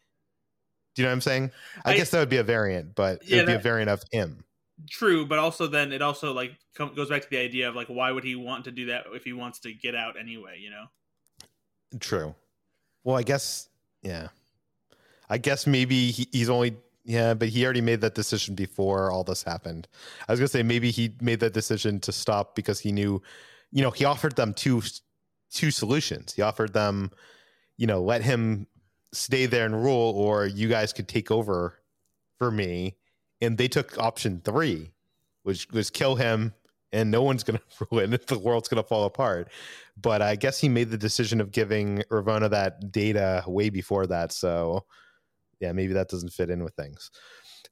Do 0.96 1.02
you 1.02 1.06
know 1.06 1.10
what 1.10 1.16
I'm 1.16 1.22
saying? 1.22 1.52
I, 1.84 1.92
I 1.92 1.98
guess 1.98 2.10
that 2.12 2.20
would 2.20 2.30
be 2.30 2.38
a 2.38 2.44
variant, 2.44 2.96
but 2.96 3.28
yeah, 3.28 3.38
it 3.38 3.40
would 3.42 3.48
be 3.48 3.54
a 3.54 3.60
variant 3.60 3.90
of 3.90 4.04
him. 4.12 4.46
True, 4.90 5.26
but 5.26 5.40
also 5.40 5.68
then 5.68 5.92
it 5.92 6.02
also 6.02 6.34
like 6.34 6.54
goes 6.78 7.10
back 7.10 7.22
to 7.22 7.30
the 7.30 7.38
idea 7.38 7.70
of 7.70 7.76
like 7.76 7.88
why 7.88 8.12
would 8.12 8.24
he 8.24 8.36
want 8.36 8.66
to 8.66 8.72
do 8.72 8.88
that 8.88 9.06
if 9.14 9.24
he 9.24 9.34
wants 9.34 9.60
to 9.60 9.74
get 9.74 9.96
out 9.96 10.20
anyway? 10.20 10.58
You 10.60 10.70
know. 10.70 10.86
True. 12.00 12.36
Well, 13.04 13.16
I 13.16 13.24
guess 13.24 13.70
yeah. 14.02 14.30
I 15.30 15.38
guess 15.38 15.66
maybe 15.66 16.12
he, 16.12 16.28
he's 16.32 16.50
only 16.50 16.78
yeah, 17.04 17.36
but 17.36 17.50
he 17.50 17.64
already 17.64 17.82
made 17.82 18.02
that 18.02 18.16
decision 18.16 18.56
before 18.56 19.12
all 19.12 19.24
this 19.24 19.44
happened. 19.44 19.88
I 20.28 20.34
was 20.34 20.40
gonna 20.40 20.48
say 20.48 20.64
maybe 20.64 20.92
he 20.92 21.14
made 21.22 21.40
that 21.42 21.54
decision 21.54 22.00
to 22.02 22.12
stop 22.12 22.56
because 22.56 22.80
he 22.80 22.92
knew, 22.92 23.22
you 23.72 23.82
know, 23.82 23.92
he 23.92 24.06
offered 24.06 24.36
them 24.36 24.54
two 24.54 24.82
two 25.52 25.72
solutions. 25.72 26.34
He 26.34 26.42
offered 26.42 26.74
them, 26.74 27.12
you 27.78 27.88
know, 27.88 28.02
let 28.02 28.24
him 28.24 28.68
stay 29.16 29.46
there 29.46 29.66
and 29.66 29.84
rule, 29.84 30.14
or 30.16 30.46
you 30.46 30.68
guys 30.68 30.94
could 30.94 31.08
take 31.08 31.32
over 31.32 31.80
for 32.38 32.52
me. 32.52 32.96
And 33.42 33.58
they 33.58 33.68
took 33.68 33.98
option 33.98 34.42
three, 34.44 34.92
which 35.44 35.70
was 35.72 35.90
kill 35.90 36.16
him, 36.16 36.54
and 36.92 37.12
no 37.12 37.22
one's 37.22 37.44
gonna 37.44 37.62
ruin 37.92 38.14
it. 38.14 38.28
The 38.28 38.40
world's 38.40 38.68
gonna 38.68 38.84
fall 38.84 39.06
apart. 39.06 39.52
But 40.02 40.22
I 40.22 40.36
guess 40.36 40.60
he 40.60 40.70
made 40.70 40.90
the 40.90 40.98
decision 40.98 41.42
of 41.42 41.52
giving 41.52 42.04
Ravonna 42.10 42.50
that 42.50 42.92
data 42.92 43.44
way 43.48 43.70
before 43.70 44.08
that. 44.08 44.32
So 44.32 44.86
yeah, 45.60 45.72
maybe 45.72 45.94
that 45.94 46.10
doesn't 46.10 46.34
fit 46.34 46.50
in 46.50 46.64
with 46.64 46.74
things. 46.76 47.12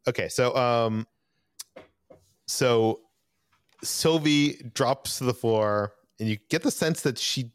Okay, 0.08 0.30
so 0.30 0.56
um, 0.56 1.08
so 2.48 3.02
Sylvie 3.84 4.62
drops 4.74 5.18
to 5.18 5.26
the 5.26 5.34
floor, 5.34 5.94
and 6.20 6.28
you 6.30 6.38
get 6.50 6.64
the 6.64 6.72
sense 6.72 7.02
that 7.02 7.18
she 7.18 7.52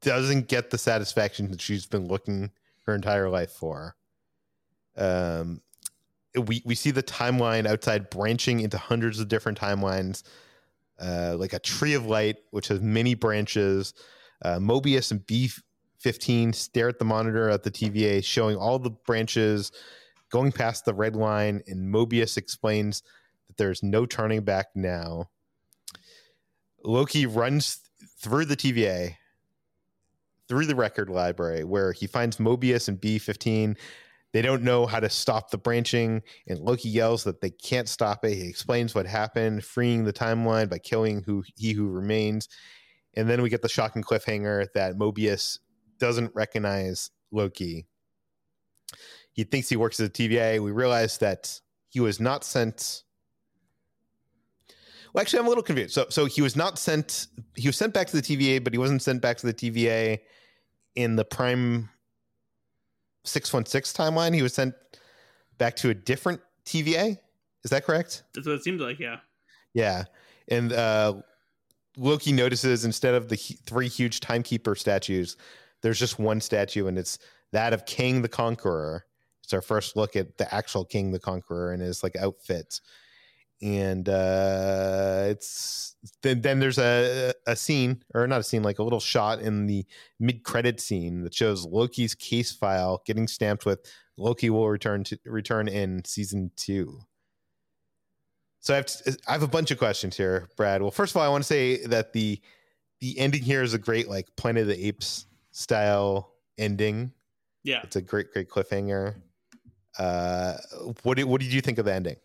doesn't 0.00 0.48
get 0.48 0.70
the 0.70 0.78
satisfaction 0.78 1.50
that 1.50 1.60
she's 1.60 1.86
been 1.86 2.06
looking 2.06 2.50
her 2.86 2.94
entire 2.94 3.28
life 3.28 3.50
for. 3.50 3.96
Um, 4.96 5.60
we 6.46 6.62
we 6.64 6.74
see 6.74 6.90
the 6.90 7.02
timeline 7.02 7.66
outside 7.66 8.10
branching 8.10 8.60
into 8.60 8.78
hundreds 8.78 9.20
of 9.20 9.28
different 9.28 9.58
timelines, 9.58 10.22
uh, 11.00 11.36
like 11.38 11.52
a 11.52 11.58
tree 11.58 11.94
of 11.94 12.06
light 12.06 12.36
which 12.50 12.68
has 12.68 12.80
many 12.80 13.14
branches. 13.14 13.94
Uh, 14.42 14.58
Mobius 14.58 15.10
and 15.10 15.24
B 15.26 15.50
15 16.00 16.52
stare 16.52 16.88
at 16.88 16.98
the 16.98 17.04
monitor 17.04 17.48
at 17.48 17.62
the 17.62 17.70
TVA, 17.70 18.24
showing 18.24 18.56
all 18.56 18.78
the 18.78 18.90
branches 18.90 19.72
going 20.30 20.52
past 20.52 20.84
the 20.84 20.94
red 20.94 21.16
line, 21.16 21.62
and 21.66 21.92
Mobius 21.94 22.36
explains 22.36 23.02
that 23.46 23.56
there's 23.56 23.82
no 23.82 24.04
turning 24.04 24.42
back 24.42 24.66
now. 24.74 25.30
Loki 26.84 27.24
runs 27.24 27.78
through 28.20 28.44
the 28.44 28.56
TVA, 28.56 29.14
through 30.48 30.66
the 30.66 30.74
record 30.74 31.08
library, 31.08 31.64
where 31.64 31.92
he 31.92 32.06
finds 32.06 32.36
Mobius 32.36 32.88
and 32.88 33.00
B15. 33.00 33.76
They 34.32 34.42
don't 34.42 34.62
know 34.62 34.84
how 34.84 34.98
to 34.98 35.08
stop 35.08 35.50
the 35.50 35.58
branching, 35.58 36.20
and 36.48 36.58
Loki 36.58 36.88
yells 36.88 37.22
that 37.24 37.40
they 37.40 37.50
can't 37.50 37.88
stop 37.88 38.24
it. 38.24 38.34
He 38.34 38.48
explains 38.48 38.94
what 38.94 39.06
happened, 39.06 39.64
freeing 39.64 40.04
the 40.04 40.12
timeline 40.12 40.68
by 40.68 40.78
killing 40.78 41.22
who 41.22 41.44
he 41.54 41.72
who 41.72 41.88
remains. 41.88 42.48
And 43.14 43.30
then 43.30 43.42
we 43.42 43.48
get 43.48 43.62
the 43.62 43.68
shocking 43.68 44.02
cliffhanger 44.02 44.66
that 44.74 44.98
Mobius 44.98 45.60
doesn't 45.98 46.34
recognize 46.34 47.10
Loki. 47.30 47.86
He 49.32 49.44
thinks 49.44 49.68
he 49.68 49.76
works 49.76 50.00
at 50.00 50.12
the 50.12 50.28
TVA. 50.28 50.60
We 50.60 50.72
realize 50.72 51.18
that 51.18 51.60
he 51.88 52.00
was 52.00 52.18
not 52.18 52.42
sent. 52.42 53.03
Well, 55.14 55.22
actually, 55.22 55.38
I'm 55.38 55.46
a 55.46 55.48
little 55.48 55.62
confused. 55.62 55.94
So, 55.94 56.06
so 56.10 56.26
he 56.26 56.42
was 56.42 56.56
not 56.56 56.76
sent. 56.76 57.28
He 57.54 57.68
was 57.68 57.76
sent 57.76 57.94
back 57.94 58.08
to 58.08 58.20
the 58.20 58.22
TVA, 58.22 58.62
but 58.62 58.72
he 58.72 58.78
wasn't 58.78 59.00
sent 59.00 59.22
back 59.22 59.36
to 59.38 59.46
the 59.46 59.54
TVA 59.54 60.18
in 60.96 61.14
the 61.14 61.24
Prime 61.24 61.88
six 63.22 63.52
one 63.52 63.64
six 63.64 63.92
timeline. 63.92 64.34
He 64.34 64.42
was 64.42 64.54
sent 64.54 64.74
back 65.56 65.76
to 65.76 65.90
a 65.90 65.94
different 65.94 66.40
TVA. 66.66 67.18
Is 67.62 67.70
that 67.70 67.84
correct? 67.84 68.24
That's 68.34 68.46
what 68.46 68.56
it 68.56 68.64
seemed 68.64 68.80
like. 68.80 68.98
Yeah. 68.98 69.18
Yeah, 69.72 70.04
and 70.48 70.72
uh, 70.72 71.14
Loki 71.96 72.32
notices 72.32 72.84
instead 72.84 73.14
of 73.14 73.28
the 73.28 73.36
three 73.36 73.88
huge 73.88 74.20
timekeeper 74.20 74.74
statues, 74.74 75.36
there's 75.82 75.98
just 75.98 76.18
one 76.18 76.40
statue, 76.40 76.86
and 76.86 76.98
it's 76.98 77.18
that 77.52 77.72
of 77.72 77.86
Kang 77.86 78.22
the 78.22 78.28
Conqueror. 78.28 79.04
It's 79.42 79.52
our 79.52 79.60
first 79.60 79.96
look 79.96 80.16
at 80.16 80.38
the 80.38 80.52
actual 80.52 80.84
Kang 80.84 81.12
the 81.12 81.18
Conqueror 81.18 81.72
and 81.72 81.82
his 81.82 82.02
like 82.02 82.16
outfit. 82.16 82.80
And 83.62 84.08
uh, 84.08 85.24
it's 85.28 85.96
then, 86.22 86.42
then 86.42 86.58
there's 86.58 86.78
a 86.78 87.32
a 87.46 87.56
scene 87.56 88.02
or 88.14 88.26
not 88.26 88.40
a 88.40 88.44
scene 88.44 88.62
like 88.62 88.78
a 88.78 88.82
little 88.82 89.00
shot 89.00 89.40
in 89.40 89.66
the 89.66 89.86
mid 90.20 90.42
credit 90.42 90.80
scene 90.80 91.22
that 91.22 91.34
shows 91.34 91.64
Loki's 91.64 92.14
case 92.14 92.52
file 92.52 93.02
getting 93.06 93.26
stamped 93.26 93.64
with 93.64 93.80
Loki 94.16 94.50
will 94.50 94.68
return 94.68 95.04
to 95.04 95.18
return 95.24 95.68
in 95.68 96.04
season 96.04 96.50
two. 96.56 97.00
So 98.60 98.72
I 98.72 98.76
have 98.76 98.86
to, 98.86 99.18
I 99.28 99.32
have 99.32 99.42
a 99.42 99.48
bunch 99.48 99.70
of 99.70 99.78
questions 99.78 100.16
here, 100.16 100.48
Brad. 100.56 100.80
Well, 100.80 100.90
first 100.90 101.12
of 101.12 101.18
all, 101.18 101.22
I 101.22 101.28
want 101.28 101.44
to 101.44 101.48
say 101.48 101.84
that 101.86 102.12
the 102.12 102.40
the 103.00 103.18
ending 103.18 103.42
here 103.42 103.62
is 103.62 103.74
a 103.74 103.78
great 103.78 104.08
like 104.08 104.34
Planet 104.36 104.62
of 104.62 104.68
the 104.68 104.86
Apes 104.86 105.26
style 105.50 106.32
ending. 106.56 107.12
Yeah, 107.62 107.80
it's 107.82 107.96
a 107.96 108.02
great, 108.02 108.32
great 108.32 108.48
cliffhanger. 108.48 109.16
Uh, 109.98 110.54
what 111.02 111.16
did 111.16 111.24
what 111.24 111.40
did 111.40 111.52
you 111.52 111.60
think 111.60 111.78
of 111.78 111.84
the 111.84 111.94
ending? 111.94 112.16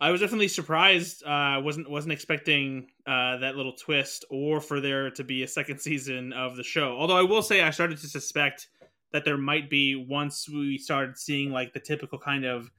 I 0.00 0.10
was 0.10 0.20
definitely 0.20 0.48
surprised. 0.48 1.24
Uh, 1.24 1.60
wasn't 1.62 1.90
wasn't 1.90 2.12
expecting 2.12 2.88
uh, 3.06 3.38
that 3.38 3.56
little 3.56 3.72
twist, 3.72 4.24
or 4.30 4.60
for 4.60 4.80
there 4.80 5.10
to 5.10 5.24
be 5.24 5.42
a 5.42 5.48
second 5.48 5.78
season 5.80 6.32
of 6.32 6.56
the 6.56 6.62
show. 6.62 6.96
Although 6.98 7.16
I 7.16 7.22
will 7.22 7.42
say, 7.42 7.62
I 7.62 7.70
started 7.70 7.98
to 7.98 8.06
suspect 8.06 8.68
that 9.12 9.24
there 9.24 9.38
might 9.38 9.68
be 9.68 9.96
once 9.96 10.48
we 10.48 10.78
started 10.78 11.18
seeing 11.18 11.50
like 11.50 11.72
the 11.72 11.80
typical 11.80 12.18
kind 12.18 12.44
of 12.44 12.70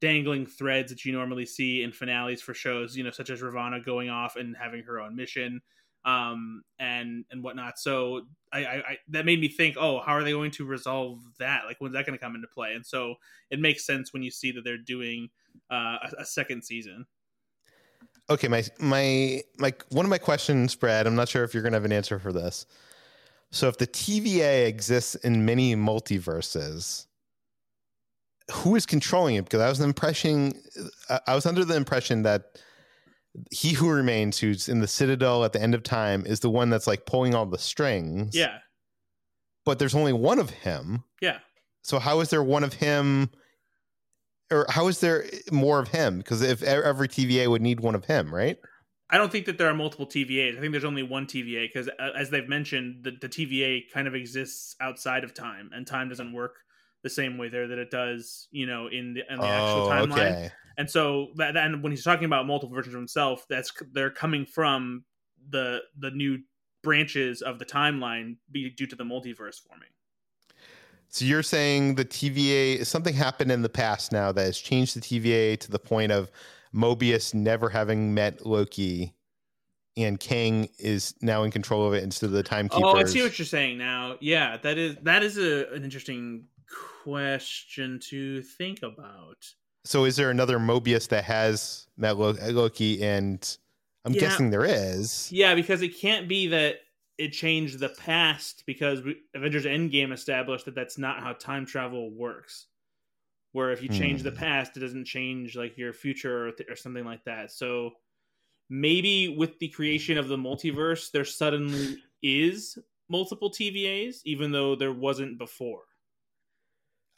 dangling 0.00 0.46
threads 0.46 0.90
that 0.90 1.04
you 1.04 1.12
normally 1.12 1.46
see 1.46 1.82
in 1.82 1.92
finales 1.92 2.42
for 2.42 2.54
shows, 2.54 2.96
you 2.96 3.04
know, 3.04 3.10
such 3.10 3.30
as 3.30 3.40
Ravonna 3.40 3.84
going 3.84 4.10
off 4.10 4.36
and 4.36 4.56
having 4.56 4.82
her 4.84 5.00
own 5.00 5.16
mission 5.16 5.60
um, 6.04 6.62
and 6.78 7.24
and 7.30 7.42
whatnot. 7.42 7.78
So 7.78 8.22
I, 8.52 8.64
I, 8.64 8.74
I, 8.76 8.98
that 9.08 9.26
made 9.26 9.40
me 9.40 9.48
think, 9.48 9.76
oh, 9.78 10.00
how 10.00 10.12
are 10.12 10.22
they 10.22 10.32
going 10.32 10.52
to 10.52 10.64
resolve 10.64 11.18
that? 11.38 11.62
Like, 11.66 11.76
when's 11.80 11.94
that 11.94 12.06
going 12.06 12.18
to 12.18 12.24
come 12.24 12.34
into 12.34 12.46
play? 12.46 12.74
And 12.74 12.86
so 12.86 13.16
it 13.50 13.58
makes 13.58 13.84
sense 13.84 14.12
when 14.12 14.22
you 14.22 14.30
see 14.30 14.52
that 14.52 14.62
they're 14.64 14.78
doing 14.78 15.28
uh, 15.70 15.96
a, 16.02 16.10
a 16.20 16.24
second 16.24 16.62
season. 16.62 17.06
Okay, 18.28 18.48
my 18.48 18.64
my 18.78 19.42
my 19.58 19.72
one 19.90 20.04
of 20.04 20.10
my 20.10 20.18
questions, 20.18 20.74
Brad. 20.74 21.06
I'm 21.06 21.14
not 21.14 21.28
sure 21.28 21.44
if 21.44 21.54
you're 21.54 21.62
going 21.62 21.72
to 21.72 21.76
have 21.76 21.84
an 21.84 21.92
answer 21.92 22.18
for 22.18 22.32
this. 22.32 22.66
So, 23.52 23.68
if 23.68 23.78
the 23.78 23.86
TVA 23.86 24.66
exists 24.66 25.14
in 25.14 25.44
many 25.44 25.76
multiverses, 25.76 27.06
who 28.50 28.74
is 28.74 28.86
controlling 28.86 29.36
it? 29.36 29.44
Because 29.44 29.60
I 29.60 29.68
was 29.68 29.80
impression, 29.80 30.52
I 31.26 31.34
was 31.34 31.46
under 31.46 31.64
the 31.64 31.76
impression 31.76 32.22
that 32.22 32.60
he 33.50 33.72
who 33.72 33.90
remains, 33.90 34.38
who's 34.38 34.68
in 34.68 34.80
the 34.80 34.86
citadel 34.86 35.44
at 35.44 35.52
the 35.52 35.62
end 35.62 35.74
of 35.74 35.82
time, 35.82 36.24
is 36.26 36.40
the 36.40 36.50
one 36.50 36.70
that's 36.70 36.86
like 36.86 37.06
pulling 37.06 37.34
all 37.34 37.46
the 37.46 37.58
strings. 37.58 38.34
Yeah. 38.34 38.58
But 39.64 39.78
there's 39.78 39.94
only 39.94 40.12
one 40.12 40.38
of 40.38 40.50
him. 40.50 41.04
Yeah. 41.20 41.38
So 41.82 41.98
how 41.98 42.20
is 42.20 42.30
there 42.30 42.42
one 42.42 42.64
of 42.64 42.74
him, 42.74 43.30
or 44.50 44.66
how 44.68 44.88
is 44.88 45.00
there 45.00 45.24
more 45.50 45.78
of 45.78 45.88
him? 45.88 46.18
Because 46.18 46.42
if 46.42 46.62
every 46.62 47.08
TVA 47.08 47.48
would 47.48 47.62
need 47.62 47.80
one 47.80 47.94
of 47.94 48.04
him, 48.04 48.34
right? 48.34 48.58
I 49.08 49.18
don't 49.18 49.30
think 49.30 49.46
that 49.46 49.56
there 49.58 49.68
are 49.68 49.74
multiple 49.74 50.06
TVAs. 50.06 50.56
I 50.56 50.60
think 50.60 50.72
there's 50.72 50.84
only 50.84 51.02
one 51.02 51.26
TVA 51.26 51.68
because, 51.68 51.88
uh, 51.88 52.10
as 52.16 52.30
they've 52.30 52.48
mentioned, 52.48 53.04
the, 53.04 53.12
the 53.20 53.28
TVA 53.28 53.84
kind 53.92 54.08
of 54.08 54.14
exists 54.14 54.74
outside 54.80 55.22
of 55.22 55.32
time, 55.32 55.70
and 55.72 55.86
time 55.86 56.08
doesn't 56.08 56.32
work 56.32 56.56
the 57.02 57.10
same 57.10 57.38
way 57.38 57.48
there 57.48 57.68
that 57.68 57.78
it 57.78 57.90
does, 57.90 58.48
you 58.50 58.66
know, 58.66 58.88
in 58.88 59.14
the, 59.14 59.22
in 59.30 59.38
the 59.38 59.46
oh, 59.46 59.46
actual 59.46 59.88
timeline. 59.88 60.32
Okay. 60.32 60.50
And 60.76 60.90
so 60.90 61.28
that, 61.36 61.56
and 61.56 61.82
when 61.82 61.92
he's 61.92 62.02
talking 62.02 62.24
about 62.24 62.46
multiple 62.46 62.74
versions 62.74 62.94
of 62.94 63.00
himself, 63.00 63.46
that's 63.48 63.72
they're 63.92 64.10
coming 64.10 64.44
from 64.44 65.04
the 65.48 65.80
the 65.96 66.10
new 66.10 66.38
branches 66.82 67.42
of 67.42 67.58
the 67.58 67.64
timeline 67.64 68.36
be 68.50 68.68
due 68.70 68.86
to 68.86 68.96
the 68.96 69.04
multiverse 69.04 69.60
forming. 69.60 69.88
So 71.16 71.24
you're 71.24 71.42
saying 71.42 71.94
the 71.94 72.04
TVA 72.04 72.84
something 72.84 73.14
happened 73.14 73.50
in 73.50 73.62
the 73.62 73.70
past 73.70 74.12
now 74.12 74.32
that 74.32 74.42
has 74.42 74.58
changed 74.58 74.94
the 74.94 75.00
TVA 75.00 75.58
to 75.60 75.70
the 75.70 75.78
point 75.78 76.12
of 76.12 76.30
Mobius 76.74 77.32
never 77.32 77.70
having 77.70 78.12
met 78.12 78.44
Loki 78.44 79.14
and 79.96 80.20
Kang 80.20 80.68
is 80.78 81.14
now 81.22 81.42
in 81.42 81.50
control 81.50 81.88
of 81.88 81.94
it 81.94 82.04
instead 82.04 82.26
of 82.26 82.32
the 82.32 82.42
timekeepers. 82.42 82.84
Oh, 82.84 82.98
I 82.98 83.04
see 83.04 83.22
what 83.22 83.38
you're 83.38 83.46
saying 83.46 83.78
now. 83.78 84.18
Yeah, 84.20 84.58
that 84.58 84.76
is 84.76 84.96
that 85.04 85.22
is 85.22 85.38
a, 85.38 85.72
an 85.72 85.84
interesting 85.84 86.48
question 87.02 87.98
to 88.10 88.42
think 88.42 88.82
about. 88.82 89.38
So, 89.86 90.04
is 90.04 90.16
there 90.16 90.28
another 90.28 90.58
Mobius 90.58 91.08
that 91.08 91.24
has 91.24 91.86
met 91.96 92.18
Loki? 92.18 93.02
And 93.02 93.56
I'm 94.04 94.12
yeah. 94.12 94.20
guessing 94.20 94.50
there 94.50 94.66
is. 94.66 95.32
Yeah, 95.32 95.54
because 95.54 95.80
it 95.80 95.96
can't 95.96 96.28
be 96.28 96.48
that 96.48 96.80
it 97.18 97.32
changed 97.32 97.78
the 97.78 97.88
past 97.88 98.64
because 98.66 99.00
Avengers 99.34 99.64
Endgame 99.64 100.12
established 100.12 100.66
that 100.66 100.74
that's 100.74 100.98
not 100.98 101.22
how 101.22 101.32
time 101.32 101.66
travel 101.66 102.10
works. 102.10 102.66
Where 103.52 103.70
if 103.70 103.82
you 103.82 103.88
change 103.88 104.20
hmm. 104.20 104.24
the 104.24 104.32
past, 104.32 104.76
it 104.76 104.80
doesn't 104.80 105.06
change 105.06 105.56
like 105.56 105.78
your 105.78 105.94
future 105.94 106.48
or, 106.48 106.52
th- 106.52 106.68
or 106.68 106.76
something 106.76 107.06
like 107.06 107.24
that. 107.24 107.50
So 107.52 107.92
maybe 108.68 109.34
with 109.34 109.58
the 109.58 109.68
creation 109.68 110.18
of 110.18 110.28
the 110.28 110.36
multiverse, 110.36 111.10
there 111.10 111.24
suddenly 111.24 111.96
is 112.22 112.76
multiple 113.08 113.50
TVAs, 113.50 114.16
even 114.24 114.52
though 114.52 114.76
there 114.76 114.92
wasn't 114.92 115.38
before. 115.38 115.82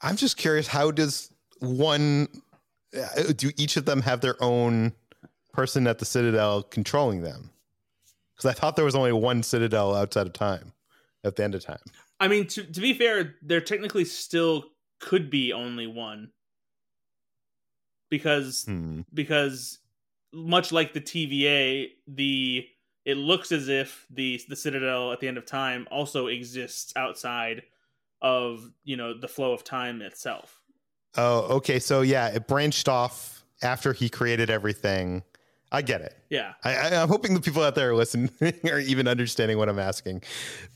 I'm 0.01 0.16
just 0.16 0.36
curious 0.36 0.68
how 0.68 0.92
does 0.92 1.32
one 1.59 2.28
uh, 2.96 3.32
do 3.36 3.51
each 3.57 3.76
of 3.76 3.84
them 3.84 4.03
have 4.03 4.20
their 4.20 4.40
own 4.40 4.92
person 5.53 5.88
at 5.88 5.99
the 5.99 6.05
Citadel 6.05 6.62
controlling 6.62 7.22
them? 7.22 7.51
Because 8.39 8.57
I 8.57 8.59
thought 8.59 8.76
there 8.76 8.84
was 8.84 8.95
only 8.95 9.12
one 9.12 9.43
Citadel 9.43 9.95
outside 9.97 10.26
of 10.28 10.32
time 10.32 10.72
at 11.24 11.34
the 11.36 11.43
end 11.43 11.57
of 11.57 11.64
time. 11.64 11.80
I 12.20 12.28
mean, 12.28 12.47
to, 12.49 12.62
to 12.64 12.80
be 12.80 12.95
fair, 12.95 13.34
there 13.43 13.61
technically 13.61 14.05
still 14.05 14.66
could 15.01 15.28
be 15.28 15.53
only 15.53 15.86
one 15.86 16.30
because 18.11 18.64
Hmm. 18.64 19.01
because 19.12 19.78
much 20.32 20.72
like 20.72 20.93
the 20.93 21.01
TVA, 21.01 21.91
the 22.07 22.66
it 23.05 23.16
looks 23.16 23.53
as 23.53 23.68
if 23.68 24.07
the 24.11 24.41
the 24.49 24.57
Citadel 24.57 25.12
at 25.12 25.20
the 25.20 25.28
end 25.28 25.39
of 25.39 25.47
time 25.47 25.89
also 25.91 26.26
exists 26.26 26.93
outside 26.97 27.62
of 28.20 28.70
you 28.84 28.97
know 28.97 29.18
the 29.18 29.28
flow 29.28 29.53
of 29.53 29.64
time 29.64 30.03
itself. 30.03 30.61
Oh, 31.16 31.57
okay. 31.57 31.78
So 31.78 32.03
yeah, 32.03 32.28
it 32.28 32.47
branched 32.47 32.89
off 32.89 33.45
after 33.62 33.93
he 33.93 34.09
created 34.09 34.51
everything. 34.51 35.22
I 35.71 35.83
get 35.83 36.01
it. 36.01 36.16
Yeah, 36.31 36.55
I, 36.64 36.75
I, 36.75 37.03
I'm 37.03 37.09
hoping 37.09 37.35
the 37.35 37.41
people 37.41 37.62
out 37.62 37.75
there 37.75 37.91
are 37.91 37.95
listening 37.95 38.31
are 38.64 38.81
even 38.81 39.07
understanding 39.07 39.59
what 39.59 39.69
I'm 39.69 39.79
asking, 39.79 40.23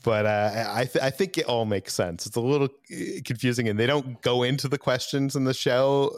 but 0.03 0.25
uh, 0.25 0.71
I 0.71 0.85
th- 0.85 1.03
I 1.03 1.09
think 1.09 1.37
it 1.37 1.45
all 1.45 1.65
makes 1.65 1.93
sense. 1.93 2.27
It's 2.27 2.35
a 2.35 2.41
little 2.41 2.69
uh, 2.91 3.21
confusing, 3.25 3.67
and 3.67 3.79
they 3.79 3.87
don't 3.87 4.21
go 4.21 4.43
into 4.43 4.67
the 4.67 4.77
questions 4.77 5.35
in 5.35 5.45
the 5.45 5.53
show, 5.53 6.17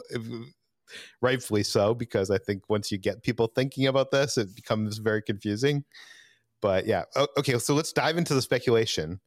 rightfully 1.22 1.62
so, 1.62 1.94
because 1.94 2.30
I 2.30 2.38
think 2.38 2.68
once 2.68 2.92
you 2.92 2.98
get 2.98 3.22
people 3.22 3.46
thinking 3.46 3.86
about 3.86 4.10
this, 4.10 4.36
it 4.36 4.54
becomes 4.54 4.98
very 4.98 5.22
confusing. 5.22 5.84
But 6.60 6.86
yeah, 6.86 7.04
okay. 7.38 7.58
So 7.58 7.74
let's 7.74 7.92
dive 7.92 8.18
into 8.18 8.34
the 8.34 8.42
speculation. 8.42 9.20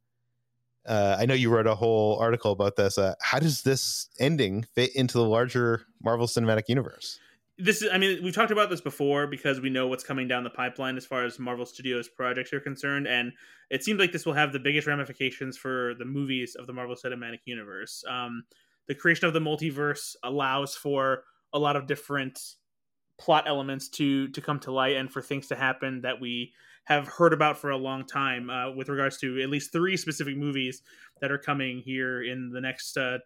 Uh, 0.87 1.17
I 1.19 1.25
know 1.25 1.33
you 1.33 1.49
wrote 1.49 1.67
a 1.67 1.75
whole 1.75 2.17
article 2.19 2.51
about 2.51 2.75
this. 2.75 2.97
Uh, 2.97 3.13
how 3.21 3.39
does 3.39 3.63
this 3.63 4.09
ending 4.19 4.63
fit 4.75 4.95
into 4.95 5.17
the 5.17 5.25
larger 5.25 5.85
Marvel 6.03 6.27
Cinematic 6.27 6.63
Universe? 6.67 7.19
This 7.59 7.81
is. 7.81 7.89
I 7.91 7.97
mean, 7.97 8.23
we've 8.23 8.33
talked 8.33 8.51
about 8.51 8.69
this 8.69 8.81
before 8.81 9.27
because 9.27 9.59
we 9.59 9.69
know 9.69 9.87
what's 9.87 10.03
coming 10.03 10.27
down 10.27 10.43
the 10.43 10.49
pipeline 10.49 10.97
as 10.97 11.05
far 11.05 11.25
as 11.25 11.37
Marvel 11.37 11.65
Studios 11.65 12.07
projects 12.07 12.53
are 12.53 12.59
concerned, 12.59 13.07
and 13.07 13.33
it 13.69 13.83
seems 13.83 13.99
like 13.99 14.11
this 14.11 14.25
will 14.25 14.33
have 14.33 14.53
the 14.53 14.59
biggest 14.59 14.87
ramifications 14.87 15.57
for 15.57 15.93
the 15.99 16.05
movies 16.05 16.55
of 16.55 16.67
the 16.67 16.73
Marvel 16.73 16.95
Cinematic 16.95 17.39
Universe. 17.45 18.03
Um, 18.09 18.43
the 18.87 18.95
creation 18.95 19.27
of 19.27 19.33
the 19.33 19.39
multiverse 19.39 20.15
allows 20.23 20.75
for 20.75 21.23
a 21.53 21.59
lot 21.59 21.75
of 21.75 21.85
different 21.85 22.39
plot 23.19 23.43
elements 23.47 23.89
to 23.89 24.29
to 24.29 24.41
come 24.41 24.59
to 24.61 24.71
light 24.71 24.95
and 24.95 25.11
for 25.11 25.21
things 25.21 25.47
to 25.47 25.55
happen 25.55 26.01
that 26.01 26.21
we 26.21 26.53
have 26.85 27.07
heard 27.07 27.33
about 27.33 27.57
for 27.57 27.69
a 27.69 27.77
long 27.77 28.05
time 28.05 28.49
uh, 28.49 28.71
with 28.71 28.89
regards 28.89 29.17
to 29.17 29.39
at 29.41 29.49
least 29.49 29.71
three 29.71 29.95
specific 29.95 30.35
movies 30.35 30.81
that 31.21 31.31
are 31.31 31.37
coming 31.37 31.79
here 31.85 32.23
in 32.23 32.49
the 32.51 32.61
next 32.61 32.97
uh, 32.97 33.19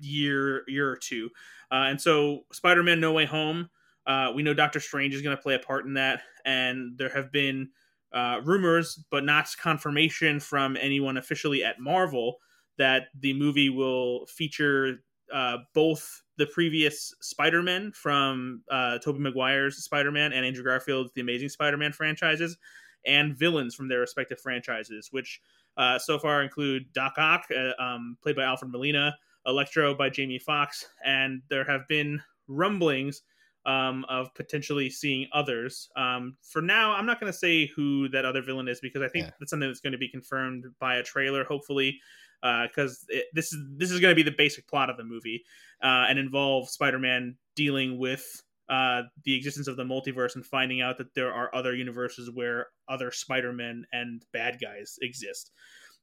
year 0.00 0.64
year 0.68 0.90
or 0.90 0.96
two. 0.96 1.30
Uh, 1.70 1.86
and 1.88 2.00
so 2.00 2.44
spider-man 2.52 3.00
no 3.00 3.12
way 3.12 3.26
home 3.26 3.68
uh, 4.08 4.32
we 4.34 4.42
know 4.42 4.54
doctor 4.54 4.80
strange 4.80 5.14
is 5.14 5.22
going 5.22 5.36
to 5.36 5.42
play 5.42 5.54
a 5.54 5.58
part 5.58 5.84
in 5.84 5.94
that. 5.94 6.22
And 6.44 6.96
there 6.96 7.10
have 7.10 7.30
been 7.30 7.68
uh, 8.12 8.40
rumors 8.42 9.04
but 9.10 9.22
not 9.22 9.54
confirmation 9.60 10.40
from 10.40 10.76
anyone 10.80 11.18
officially 11.18 11.62
at 11.62 11.78
marvel 11.78 12.38
that 12.78 13.08
the 13.20 13.34
movie 13.34 13.68
will 13.68 14.24
feature 14.26 15.04
uh, 15.32 15.58
both 15.74 16.22
the 16.38 16.46
previous 16.46 17.14
Spider-Man 17.20 17.92
from 17.92 18.62
uh, 18.70 18.98
Tobey 18.98 19.18
Maguire's 19.18 19.76
Spider-Man 19.84 20.32
and 20.32 20.46
Andrew 20.46 20.64
Garfield's 20.64 21.12
The 21.14 21.20
Amazing 21.20 21.50
Spider-Man 21.50 21.92
franchises, 21.92 22.56
and 23.04 23.36
villains 23.36 23.74
from 23.74 23.88
their 23.88 24.00
respective 24.00 24.40
franchises, 24.40 25.08
which 25.10 25.40
uh, 25.76 25.98
so 25.98 26.18
far 26.18 26.42
include 26.42 26.92
Doc 26.92 27.14
Ock, 27.18 27.44
uh, 27.54 27.82
um, 27.82 28.16
played 28.22 28.36
by 28.36 28.44
Alfred 28.44 28.70
Molina, 28.70 29.14
Electro 29.48 29.94
by 29.94 30.10
Jamie 30.10 30.38
Foxx, 30.38 30.86
and 31.04 31.42
there 31.48 31.64
have 31.64 31.88
been 31.88 32.20
rumblings 32.46 33.22
um, 33.66 34.04
of 34.08 34.32
potentially 34.34 34.88
seeing 34.88 35.26
others. 35.32 35.90
Um, 35.96 36.36
for 36.42 36.62
now, 36.62 36.92
I'm 36.92 37.06
not 37.06 37.20
going 37.20 37.32
to 37.32 37.38
say 37.38 37.66
who 37.66 38.08
that 38.10 38.24
other 38.24 38.40
villain 38.42 38.68
is 38.68 38.80
because 38.80 39.02
I 39.02 39.08
think 39.08 39.26
Yeah. 39.26 39.32
that's 39.40 39.50
something 39.50 39.68
that's 39.68 39.80
going 39.80 39.92
to 39.92 39.98
be 39.98 40.08
confirmed 40.08 40.64
by 40.78 40.96
a 40.96 41.02
trailer, 41.02 41.44
hopefully, 41.44 42.00
because 42.40 43.04
this 43.32 43.52
is 43.52 43.58
this 43.76 43.90
is 43.90 44.00
going 44.00 44.12
to 44.12 44.16
be 44.16 44.22
the 44.22 44.36
basic 44.36 44.66
plot 44.68 44.88
of 44.90 44.96
the 44.96 45.04
movie 45.04 45.44
uh, 45.82 46.06
and 46.08 46.18
involve 46.18 46.70
Spider-Man 46.70 47.36
dealing 47.56 47.98
with 47.98 48.42
uh, 48.68 49.02
the 49.24 49.34
existence 49.34 49.66
of 49.66 49.76
the 49.76 49.84
multiverse 49.84 50.34
and 50.34 50.46
finding 50.46 50.80
out 50.80 50.98
that 50.98 51.12
there 51.14 51.32
are 51.32 51.54
other 51.54 51.74
universes 51.74 52.30
where 52.30 52.68
other 52.88 53.10
Spider-Men 53.10 53.84
and 53.92 54.24
bad 54.32 54.58
guys 54.60 54.98
exist. 55.02 55.50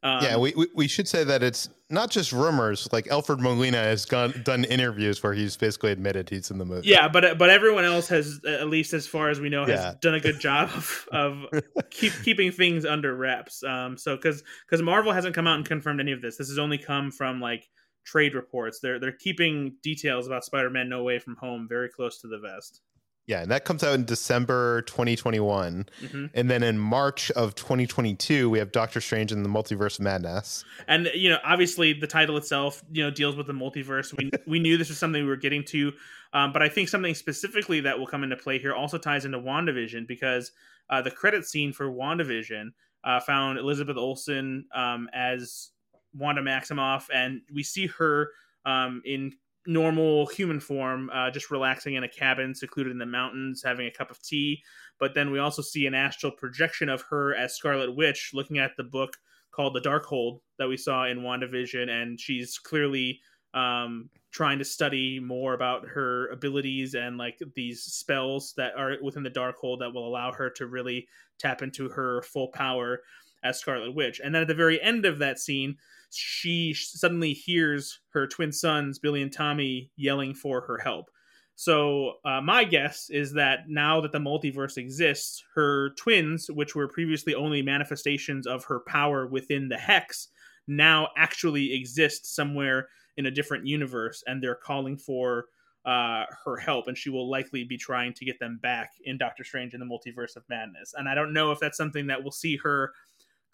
Um, 0.05 0.23
yeah, 0.23 0.37
we, 0.37 0.53
we 0.55 0.67
we 0.75 0.87
should 0.87 1.07
say 1.07 1.23
that 1.23 1.41
it's 1.41 1.67
not 1.89 2.11
just 2.11 2.31
rumors. 2.31 2.87
Like 2.93 3.07
Alfred 3.07 3.39
Molina 3.39 3.77
has 3.77 4.05
gone 4.05 4.39
done 4.45 4.63
interviews 4.65 5.23
where 5.23 5.33
he's 5.33 5.57
basically 5.57 5.91
admitted 5.91 6.29
he's 6.29 6.51
in 6.51 6.59
the 6.59 6.65
movie. 6.65 6.87
yeah, 6.87 7.07
but 7.07 7.39
but 7.39 7.49
everyone 7.49 7.85
else 7.85 8.07
has, 8.09 8.39
at 8.47 8.67
least 8.69 8.93
as 8.93 9.07
far 9.07 9.29
as 9.29 9.39
we 9.39 9.49
know, 9.49 9.65
has 9.65 9.79
Yeah. 9.79 9.93
done 10.01 10.13
a 10.13 10.19
good 10.19 10.39
job 10.39 10.69
of, 10.75 11.07
of 11.11 11.45
keep 11.89 12.13
keeping 12.23 12.51
things 12.51 12.85
under 12.85 13.15
wraps. 13.15 13.63
Um, 13.63 13.97
so 13.97 14.15
because 14.15 14.43
because 14.69 14.81
Marvel 14.83 15.11
hasn't 15.11 15.33
come 15.33 15.47
out 15.47 15.55
and 15.57 15.65
confirmed 15.65 15.99
any 15.99 16.11
of 16.11 16.21
this. 16.21 16.37
This 16.37 16.49
has 16.49 16.59
only 16.59 16.77
come 16.77 17.09
from 17.09 17.41
like 17.41 17.67
trade 18.05 18.35
reports. 18.35 18.79
They're 18.81 18.99
they're 18.99 19.11
keeping 19.11 19.75
details 19.81 20.27
about 20.27 20.45
Spider-Man 20.45 20.87
No 20.87 21.01
Way 21.03 21.17
from 21.17 21.35
Home 21.37 21.65
very 21.67 21.89
close 21.89 22.21
to 22.21 22.27
the 22.27 22.37
vest. 22.37 22.81
Yeah, 23.27 23.41
and 23.41 23.51
that 23.51 23.65
comes 23.65 23.83
out 23.83 23.95
in 23.95 24.05
December 24.05 24.81
2021, 24.83 25.87
hmm 26.11 26.25
and 26.33 26.49
then 26.49 26.63
in 26.63 26.77
March 26.77 27.31
of 27.31 27.55
2022 27.55 28.49
we 28.49 28.59
have 28.59 28.71
Doctor 28.71 28.99
Strange 29.01 29.31
and 29.31 29.45
the 29.45 29.49
Multiverse 29.49 29.99
of 29.99 30.05
Madness. 30.05 30.63
and 30.87 31.09
you 31.13 31.29
know 31.29 31.37
obviously 31.43 31.93
the 31.93 32.07
title 32.07 32.37
itself 32.37 32.83
you 32.91 33.03
know 33.03 33.11
deals 33.11 33.35
with 33.35 33.47
the 33.47 33.53
multiverse. 33.53 34.15
We, 34.17 34.31
we 34.47 34.59
knew 34.59 34.77
this 34.77 34.89
was 34.89 34.97
something 34.97 35.23
we 35.23 35.29
were 35.29 35.35
getting 35.35 35.63
to. 35.65 35.93
Um, 36.33 36.51
but 36.51 36.61
i 36.61 36.67
think 36.67 36.89
something 36.89 37.15
specifically 37.15 37.79
that 37.81 37.97
will 37.97 38.07
come 38.07 38.23
into 38.23 38.35
play 38.35 38.59
here 38.59 38.73
also 38.73 38.97
ties 38.97 39.23
into 39.23 39.39
wandavision 39.39 40.05
because 40.05 40.51
uh, 40.89 41.01
the 41.01 41.11
credit 41.11 41.45
scene 41.45 41.71
for 41.71 41.89
wandavision 41.89 42.73
uh, 43.05 43.21
found 43.21 43.57
elizabeth 43.57 43.95
olsen 43.95 44.65
um, 44.75 45.07
as 45.13 45.71
wanda 46.15 46.41
maximoff. 46.41 47.05
And 47.13 47.41
we 47.53 47.63
see 47.63 47.87
her 47.87 48.31
um, 48.65 49.01
in 49.05 49.33
normal 49.67 50.27
human 50.27 50.59
form 50.59 51.09
uh, 51.13 51.31
just 51.31 51.51
relaxing 51.51 51.95
in 51.95 52.03
a 52.03 52.09
cabin 52.09 52.53
secluded 52.53 52.91
in 52.91 52.97
the 52.97 53.05
mountains 53.05 53.63
having 53.63 53.87
a 53.87 53.91
cup 53.91 54.11
of 54.11 54.21
tea. 54.21 54.61
But 54.99 55.13
then 55.13 55.31
we 55.31 55.39
also 55.39 55.61
see 55.61 55.87
an 55.87 55.93
astral 55.93 56.31
projection 56.31 56.89
of 56.89 57.03
her 57.09 57.35
as 57.35 57.55
scarlet 57.55 57.95
witch 57.95 58.31
looking 58.33 58.59
at 58.59 58.71
the 58.77 58.83
book 58.83 59.17
called 59.51 59.73
the 59.73 59.81
Darkhold 59.81 60.39
that 60.59 60.67
we 60.67 60.77
saw 60.77 61.05
in 61.05 61.19
WandaVision, 61.19 61.89
and 61.89 62.19
she's 62.19 62.57
clearly 62.57 63.21
um, 63.53 64.09
trying 64.31 64.59
to 64.59 64.65
study 64.65 65.19
more 65.19 65.53
about 65.53 65.87
her 65.87 66.27
abilities 66.27 66.93
and 66.93 67.17
like 67.17 67.39
these 67.55 67.81
spells 67.81 68.53
that 68.57 68.73
are 68.77 68.97
within 69.01 69.23
the 69.23 69.29
Darkhold 69.29 69.79
that 69.79 69.93
will 69.93 70.07
allow 70.07 70.31
her 70.33 70.49
to 70.49 70.67
really 70.67 71.07
tap 71.39 71.61
into 71.61 71.87
her 71.89 72.21
full 72.23 72.49
power 72.49 72.99
as 73.45 73.59
Scarlet 73.59 73.95
Witch. 73.95 74.19
And 74.21 74.35
then 74.35 74.41
at 74.41 74.47
the 74.49 74.53
very 74.53 74.81
end 74.81 75.05
of 75.05 75.19
that 75.19 75.39
scene, 75.39 75.77
she 76.09 76.73
suddenly 76.73 77.33
hears 77.33 77.99
her 78.09 78.27
twin 78.27 78.51
sons, 78.51 78.99
Billy 78.99 79.21
and 79.21 79.31
Tommy, 79.31 79.91
yelling 79.95 80.33
for 80.33 80.61
her 80.61 80.77
help. 80.77 81.09
So 81.55 82.15
uh, 82.25 82.41
my 82.41 82.65
guess 82.65 83.09
is 83.09 83.31
that 83.33 83.59
now 83.69 84.01
that 84.01 84.11
the 84.11 84.19
multiverse 84.19 84.77
exists, 84.77 85.41
her 85.55 85.91
twins, 85.91 86.49
which 86.51 86.75
were 86.75 86.89
previously 86.89 87.33
only 87.33 87.61
manifestations 87.61 88.45
of 88.45 88.65
her 88.65 88.81
power 88.81 89.25
within 89.25 89.69
the 89.69 89.77
hex, 89.77 90.27
now 90.67 91.09
actually 91.15 91.73
exist 91.73 92.35
somewhere 92.35 92.89
in 93.17 93.27
a 93.27 93.31
different 93.31 93.65
universe, 93.65 94.23
and 94.27 94.43
they're 94.43 94.55
calling 94.55 94.97
for 94.97 95.45
uh, 95.85 96.25
her 96.43 96.57
help, 96.57 96.87
and 96.87 96.97
she 96.97 97.09
will 97.09 97.29
likely 97.29 97.63
be 97.63 97.77
trying 97.77 98.11
to 98.13 98.25
get 98.25 98.39
them 98.39 98.59
back 98.61 98.91
in 99.03 99.17
Doctor 99.17 99.43
Strange 99.43 99.73
in 99.73 99.79
the 99.79 99.85
Multiverse 99.85 100.35
of 100.35 100.43
Madness. 100.49 100.93
And 100.97 101.07
I 101.07 101.15
don't 101.15 101.31
know 101.31 101.51
if 101.51 101.59
that's 101.59 101.77
something 101.77 102.07
that 102.07 102.21
we'll 102.21 102.31
see 102.31 102.57
her 102.57 102.91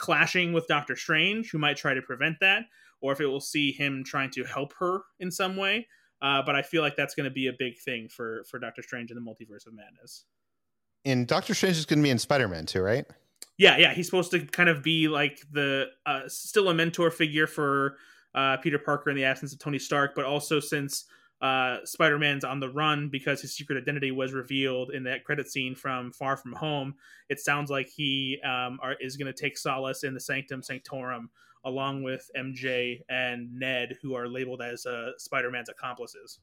clashing 0.02 0.52
with 0.52 0.66
Doctor 0.66 0.96
Strange, 0.96 1.52
who 1.52 1.60
might 1.60 1.78
try 1.78 1.94
to 1.94 2.02
prevent 2.02 2.40
that, 2.42 2.64
or 3.02 3.14
if 3.14 3.22
it 3.22 3.28
will 3.28 3.40
see 3.40 3.72
him 3.72 4.04
trying 4.04 4.32
to 4.32 4.44
help 4.44 4.74
her 4.80 5.02
in 5.20 5.30
some 5.30 5.56
way. 5.56 5.88
Uh, 6.24 6.42
but 6.44 6.56
I 6.56 6.64
feel 6.64 6.82
like 6.82 6.96
that's 6.96 7.14
going 7.14 7.26
to 7.26 7.32
be 7.32 7.48
a 7.48 7.54
big 7.58 7.80
thing 7.80 8.10
for 8.10 8.44
for 8.50 8.60
Doctor 8.60 8.82
Strange 8.82 9.12
in 9.12 9.16
the 9.16 9.22
Multiverse 9.22 9.68
of 9.68 9.74
Madness. 9.74 10.26
And 11.06 11.28
Doctor 11.28 11.54
Strange 11.54 11.78
is 11.78 11.86
going 11.86 12.00
to 12.00 12.04
be 12.04 12.10
in 12.10 12.18
Spider 12.18 12.48
Man 12.48 12.66
too, 12.66 12.82
right? 12.82 13.06
Yeah, 13.58 13.78
yeah, 13.78 13.94
he's 13.94 14.08
supposed 14.08 14.32
to 14.32 14.40
kind 14.40 14.70
of 14.70 14.82
be 14.82 15.08
like 15.08 15.40
the 15.52 15.86
uh, 16.06 16.22
still 16.28 16.70
a 16.70 16.74
mentor 16.74 17.12
figure 17.12 17.48
for 17.48 17.96
uh, 18.34 18.58
Peter 18.58 18.80
Parker 18.80 19.12
in 19.12 19.16
the 19.16 19.26
absence 19.26 19.54
of 19.54 19.60
Tony 19.60 19.80
Stark, 19.80 20.14
but 20.16 20.26
also 20.26 20.60
since 20.60 21.06
uh, 21.42 21.78
Spider 21.86 22.20
Man's 22.20 22.44
on 22.44 22.60
the 22.60 22.70
run 22.70 23.10
because 23.10 23.42
his 23.42 23.56
secret 23.56 23.82
identity 23.82 24.12
was 24.12 24.32
revealed 24.34 24.92
in 24.92 25.04
that 25.04 25.24
credit 25.24 25.50
scene 25.50 25.74
from 25.74 26.12
Far 26.12 26.38
From 26.38 26.54
Home, 26.54 26.94
it 27.30 27.40
sounds 27.40 27.72
like 27.72 27.90
he 27.90 28.40
um, 28.44 28.80
are, 28.82 28.96
is 29.00 29.18
going 29.18 29.32
to 29.32 29.42
take 29.42 29.58
solace 29.58 30.04
in 30.04 30.14
the 30.14 30.20
Sanctum 30.20 30.62
Sanctorum 30.62 31.30
along 31.64 32.04
with 32.04 32.30
MJ 32.38 33.02
and 33.10 33.54
Ned, 33.54 33.98
who 34.02 34.16
are 34.16 34.28
labeled 34.28 34.62
as 34.62 34.86
uh, 34.86 35.12
Spider 35.18 35.52
Man's 35.52 35.70
accomplices. 35.70 36.40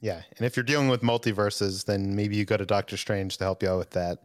Yeah, 0.00 0.22
and 0.36 0.46
if 0.46 0.56
you're 0.56 0.64
dealing 0.64 0.88
with 0.88 1.02
multiverses, 1.02 1.84
then 1.84 2.14
maybe 2.14 2.36
you 2.36 2.44
go 2.44 2.56
to 2.56 2.66
Doctor 2.66 2.96
Strange 2.96 3.38
to 3.38 3.44
help 3.44 3.62
you 3.62 3.70
out 3.70 3.78
with 3.78 3.90
that. 3.90 4.18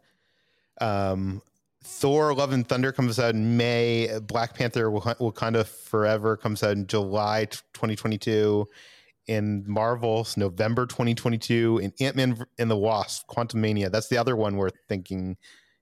Um, 0.82 1.42
Thor: 1.84 2.34
Love 2.34 2.52
and 2.52 2.68
Thunder 2.68 2.92
comes 2.92 3.20
out 3.20 3.34
in 3.34 3.56
May. 3.56 4.20
Black 4.20 4.54
Panther: 4.54 4.92
Wakanda 4.92 5.66
Forever 5.66 6.36
comes 6.36 6.62
out 6.64 6.72
in 6.72 6.88
July 6.88 7.46
2022. 7.46 8.68
In 9.28 9.64
Marvel's 9.68 10.36
November 10.38 10.86
2022. 10.86 11.80
In 11.84 11.94
Ant 12.00 12.16
Man 12.16 12.46
and 12.58 12.70
the 12.70 12.78
Wasp: 12.78 13.28
Quantumania. 13.28 13.92
That's 13.92 14.08
the 14.08 14.18
other 14.18 14.36
one 14.36 14.58
we're 14.58 14.70
thinking 14.88 15.38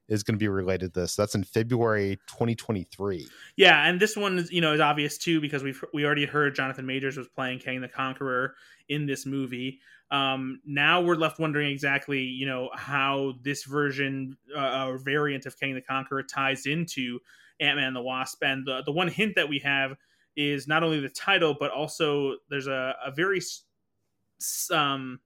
is 0.09 0.23
going 0.23 0.35
to 0.35 0.39
be 0.39 0.47
related 0.47 0.93
to 0.93 1.01
this. 1.01 1.15
That's 1.15 1.35
in 1.35 1.43
February 1.43 2.17
2023. 2.27 3.27
Yeah, 3.55 3.87
and 3.87 3.99
this 3.99 4.17
one 4.17 4.39
is 4.39 4.51
you 4.51 4.59
know 4.59 4.73
is 4.73 4.81
obvious 4.81 5.17
too 5.17 5.39
because 5.39 5.63
we've 5.63 5.81
we 5.93 6.05
already 6.05 6.25
heard 6.25 6.55
Jonathan 6.55 6.85
Majors 6.85 7.15
was 7.15 7.27
playing 7.27 7.59
Kang 7.59 7.81
the 7.81 7.87
Conqueror 7.87 8.55
in 8.89 9.05
this 9.05 9.25
movie. 9.25 9.79
Um, 10.11 10.59
now 10.65 11.01
we're 11.01 11.15
left 11.15 11.39
wondering 11.39 11.71
exactly 11.71 12.21
you 12.21 12.47
know 12.47 12.69
how 12.73 13.33
this 13.43 13.63
version 13.63 14.35
uh, 14.55 14.87
or 14.87 14.97
variant 14.97 15.45
of 15.45 15.57
Kang 15.59 15.75
the 15.75 15.81
Conqueror 15.81 16.23
ties 16.23 16.65
into 16.65 17.19
Ant 17.59 17.77
Man 17.77 17.87
and 17.87 17.95
the 17.95 18.01
Wasp. 18.01 18.43
And 18.43 18.65
the 18.65 18.81
the 18.83 18.91
one 18.91 19.07
hint 19.07 19.35
that 19.35 19.47
we 19.47 19.59
have 19.59 19.95
is 20.35 20.67
not 20.67 20.83
only 20.83 20.99
the 20.99 21.09
title 21.09 21.55
but 21.59 21.71
also 21.71 22.35
there's 22.49 22.67
a 22.67 22.95
a 23.05 23.11
very 23.11 23.41
um 24.71 25.19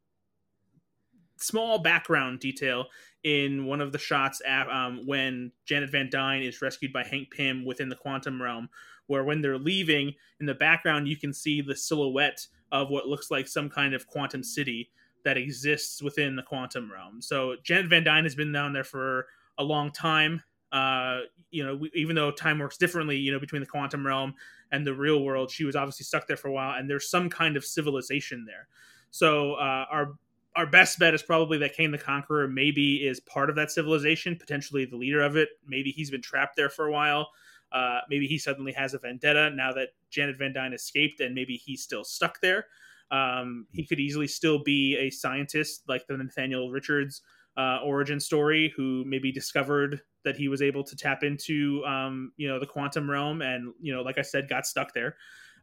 small 1.38 1.80
background 1.80 2.40
detail 2.40 2.86
in 3.24 3.66
one 3.66 3.82
of 3.82 3.92
the 3.92 3.98
shots 3.98 4.42
at, 4.46 4.70
um, 4.70 5.06
when 5.06 5.52
Janet 5.66 5.92
Van 5.92 6.10
Dyne 6.10 6.44
is 6.44 6.62
rescued 6.62 6.92
by 6.92 7.04
Hank 7.04 7.32
Pym 7.32 7.66
within 7.66 7.90
the 7.90 7.96
quantum 7.96 8.42
realm, 8.42 8.70
where 9.08 9.24
when 9.24 9.42
they're 9.42 9.58
leaving, 9.58 10.14
in 10.40 10.46
the 10.46 10.54
background 10.54 11.08
you 11.08 11.18
can 11.18 11.34
see 11.34 11.62
the 11.62 11.76
silhouette 11.76 12.46
of 12.72 12.90
what 12.90 13.08
looks 13.08 13.30
like 13.32 13.48
some 13.48 13.70
kind 13.70 13.94
of 13.94 14.08
quantum 14.08 14.44
city 14.44 14.90
that 15.24 15.38
exists 15.38 16.02
within 16.02 16.36
the 16.36 16.44
quantum 16.44 16.92
realm. 16.92 17.22
So 17.22 17.56
Janet 17.64 17.90
Van 17.90 18.04
Dyne 18.04 18.24
has 18.24 18.36
been 18.36 18.52
down 18.52 18.74
there 18.74 18.84
for 18.84 19.28
a 19.58 19.64
long 19.64 19.92
time. 19.92 20.44
Uh, 20.72 21.22
you 21.52 21.64
know, 21.64 21.76
we, 21.76 21.92
even 21.94 22.16
though 22.16 22.32
time 22.32 22.60
works 22.60 22.78
differently, 22.78 23.18
you 23.18 23.32
know, 23.32 23.40
between 23.40 23.62
the 23.62 23.68
quantum 23.68 24.06
realm 24.06 24.34
and 24.74 24.86
the 24.86 24.94
real 24.94 25.24
world, 25.24 25.52
she 25.52 25.64
was 25.64 25.76
obviously 25.76 26.04
stuck 26.04 26.28
there 26.28 26.36
for 26.36 26.48
a 26.48 26.52
while, 26.52 26.78
and 26.78 26.90
there's 26.90 27.08
some 27.10 27.30
kind 27.30 27.56
of 27.56 27.64
civilization 27.64 28.44
there. 28.46 28.68
So 29.12 29.54
uh, 29.54 29.86
our 29.90 30.16
our 30.56 30.66
best 30.66 31.00
bet 31.00 31.14
is 31.14 31.24
probably 31.24 31.58
that 31.60 31.76
Kang 31.76 31.92
the 31.92 31.98
Conqueror 31.98 32.48
maybe 32.48 33.08
is 33.08 33.20
part 33.20 33.50
of 33.50 33.56
that 33.56 33.72
civilization, 33.72 34.36
potentially 34.36 34.86
the 34.86 34.96
leader 34.96 35.22
of 35.22 35.36
it. 35.38 35.50
Maybe 35.66 35.92
he's 35.92 36.12
been 36.12 36.22
trapped 36.22 36.56
there 36.56 36.70
for 36.70 36.88
a 36.88 36.92
while. 36.92 37.30
Uh, 37.72 38.00
maybe 38.10 38.28
he 38.28 38.38
suddenly 38.38 38.72
has 38.72 38.94
a 38.94 39.00
vendetta 39.00 39.52
now 39.52 39.72
that 39.74 39.90
Janet 40.10 40.38
Van 40.38 40.54
Dyne 40.54 40.74
escaped, 40.74 41.22
and 41.22 41.34
maybe 41.34 41.56
he's 41.56 41.82
still 41.82 42.04
stuck 42.04 42.42
there. 42.42 42.66
Um, 43.12 43.68
he 43.72 43.86
could 43.86 44.00
easily 44.00 44.28
still 44.28 44.64
be 44.64 44.98
a 44.98 45.12
scientist 45.12 45.84
like 45.88 46.08
the 46.08 46.18
Nathaniel 46.18 46.72
Richards 46.72 47.22
uh, 47.58 47.80
origin 47.84 48.20
story, 48.20 48.74
who 48.76 49.04
maybe 49.06 49.32
discovered 49.32 50.02
that 50.24 50.36
he 50.36 50.48
was 50.48 50.62
able 50.62 50.84
to 50.84 50.96
tap 50.96 51.24
into, 51.24 51.84
um, 51.86 52.32
you 52.38 52.48
know, 52.48 52.60
the 52.60 52.66
quantum 52.66 53.10
realm, 53.10 53.42
and 53.42 53.74
you 53.80 53.94
know, 53.94 54.02
like 54.02 54.18
I 54.18 54.22
said, 54.22 54.50
got 54.50 54.66
stuck 54.66 54.94
there. 54.94 55.16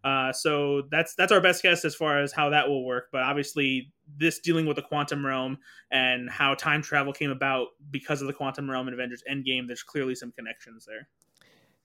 Uh, 0.03 0.33
so 0.33 0.83
that's 0.91 1.15
that's 1.15 1.31
our 1.31 1.41
best 1.41 1.63
guess 1.63 1.85
as 1.85 1.95
far 1.95 2.23
as 2.23 2.33
how 2.33 2.49
that 2.51 2.69
will 2.69 2.85
work. 2.85 3.09
But 3.13 3.23
obviously, 3.23 3.93
this 4.17 4.39
dealing 4.39 4.67
with 4.67 4.77
the 4.77 4.83
quantum 4.83 5.25
realm 5.25 5.59
and 5.91 6.31
how 6.31 6.55
time 6.55 6.83
travel 6.83 7.13
came 7.13 7.31
about 7.31 7.69
because 7.91 8.21
of 8.23 8.27
the 8.27 8.33
quantum 8.33 8.71
realm 8.71 8.89
in 8.89 8.95
Avengers 8.95 9.23
Endgame, 9.31 9.67
there's 9.67 9.83
clearly 9.83 10.15
some 10.15 10.33
connections 10.33 10.87
there. 10.87 11.09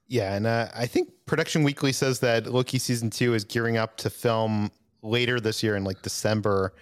Yeah, 0.07 0.35
and 0.35 0.45
uh, 0.45 0.69
I 0.73 0.85
think 0.85 1.09
Production 1.25 1.63
Weekly 1.63 1.91
says 1.91 2.19
that 2.19 2.45
Loki 2.47 2.77
season 2.77 3.09
two 3.09 3.33
is 3.33 3.43
gearing 3.43 3.77
up 3.77 3.97
to 3.97 4.09
film 4.09 4.71
later 5.01 5.39
this 5.39 5.63
year 5.63 5.75
in 5.75 5.83
like 5.83 6.01
December 6.01 6.73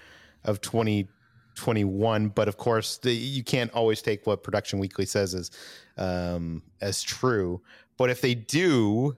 of 0.43 0.61
2021. 1.55 2.29
But 2.29 2.47
of 2.47 2.57
course, 2.57 2.97
the, 2.97 3.13
you 3.13 3.43
can't 3.43 3.71
always 3.73 4.01
take 4.01 4.25
what 4.25 4.43
Production 4.43 4.79
Weekly 4.79 5.05
says 5.05 5.33
as 5.33 5.51
um, 5.97 6.63
as 6.81 7.01
true. 7.01 7.61
But 7.97 8.09
if 8.09 8.21
they 8.21 8.35
do, 8.35 9.15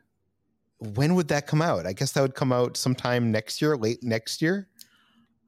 when 0.80 1.16
would 1.16 1.30
that 1.30 1.48
come 1.48 1.62
out? 1.62 1.86
I 1.86 1.94
guess 1.94 2.12
that 2.14 2.22
would 2.22 2.36
come 2.36 2.52
out 2.52 2.78
sometime 2.78 3.32
next 3.32 3.62
year, 3.62 3.78
late 3.78 4.04
next 4.04 4.42
year. 4.42 4.68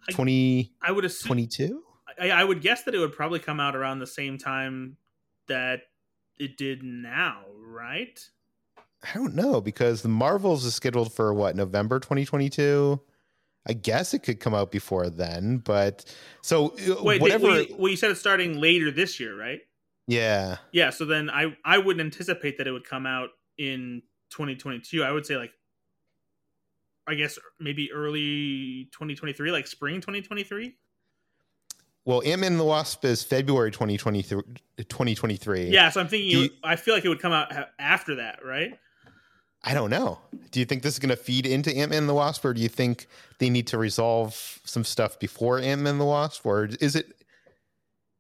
20 0.10 0.72
I 0.82 0.92
would 0.92 1.04
assume 1.04 1.28
22? 1.28 1.84
I, 2.20 2.30
I 2.30 2.44
would 2.44 2.62
guess 2.62 2.84
that 2.84 2.96
it 2.96 3.00
would 3.00 3.14
probably 3.14 3.40
come 3.40 3.60
out 3.60 3.76
around 3.76 4.00
the 4.00 4.08
same 4.08 4.38
time 4.38 4.98
that 5.48 5.82
it 6.40 6.58
did 6.58 6.84
now, 6.84 7.42
right? 7.60 8.20
I 9.04 9.14
don't 9.14 9.36
know 9.36 9.62
because 9.62 10.02
the 10.02 10.10
Marvels 10.10 10.66
is 10.66 10.76
scheduled 10.76 11.14
for 11.14 11.34
what 11.34 11.56
November 11.56 12.00
2022. 12.00 13.00
I 13.68 13.74
guess 13.74 14.14
it 14.14 14.20
could 14.24 14.40
come 14.40 14.56
out 14.56 14.72
before 14.72 15.10
then, 15.10 15.58
but 15.58 16.06
so 16.42 16.70
uh, 16.90 17.04
Wait, 17.04 17.22
whatever. 17.22 17.48
well, 17.48 17.62
you, 17.62 17.76
well, 17.78 17.90
you 17.92 17.98
said 17.98 18.12
it's 18.12 18.20
starting 18.20 18.60
later 18.62 18.92
this 18.92 19.20
year, 19.20 19.38
right? 19.38 19.60
yeah, 20.08 20.58
Yeah, 20.72 20.90
so 20.90 21.04
then 21.06 21.30
I 21.30 21.56
I 21.66 21.78
wouldn't 21.78 22.00
anticipate 22.00 22.58
that 22.60 22.68
it 22.68 22.72
would 22.72 22.86
come 22.88 23.06
out 23.06 23.30
in 23.58 24.02
2022. 24.32 25.04
I 25.04 25.12
would 25.12 25.26
say 25.26 25.36
like 25.38 25.52
I 27.08 27.16
guess 27.16 27.38
maybe 27.60 27.92
early 27.92 28.90
2023, 28.94 29.52
like 29.52 29.68
spring 29.68 29.96
2023. 30.02 30.76
well, 32.06 32.22
Ant 32.26 32.42
Man 32.42 32.54
and 32.54 32.60
the 32.60 32.64
Wasp 32.66 33.04
is 33.06 33.22
February 33.24 33.72
2023. 33.72 34.42
2023. 34.78 35.66
Yeah, 35.70 35.90
so 35.90 36.00
I'm 36.02 36.08
thinking 36.08 36.30
you- 36.30 36.50
I 36.64 36.76
feel 36.78 36.94
like 36.94 37.04
it 37.06 37.10
would 37.10 37.22
come 37.22 37.34
out 37.34 37.52
after 37.80 38.16
that, 38.16 38.40
right? 38.46 38.78
I 39.68 39.74
don't 39.74 39.90
know. 39.90 40.18
Do 40.52 40.62
you 40.62 40.66
think 40.66 40.82
this 40.82 40.94
is 40.94 41.00
going 41.00 41.10
to 41.10 41.18
feed 41.18 41.46
into 41.46 41.76
Ant 41.76 41.92
Man 41.92 42.00
and 42.00 42.10
the 42.10 42.14
Wasp, 42.14 42.46
or 42.46 42.54
do 42.54 42.62
you 42.62 42.70
think 42.70 43.06
they 43.40 43.50
need 43.50 43.68
to 43.68 43.78
resolve 43.78 44.62
some 44.64 44.86
stuff 44.86 45.20
before 45.20 45.60
Ant 45.60 45.82
Man 45.82 45.96
and 45.96 46.02
the 46.02 46.06
Wasp, 46.06 46.46
or 46.46 46.70
is 46.80 46.96
it 46.96 47.12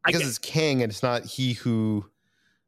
because 0.06 0.28
it's 0.28 0.38
Kang 0.38 0.84
and 0.84 0.92
it's 0.92 1.02
not 1.02 1.24
he 1.24 1.54
who 1.54 2.06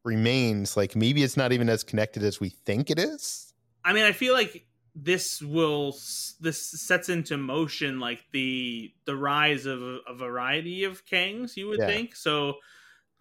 remains? 0.05 0.77
Like 0.77 0.95
maybe 0.95 1.23
it's 1.23 1.35
not 1.35 1.51
even 1.51 1.67
as 1.67 1.83
connected 1.83 2.23
as 2.23 2.39
we 2.39 2.49
think 2.49 2.89
it 2.89 2.97
is. 2.97 3.53
I 3.83 3.91
mean, 3.91 4.05
I 4.05 4.13
feel 4.13 4.33
like 4.33 4.65
this 4.95 5.41
will 5.41 5.91
this 6.39 6.71
sets 6.71 7.09
into 7.09 7.35
motion 7.35 7.99
like 7.99 8.23
the 8.31 8.93
the 9.03 9.15
rise 9.17 9.65
of 9.65 9.81
a, 9.81 9.99
a 10.07 10.15
variety 10.15 10.85
of 10.85 11.05
Kangs. 11.05 11.57
You 11.57 11.67
would 11.67 11.81
Yeah. 11.81 11.87
think 11.87 12.15
so. 12.15 12.55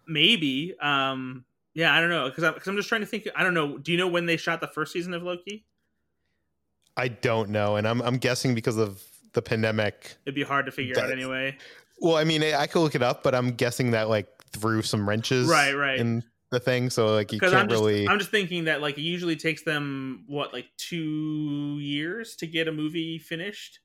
Maybe, 0.07 0.73
um, 0.81 1.43
yeah, 1.79 1.95
I 1.95 2.01
don't 2.01 2.09
know 2.09 2.27
because 2.27 2.43
I'm, 2.43 2.53
cause 2.55 2.67
I'm 2.67 2.75
just 2.75 2.89
trying 2.89 3.01
to 3.01 3.07
think. 3.07 3.27
I 3.35 3.43
don't 3.43 3.53
know. 3.53 3.77
Do 3.77 3.91
you 3.93 3.97
know 3.97 4.07
when 4.07 4.25
they 4.25 4.35
shot 4.35 4.59
the 4.59 4.67
first 4.67 4.91
season 4.91 5.13
of 5.13 5.23
Loki? 5.23 5.65
I 6.97 7.07
don't 7.07 7.49
know, 7.51 7.77
and 7.77 7.87
I'm 7.87 8.01
I'm 8.01 8.17
guessing 8.17 8.53
because 8.53 8.77
of 8.77 9.01
the 9.33 9.41
pandemic. 9.41 10.15
It'd 10.25 10.35
be 10.35 10.43
hard 10.43 10.65
to 10.65 10.71
figure 10.73 10.99
out 10.99 11.11
anyway. 11.11 11.57
Well, 12.01 12.17
I 12.17 12.25
mean, 12.25 12.43
I 12.43 12.67
could 12.67 12.81
look 12.81 12.95
it 12.95 13.01
up, 13.01 13.23
but 13.23 13.33
I'm 13.33 13.51
guessing 13.51 13.91
that 13.91 14.09
like 14.09 14.27
through 14.51 14.81
some 14.81 15.07
wrenches, 15.07 15.47
Right, 15.47 15.73
right. 15.73 15.99
in 15.99 16.23
the 16.51 16.59
thing. 16.59 16.89
So 16.89 17.13
like 17.15 17.31
you 17.31 17.39
can't 17.39 17.53
I'm 17.53 17.69
just 17.69 17.79
really. 17.81 18.07
I'm 18.09 18.19
just 18.19 18.31
thinking 18.31 18.65
that 18.65 18.81
like 18.81 18.97
it 18.97 19.01
usually 19.03 19.35
takes 19.37 19.63
them 19.63 20.25
what 20.27 20.51
like 20.51 20.67
two 20.77 21.77
years 21.79 22.35
to 22.37 22.47
get 22.47 22.67
a 22.67 22.71
movie 22.73 23.17
finished. 23.19 23.79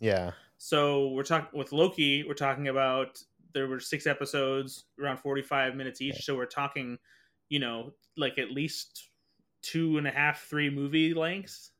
yeah, 0.00 0.32
So 0.56 1.08
we're 1.10 1.22
talking 1.22 1.56
with 1.56 1.70
Loki. 1.72 2.24
We're 2.24 2.34
talking 2.34 2.66
about 2.68 3.22
there 3.54 3.66
were 3.68 3.80
six 3.80 4.06
episodes, 4.06 4.84
around 5.00 5.18
forty-five 5.18 5.74
minutes 5.76 6.00
each. 6.00 6.24
So 6.24 6.34
we're 6.36 6.46
talking, 6.46 6.98
you 7.48 7.58
know, 7.58 7.92
like 8.16 8.38
at 8.38 8.50
least 8.50 9.08
two 9.62 9.98
and 9.98 10.06
a 10.06 10.10
half, 10.10 10.44
three 10.44 10.70
movie 10.70 11.14
lengths. 11.14 11.72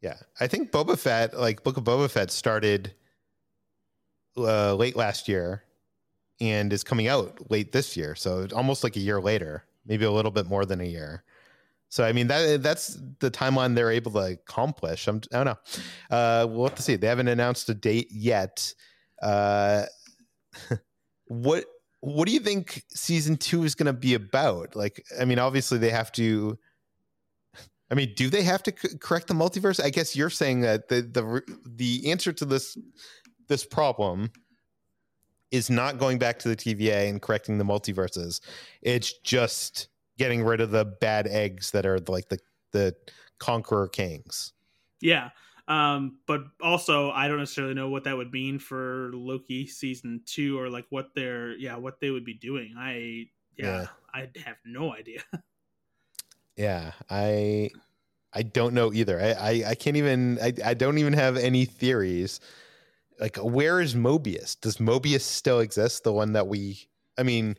yeah. 0.00 0.16
I 0.40 0.46
think 0.46 0.70
Boba 0.70 0.98
Fett, 0.98 1.38
like 1.38 1.62
Book 1.62 1.76
of 1.76 1.84
Boba 1.84 2.10
Fett, 2.10 2.30
started 2.30 2.94
uh, 4.36 4.74
late 4.74 4.96
last 4.96 5.28
year, 5.28 5.64
and 6.40 6.72
is 6.72 6.82
coming 6.82 7.08
out 7.08 7.50
late 7.50 7.72
this 7.72 7.96
year. 7.96 8.14
So 8.14 8.48
almost 8.54 8.82
like 8.82 8.96
a 8.96 9.00
year 9.00 9.20
later, 9.20 9.64
maybe 9.86 10.04
a 10.04 10.10
little 10.10 10.30
bit 10.30 10.46
more 10.46 10.64
than 10.64 10.80
a 10.80 10.86
year. 10.86 11.24
So 11.88 12.04
I 12.04 12.12
mean 12.12 12.28
that 12.28 12.62
that's 12.62 12.98
the 13.18 13.30
timeline 13.30 13.74
they're 13.74 13.90
able 13.90 14.12
to 14.12 14.20
accomplish. 14.20 15.06
I'm, 15.06 15.20
I 15.30 15.44
don't 15.44 15.44
know. 15.44 15.58
Uh, 16.16 16.46
we'll 16.48 16.66
have 16.66 16.74
to 16.76 16.82
see. 16.82 16.96
They 16.96 17.06
haven't 17.06 17.28
announced 17.28 17.68
a 17.68 17.74
date 17.74 18.08
yet. 18.10 18.74
Uh, 19.20 19.84
what 21.26 21.66
what 22.02 22.26
do 22.26 22.34
you 22.34 22.40
think 22.40 22.82
season 22.88 23.36
two 23.36 23.62
is 23.62 23.76
going 23.76 23.86
to 23.86 23.92
be 23.92 24.14
about? 24.14 24.74
Like, 24.74 25.04
I 25.20 25.24
mean, 25.24 25.38
obviously 25.38 25.78
they 25.78 25.90
have 25.90 26.10
to. 26.12 26.58
I 27.90 27.94
mean, 27.94 28.12
do 28.16 28.28
they 28.28 28.42
have 28.42 28.62
to 28.64 28.74
c- 28.76 28.96
correct 28.98 29.28
the 29.28 29.34
multiverse? 29.34 29.82
I 29.82 29.90
guess 29.90 30.16
you're 30.16 30.30
saying 30.30 30.62
that 30.62 30.88
the 30.88 31.02
the 31.02 31.42
the 31.64 32.10
answer 32.10 32.32
to 32.32 32.44
this 32.44 32.76
this 33.46 33.64
problem 33.64 34.32
is 35.52 35.70
not 35.70 35.98
going 35.98 36.18
back 36.18 36.40
to 36.40 36.48
the 36.48 36.56
TVA 36.56 37.08
and 37.08 37.22
correcting 37.22 37.58
the 37.58 37.64
multiverses. 37.64 38.40
It's 38.80 39.12
just 39.20 39.88
getting 40.18 40.42
rid 40.42 40.60
of 40.60 40.72
the 40.72 40.84
bad 40.84 41.28
eggs 41.28 41.70
that 41.70 41.86
are 41.86 42.00
like 42.08 42.28
the 42.28 42.38
the 42.72 42.96
conqueror 43.38 43.88
Kangs. 43.88 44.52
Yeah. 45.00 45.30
Um, 45.72 46.18
but 46.26 46.42
also 46.60 47.10
I 47.12 47.28
don't 47.28 47.38
necessarily 47.38 47.72
know 47.72 47.88
what 47.88 48.04
that 48.04 48.14
would 48.14 48.30
mean 48.30 48.58
for 48.58 49.10
Loki 49.14 49.66
season 49.66 50.20
two 50.26 50.60
or 50.60 50.68
like 50.68 50.84
what 50.90 51.14
they're 51.14 51.56
yeah, 51.56 51.76
what 51.76 51.98
they 51.98 52.10
would 52.10 52.26
be 52.26 52.34
doing. 52.34 52.74
I 52.76 53.28
yeah, 53.56 53.82
Yeah. 53.82 53.86
I 54.12 54.20
have 54.44 54.56
no 54.64 54.94
idea. 54.94 55.22
Yeah, 56.54 56.92
I 57.08 57.70
I 58.34 58.42
don't 58.42 58.74
know 58.74 58.92
either. 58.92 59.18
I 59.18 59.30
I, 59.32 59.62
I 59.68 59.74
can't 59.74 59.96
even 59.96 60.38
I, 60.38 60.52
I 60.62 60.74
don't 60.74 60.98
even 60.98 61.14
have 61.14 61.38
any 61.38 61.64
theories. 61.64 62.40
Like 63.18 63.38
where 63.38 63.80
is 63.80 63.94
Mobius? 63.94 64.60
Does 64.60 64.76
Mobius 64.76 65.22
still 65.22 65.60
exist? 65.60 66.04
The 66.04 66.12
one 66.12 66.34
that 66.34 66.48
we 66.48 66.88
I 67.16 67.22
mean 67.22 67.56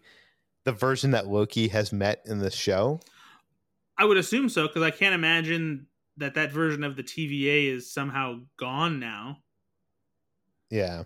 the 0.63 0.71
version 0.71 1.09
that 1.11 1.27
Loki 1.27 1.69
has 1.69 1.91
met 1.91 2.21
in 2.27 2.37
the 2.37 2.51
show? 2.51 2.99
I 3.97 4.05
would 4.05 4.17
assume 4.17 4.47
so 4.47 4.67
because 4.67 4.83
I 4.83 4.91
can't 4.91 5.15
imagine 5.15 5.87
that 6.17 6.35
that 6.35 6.51
version 6.51 6.83
of 6.83 6.95
the 6.95 7.03
TVA 7.03 7.73
is 7.73 7.91
somehow 7.91 8.39
gone 8.57 8.99
now. 8.99 9.39
Yeah. 10.69 11.03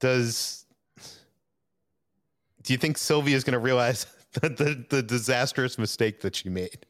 Does 0.00 0.66
do 2.62 2.72
you 2.72 2.78
think 2.78 2.98
Sylvie 2.98 3.32
is 3.32 3.44
going 3.44 3.52
to 3.52 3.58
realize 3.58 4.06
the, 4.32 4.48
the, 4.48 4.84
the 4.88 5.02
disastrous 5.02 5.78
mistake 5.78 6.20
that 6.20 6.34
she 6.34 6.48
made? 6.48 6.84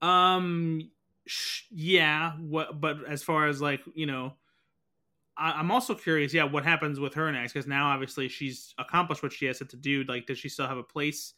Um, 0.00 0.90
sh- 1.26 1.64
yeah. 1.70 2.32
What? 2.32 2.80
But 2.80 3.04
as 3.06 3.22
far 3.22 3.46
as 3.46 3.60
like 3.60 3.80
you 3.94 4.06
know, 4.06 4.34
I- 5.36 5.60
am 5.60 5.70
also 5.70 5.94
curious. 5.94 6.34
Yeah, 6.34 6.44
what 6.44 6.64
happens 6.64 6.98
with 6.98 7.14
her 7.14 7.30
next? 7.30 7.52
Because 7.52 7.68
now 7.68 7.90
obviously 7.90 8.28
she's 8.28 8.74
accomplished 8.78 9.22
what 9.22 9.32
she 9.32 9.46
has 9.46 9.58
to 9.58 9.76
do. 9.76 10.04
Like, 10.04 10.26
does 10.26 10.38
she 10.38 10.48
still 10.48 10.66
have 10.66 10.78
a 10.78 10.82
place 10.82 11.34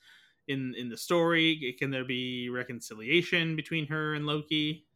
in 0.48 0.74
in 0.76 0.88
the 0.88 0.96
story? 0.96 1.76
Can 1.78 1.90
there 1.90 2.04
be 2.04 2.48
reconciliation 2.48 3.56
between 3.56 3.86
her 3.88 4.14
and 4.14 4.26
Loki? 4.26 4.86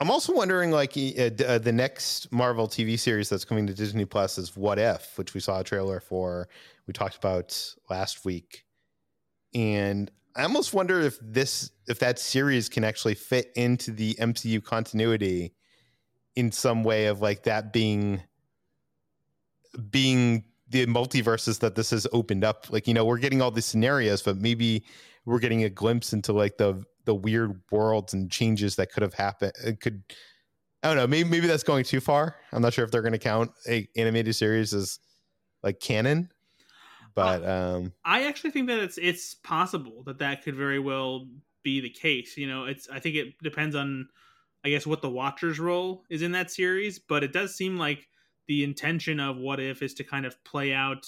I'm 0.00 0.10
also 0.10 0.32
wondering, 0.32 0.70
like, 0.70 0.96
uh, 0.96 1.30
uh, 1.44 1.58
the 1.58 1.72
next 1.72 2.30
Marvel 2.30 2.68
TV 2.68 2.98
series 2.98 3.28
that's 3.28 3.44
coming 3.44 3.66
to 3.66 3.74
Disney 3.74 4.04
Plus 4.04 4.38
is 4.38 4.56
What 4.56 4.78
If, 4.78 5.18
which 5.18 5.34
we 5.34 5.40
saw 5.40 5.60
a 5.60 5.64
trailer 5.64 5.98
for. 5.98 6.48
We 6.86 6.92
talked 6.92 7.16
about 7.16 7.74
last 7.90 8.24
week, 8.24 8.64
and 9.54 10.08
I 10.36 10.44
almost 10.44 10.72
wonder 10.72 11.00
if 11.00 11.18
this, 11.20 11.72
if 11.88 11.98
that 11.98 12.20
series 12.20 12.68
can 12.68 12.84
actually 12.84 13.14
fit 13.14 13.50
into 13.56 13.90
the 13.90 14.14
MCU 14.14 14.62
continuity 14.62 15.54
in 16.36 16.52
some 16.52 16.84
way 16.84 17.06
of 17.06 17.20
like 17.20 17.42
that 17.42 17.72
being 17.72 18.22
being 19.90 20.44
the 20.68 20.86
multiverses 20.86 21.58
that 21.60 21.74
this 21.74 21.90
has 21.90 22.06
opened 22.12 22.44
up. 22.44 22.66
Like, 22.70 22.86
you 22.86 22.94
know, 22.94 23.04
we're 23.04 23.18
getting 23.18 23.42
all 23.42 23.50
these 23.50 23.66
scenarios, 23.66 24.22
but 24.22 24.36
maybe 24.36 24.84
we're 25.24 25.38
getting 25.40 25.64
a 25.64 25.70
glimpse 25.70 26.12
into 26.12 26.32
like 26.32 26.56
the 26.56 26.84
the 27.08 27.14
weird 27.14 27.58
worlds 27.70 28.12
and 28.12 28.30
changes 28.30 28.76
that 28.76 28.92
could 28.92 29.02
have 29.02 29.14
happened. 29.14 29.52
It 29.64 29.80
could 29.80 30.02
I 30.82 30.88
don't 30.88 30.96
know, 30.98 31.06
maybe 31.06 31.26
maybe 31.28 31.46
that's 31.46 31.62
going 31.62 31.84
too 31.84 32.00
far. 32.00 32.36
I'm 32.52 32.60
not 32.60 32.74
sure 32.74 32.84
if 32.84 32.90
they're 32.90 33.02
going 33.02 33.12
to 33.12 33.18
count 33.18 33.50
a 33.66 33.88
animated 33.96 34.36
series 34.36 34.74
as 34.74 35.00
like 35.62 35.80
canon. 35.80 36.30
But 37.14 37.48
um 37.48 37.94
I 38.04 38.24
actually 38.26 38.50
think 38.50 38.68
that 38.68 38.78
it's 38.78 38.98
it's 38.98 39.34
possible 39.34 40.02
that 40.04 40.18
that 40.18 40.44
could 40.44 40.54
very 40.54 40.78
well 40.78 41.26
be 41.62 41.80
the 41.80 41.88
case. 41.88 42.36
You 42.36 42.46
know, 42.46 42.66
it's 42.66 42.90
I 42.90 43.00
think 43.00 43.16
it 43.16 43.38
depends 43.42 43.74
on 43.74 44.10
I 44.62 44.68
guess 44.68 44.86
what 44.86 45.00
the 45.00 45.08
Watcher's 45.08 45.58
role 45.58 46.04
is 46.10 46.20
in 46.20 46.32
that 46.32 46.50
series, 46.50 46.98
but 46.98 47.24
it 47.24 47.32
does 47.32 47.54
seem 47.54 47.78
like 47.78 48.06
the 48.48 48.64
intention 48.64 49.18
of 49.18 49.38
What 49.38 49.60
If 49.60 49.80
is 49.80 49.94
to 49.94 50.04
kind 50.04 50.26
of 50.26 50.42
play 50.44 50.74
out, 50.74 51.06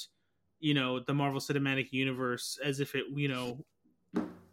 you 0.61 0.73
know, 0.73 1.01
the 1.01 1.13
Marvel 1.13 1.41
Cinematic 1.41 1.93
Universe 1.93 2.59
as 2.65 2.81
if 2.81 2.95
it, 2.95 3.05
you 3.15 3.29
know, 3.29 3.65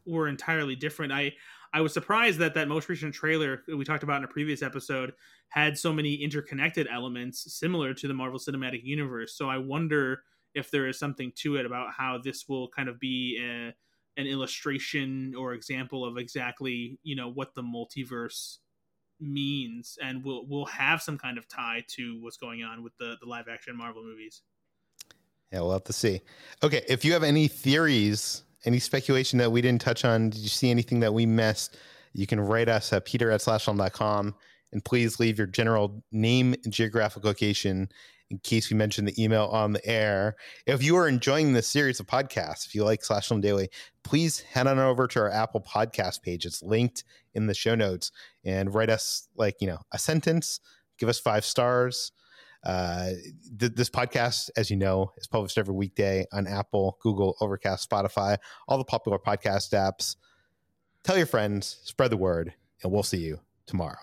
were 0.07 0.27
entirely 0.27 0.75
different. 0.75 1.11
I 1.11 1.33
I 1.73 1.81
was 1.81 1.93
surprised 1.93 2.39
that 2.39 2.53
that 2.53 2.67
most 2.67 2.89
recent 2.89 3.13
trailer 3.13 3.63
we 3.67 3.83
talked 3.83 4.03
about 4.03 4.17
in 4.17 4.23
a 4.23 4.27
previous 4.27 4.61
episode 4.61 5.13
had 5.49 5.77
so 5.77 5.91
many 5.93 6.15
interconnected 6.15 6.87
elements 6.91 7.53
similar 7.53 7.93
to 7.93 8.07
the 8.07 8.13
Marvel 8.13 8.39
Cinematic 8.39 8.83
Universe. 8.83 9.37
So 9.37 9.49
I 9.49 9.57
wonder 9.57 10.23
if 10.55 10.71
there 10.71 10.87
is 10.87 10.97
something 10.97 11.31
to 11.35 11.57
it 11.57 11.65
about 11.65 11.91
how 11.95 12.19
this 12.23 12.47
will 12.47 12.69
kind 12.69 12.89
of 12.89 12.99
be 12.99 13.37
a, 13.41 13.73
an 14.19 14.27
illustration 14.27 15.35
or 15.37 15.53
example 15.53 16.05
of 16.05 16.17
exactly 16.17 16.99
you 17.03 17.15
know 17.15 17.29
what 17.29 17.53
the 17.53 17.63
multiverse 17.63 18.57
means 19.19 19.97
and 20.01 20.23
will 20.23 20.47
will 20.47 20.65
have 20.65 21.01
some 21.01 21.17
kind 21.17 21.37
of 21.37 21.47
tie 21.47 21.83
to 21.87 22.17
what's 22.21 22.37
going 22.37 22.63
on 22.63 22.83
with 22.83 22.95
the 22.97 23.15
the 23.21 23.27
live 23.27 23.47
action 23.51 23.75
Marvel 23.75 24.03
movies. 24.03 24.41
Yeah, 25.51 25.61
we'll 25.61 25.73
have 25.73 25.85
to 25.85 25.93
see. 25.93 26.21
Okay, 26.61 26.83
if 26.89 27.05
you 27.05 27.13
have 27.13 27.23
any 27.23 27.47
theories 27.47 28.43
any 28.65 28.79
speculation 28.79 29.39
that 29.39 29.51
we 29.51 29.61
didn't 29.61 29.81
touch 29.81 30.05
on? 30.05 30.29
Did 30.29 30.39
you 30.39 30.49
see 30.49 30.71
anything 30.71 30.99
that 31.01 31.13
we 31.13 31.25
missed? 31.25 31.77
You 32.13 32.27
can 32.27 32.39
write 32.39 32.69
us 32.69 32.91
at 32.93 33.05
peter 33.05 33.31
at 33.31 33.41
slashfilm.com 33.41 34.35
and 34.71 34.85
please 34.85 35.19
leave 35.19 35.37
your 35.37 35.47
general 35.47 36.03
name 36.11 36.55
and 36.63 36.73
geographic 36.73 37.23
location 37.23 37.89
in 38.29 38.39
case 38.39 38.69
we 38.69 38.75
mention 38.75 39.05
the 39.05 39.23
email 39.23 39.45
on 39.45 39.73
the 39.73 39.85
air. 39.85 40.35
If 40.65 40.83
you 40.83 40.97
are 40.97 41.07
enjoying 41.07 41.53
this 41.53 41.67
series 41.67 41.99
of 41.99 42.07
podcasts, 42.07 42.65
if 42.65 42.75
you 42.75 42.83
like 42.83 43.03
Slash 43.03 43.29
Daily, 43.29 43.69
please 44.03 44.41
head 44.41 44.67
on 44.67 44.79
over 44.79 45.07
to 45.07 45.19
our 45.19 45.31
Apple 45.31 45.61
Podcast 45.61 46.21
page. 46.21 46.45
It's 46.45 46.61
linked 46.61 47.03
in 47.35 47.47
the 47.47 47.53
show 47.53 47.75
notes 47.75 48.11
and 48.43 48.73
write 48.73 48.89
us 48.89 49.29
like, 49.37 49.61
you 49.61 49.67
know, 49.67 49.79
a 49.93 49.97
sentence, 49.97 50.59
give 50.97 51.07
us 51.07 51.19
five 51.19 51.45
stars. 51.45 52.11
Uh, 52.63 53.11
th- 53.59 53.73
this 53.73 53.89
podcast, 53.89 54.49
as 54.57 54.69
you 54.69 54.77
know, 54.77 55.11
is 55.17 55.27
published 55.27 55.57
every 55.57 55.73
weekday 55.73 56.25
on 56.31 56.47
Apple, 56.47 56.97
Google, 57.01 57.35
Overcast, 57.41 57.89
Spotify, 57.89 58.37
all 58.67 58.77
the 58.77 58.83
popular 58.83 59.19
podcast 59.19 59.71
apps. 59.73 60.15
Tell 61.03 61.17
your 61.17 61.25
friends, 61.25 61.79
spread 61.83 62.11
the 62.11 62.17
word, 62.17 62.53
and 62.83 62.91
we'll 62.91 63.03
see 63.03 63.19
you 63.19 63.39
tomorrow. 63.65 63.97